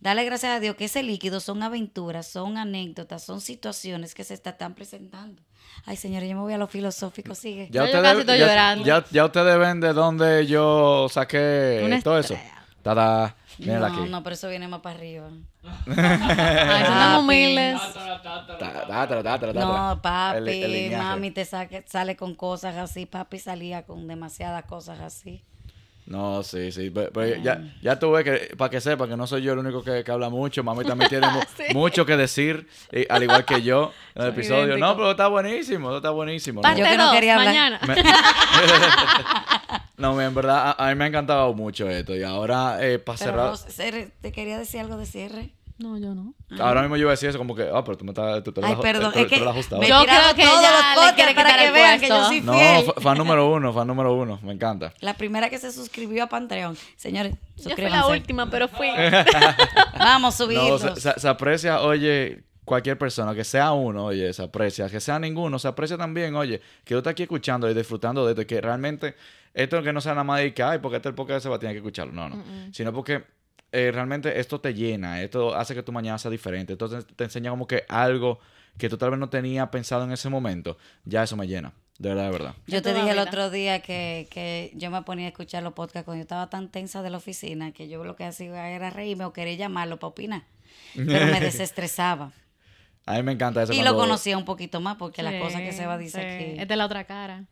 Dale 0.04 0.26
gracias 0.26 0.52
a 0.52 0.60
Dios 0.60 0.76
que 0.76 0.84
ese 0.86 1.02
líquido 1.02 1.40
son 1.40 1.64
aventuras, 1.64 2.28
son 2.28 2.58
anécdotas, 2.58 3.24
son 3.24 3.40
situaciones 3.40 4.14
que 4.14 4.26
se 4.26 4.34
están 4.34 4.74
presentando. 4.76 5.42
Ay, 5.86 5.96
señores, 5.96 6.30
yo 6.30 6.36
me 6.36 6.42
voy 6.42 6.52
a 6.52 6.58
lo 6.58 6.68
filosófico, 6.68 7.34
sigue. 7.36 7.70
Ya 7.72 7.86
yo 7.90 8.02
casi 8.02 8.20
estoy 8.20 8.38
ya, 8.38 8.48
llorando. 8.48 8.86
ya- 8.86 9.06
ya 9.12 9.24
ustedes 9.24 9.58
ven 9.58 9.80
de 9.80 9.94
dónde 9.94 10.46
yo 10.46 11.08
saqué 11.10 11.84
Una 11.86 12.02
todo 12.02 12.20
eso. 12.20 12.38
Tada. 12.82 13.38
No, 13.60 13.86
aquí. 13.86 14.10
no, 14.10 14.22
pero 14.24 14.34
eso 14.34 14.50
viene 14.50 14.68
más 14.68 14.82
para 14.82 14.98
arriba. 14.98 15.30
Ay, 15.88 16.86
son 16.86 16.94
tan 16.96 17.20
humildes. 17.22 17.80
No, 19.54 20.02
papi, 20.02 20.38
El- 20.40 20.48
el 20.50 20.72
lineaje. 20.74 21.04
mami 21.04 21.32
te 21.32 21.46
saque- 21.46 21.86
sale 21.88 22.18
con 22.18 22.36
cosas 22.36 22.76
así. 22.76 23.06
Papi 23.06 23.40
salía 23.40 23.84
con 23.86 24.06
demasiadas 24.08 24.66
cosas 24.66 25.00
así. 25.00 25.46
No, 26.06 26.44
sí, 26.44 26.72
sí. 26.74 26.90
Pero, 26.90 27.12
pero 27.14 27.42
ya, 27.42 27.62
ya 27.82 27.98
tú 27.98 28.12
ves 28.12 28.26
que, 28.26 28.56
para 28.58 28.70
que 28.70 28.82
sepa 28.82 29.08
que 29.08 29.16
no 29.16 29.26
soy 29.26 29.42
yo 29.42 29.54
el 29.54 29.60
único 29.60 29.84
que, 29.84 30.04
que 30.04 30.12
habla 30.12 30.30
mucho. 30.30 30.64
Mami 30.64 30.84
también 30.84 31.10
tiene 31.10 31.28
mu- 31.30 31.42
mucho 31.74 32.06
que 32.06 32.18
decir, 32.18 32.68
y- 32.92 33.06
al 33.10 33.24
igual 33.24 33.46
que 33.46 33.62
yo 33.62 33.92
en 34.16 34.24
el 34.24 34.30
episodio. 34.30 34.78
No, 34.78 34.96
pero 34.96 35.12
está 35.12 35.28
buenísimo, 35.28 35.96
está 35.96 36.10
buenísimo. 36.10 36.62
¿no? 36.62 36.78
Yo 36.78 36.84
que 36.86 36.98
no 36.98 37.12
quería 37.14 37.36
hablar. 37.36 37.48
mañana. 37.48 37.80
Me- 37.88 37.96
no, 39.98 40.22
en 40.22 40.36
verdad, 40.36 40.76
a, 40.78 40.88
a 40.88 40.90
mí 40.90 40.96
me 40.96 41.06
ha 41.06 41.08
encantado 41.08 41.54
mucho 41.54 41.90
esto. 41.90 42.16
Y 42.16 42.24
ahora, 42.24 42.78
eh, 42.86 43.00
para 43.00 43.18
cerrar, 43.18 43.54
te 44.22 44.32
quería 44.32 44.60
decir 44.60 44.82
algo 44.82 44.98
de 44.98 45.06
cierre. 45.06 45.50
No, 45.84 45.98
yo 45.98 46.16
no. 46.16 46.34
ahora 46.60 46.82
mismo 46.82 46.96
yo 46.96 47.02
iba 47.02 47.10
a 47.12 47.14
decir 47.14 47.28
eso 47.30 47.38
como 47.38 47.54
que, 47.56 47.64
ah, 47.64 47.84
pero 47.84 47.98
tú 47.98 48.06
me 48.06 48.12
estás, 48.12 48.42
tú 48.44 48.52
te 48.54 48.62
lo 48.62 48.68
Ay, 48.68 48.76
perdón, 48.82 49.12
es 49.16 49.26
que 49.28 49.38
te 49.38 49.44
lo 49.44 49.50
has 49.50 49.56
ajustado. 49.56 49.82
me 49.82 49.88
Yo 49.90 50.02
creo 50.04 50.36
que 50.36 50.44
todos 50.44 50.62
ya 50.62 50.72
los 50.72 50.80
le 50.80 50.96
podcasts 51.12 51.34
para 51.36 51.58
que 51.58 51.66
el 51.68 51.74
vean 51.74 52.00
que 52.00 52.08
yo 52.08 52.26
soy 52.26 52.42
No, 52.42 52.54
fiel. 52.54 52.86
fa- 52.86 53.02
fan 53.02 53.18
número 53.18 53.52
uno, 53.52 53.74
fan 53.74 53.88
número 53.88 54.14
uno. 54.16 54.40
Me 54.44 54.54
encanta. 54.54 54.94
La 55.02 55.14
primera 55.16 55.50
que 55.50 55.60
se 55.60 55.72
suscribió 55.72 56.24
a 56.24 56.28
Patreon. 56.28 56.78
Señores, 56.96 57.34
Yo 57.34 57.40
fui 57.56 57.64
suscríbanse. 57.64 57.98
la 57.98 58.08
última, 58.08 58.50
pero 58.50 58.68
fui. 58.70 58.88
Vamos 60.00 60.40
No, 60.40 60.46
subirlos. 60.46 60.82
se, 60.82 60.96
se- 61.02 61.20
se 61.20 61.28
aprecia, 61.28 61.82
oye, 61.82 62.44
cualquier 62.66 62.98
persona, 62.98 63.36
que 63.36 63.44
sea 63.44 63.72
uno, 63.74 64.06
oye, 64.06 64.32
se 64.34 64.44
aprecia, 64.44 64.90
que 64.90 65.00
sea 65.00 65.20
ninguno, 65.20 65.60
se 65.60 65.68
aprecia 65.68 65.98
también, 65.98 66.36
oye, 66.36 66.62
que 66.84 66.94
tú 66.94 67.00
estás 67.00 67.12
aquí 67.12 67.24
escuchando 67.24 67.70
y 67.70 67.74
disfrutando 67.74 68.26
de 68.26 68.32
esto, 68.32 68.42
y 68.42 68.46
que 68.46 68.62
realmente 68.62 69.16
esto 69.54 69.84
que 69.84 69.92
no 69.94 70.02
sea 70.02 70.14
nada 70.14 70.24
más 70.24 70.40
de 70.40 70.54
que, 70.54 70.64
ay, 70.64 70.80
porque 70.80 70.98
este 70.98 71.10
es 71.10 71.12
el 71.12 71.16
podcast 71.16 71.44
se 71.44 71.50
va 71.50 71.58
a 71.58 71.60
tener 71.60 71.74
que 71.76 71.80
escucharlo, 71.80 72.14
no, 72.14 72.30
no, 72.30 72.44
sino 72.72 72.94
porque 72.94 73.24
eh, 73.74 73.92
realmente 73.92 74.40
esto 74.40 74.62
te 74.62 74.74
llena, 74.74 75.22
esto 75.22 75.54
hace 75.56 75.76
que 75.76 75.84
tu 75.84 75.92
mañana 75.92 76.18
sea 76.18 76.32
diferente, 76.32 76.72
entonces 76.74 77.06
te 77.16 77.26
enseña 77.26 77.50
como 77.50 77.68
que 77.68 77.84
algo 77.90 78.40
que 78.78 78.88
tú 78.90 78.98
tal 78.98 79.10
vez 79.12 79.20
no 79.20 79.30
tenías 79.30 79.68
pensado 79.70 80.06
en 80.06 80.12
ese 80.12 80.30
momento, 80.30 80.78
ya 81.04 81.24
eso 81.24 81.36
me 81.36 81.46
llena, 81.48 81.74
de 82.00 82.10
verdad, 82.10 82.26
de 82.26 82.32
verdad. 82.32 82.56
Yo 82.68 82.82
te 82.82 82.94
dije 82.94 83.10
el 83.12 83.20
otro 83.20 83.50
día 83.50 83.82
que, 83.82 84.28
que 84.32 84.72
yo 84.76 84.90
me 84.90 85.02
ponía 85.04 85.26
a 85.26 85.30
escuchar 85.30 85.62
los 85.64 85.74
podcasts 85.74 86.06
cuando 86.06 86.20
yo 86.20 86.24
estaba 86.24 86.50
tan 86.50 86.70
tensa 86.70 87.02
de 87.04 87.10
la 87.10 87.18
oficina 87.18 87.72
que 87.74 87.88
yo 87.90 88.04
lo 88.06 88.16
que 88.16 88.24
hacía 88.24 88.70
era 88.72 88.90
reírme 88.90 89.26
o 89.26 89.34
querer 89.34 89.58
llamarlo 89.58 89.98
para 90.00 90.10
opinar. 90.10 90.44
Pero 90.96 91.26
me 91.28 91.40
desestresaba. 91.42 92.32
A 93.06 93.16
mí 93.18 93.24
me 93.24 93.34
encanta 93.34 93.64
eso. 93.64 93.74
Y 93.74 93.82
lo 93.84 93.96
conocía 93.96 94.38
un 94.38 94.46
poquito 94.46 94.80
más 94.80 94.96
porque 94.96 95.24
las 95.24 95.34
Sí, 95.34 95.40
cosas 95.40 95.62
que 95.62 95.74
se 95.74 95.86
va 95.86 95.94
a 95.94 95.98
decir 95.98 96.22
sí. 96.22 96.26
aquí. 96.26 96.60
Es 96.60 96.68
de 96.68 96.76
la 96.76 96.86
otra 96.86 97.04
cara. 97.04 97.44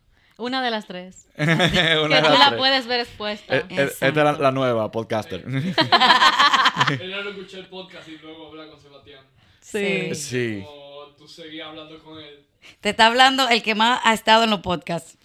Una 0.42 0.62
de 0.62 0.72
las 0.72 0.86
tres. 0.88 1.28
Una 1.38 1.58
que 1.58 2.28
tú 2.28 2.34
la 2.38 2.48
tres. 2.50 2.58
puedes 2.60 2.88
ver 2.88 3.00
expuesta. 3.02 3.56
Eh, 3.58 3.66
eh, 3.70 3.84
Esta 3.92 4.08
es 4.08 4.16
la, 4.16 4.32
la 4.34 4.52
nueva 4.52 4.92
podcaster. 4.92 5.44
Él 5.48 7.12
no 7.12 7.30
escuché 7.30 7.60
el 7.60 7.68
podcast 7.68 8.08
y 8.08 8.18
luego 8.18 8.48
habla 8.50 8.68
con 8.68 8.80
Sebastián. 8.82 9.22
sí. 9.62 10.16
sí. 10.16 10.64
Como 10.66 11.06
tú 11.18 11.28
seguías 11.28 11.68
hablando 11.68 12.02
con 12.04 12.18
él. 12.20 12.44
Te 12.80 12.90
está 12.90 13.06
hablando 13.08 13.48
el 13.50 13.62
que 13.64 13.76
más 13.76 14.00
ha 14.04 14.14
estado 14.14 14.44
en 14.46 14.50
los 14.50 14.62
podcasts. 14.62 15.18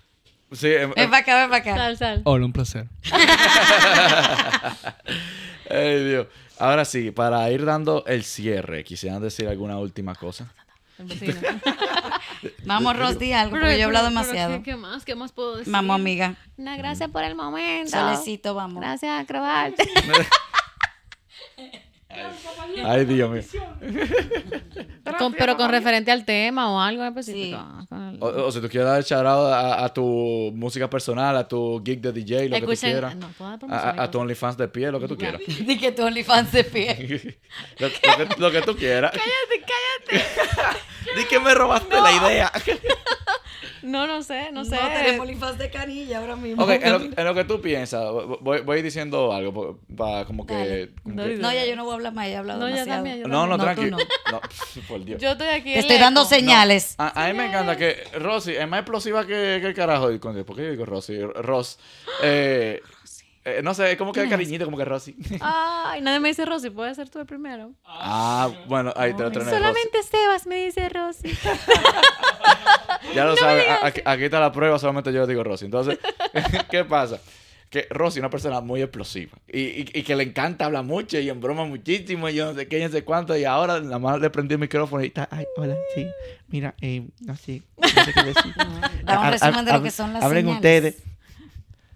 Sí, 0.52 0.68
em- 0.68 0.92
Ven 0.94 1.10
para 1.10 1.22
acá, 1.22 1.40
ven 1.40 1.50
para 1.50 1.56
acá. 1.62 1.76
Sal, 1.76 1.96
sal. 1.98 2.20
Hola, 2.24 2.44
un 2.46 2.52
placer. 2.52 2.86
Ay, 5.70 6.04
Dios. 6.04 6.26
Ahora 6.58 6.84
sí, 6.84 7.10
para 7.10 7.50
ir 7.50 7.64
dando 7.64 8.04
el 8.06 8.24
cierre, 8.24 8.84
quisieran 8.84 9.20
decir 9.20 9.48
alguna 9.48 9.78
última 9.78 10.14
cosa. 10.14 10.52
El 10.98 11.06
vecino. 11.06 11.34
Vamos, 12.64 12.96
Ros, 12.96 13.18
di 13.18 13.32
algo, 13.32 13.52
Pero- 13.52 13.64
porque 13.66 13.76
yo 13.76 13.80
he 13.82 13.84
hablado 13.84 14.08
pero- 14.08 14.20
pero 14.20 14.26
demasiado. 14.26 14.56
¿qué, 14.58 14.62
qué 14.70 14.76
más? 14.76 15.04
¿Qué 15.04 15.14
más 15.14 15.32
puedo 15.32 15.56
decir? 15.56 15.72
Vamos, 15.72 15.94
amiga. 15.94 16.34
Una 16.56 16.76
gracias 16.76 17.10
por 17.10 17.22
el 17.24 17.34
momento. 17.34 17.90
Solecito, 17.90 18.54
vamos. 18.54 18.80
Gracias, 18.80 19.20
Acrobarte. 19.20 19.82
Ay, 22.84 23.04
Dios 23.04 23.30
mío. 23.30 23.42
Con- 25.18 25.34
pero 25.34 25.56
con 25.56 25.70
referente 25.70 26.10
al 26.10 26.24
tema 26.24 26.70
o 26.72 26.80
algo 26.80 27.02
en 27.02 27.08
específico. 27.08 27.58
El- 27.90 28.18
O, 28.22 28.46
o 28.46 28.52
si 28.52 28.60
tú 28.60 28.68
quieres 28.70 28.88
dar 28.88 29.02
shout 29.02 29.26
out 29.26 29.52
a, 29.52 29.84
a 29.84 29.92
tu 29.92 30.50
música 30.54 30.88
personal, 30.88 31.36
a 31.36 31.46
tu 31.46 31.82
gig 31.84 32.00
de 32.00 32.12
DJ, 32.12 32.48
lo 32.48 32.56
que 32.56 32.62
tú 32.74 32.80
quieras. 32.80 33.16
no, 33.16 33.28
puedo 33.36 33.50
dar 33.68 33.98
a, 33.98 34.02
a- 34.04 34.10
tu. 34.10 34.18
OnlyFans 34.18 34.56
de 34.56 34.68
pie, 34.68 34.90
lo 34.90 34.98
que 34.98 35.08
tú 35.08 35.16
quieras. 35.18 35.40
Di 35.46 35.78
que 35.78 35.92
tu 35.92 36.04
OnlyFans 36.04 36.52
de 36.52 36.64
pie. 36.64 37.38
lo, 37.78 37.88
lo 37.88 37.94
que, 37.94 38.40
lo 38.40 38.50
que 38.50 38.62
tú 38.62 38.76
quieras. 38.76 39.10
Cállate, 39.12 39.60
cállate. 39.60 39.85
Di 41.16 41.24
que 41.24 41.38
me 41.40 41.54
robaste 41.54 42.00
la 42.00 42.12
idea. 42.12 42.52
No, 43.82 44.08
no 44.08 44.20
sé, 44.24 44.50
no 44.50 44.64
sé. 44.64 44.76
tenemos 44.76 45.20
OnlyFans 45.20 45.58
de 45.58 45.70
canilla 45.70 46.18
ahora 46.18 46.34
mismo. 46.34 46.64
Ok, 46.64 46.70
en 46.70 46.92
lo, 46.92 46.98
en 47.16 47.24
lo 47.24 47.34
que 47.36 47.44
tú 47.44 47.60
piensas, 47.60 48.02
voy, 48.40 48.60
voy 48.62 48.82
diciendo 48.82 49.32
algo 49.32 49.78
para 49.96 50.24
como 50.24 50.44
que... 50.44 50.54
Dale. 50.54 50.90
como 51.04 51.14
No, 51.14 51.24
que- 51.24 51.36
No, 51.36 51.52
ya 51.52 51.64
yo 51.66 51.76
no 51.76 51.84
voy 51.84 51.92
a 51.92 51.94
hablar 51.94 52.12
más, 52.12 52.26
ya 52.26 52.32
he 52.32 52.36
hablado 52.38 52.60
No, 52.68 52.74
ya 52.74 52.84
también, 52.84 53.18
yo 53.20 53.28
no, 53.28 53.46
no, 53.46 53.56
No, 53.56 53.62
tranquilo. 53.62 53.96
no. 53.96 54.32
No, 54.32 54.40
por 54.88 55.04
Dios. 55.04 55.22
Yo 55.22 55.30
estoy 55.30 55.46
aquí. 55.48 55.72
Te 55.74 55.78
estoy 55.78 55.98
dando 55.98 56.22
eco. 56.22 56.30
señales. 56.30 56.96
A, 56.98 57.24
a 57.26 57.28
mí 57.28 57.34
me 57.38 57.46
encanta 57.46 57.76
que 57.76 58.02
Rosy 58.18 58.56
es 58.56 58.66
más 58.66 58.80
explosiva 58.80 59.22
que, 59.24 59.58
que 59.60 59.66
el 59.68 59.74
carajo. 59.74 60.08
¿Por 60.18 60.56
qué 60.56 60.64
yo 60.64 60.70
digo 60.72 60.84
Rosy? 60.84 61.20
Ross. 61.20 61.78
Eh, 62.24 62.82
eh, 63.48 63.60
no 63.62 63.72
sé, 63.74 63.92
es 63.92 63.96
como 63.96 64.12
que 64.12 64.28
cariñito, 64.28 64.64
como 64.64 64.76
que 64.76 64.84
Rosy. 64.84 65.16
Ay, 65.40 66.00
nadie 66.00 66.18
me 66.20 66.28
dice 66.28 66.44
Rosy, 66.44 66.70
puede 66.70 66.94
ser 66.96 67.08
tú 67.08 67.20
el 67.20 67.26
primero. 67.26 67.72
ah, 67.84 68.50
bueno, 68.66 68.92
ahí 68.96 69.14
te 69.14 69.22
lo. 69.22 69.30
Rosy. 69.30 69.48
Solamente 69.50 70.02
Sebas 70.02 70.46
me 70.46 70.64
dice 70.64 70.88
Rosy. 70.88 71.32
Ya 73.14 73.24
lo 73.24 73.36
sabes, 73.36 73.64
aquí, 73.82 74.00
aquí 74.04 74.24
está 74.24 74.40
la 74.40 74.50
prueba, 74.52 74.78
solamente 74.78 75.12
yo 75.12 75.26
digo 75.26 75.44
Rosy. 75.44 75.66
Entonces, 75.66 75.98
¿qué 76.70 76.84
pasa? 76.84 77.20
Que 77.70 77.86
Rosy 77.90 78.18
es 78.18 78.22
una 78.22 78.30
persona 78.30 78.60
muy 78.60 78.82
explosiva 78.82 79.32
y, 79.48 79.60
y, 79.60 79.90
y 79.94 80.02
que 80.02 80.16
le 80.16 80.22
encanta 80.24 80.66
hablar 80.66 80.84
mucho 80.84 81.18
y 81.18 81.28
en 81.28 81.40
broma 81.40 81.64
muchísimo 81.64 82.28
y 82.28 82.34
yo 82.34 82.46
no 82.46 82.54
sé 82.54 82.66
qué, 82.68 82.80
yo 82.80 82.86
no 82.86 82.92
sé 82.92 83.04
cuánto. 83.04 83.36
Y 83.36 83.44
ahora 83.44 83.80
nada 83.80 83.98
más 83.98 84.20
le 84.20 84.28
prendí 84.30 84.54
el 84.54 84.60
micrófono 84.60 85.02
y 85.04 85.08
está, 85.08 85.28
ay, 85.30 85.44
hola, 85.56 85.76
sí, 85.94 86.06
mira, 86.48 86.74
eh, 86.80 87.06
no 87.20 87.36
sé, 87.36 87.62
no 87.76 87.88
sé 87.88 88.12
qué 88.12 88.22
decir. 88.24 88.54
Resumen 89.30 89.64
de 89.64 89.72
lo 89.72 89.82
que 89.82 89.90
son 89.90 90.12
las 90.12 90.22
Hablen 90.24 90.44
señales. 90.46 90.56
ustedes. 90.56 90.96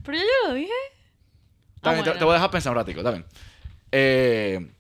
Pero 0.05 0.19
yo 0.19 0.25
ya 0.25 0.49
lo 0.49 0.55
dije. 0.55 0.73
Está 1.81 1.91
Ah, 1.91 1.93
bien, 1.95 2.05
te- 2.05 2.11
bueno. 2.11 2.19
te, 2.19 2.25
voy 2.25 2.33
a 2.33 2.35
dejar 2.35 2.51
pensar 2.51 2.73
un 2.73 2.77
ratico, 2.77 3.01
está 3.01 3.11
bien. 3.11 3.25
Eh, 3.93 4.71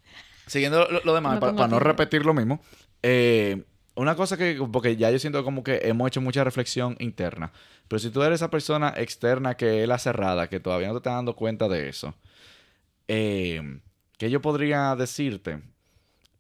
siguiendo 0.46 0.86
lo, 0.90 1.00
lo 1.02 1.14
demás, 1.14 1.38
para 1.38 1.66
no 1.68 1.78
repetir 1.80 2.26
lo 2.26 2.34
mismo, 2.34 2.60
eh, 3.02 3.62
una 3.94 4.14
cosa 4.14 4.36
que, 4.36 4.60
porque 4.70 4.96
ya 4.96 5.10
yo 5.10 5.18
siento 5.18 5.42
como 5.42 5.62
que 5.64 5.80
hemos 5.84 6.06
hecho 6.08 6.20
mucha 6.20 6.44
reflexión 6.44 6.96
interna, 7.00 7.52
pero 7.88 7.98
si 7.98 8.10
tú 8.10 8.22
eres 8.22 8.36
esa 8.36 8.50
persona 8.50 8.92
externa 8.96 9.56
que 9.56 9.82
es 9.82 9.88
la 9.88 9.98
cerrada, 9.98 10.48
que 10.48 10.60
todavía 10.60 10.88
no 10.88 10.94
te 10.94 10.98
estás 10.98 11.14
dando 11.14 11.34
cuenta 11.34 11.68
de 11.68 11.88
eso, 11.88 12.14
eh, 13.08 13.80
¿qué 14.18 14.30
yo 14.30 14.40
podría 14.40 14.94
decirte? 14.96 15.60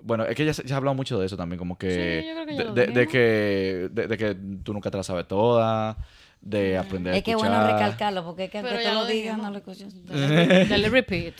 Bueno, 0.02 0.24
es 0.24 0.34
que 0.36 0.44
ya 0.46 0.52
ya 0.52 0.74
ha 0.74 0.78
hablado 0.78 0.94
mucho 0.94 1.18
de 1.18 1.26
eso 1.26 1.36
también, 1.36 1.58
como 1.58 1.76
que... 1.76 1.90
Sí, 2.22 2.28
yo 2.28 2.34
creo 2.34 2.46
que 2.46 2.56
ya 2.56 2.92
de, 2.92 3.06
que 3.08 3.88
de, 3.90 4.06
de 4.06 4.16
que 4.16 4.34
tú 4.62 4.72
nunca 4.72 4.90
te 4.90 4.96
la 4.96 5.02
sabes 5.02 5.26
toda, 5.28 5.96
de 6.40 6.78
aprender 6.78 7.14
a 7.14 7.16
Es 7.18 7.22
que 7.22 7.32
es 7.32 7.36
bueno 7.36 7.54
escuchar. 7.56 7.74
recalcarlo, 7.78 8.24
porque 8.24 8.44
es 8.44 8.50
que 8.50 8.58
aunque 8.58 8.74
tú 8.76 8.80
ya 8.82 8.94
lo 8.94 9.06
digas, 9.06 9.38
no 9.38 9.50
lo 9.50 9.58
escuchas. 9.58 9.94
Dale, 10.06 10.64
dale 10.68 10.88
repeat. 10.88 11.34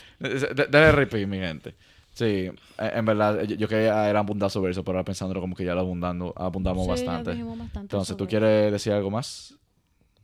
Dale 0.70 0.92
repeat, 0.92 1.26
mi 1.28 1.38
gente. 1.38 1.74
Sí, 2.12 2.26
eh, 2.26 2.50
en 2.78 3.04
verdad, 3.04 3.42
yo, 3.44 3.68
quería 3.68 4.08
era 4.08 4.18
abundar 4.18 4.50
sobre 4.50 4.72
eso, 4.72 4.82
pero 4.84 4.98
ahora 4.98 5.04
pensándolo 5.04 5.40
como 5.40 5.54
que 5.54 5.64
ya 5.64 5.74
lo 5.74 5.80
abundando, 5.80 6.34
abundamos 6.36 6.82
Sí, 6.82 6.88
ya 6.88 6.92
bastante. 6.92 7.30
dijimos 7.30 7.58
bastante 7.58 7.80
Entonces, 7.80 8.16
¿tú 8.16 8.26
quieres 8.26 8.72
decir 8.72 8.92
algo 8.92 9.10
más? 9.10 9.54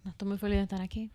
No, 0.05 0.11
estoy 0.11 0.29
muy 0.29 0.39
feliz 0.39 0.57
de 0.59 0.63
estar 0.65 0.81
aquí. 0.83 1.11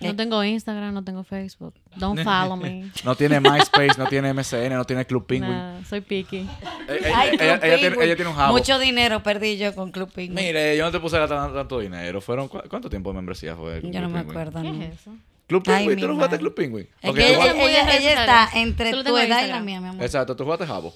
No 0.00 0.16
tengo 0.16 0.42
Instagram, 0.42 0.92
no 0.94 1.04
tengo 1.04 1.24
Facebook. 1.24 1.74
Don't 1.96 2.20
follow 2.24 2.56
me. 2.56 2.90
No 3.04 3.14
tiene 3.14 3.40
MySpace, 3.40 3.96
no 3.98 4.06
tiene 4.06 4.32
MSN, 4.34 4.70
no 4.70 4.84
tiene 4.84 5.06
Club 5.06 5.26
Penguin. 5.26 5.52
Nada, 5.52 5.84
soy 5.84 6.00
picky. 6.00 6.38
Eh, 6.38 6.46
eh, 6.88 7.12
Ay, 7.14 7.28
ella, 7.40 7.60
tiene, 7.60 7.78
Penguin. 7.90 8.02
ella 8.02 8.16
tiene 8.16 8.30
un 8.30 8.36
jabo. 8.36 8.52
Mucho 8.56 8.78
dinero 8.78 9.22
perdí 9.22 9.56
yo 9.56 9.74
con 9.74 9.90
Club 9.92 10.10
Penguin. 10.12 10.34
Mire, 10.34 10.76
yo 10.76 10.84
no 10.84 10.90
te 10.92 11.00
puse 11.00 11.16
a 11.16 11.20
gastar 11.20 11.52
tanto 11.52 11.78
dinero. 11.80 12.20
Fueron, 12.20 12.48
¿cu- 12.48 12.62
¿Cuánto 12.68 12.90
tiempo 12.90 13.10
de 13.10 13.16
membresía 13.16 13.54
fue? 13.56 13.76
yo 13.82 13.90
Club 13.90 13.94
no 14.02 14.08
me 14.08 14.18
acuerdo. 14.20 14.62
¿Qué 14.62 14.68
no. 14.72 14.82
es 14.82 15.00
eso? 15.00 15.10
Club 15.46 15.62
Penguin, 15.62 15.98
¿tú 16.00 16.08
no 16.08 16.14
jugaste. 16.14 16.38
Club 16.38 16.54
Penguin? 16.54 16.88
Es 17.02 17.12
que 17.14 17.28
ella, 17.28 17.38
jugaste- 17.54 17.96
ella- 17.98 18.20
está 18.20 18.48
entre 18.58 18.90
tu 19.04 19.16
edad 19.18 19.44
y 19.44 19.48
la 19.48 19.60
mía, 19.60 19.80
mi 19.80 19.88
amor. 19.88 20.02
Exacto, 20.02 20.34
tú 20.34 20.44
jugaste 20.44 20.66
jabo. 20.66 20.94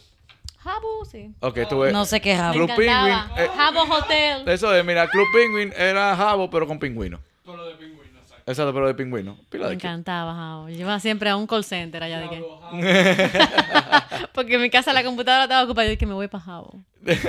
Jabu, 0.59 1.05
sí. 1.11 1.31
Ok, 1.41 1.59
tú 1.69 1.79
ves. 1.81 1.93
No 1.93 2.05
sé 2.05 2.21
qué 2.21 2.33
Me 2.33 2.39
jabo. 2.39 2.53
Club. 2.55 2.69
Penguin, 2.75 3.15
eh, 3.37 3.49
Jabo 3.55 3.83
Hotel. 3.95 4.49
Eso 4.49 4.75
es, 4.75 4.85
mira, 4.85 5.07
Club 5.09 5.27
Penguin 5.33 5.73
era 5.77 6.17
jabo, 6.17 6.51
pero 6.51 6.67
con 6.67 6.79
pingüino. 6.79 7.21
Pero 7.47 7.65
de 7.67 7.75
pingüino, 7.77 7.98
exacto. 8.49 8.73
Pero 8.73 8.87
de 8.87 8.95
pingüino. 8.95 9.39
Pila 9.51 9.65
Me 9.65 9.69
de 9.71 9.75
encantaba. 9.77 10.71
Yo 10.71 10.81
iba 10.81 10.99
siempre 11.01 11.31
a 11.31 11.37
un 11.37 11.47
call 11.47 11.65
center 11.65 12.03
allá 12.03 12.21
de 12.21 12.29
que. 12.29 12.45
Porque 14.35 14.55
en 14.55 14.63
mi 14.63 14.71
casa 14.71 14.93
la 14.93 15.05
computadora 15.05 15.45
estaba 15.45 15.65
ocupada 15.65 15.85
y 15.85 15.89
yo 15.89 15.91
dije 15.91 15.99
que 15.99 16.07
me 16.07 16.15
voy 16.15 16.29
para 16.29 16.45
Jabo. 16.45 16.81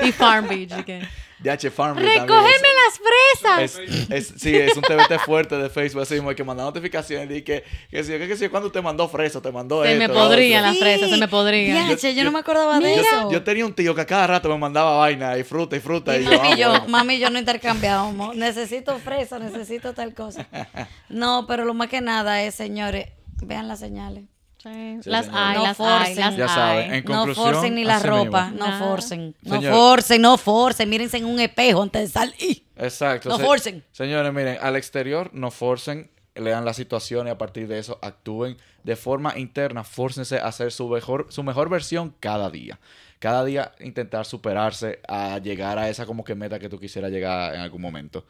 Y 0.04 0.12
Farm 0.12 0.48
Beach. 0.48 0.84
que, 0.86 1.02
DH 1.42 1.72
también 1.72 2.06
¡Recógeme 2.06 2.68
las 2.86 3.00
fresas! 3.00 3.80
Es, 3.80 4.10
es, 4.10 4.42
sí, 4.42 4.56
es 4.56 4.76
un 4.76 4.82
TBT 4.82 5.20
fuerte 5.26 5.56
de 5.58 5.70
Facebook, 5.70 6.02
así 6.02 6.16
mismo, 6.16 6.34
que 6.36 6.44
manda 6.44 6.64
notificaciones 6.64 7.38
y 7.38 7.42
que, 7.42 7.64
que 7.90 8.04
si, 8.04 8.12
que, 8.12 8.28
que 8.28 8.36
si, 8.36 8.50
cuando 8.50 8.72
te 8.72 8.82
mandó 8.82 9.08
fresa, 9.08 9.42
te 9.42 9.52
mandó 9.52 9.84
Se 9.84 9.94
esto, 9.94 10.00
me 10.00 10.08
lo 10.08 10.14
podrían 10.14 10.64
las 10.64 10.78
fresas, 10.78 11.10
se 11.10 11.18
me 11.18 11.28
podrían. 11.28 11.90
Yache, 11.90 12.14
yo, 12.14 12.24
no 12.24 12.32
me 12.32 12.40
acordaba 12.40 12.80
de 12.80 12.96
Yo, 12.96 13.02
eso. 13.02 13.32
yo 13.32 13.44
tenía 13.44 13.66
un 13.66 13.74
tío 13.74 13.96
que 13.96 14.02
a 14.02 14.06
cada 14.06 14.28
rato 14.28 14.50
me 14.50 14.58
mandaba 14.58 14.98
vaina 14.98 15.38
y 15.38 15.44
fruta 15.44 15.76
y 15.78 15.80
fruta. 15.80 16.18
Y, 16.18 16.22
Y 16.22 16.26
yo, 16.26 16.32
mami 16.32 16.50
ah, 16.50 16.56
y 16.56 16.58
yo, 16.60 16.88
mami 16.88 17.20
yo 17.20 17.30
no 17.30 17.40
intercambiábamos. 17.40 18.36
Necesito 18.36 18.98
fresa, 19.00 19.40
necesito 19.40 19.94
tal 19.94 20.14
cosa. 20.14 20.48
No, 21.10 21.46
pero 21.48 21.66
lo 21.66 21.74
más 21.74 21.90
que 21.90 22.02
nada 22.02 22.44
es, 22.44 22.56
señores, 22.56 23.08
vean 23.42 23.68
las 23.68 23.80
señales. 23.80 24.26
Sí, 24.62 24.98
Sí, 25.04 25.10
las 25.10 25.26
señor. 25.28 25.40
hay, 25.42 25.58
No 25.58 25.64
las 25.64 25.78
forcen. 25.78 26.02
hay, 26.08 26.16
las 26.16 26.36
Ya 26.36 26.48
saben, 26.50 26.94
en 26.94 27.06
No 27.06 27.34
forcen 27.34 27.76
ni 27.76 27.84
la 27.86 28.00
ropa, 28.00 28.48
mismo. 28.50 28.60
no 28.66 28.68
Nada. 28.72 28.80
forcen. 28.88 29.36
No 29.42 29.56
Señor. 29.56 29.74
forcen, 29.74 30.22
no 30.22 30.38
forcen. 30.38 30.90
Mírense 30.90 31.18
en 31.18 31.26
un 31.26 31.40
espejo 31.40 31.82
antes 31.82 32.02
de 32.02 32.08
salir. 32.20 32.64
Exacto. 32.76 33.30
No 33.30 33.38
se- 33.38 33.44
forcen. 33.46 33.84
Señores, 33.94 34.34
miren, 34.34 34.58
al 34.62 34.76
exterior 34.76 35.30
no 35.34 35.50
forcen, 35.50 36.12
lean 36.36 36.66
la 36.66 36.74
situación 36.74 37.28
y 37.28 37.30
a 37.30 37.38
partir 37.38 37.68
de 37.68 37.80
eso 37.80 38.00
actúen 38.02 38.58
de 38.84 38.96
forma 38.96 39.38
interna, 39.38 39.84
fórcense 39.84 40.40
a 40.40 40.48
hacer 40.48 40.72
su 40.72 40.88
mejor, 40.90 41.28
su 41.30 41.42
mejor 41.44 41.70
versión 41.70 42.14
cada 42.20 42.50
día. 42.50 42.80
Cada 43.20 43.44
día 43.44 43.74
intentar 43.82 44.26
superarse 44.26 45.00
a 45.08 45.38
llegar 45.40 45.78
a 45.78 45.90
esa 45.90 46.06
como 46.06 46.24
que 46.24 46.36
meta 46.36 46.60
que 46.60 46.70
tú 46.70 46.80
quisieras 46.80 47.12
llegar 47.12 47.56
en 47.56 47.62
algún 47.62 47.82
momento. 47.82 48.26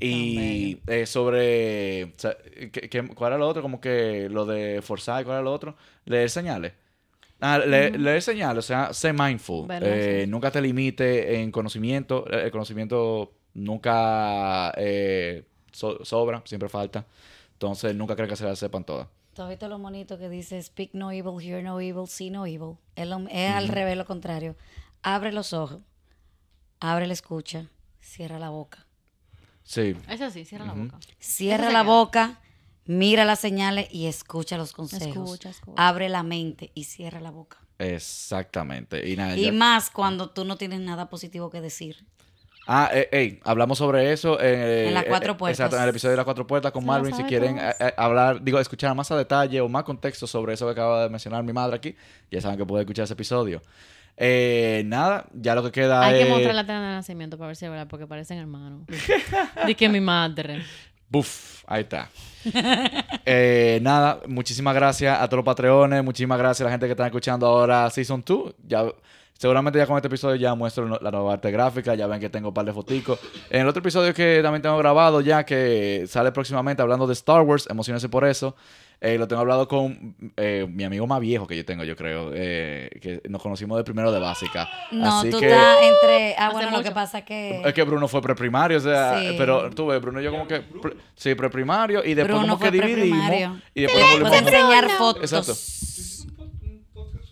Y 0.00 0.78
eh, 0.86 1.06
sobre, 1.06 2.04
o 2.04 2.12
sea, 2.16 2.36
¿qué- 2.72 2.88
qué- 2.88 3.08
¿cuál 3.14 3.32
era 3.32 3.38
lo 3.38 3.48
otro? 3.48 3.62
Como 3.62 3.80
que 3.80 4.28
lo 4.30 4.46
de 4.46 4.80
forzar, 4.82 5.24
¿cuál 5.24 5.36
era 5.36 5.44
lo 5.44 5.52
otro? 5.52 5.76
Leer 6.06 6.30
señales. 6.30 6.72
Ah, 7.40 7.58
le- 7.58 7.90
leer 7.98 8.20
señales, 8.22 8.64
o 8.64 8.66
sea, 8.66 8.92
sé 8.92 9.12
mindful. 9.12 9.66
Eh, 9.70 10.22
sí. 10.24 10.30
Nunca 10.30 10.50
te 10.50 10.60
limite 10.60 11.40
en 11.40 11.50
conocimiento. 11.50 12.24
Eh, 12.30 12.44
El 12.44 12.50
conocimiento 12.50 13.32
nunca 13.54 14.72
eh, 14.76 15.44
so- 15.72 16.04
sobra, 16.04 16.42
siempre 16.44 16.68
falta. 16.68 17.06
Entonces, 17.52 17.94
nunca 17.94 18.14
crees 18.16 18.30
que 18.30 18.36
se 18.36 18.44
las 18.44 18.58
sepan 18.58 18.84
todas. 18.84 19.06
¿Tú 19.34 19.42
has 19.42 19.48
visto 19.48 19.68
lo 19.68 19.78
bonito 19.78 20.18
que 20.18 20.28
dice 20.28 20.60
speak 20.62 20.90
no 20.92 21.12
evil, 21.12 21.40
hear 21.40 21.62
no 21.62 21.80
evil, 21.80 22.06
see 22.08 22.30
no 22.30 22.46
evil? 22.46 22.76
Es, 22.96 23.06
lo- 23.06 23.26
es 23.28 23.50
al 23.54 23.68
revés, 23.68 23.96
lo 23.96 24.04
contrario. 24.04 24.56
Abre 25.02 25.32
los 25.32 25.52
ojos, 25.52 25.78
abre 26.80 27.06
la 27.06 27.12
escucha, 27.12 27.70
cierra 28.00 28.38
la 28.38 28.50
boca. 28.50 28.86
Sí. 29.70 29.94
Eso 30.08 30.28
sí, 30.30 30.44
cierra 30.44 30.64
la 30.66 30.72
boca. 30.72 30.98
Cierra 31.20 31.70
la 31.70 31.84
boca, 31.84 32.40
mira 32.86 33.24
las 33.24 33.38
señales 33.38 33.86
y 33.92 34.06
escucha 34.06 34.56
los 34.56 34.72
consejos. 34.72 35.06
Escucha, 35.08 35.50
escucha. 35.50 35.86
Abre 35.88 36.08
la 36.08 36.24
mente 36.24 36.72
y 36.74 36.84
cierra 36.84 37.20
la 37.20 37.30
boca. 37.30 37.58
Exactamente. 37.78 39.08
Y 39.08 39.14
nada, 39.16 39.36
Y 39.36 39.44
ya- 39.44 39.52
más 39.52 39.90
cuando 39.90 40.30
tú 40.30 40.44
no 40.44 40.56
tienes 40.56 40.80
nada 40.80 41.08
positivo 41.08 41.50
que 41.50 41.60
decir. 41.60 42.04
Ah, 42.66 42.90
eh, 42.92 43.08
ey, 43.12 43.40
hablamos 43.44 43.78
sobre 43.78 44.12
eso 44.12 44.40
eh, 44.40 44.88
En 44.88 44.94
las 44.94 45.04
eh, 45.04 45.08
cuatro 45.08 45.34
eh, 45.34 45.36
puertas. 45.36 45.60
Exacto, 45.60 45.76
en 45.76 45.82
el 45.84 45.88
episodio 45.90 46.10
de 46.10 46.16
las 46.16 46.24
cuatro 46.24 46.46
puertas 46.48 46.72
con 46.72 46.84
Marvin. 46.84 47.14
Si 47.14 47.22
quieren 47.22 47.56
eh, 47.56 47.72
eh, 47.78 47.94
hablar, 47.96 48.42
digo, 48.42 48.58
escuchar 48.58 48.92
más 48.96 49.08
a 49.12 49.16
detalle 49.16 49.60
o 49.60 49.68
más 49.68 49.84
contexto 49.84 50.26
sobre 50.26 50.54
eso 50.54 50.66
que 50.66 50.72
acaba 50.72 51.04
de 51.04 51.10
mencionar 51.10 51.44
mi 51.44 51.52
madre 51.52 51.76
aquí, 51.76 51.94
ya 52.28 52.40
saben 52.40 52.58
que 52.58 52.66
pueden 52.66 52.82
escuchar 52.84 53.04
ese 53.04 53.14
episodio. 53.14 53.62
Eh, 54.22 54.82
nada, 54.84 55.24
ya 55.32 55.54
lo 55.54 55.62
que 55.62 55.72
queda 55.72 56.04
Hay 56.04 56.20
es. 56.20 56.26
que 56.26 56.30
mostrar 56.30 56.54
la 56.54 56.66
tela 56.66 56.80
de 56.80 56.86
nacimiento 56.96 57.38
para 57.38 57.46
ver 57.46 57.56
si 57.56 57.64
es 57.64 57.70
verdad, 57.70 57.86
porque 57.88 58.06
parecen 58.06 58.36
hermanos. 58.36 58.82
Di 59.66 59.74
que 59.74 59.88
mi 59.88 59.98
madre. 60.00 60.62
Buf, 61.08 61.64
ahí 61.66 61.82
está. 61.82 62.08
Eh, 63.26 63.78
nada, 63.82 64.20
muchísimas 64.26 64.74
gracias 64.74 65.18
a 65.20 65.26
todos 65.26 65.38
los 65.38 65.44
patreones, 65.44 66.02
muchísimas 66.02 66.38
gracias 66.38 66.62
a 66.62 66.64
la 66.64 66.70
gente 66.70 66.86
que 66.86 66.92
está 66.92 67.06
escuchando 67.06 67.46
ahora 67.46 67.88
Season 67.90 68.22
2. 68.26 68.54
Ya, 68.66 68.84
seguramente 69.34 69.78
ya 69.78 69.86
con 69.86 69.96
este 69.96 70.08
episodio 70.08 70.36
ya 70.36 70.54
muestro 70.54 70.86
la 71.00 71.10
nueva 71.10 71.34
arte 71.34 71.50
gráfica, 71.50 71.94
ya 71.94 72.06
ven 72.06 72.18
que 72.18 72.28
tengo 72.30 72.48
un 72.48 72.54
par 72.54 72.64
de 72.64 72.72
foticos. 72.72 73.20
En 73.50 73.60
el 73.62 73.68
otro 73.68 73.80
episodio 73.80 74.12
que 74.14 74.40
también 74.42 74.62
tengo 74.62 74.76
grabado 74.78 75.20
ya, 75.20 75.44
que 75.44 76.04
sale 76.08 76.32
próximamente 76.32 76.82
hablando 76.82 77.06
de 77.06 77.12
Star 77.12 77.42
Wars, 77.42 77.66
emocionense 77.70 78.08
por 78.08 78.24
eso. 78.24 78.56
Eh, 79.02 79.16
lo 79.16 79.26
tengo 79.26 79.40
hablado 79.40 79.66
con 79.66 80.14
eh, 80.36 80.66
mi 80.68 80.84
amigo 80.84 81.06
más 81.06 81.20
viejo 81.20 81.46
que 81.46 81.56
yo 81.56 81.64
tengo, 81.64 81.84
yo 81.84 81.96
creo, 81.96 82.32
eh, 82.34 82.90
que 83.00 83.22
nos 83.30 83.40
conocimos 83.42 83.78
de 83.78 83.84
primero 83.84 84.12
de 84.12 84.20
básica. 84.20 84.68
No, 84.90 85.20
Así 85.20 85.30
tú 85.30 85.38
que... 85.40 85.46
estás 85.46 85.78
entre... 85.82 86.34
Ah, 86.36 86.50
bueno, 86.52 86.70
lo 86.70 86.82
que 86.82 86.90
pasa 86.90 87.22
que... 87.24 87.62
Es 87.64 87.72
que 87.72 87.82
Bruno 87.84 88.08
fue 88.08 88.20
preprimario, 88.20 88.76
o 88.76 88.80
sea, 88.80 89.18
Sí. 89.20 89.34
pero 89.38 89.70
tú 89.70 89.86
ves, 89.86 90.02
Bruno 90.02 90.20
y 90.20 90.24
yo 90.24 90.30
como 90.30 90.46
que, 90.46 90.60
pre- 90.60 90.96
sí, 91.14 91.34
preprimario, 91.34 92.04
y 92.04 92.12
después 92.12 92.36
Bruno 92.38 92.58
como 92.58 92.58
que 92.70 92.78
fue 92.78 92.86
dividimos, 92.88 93.26
preprimario. 93.26 93.62
y 93.74 93.80
después 93.82 94.04
volvimos 94.04 94.32
a- 94.32 94.38
enseñar 94.38 94.90
fotos. 94.90 95.22
Exacto. 95.32 95.54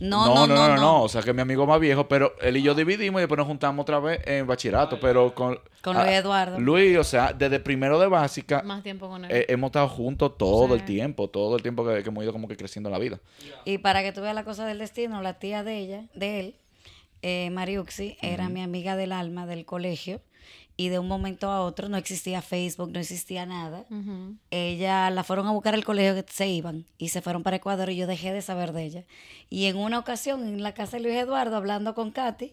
No, 0.01 0.47
no, 0.47 0.47
no, 0.47 0.77
no. 0.77 1.03
o 1.03 1.09
sea 1.09 1.23
que 1.23 1.33
mi 1.33 1.43
amigo 1.43 1.67
más 1.67 1.81
viejo, 1.81 2.07
pero 2.09 2.35
él 2.41 2.57
y 2.57 2.63
yo 2.63 2.75
dividimos 2.75 3.19
y 3.19 3.23
después 3.23 3.39
nos 3.39 3.47
juntamos 3.47 3.83
otra 3.83 3.99
vez 3.99 4.21
en 4.27 4.47
bachillerato, 4.47 4.99
pero 5.01 5.35
con... 5.35 5.59
Con 5.83 5.97
Luis 5.97 6.09
Eduardo. 6.09 6.59
Luis, 6.61 6.99
o 6.99 7.05
sea, 7.05 7.33
desde 7.33 7.61
primero 7.61 7.99
de 7.99 8.07
básica, 8.07 8.63
Más 8.63 8.83
tiempo 8.83 9.09
con 9.09 9.25
él. 9.25 9.31
eh, 9.31 9.47
hemos 9.49 9.69
estado 9.69 9.89
juntos 9.89 10.37
todo 10.39 10.75
el 10.75 10.85
tiempo, 10.85 11.29
todo 11.29 11.57
el 11.57 11.63
tiempo 11.63 11.87
que, 11.87 12.03
que 12.03 12.09
hemos 12.09 12.23
ido 12.23 12.33
como 12.33 12.49
que 12.49 12.57
creciendo 12.57 12.89
en 12.89 12.93
la 12.93 12.99
vida. 12.99 13.21
Y 13.65 13.79
para 13.79 14.03
que 14.03 14.13
tú 14.13 14.21
veas 14.21 14.35
la 14.35 14.45
cosa 14.45 14.67
del 14.67 14.79
destino, 14.79 15.23
la 15.23 15.39
tía 15.39 15.63
de 15.65 15.79
ella, 15.79 16.05
de 16.15 16.41
él, 16.41 16.55
eh, 17.23 17.51
Mariuxi, 17.51 18.17
era 18.21 18.49
mi 18.49 18.63
amiga 18.63 18.97
del 18.97 19.13
alma 19.13 19.47
del 19.47 19.65
colegio. 19.65 20.21
Y 20.81 20.91
de 20.91 21.01
un 21.01 21.09
momento 21.09 21.51
a 21.51 21.61
otro 21.63 21.89
no 21.89 21.97
existía 21.97 22.41
Facebook, 22.41 22.93
no 22.93 23.01
existía 23.01 23.45
nada. 23.47 23.85
Ella 24.53 25.11
la 25.11 25.25
fueron 25.25 25.49
a 25.49 25.51
buscar 25.51 25.75
al 25.75 25.85
colegio 25.85 26.15
que 26.15 26.33
se 26.33 26.47
iban 26.47 26.87
y 26.99 27.09
se 27.09 27.21
fueron 27.21 27.43
para 27.43 27.57
Ecuador 27.57 27.91
y 27.91 27.97
yo 27.97 28.07
dejé 28.07 28.33
de 28.33 28.43
saber 28.43 28.73
de 28.73 28.85
ella. 28.85 29.05
Y 29.51 29.65
en 29.65 29.77
una 29.77 29.99
ocasión 29.99 30.45
en 30.45 30.63
la 30.63 30.75
casa 30.75 30.97
de 30.97 31.03
Luis 31.03 31.17
Eduardo 31.17 31.57
hablando 31.57 31.97
con 31.97 32.13
Katy, 32.13 32.53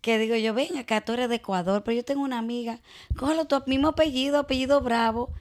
que 0.00 0.18
digo 0.18 0.36
yo, 0.36 0.54
ven 0.54 0.78
acá, 0.78 1.00
tú 1.00 1.12
eres 1.12 1.28
de 1.28 1.34
Ecuador, 1.34 1.82
pero 1.82 1.96
yo 1.96 2.04
tengo 2.04 2.22
una 2.22 2.38
amiga, 2.38 2.78
cógelo 3.16 3.46
tu 3.46 3.60
mismo 3.66 3.88
apellido, 3.88 4.38
apellido 4.38 4.80
Bravo, 4.80 5.34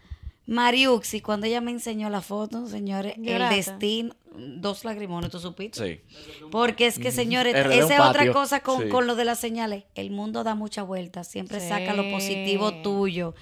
Mariuxi, 0.50 1.22
cuando 1.22 1.46
ella 1.46 1.62
me 1.62 1.70
enseñó 1.72 2.10
la 2.10 2.22
foto, 2.22 2.68
señores, 2.68 3.14
el 3.24 3.48
destino, 3.50 4.16
dos 4.36 4.84
lagrimones, 4.84 5.30
tú 5.30 5.40
supiste. 5.40 6.04
Sí. 6.10 6.16
Porque 6.52 6.88
es 6.88 6.98
que, 6.98 7.12
señores, 7.12 7.54
esa 7.56 7.94
es 7.96 8.00
otra 8.00 8.32
cosa 8.34 8.62
con, 8.62 8.84
Sí. 8.84 8.90
con 8.90 9.06
lo 9.06 9.16
de 9.16 9.26
las 9.26 9.40
señales. 9.40 9.84
El 9.94 10.10
mundo 10.10 10.44
da 10.44 10.56
mucha 10.56 10.82
vuelta, 10.82 11.24
siempre 11.24 11.60
saca 11.60 11.94
lo 11.94 12.10
positivo 12.10 12.74
tuyo. 12.82 13.36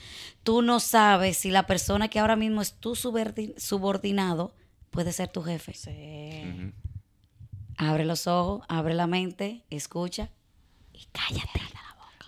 Tú 0.43 0.61
no 0.61 0.81
sabes 0.81 1.37
si 1.37 1.49
la 1.49 1.65
persona 1.65 2.09
que 2.09 2.19
ahora 2.19 2.35
mismo 2.35 2.61
es 2.61 2.73
tu 2.73 2.93
subordi- 2.95 3.57
subordinado 3.57 4.53
puede 4.91 5.13
ser 5.13 5.29
tu 5.29 5.41
jefe. 5.43 5.73
Sí. 5.75 6.73
Abre 7.77 8.03
los 8.05 8.27
ojos, 8.27 8.63
abre 8.67 8.95
la 8.95 9.07
mente, 9.07 9.63
escucha 9.69 10.29
y 10.91 11.07
cállate. 11.13 11.61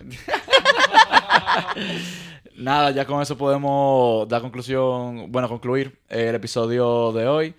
Nada, 2.60 2.90
ya 2.90 3.04
con 3.06 3.22
eso 3.22 3.36
podemos 3.36 4.28
dar 4.28 4.40
conclusión, 4.42 5.30
bueno, 5.32 5.48
concluir 5.48 5.98
eh, 6.08 6.28
el 6.28 6.34
episodio 6.34 7.12
de 7.12 7.26
hoy. 7.26 7.54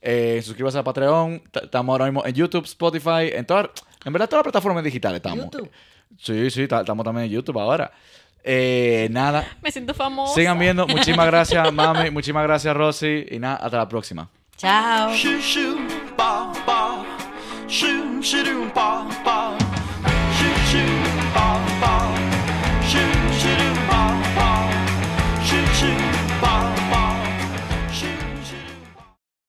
Eh, 0.00 0.40
suscríbase 0.44 0.78
a 0.78 0.84
Patreon. 0.84 1.42
Estamos 1.52 1.92
ahora 1.92 2.04
mismo 2.04 2.24
en 2.24 2.34
YouTube, 2.34 2.64
Spotify, 2.64 3.30
en 3.32 3.44
todas, 3.46 3.68
en 4.04 4.12
verdad 4.12 4.28
todas 4.28 4.40
las 4.44 4.52
plataformas 4.52 4.84
digitales 4.84 5.16
estamos. 5.16 5.46
YouTube. 5.46 5.70
Sí, 6.18 6.50
sí, 6.50 6.68
ta- 6.68 6.80
estamos 6.80 7.04
también 7.04 7.24
en 7.26 7.32
YouTube 7.32 7.58
ahora. 7.58 7.90
Eh, 8.44 9.08
nada, 9.10 9.44
Me 9.62 9.72
siento 9.72 9.94
famosa. 9.94 10.34
sigan 10.34 10.58
viendo. 10.58 10.86
Muchísimas 10.86 11.26
gracias, 11.26 11.72
mami. 11.72 12.10
Muchísimas 12.10 12.42
gracias, 12.44 12.76
Rosy. 12.76 13.26
Y 13.30 13.38
nada, 13.38 13.56
hasta 13.56 13.78
la 13.78 13.88
próxima. 13.88 14.28
Chao. 14.56 15.10